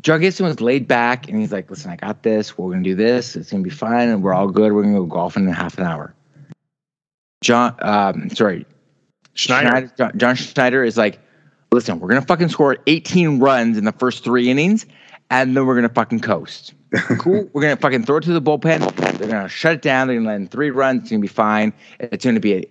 John 0.00 0.20
Gibson 0.20 0.46
was 0.46 0.60
laid 0.60 0.88
back 0.88 1.28
and 1.28 1.38
he's 1.38 1.52
like, 1.52 1.70
listen, 1.70 1.90
I 1.90 1.96
got 1.96 2.22
this. 2.22 2.56
We're 2.56 2.70
going 2.70 2.82
to 2.82 2.90
do 2.90 2.96
this. 2.96 3.36
It's 3.36 3.50
going 3.50 3.62
to 3.62 3.68
be 3.68 3.74
fine. 3.74 4.08
And 4.08 4.22
we're 4.22 4.32
all 4.32 4.48
good. 4.48 4.72
We're 4.72 4.82
going 4.82 4.94
to 4.94 5.00
go 5.00 5.06
golfing 5.06 5.44
in 5.44 5.52
half 5.52 5.76
an 5.78 5.84
hour. 5.84 6.14
John, 7.40 7.74
um, 7.80 8.30
sorry, 8.30 8.66
Schneider. 9.34 9.92
John, 9.96 10.12
John 10.16 10.34
Schneider 10.36 10.84
is 10.84 10.96
like, 10.96 11.18
listen, 11.72 12.00
we're 12.00 12.08
going 12.08 12.20
to 12.20 12.26
fucking 12.26 12.48
score 12.48 12.76
18 12.86 13.38
runs 13.38 13.78
in 13.78 13.84
the 13.84 13.92
first 13.92 14.24
three 14.24 14.50
innings 14.50 14.86
and 15.30 15.56
then 15.56 15.64
we're 15.64 15.74
going 15.74 15.88
to 15.88 15.94
fucking 15.94 16.20
coast. 16.20 16.74
cool. 17.18 17.48
We're 17.52 17.62
going 17.62 17.76
to 17.76 17.80
fucking 17.80 18.04
throw 18.04 18.16
it 18.16 18.24
to 18.24 18.32
the 18.32 18.42
bullpen. 18.42 18.94
They're 19.18 19.28
going 19.28 19.42
to 19.42 19.48
shut 19.48 19.74
it 19.74 19.82
down. 19.82 20.08
They're 20.08 20.16
going 20.16 20.24
to 20.24 20.30
let 20.30 20.36
in 20.36 20.48
three 20.48 20.70
runs. 20.70 21.02
It's 21.02 21.10
going 21.10 21.20
to 21.20 21.24
be 21.24 21.32
fine. 21.32 21.72
It's 22.00 22.24
going 22.24 22.34
to 22.34 22.40
be 22.40 22.54
a 22.54 22.64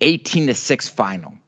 18 0.00 0.46
to 0.48 0.54
6 0.54 0.88
final. 0.88 1.38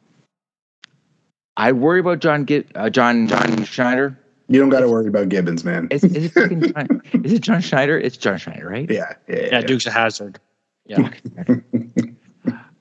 I 1.56 1.72
worry 1.72 2.00
about 2.00 2.18
John 2.18 2.44
Gib- 2.44 2.70
uh, 2.74 2.90
John 2.90 3.28
John 3.28 3.64
Schneider. 3.64 4.18
You 4.48 4.60
don't 4.60 4.70
got 4.70 4.80
to 4.80 4.88
worry 4.88 5.06
about 5.06 5.28
Gibbons, 5.28 5.64
man. 5.64 5.88
Is, 5.90 6.04
is, 6.04 6.36
it 6.36 6.74
John, 6.74 7.02
is 7.24 7.32
it 7.32 7.40
John 7.40 7.60
Schneider? 7.60 7.98
It's 7.98 8.16
John 8.16 8.38
Schneider, 8.38 8.68
right? 8.68 8.90
Yeah, 8.90 9.14
yeah, 9.28 9.48
Yeah, 9.52 9.60
Duke's 9.62 9.86
a 9.86 9.90
hazard. 9.90 10.38
Yeah. 10.84 11.10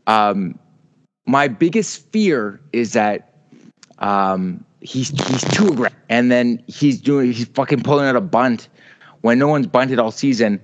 Um, 0.07 0.59
my 1.25 1.47
biggest 1.47 2.11
fear 2.11 2.59
is 2.73 2.93
that 2.93 3.33
um, 3.99 4.63
he's 4.81 5.09
he's 5.09 5.43
too 5.53 5.69
aggressive, 5.69 5.97
and 6.09 6.31
then 6.31 6.61
he's 6.67 6.99
doing 6.99 7.31
he's 7.31 7.47
fucking 7.49 7.83
pulling 7.83 8.05
out 8.07 8.15
a 8.15 8.21
bunt 8.21 8.69
when 9.21 9.39
no 9.39 9.47
one's 9.47 9.67
bunted 9.67 9.99
all 9.99 10.11
season, 10.11 10.59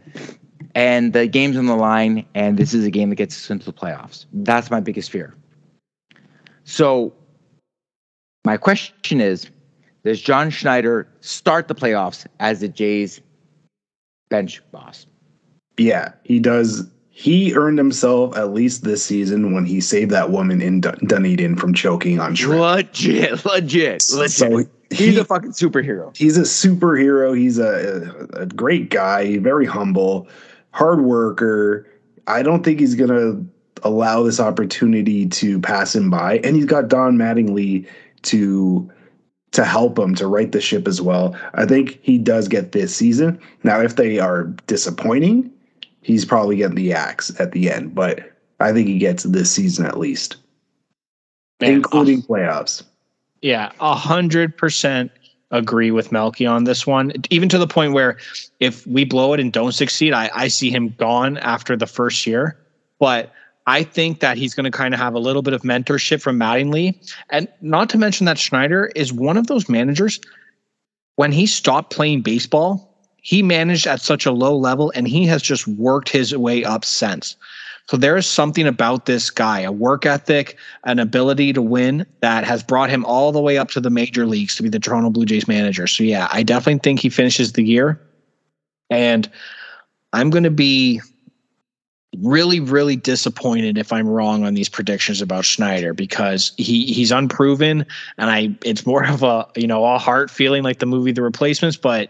and 0.76 1.14
the 1.14 1.28
game's 1.28 1.58
on 1.58 1.66
the 1.66 1.76
line, 1.76 2.26
and 2.36 2.58
this 2.58 2.74
is 2.74 2.86
a 2.86 2.92
game 2.92 3.10
that 3.10 3.16
gets 3.16 3.38
us 3.38 3.50
into 3.50 3.66
the 3.66 3.74
playoffs. 3.74 4.26
That's 4.34 4.70
my 4.70 4.80
biggest 4.80 5.12
fear. 5.12 5.34
So, 6.66 7.14
my 8.46 8.58
question 8.58 9.22
is: 9.22 9.50
Does 10.04 10.22
John 10.22 10.50
Schneider 10.50 11.08
start 11.22 11.68
the 11.68 11.76
playoffs 11.76 12.26
as 12.40 12.60
the 12.60 12.68
Jays 12.68 13.22
bench 14.30 14.62
boss? 14.72 15.06
Yeah, 15.78 16.12
he 16.24 16.40
does. 16.40 16.86
He 17.20 17.54
earned 17.54 17.78
himself 17.78 18.38
at 18.38 18.54
least 18.54 18.86
this 18.86 19.04
season 19.04 19.54
when 19.54 19.66
he 19.66 19.82
saved 19.82 20.10
that 20.12 20.32
woman 20.32 20.62
in 20.62 20.80
Dun- 20.80 21.00
Dunedin 21.06 21.58
from 21.58 21.74
choking 21.74 22.18
on 22.18 22.34
shrimp. 22.34 22.62
Legit, 22.62 23.44
legit, 23.46 24.06
legit. 24.14 24.32
So 24.32 24.58
he's 24.90 25.16
he- 25.16 25.18
a 25.18 25.26
fucking 25.26 25.52
superhero. 25.52 26.16
he's 26.16 26.38
a 26.38 26.44
superhero. 26.44 27.38
He's 27.38 27.60
a, 27.60 28.28
a 28.32 28.46
great 28.46 28.90
guy, 28.90 29.38
very 29.40 29.66
humble, 29.66 30.30
hard 30.72 31.02
worker. 31.02 31.86
I 32.28 32.42
don't 32.42 32.64
think 32.64 32.80
he's 32.80 32.96
gonna 32.96 33.44
allow 33.84 34.24
this 34.24 34.40
opportunity 34.40 35.28
to 35.28 35.60
pass 35.60 35.94
him 35.94 36.10
by. 36.10 36.38
And 36.46 36.56
he's 36.56 36.64
got 36.66 36.88
Don 36.88 37.18
Mattingly 37.18 37.86
to 38.22 38.90
to 39.52 39.66
help 39.66 40.00
him 40.00 40.16
to 40.16 40.26
right 40.28 40.54
the 40.54 40.62
ship 40.62 40.88
as 40.88 41.02
well. 41.02 41.36
I 41.56 41.66
think 41.66 42.00
he 42.02 42.18
does 42.18 42.48
get 42.48 42.72
this 42.72 42.96
season. 42.96 43.42
Now, 43.64 43.82
if 43.82 43.98
they 43.98 44.20
are 44.20 44.46
disappointing, 44.68 45.52
he's 46.02 46.26
probably 46.26 46.56
getting 46.56 46.76
the 46.76 46.94
axe 46.94 47.32
at 47.40 47.52
the 47.52 47.70
end. 47.70 47.96
But 47.96 48.32
I 48.60 48.74
think 48.74 48.88
he 48.88 48.98
gets 48.98 49.24
this 49.24 49.52
season 49.52 49.86
at 49.86 49.98
least, 49.98 50.38
Man, 51.62 51.74
including 51.74 52.22
playoffs. 52.22 52.84
Yeah, 53.42 53.72
a 53.80 53.96
hundred 53.96 54.58
percent 54.58 55.12
agree 55.52 55.92
with 55.92 56.12
Melky 56.12 56.46
on 56.46 56.66
this 56.66 56.86
one. 56.86 57.12
Even 57.30 57.50
to 57.50 57.58
the 57.58 57.68
point 57.68 57.94
where 57.94 58.18
if 58.60 58.86
we 58.86 59.04
blow 59.04 59.34
it 59.34 59.40
and 59.40 59.52
don't 59.52 59.72
succeed, 59.72 60.14
I, 60.14 60.30
I 60.34 60.48
see 60.48 60.70
him 60.70 60.94
gone 60.98 61.38
after 61.40 61.76
the 61.76 61.88
first 61.88 62.28
year. 62.28 62.58
But 63.00 63.32
I 63.66 63.84
think 63.84 64.20
that 64.20 64.38
he's 64.38 64.54
going 64.54 64.66
to 64.66 64.78
kind 64.78 64.94
of 64.94 65.00
have 65.00 65.14
a 65.14 65.20
little 65.20 65.42
bit 65.42 65.54
of 65.54 65.62
mentorship 65.62 66.22
from 66.22 66.40
Mattingly. 66.40 67.14
And 67.30 67.48
not 67.62 67.90
to 67.92 67.98
mention 67.98 68.26
that 68.26 68.38
Schneider 68.38 68.92
is 68.96 69.14
one 69.14 69.38
of 69.38 69.48
those 69.48 69.70
managers. 69.70 70.20
When 71.16 71.32
he 71.32 71.46
stopped 71.46 71.92
playing 71.92 72.22
baseball, 72.22 72.89
he 73.22 73.44
managed 73.44 73.88
at 73.88 74.02
such 74.02 74.26
a 74.26 74.32
low 74.32 74.56
level 74.56 74.92
and 74.96 75.08
he 75.08 75.26
has 75.26 75.42
just 75.42 75.68
worked 75.68 76.10
his 76.10 76.36
way 76.36 76.64
up 76.64 76.86
since. 76.86 77.36
So 77.90 77.98
there 77.98 78.16
is 78.18 78.28
something 78.28 78.68
about 78.68 79.08
this 79.08 79.32
guy, 79.32 79.62
a 79.62 79.72
work 79.72 80.06
ethic, 80.06 80.58
an 80.84 81.00
ability 81.00 81.54
to 81.54 81.62
win 81.62 82.06
that 82.22 82.44
has 82.44 82.62
brought 82.62 82.92
him 82.92 83.04
all 83.06 83.32
the 83.32 83.42
way 83.42 83.58
up 83.58 83.72
to 83.72 83.82
the 83.82 83.90
major 83.90 84.28
leagues 84.28 84.56
to 84.58 84.64
be 84.64 84.70
the 84.70 84.80
Toronto 84.80 85.10
Blue 85.10 85.26
Jays 85.26 85.48
manager. 85.48 85.88
So 85.88 86.04
yeah, 86.04 86.28
I 86.32 86.44
definitely 86.44 86.80
think 86.80 87.00
he 87.00 87.10
finishes 87.10 87.54
the 87.54 87.64
year. 87.64 88.00
And 88.92 89.30
I'm 90.14 90.30
going 90.30 90.44
to 90.44 90.52
be 90.52 91.02
really 92.18 92.60
really 92.60 92.96
disappointed 92.96 93.78
if 93.78 93.94
I'm 93.94 94.08
wrong 94.08 94.44
on 94.44 94.56
these 94.56 94.68
predictions 94.68 95.22
about 95.22 95.46
Schneider 95.46 95.94
because 95.94 96.54
he 96.58 96.92
he's 96.92 97.12
unproven 97.12 97.86
and 98.18 98.30
I 98.32 98.50
it's 98.64 98.86
more 98.86 99.06
of 99.06 99.24
a, 99.24 99.48
you 99.56 99.68
know, 99.68 99.86
a 99.86 99.98
heart 99.98 100.32
feeling 100.32 100.64
like 100.64 100.80
the 100.80 100.86
movie 100.86 101.12
The 101.12 101.22
Replacements, 101.22 101.78
but 101.78 102.10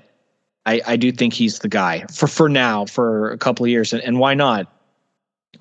I, 0.65 0.81
I 0.85 0.95
do 0.97 1.11
think 1.11 1.33
he's 1.33 1.59
the 1.59 1.69
guy 1.69 2.05
for 2.13 2.27
for 2.27 2.49
now 2.49 2.85
for 2.85 3.31
a 3.31 3.37
couple 3.37 3.65
of 3.65 3.69
years 3.69 3.93
and, 3.93 4.01
and 4.03 4.19
why 4.19 4.33
not? 4.33 4.71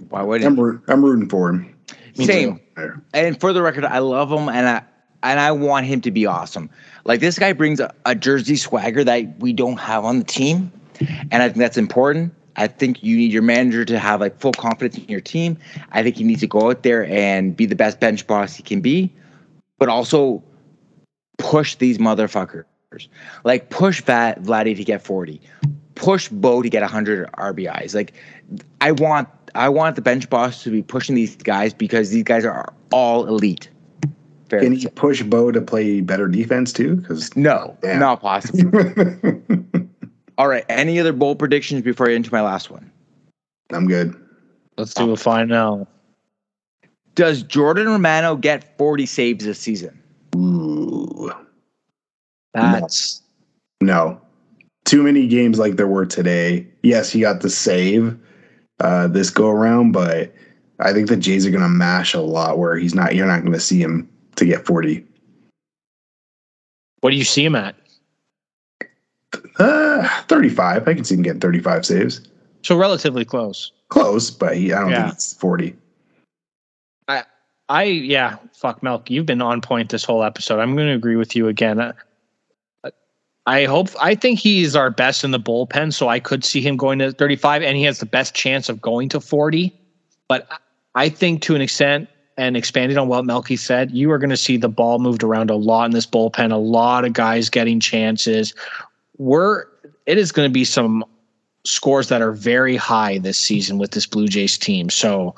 Why 0.08 0.22
would 0.22 0.44
I'm, 0.44 0.58
roo- 0.58 0.82
I'm 0.88 1.04
rooting 1.04 1.28
for 1.28 1.48
him. 1.48 1.74
Me 2.16 2.26
Same. 2.26 2.60
too. 2.76 3.02
And 3.14 3.40
for 3.40 3.52
the 3.52 3.62
record, 3.62 3.84
I 3.84 3.98
love 3.98 4.30
him 4.30 4.48
and 4.48 4.68
I 4.68 4.82
and 5.22 5.40
I 5.40 5.52
want 5.52 5.86
him 5.86 6.00
to 6.02 6.10
be 6.10 6.26
awesome. 6.26 6.70
Like 7.04 7.20
this 7.20 7.38
guy 7.38 7.52
brings 7.52 7.80
a, 7.80 7.92
a 8.06 8.14
jersey 8.14 8.56
swagger 8.56 9.04
that 9.04 9.38
we 9.38 9.52
don't 9.52 9.78
have 9.78 10.04
on 10.04 10.18
the 10.18 10.24
team. 10.24 10.72
And 11.30 11.42
I 11.42 11.48
think 11.48 11.58
that's 11.58 11.76
important. 11.76 12.34
I 12.56 12.66
think 12.66 13.02
you 13.02 13.16
need 13.16 13.32
your 13.32 13.42
manager 13.42 13.84
to 13.84 13.98
have 13.98 14.20
like 14.20 14.38
full 14.40 14.52
confidence 14.52 14.98
in 14.98 15.08
your 15.08 15.20
team. 15.20 15.56
I 15.92 16.02
think 16.02 16.16
he 16.16 16.24
needs 16.24 16.40
to 16.40 16.48
go 16.48 16.70
out 16.70 16.82
there 16.82 17.06
and 17.06 17.56
be 17.56 17.66
the 17.66 17.76
best 17.76 18.00
bench 18.00 18.26
boss 18.26 18.56
he 18.56 18.62
can 18.64 18.80
be, 18.80 19.12
but 19.78 19.88
also 19.88 20.42
push 21.38 21.76
these 21.76 21.98
motherfuckers. 21.98 22.64
Like 23.44 23.70
push 23.70 24.02
Vlad, 24.02 24.42
Vladdy 24.44 24.76
to 24.76 24.84
get 24.84 25.02
40. 25.02 25.40
Push 25.94 26.28
Bo 26.28 26.62
to 26.62 26.68
get 26.68 26.82
100 26.82 27.30
RBIs. 27.32 27.94
Like 27.94 28.14
I 28.80 28.92
want 28.92 29.28
I 29.54 29.68
want 29.68 29.96
the 29.96 30.02
bench 30.02 30.28
boss 30.30 30.62
to 30.64 30.70
be 30.70 30.82
pushing 30.82 31.14
these 31.14 31.36
guys 31.36 31.74
because 31.74 32.10
these 32.10 32.22
guys 32.24 32.44
are 32.44 32.72
all 32.92 33.26
elite. 33.26 33.68
Fair 34.48 34.60
Can 34.60 34.72
he 34.72 34.82
say. 34.82 34.90
push 34.94 35.22
Bo 35.22 35.50
to 35.52 35.60
play 35.60 36.00
better 36.00 36.28
defense 36.28 36.72
too? 36.72 36.96
Because 36.96 37.34
No, 37.36 37.76
Damn. 37.82 38.00
not 38.00 38.20
possible. 38.20 38.70
All 40.38 40.46
right. 40.48 40.64
Any 40.68 41.00
other 41.00 41.12
bold 41.12 41.38
predictions 41.38 41.82
before 41.82 42.06
I 42.06 42.10
get 42.10 42.16
into 42.16 42.32
my 42.32 42.40
last 42.42 42.70
one? 42.70 42.90
I'm 43.72 43.88
good. 43.88 44.14
Let's 44.76 44.94
do 44.94 45.10
a 45.10 45.16
final. 45.16 45.88
Does 47.16 47.42
Jordan 47.42 47.88
Romano 47.88 48.36
get 48.36 48.78
40 48.78 49.04
saves 49.04 49.44
this 49.44 49.58
season? 49.58 50.00
Ooh, 52.56 52.60
That's 52.60 53.22
no. 53.80 54.20
Too 54.84 55.02
many 55.02 55.26
games 55.26 55.58
like 55.58 55.76
there 55.76 55.86
were 55.86 56.06
today. 56.06 56.66
Yes, 56.82 57.10
he 57.10 57.20
got 57.20 57.40
the 57.42 57.50
save 57.50 58.18
uh, 58.80 59.06
this 59.08 59.28
go 59.30 59.48
around, 59.50 59.92
but 59.92 60.32
I 60.80 60.92
think 60.92 61.08
the 61.08 61.16
Jays 61.16 61.46
are 61.46 61.50
going 61.50 61.62
to 61.62 61.68
mash 61.68 62.14
a 62.14 62.20
lot 62.20 62.58
where 62.58 62.76
he's 62.76 62.94
not. 62.94 63.14
You're 63.14 63.26
not 63.26 63.40
going 63.40 63.52
to 63.52 63.60
see 63.60 63.80
him 63.82 64.08
to 64.36 64.44
get 64.46 64.64
40. 64.64 65.04
what 67.00 67.10
do 67.10 67.16
you 67.16 67.24
see 67.24 67.44
him 67.44 67.54
at? 67.54 67.74
Uh, 69.58 70.08
35. 70.28 70.88
I 70.88 70.94
can 70.94 71.04
see 71.04 71.16
him 71.16 71.22
getting 71.22 71.40
35 71.40 71.84
saves. 71.84 72.20
So 72.62 72.76
relatively 72.76 73.24
close. 73.24 73.72
Close, 73.88 74.30
but 74.30 74.56
he, 74.56 74.72
I 74.72 74.80
don't 74.80 74.90
Yeah. 74.90 75.02
think 75.04 75.14
it's 75.14 75.34
40. 75.34 75.76
I 77.08 77.24
I, 77.68 77.82
yeah, 77.84 78.36
fuck 78.54 78.82
Milk. 78.82 79.10
You've 79.10 79.26
been 79.26 79.42
on 79.42 79.60
point 79.60 79.90
this 79.90 80.04
whole 80.04 80.24
episode. 80.24 80.60
I'm 80.60 80.74
going 80.74 80.88
to 80.88 80.94
agree 80.94 81.16
with 81.16 81.36
you 81.36 81.48
again. 81.48 81.92
I 83.48 83.64
hope 83.64 83.88
I 83.98 84.14
think 84.14 84.38
he's 84.38 84.76
our 84.76 84.90
best 84.90 85.24
in 85.24 85.30
the 85.30 85.40
bullpen, 85.40 85.94
so 85.94 86.08
I 86.08 86.20
could 86.20 86.44
see 86.44 86.60
him 86.60 86.76
going 86.76 86.98
to 86.98 87.12
35, 87.12 87.62
and 87.62 87.78
he 87.78 87.82
has 87.84 87.98
the 87.98 88.04
best 88.04 88.34
chance 88.34 88.68
of 88.68 88.78
going 88.82 89.08
to 89.08 89.20
40. 89.20 89.72
But 90.28 90.46
I 90.94 91.08
think 91.08 91.40
to 91.42 91.54
an 91.54 91.62
extent, 91.62 92.10
and 92.36 92.58
expanding 92.58 92.98
on 92.98 93.08
what 93.08 93.24
Melky 93.24 93.56
said, 93.56 93.90
you 93.90 94.12
are 94.12 94.18
going 94.18 94.30
to 94.30 94.36
see 94.36 94.58
the 94.58 94.68
ball 94.68 94.98
moved 94.98 95.24
around 95.24 95.48
a 95.48 95.56
lot 95.56 95.86
in 95.86 95.92
this 95.92 96.06
bullpen. 96.06 96.52
A 96.52 96.56
lot 96.56 97.06
of 97.06 97.14
guys 97.14 97.48
getting 97.48 97.80
chances. 97.80 98.54
We're 99.16 99.64
it 100.04 100.18
is 100.18 100.30
going 100.30 100.48
to 100.48 100.52
be 100.52 100.64
some 100.64 101.02
scores 101.64 102.08
that 102.08 102.20
are 102.20 102.32
very 102.32 102.76
high 102.76 103.16
this 103.18 103.38
season 103.38 103.78
with 103.78 103.92
this 103.92 104.06
Blue 104.06 104.28
Jays 104.28 104.58
team. 104.58 104.90
So 104.90 105.34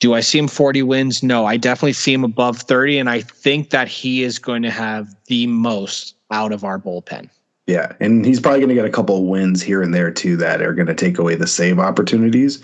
do 0.00 0.14
I 0.14 0.20
see 0.20 0.38
him 0.38 0.48
40 0.48 0.82
wins? 0.82 1.22
No, 1.22 1.46
I 1.46 1.56
definitely 1.56 1.92
see 1.92 2.12
him 2.12 2.24
above 2.24 2.58
30. 2.58 2.98
And 2.98 3.08
I 3.08 3.20
think 3.20 3.70
that 3.70 3.86
he 3.86 4.24
is 4.24 4.40
going 4.40 4.62
to 4.62 4.70
have 4.70 5.14
the 5.26 5.46
most 5.46 6.16
out 6.32 6.52
of 6.52 6.64
our 6.64 6.78
bullpen. 6.78 7.28
Yeah, 7.68 7.92
and 8.00 8.26
he's 8.26 8.40
probably 8.40 8.58
going 8.58 8.70
to 8.70 8.74
get 8.74 8.84
a 8.84 8.90
couple 8.90 9.16
of 9.16 9.22
wins 9.22 9.62
here 9.62 9.82
and 9.82 9.94
there 9.94 10.10
too 10.10 10.36
that 10.38 10.60
are 10.62 10.74
going 10.74 10.88
to 10.88 10.94
take 10.94 11.16
away 11.18 11.36
the 11.36 11.46
save 11.46 11.78
opportunities. 11.78 12.58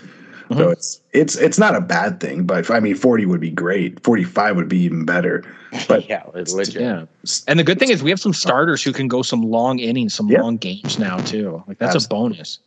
So 0.49 0.55
Mhm. 0.55 0.71
it's 0.73 0.99
it's 1.13 1.35
it's 1.37 1.59
not 1.59 1.75
a 1.75 1.79
bad 1.81 2.19
thing, 2.19 2.43
but 2.43 2.69
I 2.71 2.79
mean, 2.79 2.95
forty 2.95 3.25
would 3.27 3.39
be 3.39 3.51
great. 3.51 4.03
Forty 4.03 4.23
five 4.23 4.55
would 4.55 4.67
be 4.67 4.79
even 4.79 5.05
better. 5.05 5.43
But 5.87 6.09
yeah, 6.09 6.23
it's 6.33 6.53
legit. 6.53 6.81
Yeah. 6.81 7.05
And 7.47 7.59
the 7.59 7.63
good 7.63 7.77
thing 7.77 7.91
is 7.91 8.01
we 8.01 8.09
have 8.09 8.19
some 8.19 8.33
starters 8.33 8.83
who 8.83 8.91
can 8.91 9.07
go 9.07 9.21
some 9.21 9.43
long 9.43 9.77
innings, 9.77 10.15
some 10.15 10.27
Yeah. 10.27 10.41
long 10.41 10.57
games 10.57 10.97
now 10.97 11.17
too. 11.19 11.63
Like 11.67 11.77
that's 11.77 12.03
a 12.03 12.07
bonus. 12.09 12.57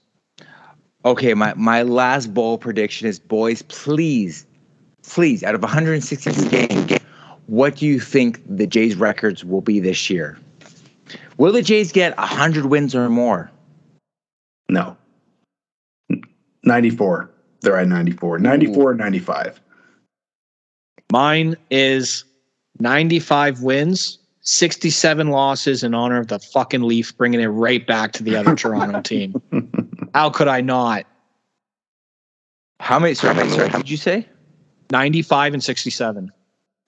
Okay, 1.05 1.35
my, 1.35 1.53
my 1.55 1.83
last 1.83 2.33
bold 2.33 2.61
prediction 2.61 3.09
is 3.09 3.19
boys, 3.19 3.63
please, 3.63 4.47
please, 5.03 5.43
out 5.43 5.57
of 5.57 5.63
162 5.63 6.49
games, 6.49 7.01
what 7.49 7.75
do 7.75 7.87
you 7.87 7.99
think 7.99 8.41
the 8.49 8.69
Jays 8.69 8.95
records 8.95 9.45
will 9.45 9.61
be 9.63 9.81
this 9.81 10.09
year? 10.09 10.39
Will 11.37 11.53
the 11.53 11.63
Jays 11.63 11.93
get 11.93 12.17
100 12.17 12.67
wins 12.67 12.95
or 12.95 13.09
more? 13.09 13.51
no, 14.69 14.97
ninety 16.65 16.91
four. 16.91 17.31
They're 17.61 17.77
at 17.77 17.87
94. 17.89 18.39
94 18.39 18.95
95. 18.95 19.61
Mine 21.13 21.57
is 21.71 22.25
95 22.81 23.63
wins, 23.63 24.19
67 24.41 25.29
losses 25.29 25.85
in 25.85 25.95
honor 25.95 26.19
of 26.19 26.29
the 26.29 26.39
fucking 26.39 26.83
Leafs, 26.83 27.13
bringing 27.13 27.41
it 27.41 27.47
right 27.47 27.87
back 27.87 28.13
to 28.13 28.23
the 28.23 28.35
other 28.35 28.57
Toronto 28.57 29.01
team. 29.03 29.41
How 30.15 30.31
could 30.31 30.49
I 30.49 30.61
not? 30.61 31.07
How 32.81 32.99
many, 32.99 33.15
sorry, 33.15 33.35
how 33.35 33.41
many 33.43 33.55
sorry, 33.55 33.69
how 33.69 33.79
did 33.79 33.91
you 33.91 33.97
say? 33.97 34.27
95 34.91 35.55
and 35.55 35.63
67. 35.63 36.33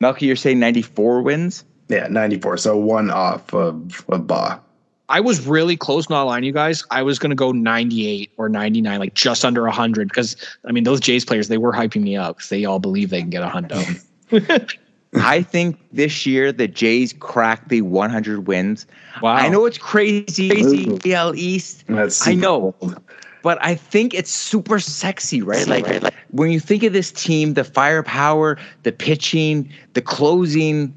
Melky, 0.01 0.27
you're 0.27 0.35
saying 0.37 0.59
94 0.59 1.23
wins? 1.23 1.65
Yeah, 1.89 2.07
94. 2.09 2.57
So 2.59 2.77
one 2.77 3.11
off 3.11 3.53
of, 3.53 4.05
of 4.09 4.27
Ba. 4.27 4.61
I 5.09 5.21
was 5.21 5.47
really 5.47 5.77
close, 5.77 6.09
not 6.09 6.23
lying 6.23 6.45
you 6.45 6.53
guys. 6.53 6.83
I 6.91 7.03
was 7.03 7.19
going 7.19 7.31
to 7.31 7.37
go 7.37 7.53
98 7.53 8.33
or 8.39 8.49
99, 8.49 8.99
like 8.99 9.15
just 9.15 9.45
under 9.45 9.63
100. 9.65 10.09
Because, 10.09 10.35
I 10.67 10.73
mean, 10.73 10.85
those 10.85 10.99
Jays 10.99 11.25
players, 11.25 11.49
they 11.49 11.59
were 11.59 11.73
hyping 11.73 12.03
me 12.03 12.17
up. 12.17 12.37
because 12.37 12.49
They 12.49 12.65
all 12.65 12.79
believe 12.79 13.11
they 13.11 13.21
can 13.21 13.31
get 13.31 13.43
a 13.43 13.49
hundo. 13.49 14.01
Oh. 14.33 14.67
I 15.23 15.43
think 15.43 15.79
this 15.93 16.27
year 16.27 16.51
the 16.53 16.67
Jays 16.67 17.13
cracked 17.13 17.69
the 17.69 17.83
100 17.83 18.47
wins. 18.47 18.87
Wow. 19.23 19.35
I 19.35 19.49
know 19.49 19.65
it's 19.67 19.79
crazy, 19.79 20.49
crazy 20.49 21.13
AL 21.13 21.37
East, 21.37 21.85
That's 21.87 22.27
I 22.27 22.35
know. 22.35 22.75
old. 22.81 23.01
but 23.43 23.59
I 23.63 23.77
think 23.77 24.13
it's 24.15 24.31
super 24.31 24.81
sexy, 24.81 25.41
right? 25.43 25.69
Like, 25.69 26.13
when 26.31 26.51
you 26.51 26.59
think 26.59 26.83
of 26.83 26.93
this 26.93 27.13
team, 27.13 27.55
the 27.55 27.63
firepower, 27.63 28.59
the 28.83 28.91
pitching, 28.91 29.71
the 29.93 30.03
closing, 30.03 30.97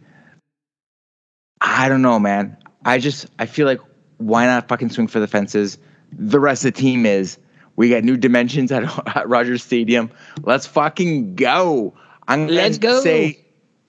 I 1.62 1.90
don't 1.90 2.02
know, 2.02 2.20
man. 2.20 2.56
I 2.86 2.98
just 3.00 3.28
I 3.40 3.46
feel 3.46 3.66
like 3.66 3.80
why 4.18 4.46
not 4.46 4.68
fucking 4.68 4.90
swing 4.90 5.08
for 5.08 5.20
the 5.20 5.28
fences? 5.28 5.78
The 6.12 6.40
rest 6.40 6.66
of 6.66 6.74
the 6.74 6.80
team 6.80 7.06
is. 7.06 7.38
We 7.76 7.90
got 7.90 8.04
new 8.04 8.18
dimensions 8.18 8.72
at, 8.72 8.84
at 9.16 9.30
Rogers 9.30 9.64
Stadium. 9.64 10.10
Let's 10.44 10.66
fucking 10.66 11.36
go. 11.36 11.94
I'm 12.28 12.48
gonna 12.48 12.54
Let's 12.54 12.78
go. 12.80 13.02
say 13.02 13.40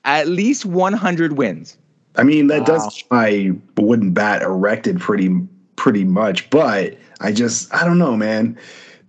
at 0.05 0.29
least 0.29 0.65
100 0.67 1.33
wins. 1.39 1.77
I 2.17 2.23
mean, 2.25 2.49
that 2.49 2.61
Wow. 2.61 2.67
does 2.67 2.95
keep 2.95 3.11
my 3.11 3.53
wooden 3.77 4.13
bat 4.13 4.43
erected 4.43 5.01
pretty 5.01 5.35
pretty 5.77 6.05
much, 6.05 6.51
but 6.51 6.97
I 7.21 7.33
just 7.33 7.73
I 7.75 7.85
don't 7.85 7.99
know, 7.99 8.17
man. 8.17 8.59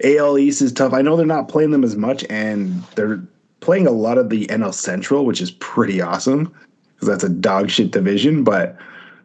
AL 0.03 0.37
East 0.37 0.61
is 0.61 0.71
tough. 0.71 0.93
I 0.93 1.01
know 1.01 1.17
they're 1.17 1.25
not 1.25 1.49
playing 1.49 1.71
them 1.71 1.83
as 1.83 1.97
much, 1.97 2.23
and 2.29 2.81
they're 2.95 3.21
playing 3.59 3.85
a 3.85 3.91
lot 3.91 4.17
of 4.17 4.29
the 4.29 4.45
NL 4.47 4.73
Central, 4.73 5.25
which 5.25 5.41
is 5.41 5.51
pretty 5.51 5.99
awesome 6.01 6.53
because 6.99 7.07
that's 7.07 7.23
a 7.23 7.29
dog 7.29 7.69
shit 7.69 7.91
division. 7.91 8.43
But 8.43 8.77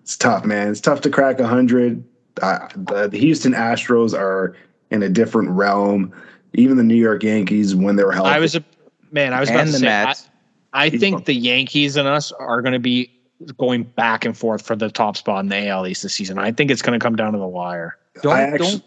it's 0.02 0.16
tough, 0.16 0.44
man. 0.44 0.68
It's 0.68 0.80
tough 0.80 1.00
to 1.02 1.10
crack 1.10 1.40
hundred. 1.40 2.04
Uh, 2.42 2.68
the, 2.76 3.08
the 3.08 3.18
Houston 3.18 3.52
Astros 3.52 4.16
are 4.16 4.56
in 4.90 5.02
a 5.02 5.08
different 5.08 5.50
realm. 5.50 6.12
Even 6.54 6.76
the 6.76 6.84
New 6.84 6.94
York 6.94 7.22
Yankees, 7.22 7.74
when 7.74 7.96
they 7.96 8.04
were 8.04 8.12
healthy, 8.12 8.30
I 8.30 8.38
was 8.38 8.54
a 8.54 8.64
man. 9.10 9.32
I 9.32 9.40
was 9.40 9.50
about 9.50 9.66
to 9.66 9.72
say. 9.72 9.86
I, 9.86 10.04
Mets. 10.04 10.28
I 10.72 10.90
think 10.90 11.24
the 11.24 11.34
Yankees 11.34 11.96
and 11.96 12.08
us 12.08 12.32
are 12.32 12.60
going 12.60 12.72
to 12.72 12.80
be 12.80 13.10
going 13.58 13.84
back 13.84 14.24
and 14.24 14.36
forth 14.36 14.62
for 14.64 14.74
the 14.74 14.90
top 14.90 15.16
spot 15.16 15.40
in 15.40 15.48
the 15.48 15.68
AL 15.68 15.86
East 15.86 16.02
this 16.02 16.14
season. 16.14 16.38
I 16.38 16.52
think 16.52 16.70
it's 16.70 16.82
going 16.82 16.98
to 16.98 17.02
come 17.02 17.16
down 17.16 17.32
to 17.32 17.38
the 17.38 17.46
wire. 17.46 17.96
Don't, 18.22 18.32
I 18.32 18.42
actually, 18.42 18.70
don't 18.70 18.84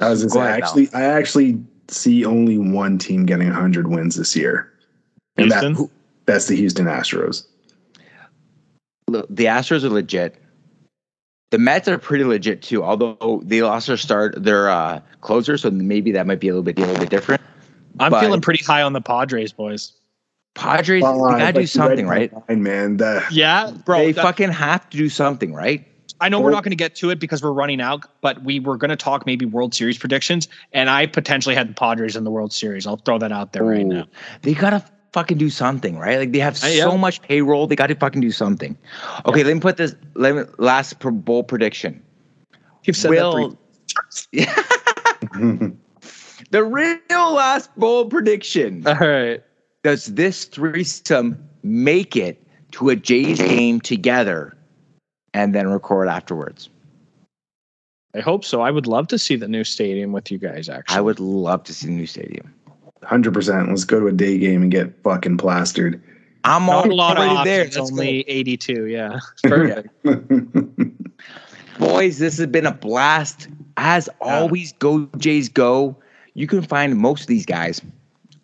I 0.00 0.10
was 0.10 0.24
gonna 0.24 0.30
say, 0.30 0.40
ahead, 0.40 0.62
actually, 0.62 0.88
I 0.94 1.02
actually 1.02 1.64
see 1.88 2.24
only 2.24 2.58
one 2.58 2.98
team 2.98 3.26
getting 3.26 3.48
100 3.48 3.88
wins 3.88 4.16
this 4.16 4.34
year, 4.34 4.72
and 5.36 5.50
that, 5.50 5.62
Houston? 5.62 5.90
that's 6.26 6.46
the 6.46 6.56
Houston 6.56 6.86
Astros. 6.86 7.46
Look, 9.10 9.26
the 9.30 9.46
Astros 9.46 9.84
are 9.84 9.88
legit. 9.90 10.36
The 11.50 11.58
Mets 11.58 11.88
are 11.88 11.98
pretty 11.98 12.24
legit 12.24 12.62
too, 12.62 12.84
although 12.84 13.42
they 13.44 13.60
lost 13.62 13.88
their 13.88 13.96
start 13.96 14.42
their 14.42 14.70
uh, 14.70 15.00
closer, 15.20 15.58
so 15.58 15.70
maybe 15.70 16.12
that 16.12 16.26
might 16.26 16.38
be 16.40 16.48
a 16.48 16.52
little 16.52 16.62
bit 16.62 16.78
a 16.78 16.82
little 16.82 16.96
bit 17.00 17.10
different. 17.10 17.42
I'm 17.98 18.12
But- 18.12 18.20
feeling 18.20 18.40
pretty 18.40 18.62
high 18.64 18.82
on 18.82 18.92
the 18.92 19.00
Padres, 19.00 19.52
boys. 19.52 19.92
Padres, 20.54 21.02
Well, 21.02 21.32
they 21.32 21.38
gotta 21.38 21.60
do 21.60 21.66
something, 21.66 22.06
right? 22.06 22.32
my 22.32 22.42
mind, 22.48 22.64
man. 22.64 22.96
The, 22.98 23.24
Yeah, 23.30 23.70
bro. 23.84 23.98
they 23.98 24.12
that- 24.12 24.22
fucking 24.22 24.50
have 24.50 24.88
to 24.90 24.96
do 24.96 25.08
something, 25.08 25.52
right? 25.52 25.86
I 26.22 26.28
know 26.28 26.40
we're 26.40 26.50
not 26.50 26.64
going 26.64 26.72
to 26.72 26.76
get 26.76 26.94
to 26.96 27.08
it 27.08 27.18
because 27.18 27.42
we're 27.42 27.52
running 27.52 27.80
out, 27.80 28.04
but 28.20 28.42
we 28.44 28.60
were 28.60 28.76
going 28.76 28.90
to 28.90 28.96
talk 28.96 29.24
maybe 29.24 29.46
World 29.46 29.72
Series 29.74 29.96
predictions, 29.96 30.48
and 30.72 30.90
I 30.90 31.06
potentially 31.06 31.54
had 31.54 31.70
the 31.70 31.72
Padres 31.72 32.14
in 32.14 32.24
the 32.24 32.30
World 32.30 32.52
Series. 32.52 32.86
I'll 32.86 32.98
throw 32.98 33.16
that 33.18 33.32
out 33.32 33.54
there 33.54 33.64
right 33.64 33.86
now. 33.86 34.06
They 34.42 34.52
gotta 34.52 34.84
fucking 35.12 35.38
do 35.38 35.50
something, 35.50 35.98
right? 35.98 36.18
Like 36.18 36.32
they 36.32 36.38
have 36.38 36.62
Uh, 36.62 36.68
yeah. 36.68 36.84
so 36.84 36.96
much 36.98 37.20
payroll, 37.22 37.66
they 37.66 37.76
gotta 37.76 37.94
fucking 37.94 38.20
do 38.20 38.30
something. 38.30 38.76
Okay, 39.26 39.42
let 39.44 39.54
me 39.54 39.60
put 39.60 39.76
this. 39.76 39.94
Let 40.14 40.34
me 40.34 40.42
last 40.58 40.98
pro- 41.00 41.10
bowl 41.12 41.42
prediction. 41.44 42.02
You've 42.84 42.96
said 42.96 43.10
Will 43.10 43.56
that 44.32 44.50
the 46.50 46.64
real 46.64 47.32
last 47.32 47.74
bowl 47.76 48.06
prediction? 48.06 48.86
All 48.86 48.94
right. 48.94 49.42
Does 49.82 50.06
this 50.06 50.44
threesome 50.44 51.42
make 51.62 52.16
it 52.16 52.42
to 52.72 52.90
a 52.90 52.96
Jays 52.96 53.38
game 53.38 53.80
together, 53.80 54.56
and 55.34 55.54
then 55.54 55.68
record 55.68 56.08
afterwards? 56.08 56.68
I 58.14 58.20
hope 58.20 58.44
so. 58.44 58.60
I 58.60 58.70
would 58.70 58.86
love 58.86 59.06
to 59.08 59.18
see 59.18 59.36
the 59.36 59.46
new 59.48 59.62
stadium 59.64 60.12
with 60.12 60.30
you 60.30 60.38
guys. 60.38 60.68
Actually, 60.68 60.96
I 60.96 61.00
would 61.00 61.20
love 61.20 61.62
to 61.64 61.74
see 61.74 61.86
the 61.86 61.92
new 61.92 62.06
stadium. 62.06 62.52
100%. 63.02 63.68
Let's 63.68 63.84
go 63.84 64.00
to 64.00 64.06
a 64.08 64.12
day 64.12 64.38
game 64.38 64.62
and 64.62 64.70
get 64.70 64.92
fucking 65.02 65.38
plastered. 65.38 66.02
I'm 66.44 66.66
Not 66.66 66.88
a 66.88 66.94
lot 66.94 67.16
of 67.18 67.22
already 67.24 67.44
there. 67.48 67.60
options. 67.66 67.76
Let's 67.76 67.90
go. 67.90 67.96
only 68.00 68.20
82. 68.28 68.86
Yeah, 68.86 69.18
perfect. 69.44 69.88
Boys, 71.78 72.18
this 72.18 72.38
has 72.38 72.46
been 72.46 72.66
a 72.66 72.72
blast. 72.72 73.48
As 73.76 74.08
always, 74.20 74.72
go 74.74 75.06
Jays 75.18 75.48
go. 75.48 75.96
You 76.34 76.46
can 76.46 76.62
find 76.62 76.96
most 76.96 77.22
of 77.22 77.26
these 77.26 77.46
guys 77.46 77.80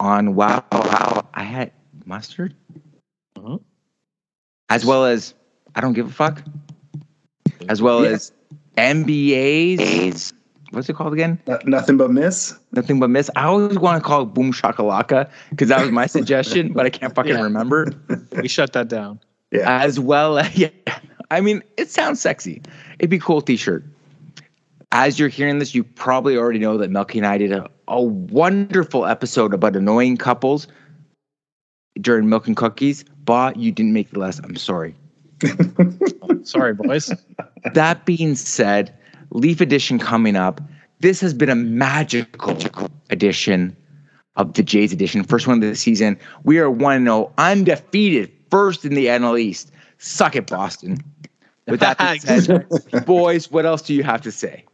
on 0.00 0.34
Wow 0.34 0.64
Wow. 0.72 1.26
I 1.34 1.42
had 1.42 1.72
mustard, 2.04 2.54
Mhm. 3.38 3.60
as 4.70 4.84
well 4.84 5.04
as 5.04 5.34
I 5.74 5.80
don't 5.80 5.92
give 5.94 6.06
a 6.08 6.12
fuck, 6.12 6.42
as 7.68 7.80
well 7.82 8.02
Yeah. 8.04 8.10
as 8.10 8.32
MBA's. 8.76 10.32
What's 10.72 10.88
it 10.88 10.96
called 10.96 11.12
again? 11.12 11.38
No- 11.46 11.58
Nothing 11.64 11.96
but 11.96 12.10
miss. 12.10 12.54
Nothing 12.72 12.98
but 13.00 13.08
miss. 13.10 13.30
I 13.36 13.44
always 13.44 13.78
want 13.78 14.02
to 14.02 14.06
call 14.06 14.22
it 14.22 14.26
Boom 14.34 14.52
Shakalaka 14.52 15.30
because 15.50 15.68
that 15.68 15.80
was 15.80 15.90
my 15.90 16.06
suggestion, 16.06 16.72
but 16.72 16.84
I 16.86 16.90
can't 16.90 17.14
fucking 17.14 17.34
Yeah. 17.34 17.42
remember. 17.42 17.92
we 18.32 18.48
shut 18.48 18.72
that 18.72 18.88
down. 18.88 19.20
Yeah. 19.52 19.80
as 19.80 19.98
well 20.00 20.44
yeah 20.54 20.68
i 21.30 21.40
mean 21.40 21.62
it 21.76 21.88
sounds 21.88 22.20
sexy 22.20 22.60
it'd 22.98 23.08
be 23.10 23.16
a 23.16 23.20
cool 23.20 23.40
t-shirt 23.40 23.84
as 24.90 25.20
you're 25.20 25.28
hearing 25.28 25.60
this 25.60 25.72
you 25.72 25.84
probably 25.84 26.36
already 26.36 26.58
know 26.58 26.76
that 26.78 26.90
Melky 26.90 27.18
and 27.18 27.26
i 27.28 27.38
did 27.38 27.52
a, 27.52 27.70
a 27.86 28.02
wonderful 28.02 29.06
episode 29.06 29.54
about 29.54 29.76
annoying 29.76 30.16
couples 30.16 30.66
during 32.00 32.28
milk 32.28 32.48
and 32.48 32.56
cookies 32.56 33.04
but 33.24 33.56
you 33.56 33.70
didn't 33.70 33.92
make 33.92 34.10
the 34.10 34.18
list 34.18 34.40
i'm 34.42 34.56
sorry 34.56 34.96
Sorry, 36.42 36.74
boys. 36.74 37.12
that 37.74 38.04
being 38.04 38.34
said 38.34 38.92
leaf 39.30 39.60
edition 39.60 39.98
coming 39.98 40.36
up. 40.36 40.60
This 41.00 41.20
has 41.20 41.34
been 41.34 41.48
a 41.48 41.54
magical 41.54 42.58
edition 43.10 43.76
of 44.36 44.54
the 44.54 44.62
jays 44.62 44.92
edition 44.92 45.24
first 45.24 45.46
one 45.46 45.62
of 45.62 45.68
the 45.68 45.76
season. 45.76 46.18
We 46.44 46.58
are 46.58 46.70
1-0 46.70 47.32
undefeated 47.38 48.32
first 48.50 48.84
in 48.84 48.94
the 48.94 49.06
nl 49.06 49.38
east. 49.38 49.72
Suck 49.98 50.36
it 50.36 50.46
boston. 50.46 50.98
With 51.66 51.80
that 51.80 51.98
being 51.98 52.20
said 52.20 53.04
boys 53.06 53.50
what 53.50 53.66
else 53.66 53.82
do 53.82 53.94
you 53.94 54.02
have 54.02 54.22
to 54.22 54.32
say? 54.32 54.64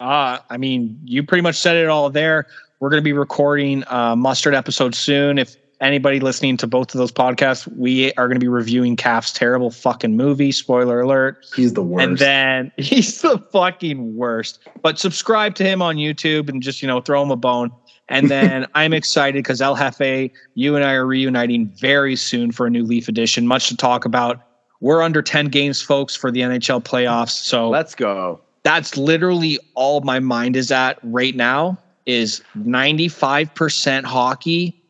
Uh, 0.00 0.38
I 0.50 0.56
mean, 0.56 0.98
you 1.04 1.22
pretty 1.22 1.42
much 1.42 1.56
said 1.56 1.76
it 1.76 1.88
all 1.88 2.10
there. 2.10 2.46
We're 2.80 2.90
going 2.90 3.00
to 3.00 3.04
be 3.04 3.12
recording 3.12 3.84
a 3.88 4.16
mustard 4.16 4.54
episode 4.54 4.94
soon. 4.94 5.38
If 5.38 5.56
anybody 5.84 6.20
listening 6.20 6.56
to 6.58 6.66
both 6.66 6.94
of 6.94 6.98
those 6.98 7.12
podcasts, 7.12 7.66
we 7.76 8.12
are 8.14 8.26
going 8.26 8.36
to 8.36 8.44
be 8.44 8.48
reviewing 8.48 8.96
Calf's 8.96 9.32
terrible 9.32 9.70
fucking 9.70 10.16
movie. 10.16 10.52
Spoiler 10.52 11.00
alert. 11.00 11.46
He's 11.54 11.74
the 11.74 11.82
worst. 11.82 12.04
And 12.04 12.18
then 12.18 12.72
he's 12.78 13.20
the 13.22 13.38
fucking 13.52 14.16
worst. 14.16 14.60
But 14.82 14.98
subscribe 14.98 15.54
to 15.56 15.64
him 15.64 15.82
on 15.82 15.96
YouTube 15.96 16.48
and 16.48 16.62
just, 16.62 16.82
you 16.82 16.88
know, 16.88 17.00
throw 17.00 17.22
him 17.22 17.30
a 17.30 17.36
bone. 17.36 17.70
And 18.08 18.30
then 18.30 18.66
I'm 18.74 18.92
excited 18.92 19.44
because 19.44 19.60
El 19.60 19.76
Jefe, 19.76 20.30
you 20.54 20.76
and 20.76 20.84
I 20.84 20.94
are 20.94 21.06
reuniting 21.06 21.68
very 21.68 22.16
soon 22.16 22.50
for 22.50 22.66
a 22.66 22.70
new 22.70 22.84
Leaf 22.84 23.08
edition. 23.08 23.46
Much 23.46 23.68
to 23.68 23.76
talk 23.76 24.04
about. 24.04 24.40
We're 24.80 25.02
under 25.02 25.22
10 25.22 25.46
games, 25.46 25.80
folks, 25.80 26.14
for 26.14 26.30
the 26.30 26.40
NHL 26.40 26.82
playoffs. 26.82 27.30
So 27.30 27.70
let's 27.70 27.94
go 27.94 28.40
that's 28.64 28.96
literally 28.96 29.58
all 29.74 30.00
my 30.00 30.18
mind 30.18 30.56
is 30.56 30.72
at 30.72 30.98
right 31.04 31.36
now 31.36 31.78
is 32.06 32.42
95% 32.58 34.04
hockey, 34.04 34.82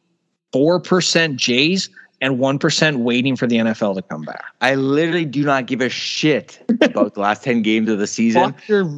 4% 0.55 1.36
Jays, 1.36 1.90
and 2.20 2.39
1% 2.39 2.97
waiting 2.98 3.36
for 3.36 3.47
the 3.47 3.56
NFL 3.56 3.97
to 3.97 4.02
come 4.02 4.22
back. 4.22 4.44
i 4.60 4.74
literally 4.76 5.24
do 5.24 5.44
not 5.44 5.66
give 5.66 5.81
a 5.81 5.89
shit 5.89 6.59
about 6.81 7.14
the 7.14 7.20
last 7.20 7.43
10 7.43 7.62
games 7.62 7.90
of 7.90 7.98
the 7.98 8.06
season 8.06 8.55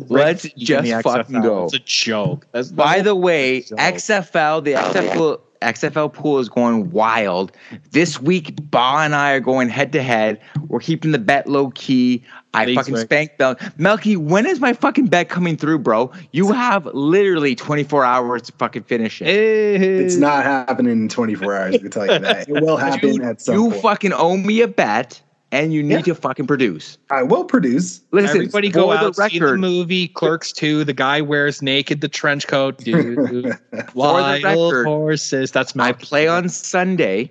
Let's 0.08 0.42
just 0.54 1.02
fucking 1.02 1.40
go. 1.40 1.64
It's 1.64 1.74
a 1.74 1.78
joke. 1.80 2.46
That's 2.52 2.70
By 2.70 3.00
the 3.00 3.14
way. 3.16 3.62
XFL, 3.62 4.62
the 4.62 4.74
XFL, 4.74 5.40
XFL 5.60 6.12
pool 6.12 6.38
is 6.38 6.48
going 6.48 6.90
wild. 6.90 7.52
This 7.90 8.20
week, 8.20 8.54
Ba 8.70 8.98
and 9.00 9.14
I 9.14 9.32
are 9.32 9.40
going 9.40 9.68
head 9.68 9.92
to 9.92 10.02
head. 10.02 10.40
We're 10.68 10.80
keeping 10.80 11.12
the 11.12 11.18
bet 11.18 11.46
low 11.48 11.70
key. 11.70 12.24
I 12.54 12.64
Thanks, 12.64 12.80
fucking 12.80 12.94
Rick. 12.94 13.04
spanked 13.04 13.38
Mel. 13.38 13.56
Melky, 13.76 14.16
when 14.16 14.46
is 14.46 14.60
my 14.60 14.72
fucking 14.72 15.06
bet 15.06 15.28
coming 15.28 15.56
through, 15.58 15.80
bro? 15.80 16.10
You 16.32 16.52
have 16.52 16.86
literally 16.94 17.54
24 17.54 18.04
hours 18.04 18.42
to 18.42 18.52
fucking 18.52 18.84
finish 18.84 19.20
it. 19.20 19.28
it's 19.28 20.16
not 20.16 20.44
happening 20.44 20.92
in 20.92 21.08
24 21.08 21.54
hours. 21.54 21.74
I 21.74 21.78
can 21.78 21.90
tell 21.90 22.04
you 22.10 22.18
that. 22.18 22.48
It 22.48 22.62
will 22.62 22.76
happen 22.78 23.12
Dude, 23.12 23.22
at 23.22 23.40
some 23.42 23.54
you 23.54 23.70
point. 23.70 23.82
fucking 23.82 24.12
owe 24.14 24.36
me 24.38 24.62
a 24.62 24.68
bet. 24.68 25.20
And 25.52 25.72
you 25.72 25.82
need 25.82 25.94
Yeah. 25.94 26.02
to 26.02 26.14
fucking 26.14 26.46
produce. 26.46 26.98
I 27.10 27.22
will 27.22 27.44
produce. 27.44 28.00
Listen, 28.12 28.36
Everybody 28.36 28.68
go 28.68 28.90
out, 28.92 29.14
the 29.16 29.28
see 29.28 29.38
the 29.38 29.56
movie 29.56 30.08
Clerks 30.08 30.52
2. 30.52 30.84
The 30.84 30.92
guy 30.92 31.20
wears 31.20 31.62
naked 31.62 32.00
the 32.00 32.08
trench 32.08 32.46
coat. 32.46 32.78
Dude, 32.84 33.14
For 33.16 33.58
wild 33.94 34.42
the 34.42 34.44
record, 34.44 34.86
horses. 34.86 35.52
That's 35.52 35.76
I 35.76 35.92
play 35.92 36.26
on 36.28 36.48
Sunday. 36.48 37.30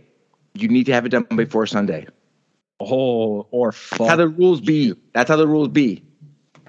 You 0.54 0.68
need 0.70 0.86
to 0.86 0.94
have 0.94 1.06
it 1.06 1.10
done 1.10 1.26
before 1.36 1.66
Sunday. 1.68 2.08
Oh, 2.80 3.48
or 3.52 3.72
That's 3.72 4.10
how 4.10 4.16
the 4.16 4.28
rules 4.30 4.62
be. 4.62 4.94
That's 5.14 5.30
how 5.30 5.36
the 5.38 5.48
rules 5.48 5.70
be. 5.70 6.04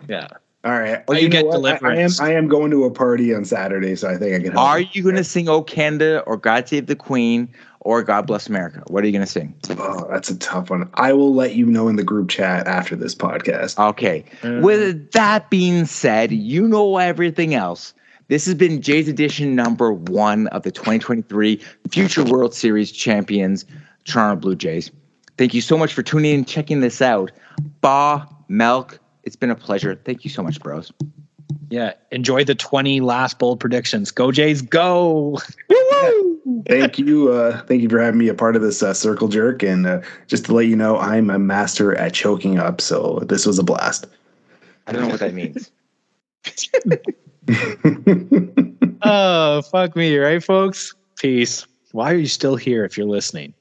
yeah. 0.09 0.28
All 0.66 0.80
right. 0.80 1.06
Well, 1.06 1.16
you 1.16 1.28
know 1.28 1.32
get 1.32 1.47
what? 1.47 1.82
I- 1.82 1.90
I, 1.93 1.97
am. 1.98 2.10
I 2.20 2.32
am 2.32 2.48
going 2.48 2.72
to 2.72 2.84
a 2.84 2.90
party 2.90 3.32
on 3.32 3.44
Saturday, 3.44 3.94
so 3.94 4.09
I 4.09 4.16
think 4.16 4.34
I 4.34 4.38
can 4.40 4.52
help. 4.52 4.66
Are 4.66 4.80
you 4.80 5.02
going 5.05 5.14
to 5.14 5.22
sing 5.22 5.48
"O 5.48 5.62
Canada" 5.62 6.22
or 6.26 6.36
"God 6.36 6.68
Save 6.68 6.86
the 6.86 6.97
Queen" 6.97 7.48
or 7.80 8.02
"God 8.02 8.26
Bless 8.26 8.48
America"? 8.48 8.82
What 8.88 9.05
are 9.05 9.06
you 9.06 9.12
going 9.12 9.24
to 9.24 9.30
sing? 9.30 9.55
Oh, 9.78 10.09
that's 10.10 10.28
a 10.28 10.36
tough 10.38 10.70
one. 10.70 10.90
I 10.94 11.12
will 11.12 11.32
let 11.32 11.55
you 11.55 11.66
know 11.66 11.86
in 11.86 11.94
the 11.94 12.02
group 12.02 12.28
chat 12.30 12.66
after 12.66 12.97
this 12.97 13.14
podcast. 13.14 13.78
Okay. 13.90 14.24
Uh, 14.43 14.59
With 14.60 15.12
that 15.12 15.51
being 15.51 15.86
said, 15.86 16.32
you 16.32 16.66
know 16.66 16.97
everything 16.98 17.55
else. 17.55 17.94
This 18.26 18.44
has 18.47 18.56
been 18.56 18.82
Jay's 18.82 19.06
edition 19.06 19.55
number 19.55 19.93
one 19.93 20.48
of 20.48 20.64
the 20.64 20.72
2023 20.72 21.62
Future 21.93 22.24
World 22.24 22.55
Series 22.55 22.90
champions, 22.90 23.64
Toronto 24.05 24.40
Blue 24.40 24.56
Jays. 24.56 24.90
Thank 25.38 25.55
you 25.55 25.60
so 25.60 25.78
much 25.78 25.94
for 25.94 26.02
tuning 26.02 26.32
in 26.32 26.38
and 26.38 26.48
checking 26.48 26.80
this 26.80 27.01
out. 27.01 27.30
Ba, 27.82 28.26
Melk, 28.48 28.98
it's 29.27 29.36
been 29.36 29.51
a 29.51 29.55
pleasure. 29.55 30.01
Thank 30.05 30.24
you 30.24 30.31
so 30.31 30.43
much, 30.43 30.61
bros. 30.61 30.93
Yeah. 31.69 31.93
Enjoy 32.11 32.44
the 32.44 32.55
20 32.55 33.01
last 33.01 33.39
bold 33.39 33.61
predictions. 33.61 34.11
Go 34.11 34.32
Jays, 34.32 34.62
go. 34.62 35.39
thank 36.66 36.98
you, 36.98 37.32
uh, 37.32 37.62
thank 37.65 37.82
you 37.82 37.89
for 37.89 38.01
having 38.01 38.19
me 38.19 38.28
a 38.28 38.35
part 38.35 38.57
of 38.57 38.62
this 38.62 38.82
uh, 38.82 38.94
circle 38.94 39.28
jerk. 39.28 39.62
And 39.62 39.86
uh, 39.86 40.01
just 40.27 40.47
to 40.47 40.55
let 40.55 40.66
you 40.66 40.77
know, 40.77 40.98
I'm 40.98 41.28
a 41.28 41.39
master 41.39 41.94
at 41.97 42.15
choking 42.15 42.59
up. 42.59 42.81
So 42.81 43.20
this 43.24 43.44
was 43.44 43.59
a 43.59 43.62
blast. 43.62 44.07
I 44.86 44.93
don't 44.93 45.03
know 45.03 45.09
what 45.09 45.20
that 45.20 45.35
means. 45.35 45.70
Oh, 49.03 49.62
fuck 49.62 49.94
me, 49.94 50.16
right, 50.16 50.43
folks? 50.43 50.94
Peace. 51.16 51.66
Why 51.93 52.12
are 52.12 52.16
you 52.16 52.27
still 52.27 52.57
here 52.57 52.85
if 52.85 52.97
you're 52.97 53.07
listening? 53.07 53.55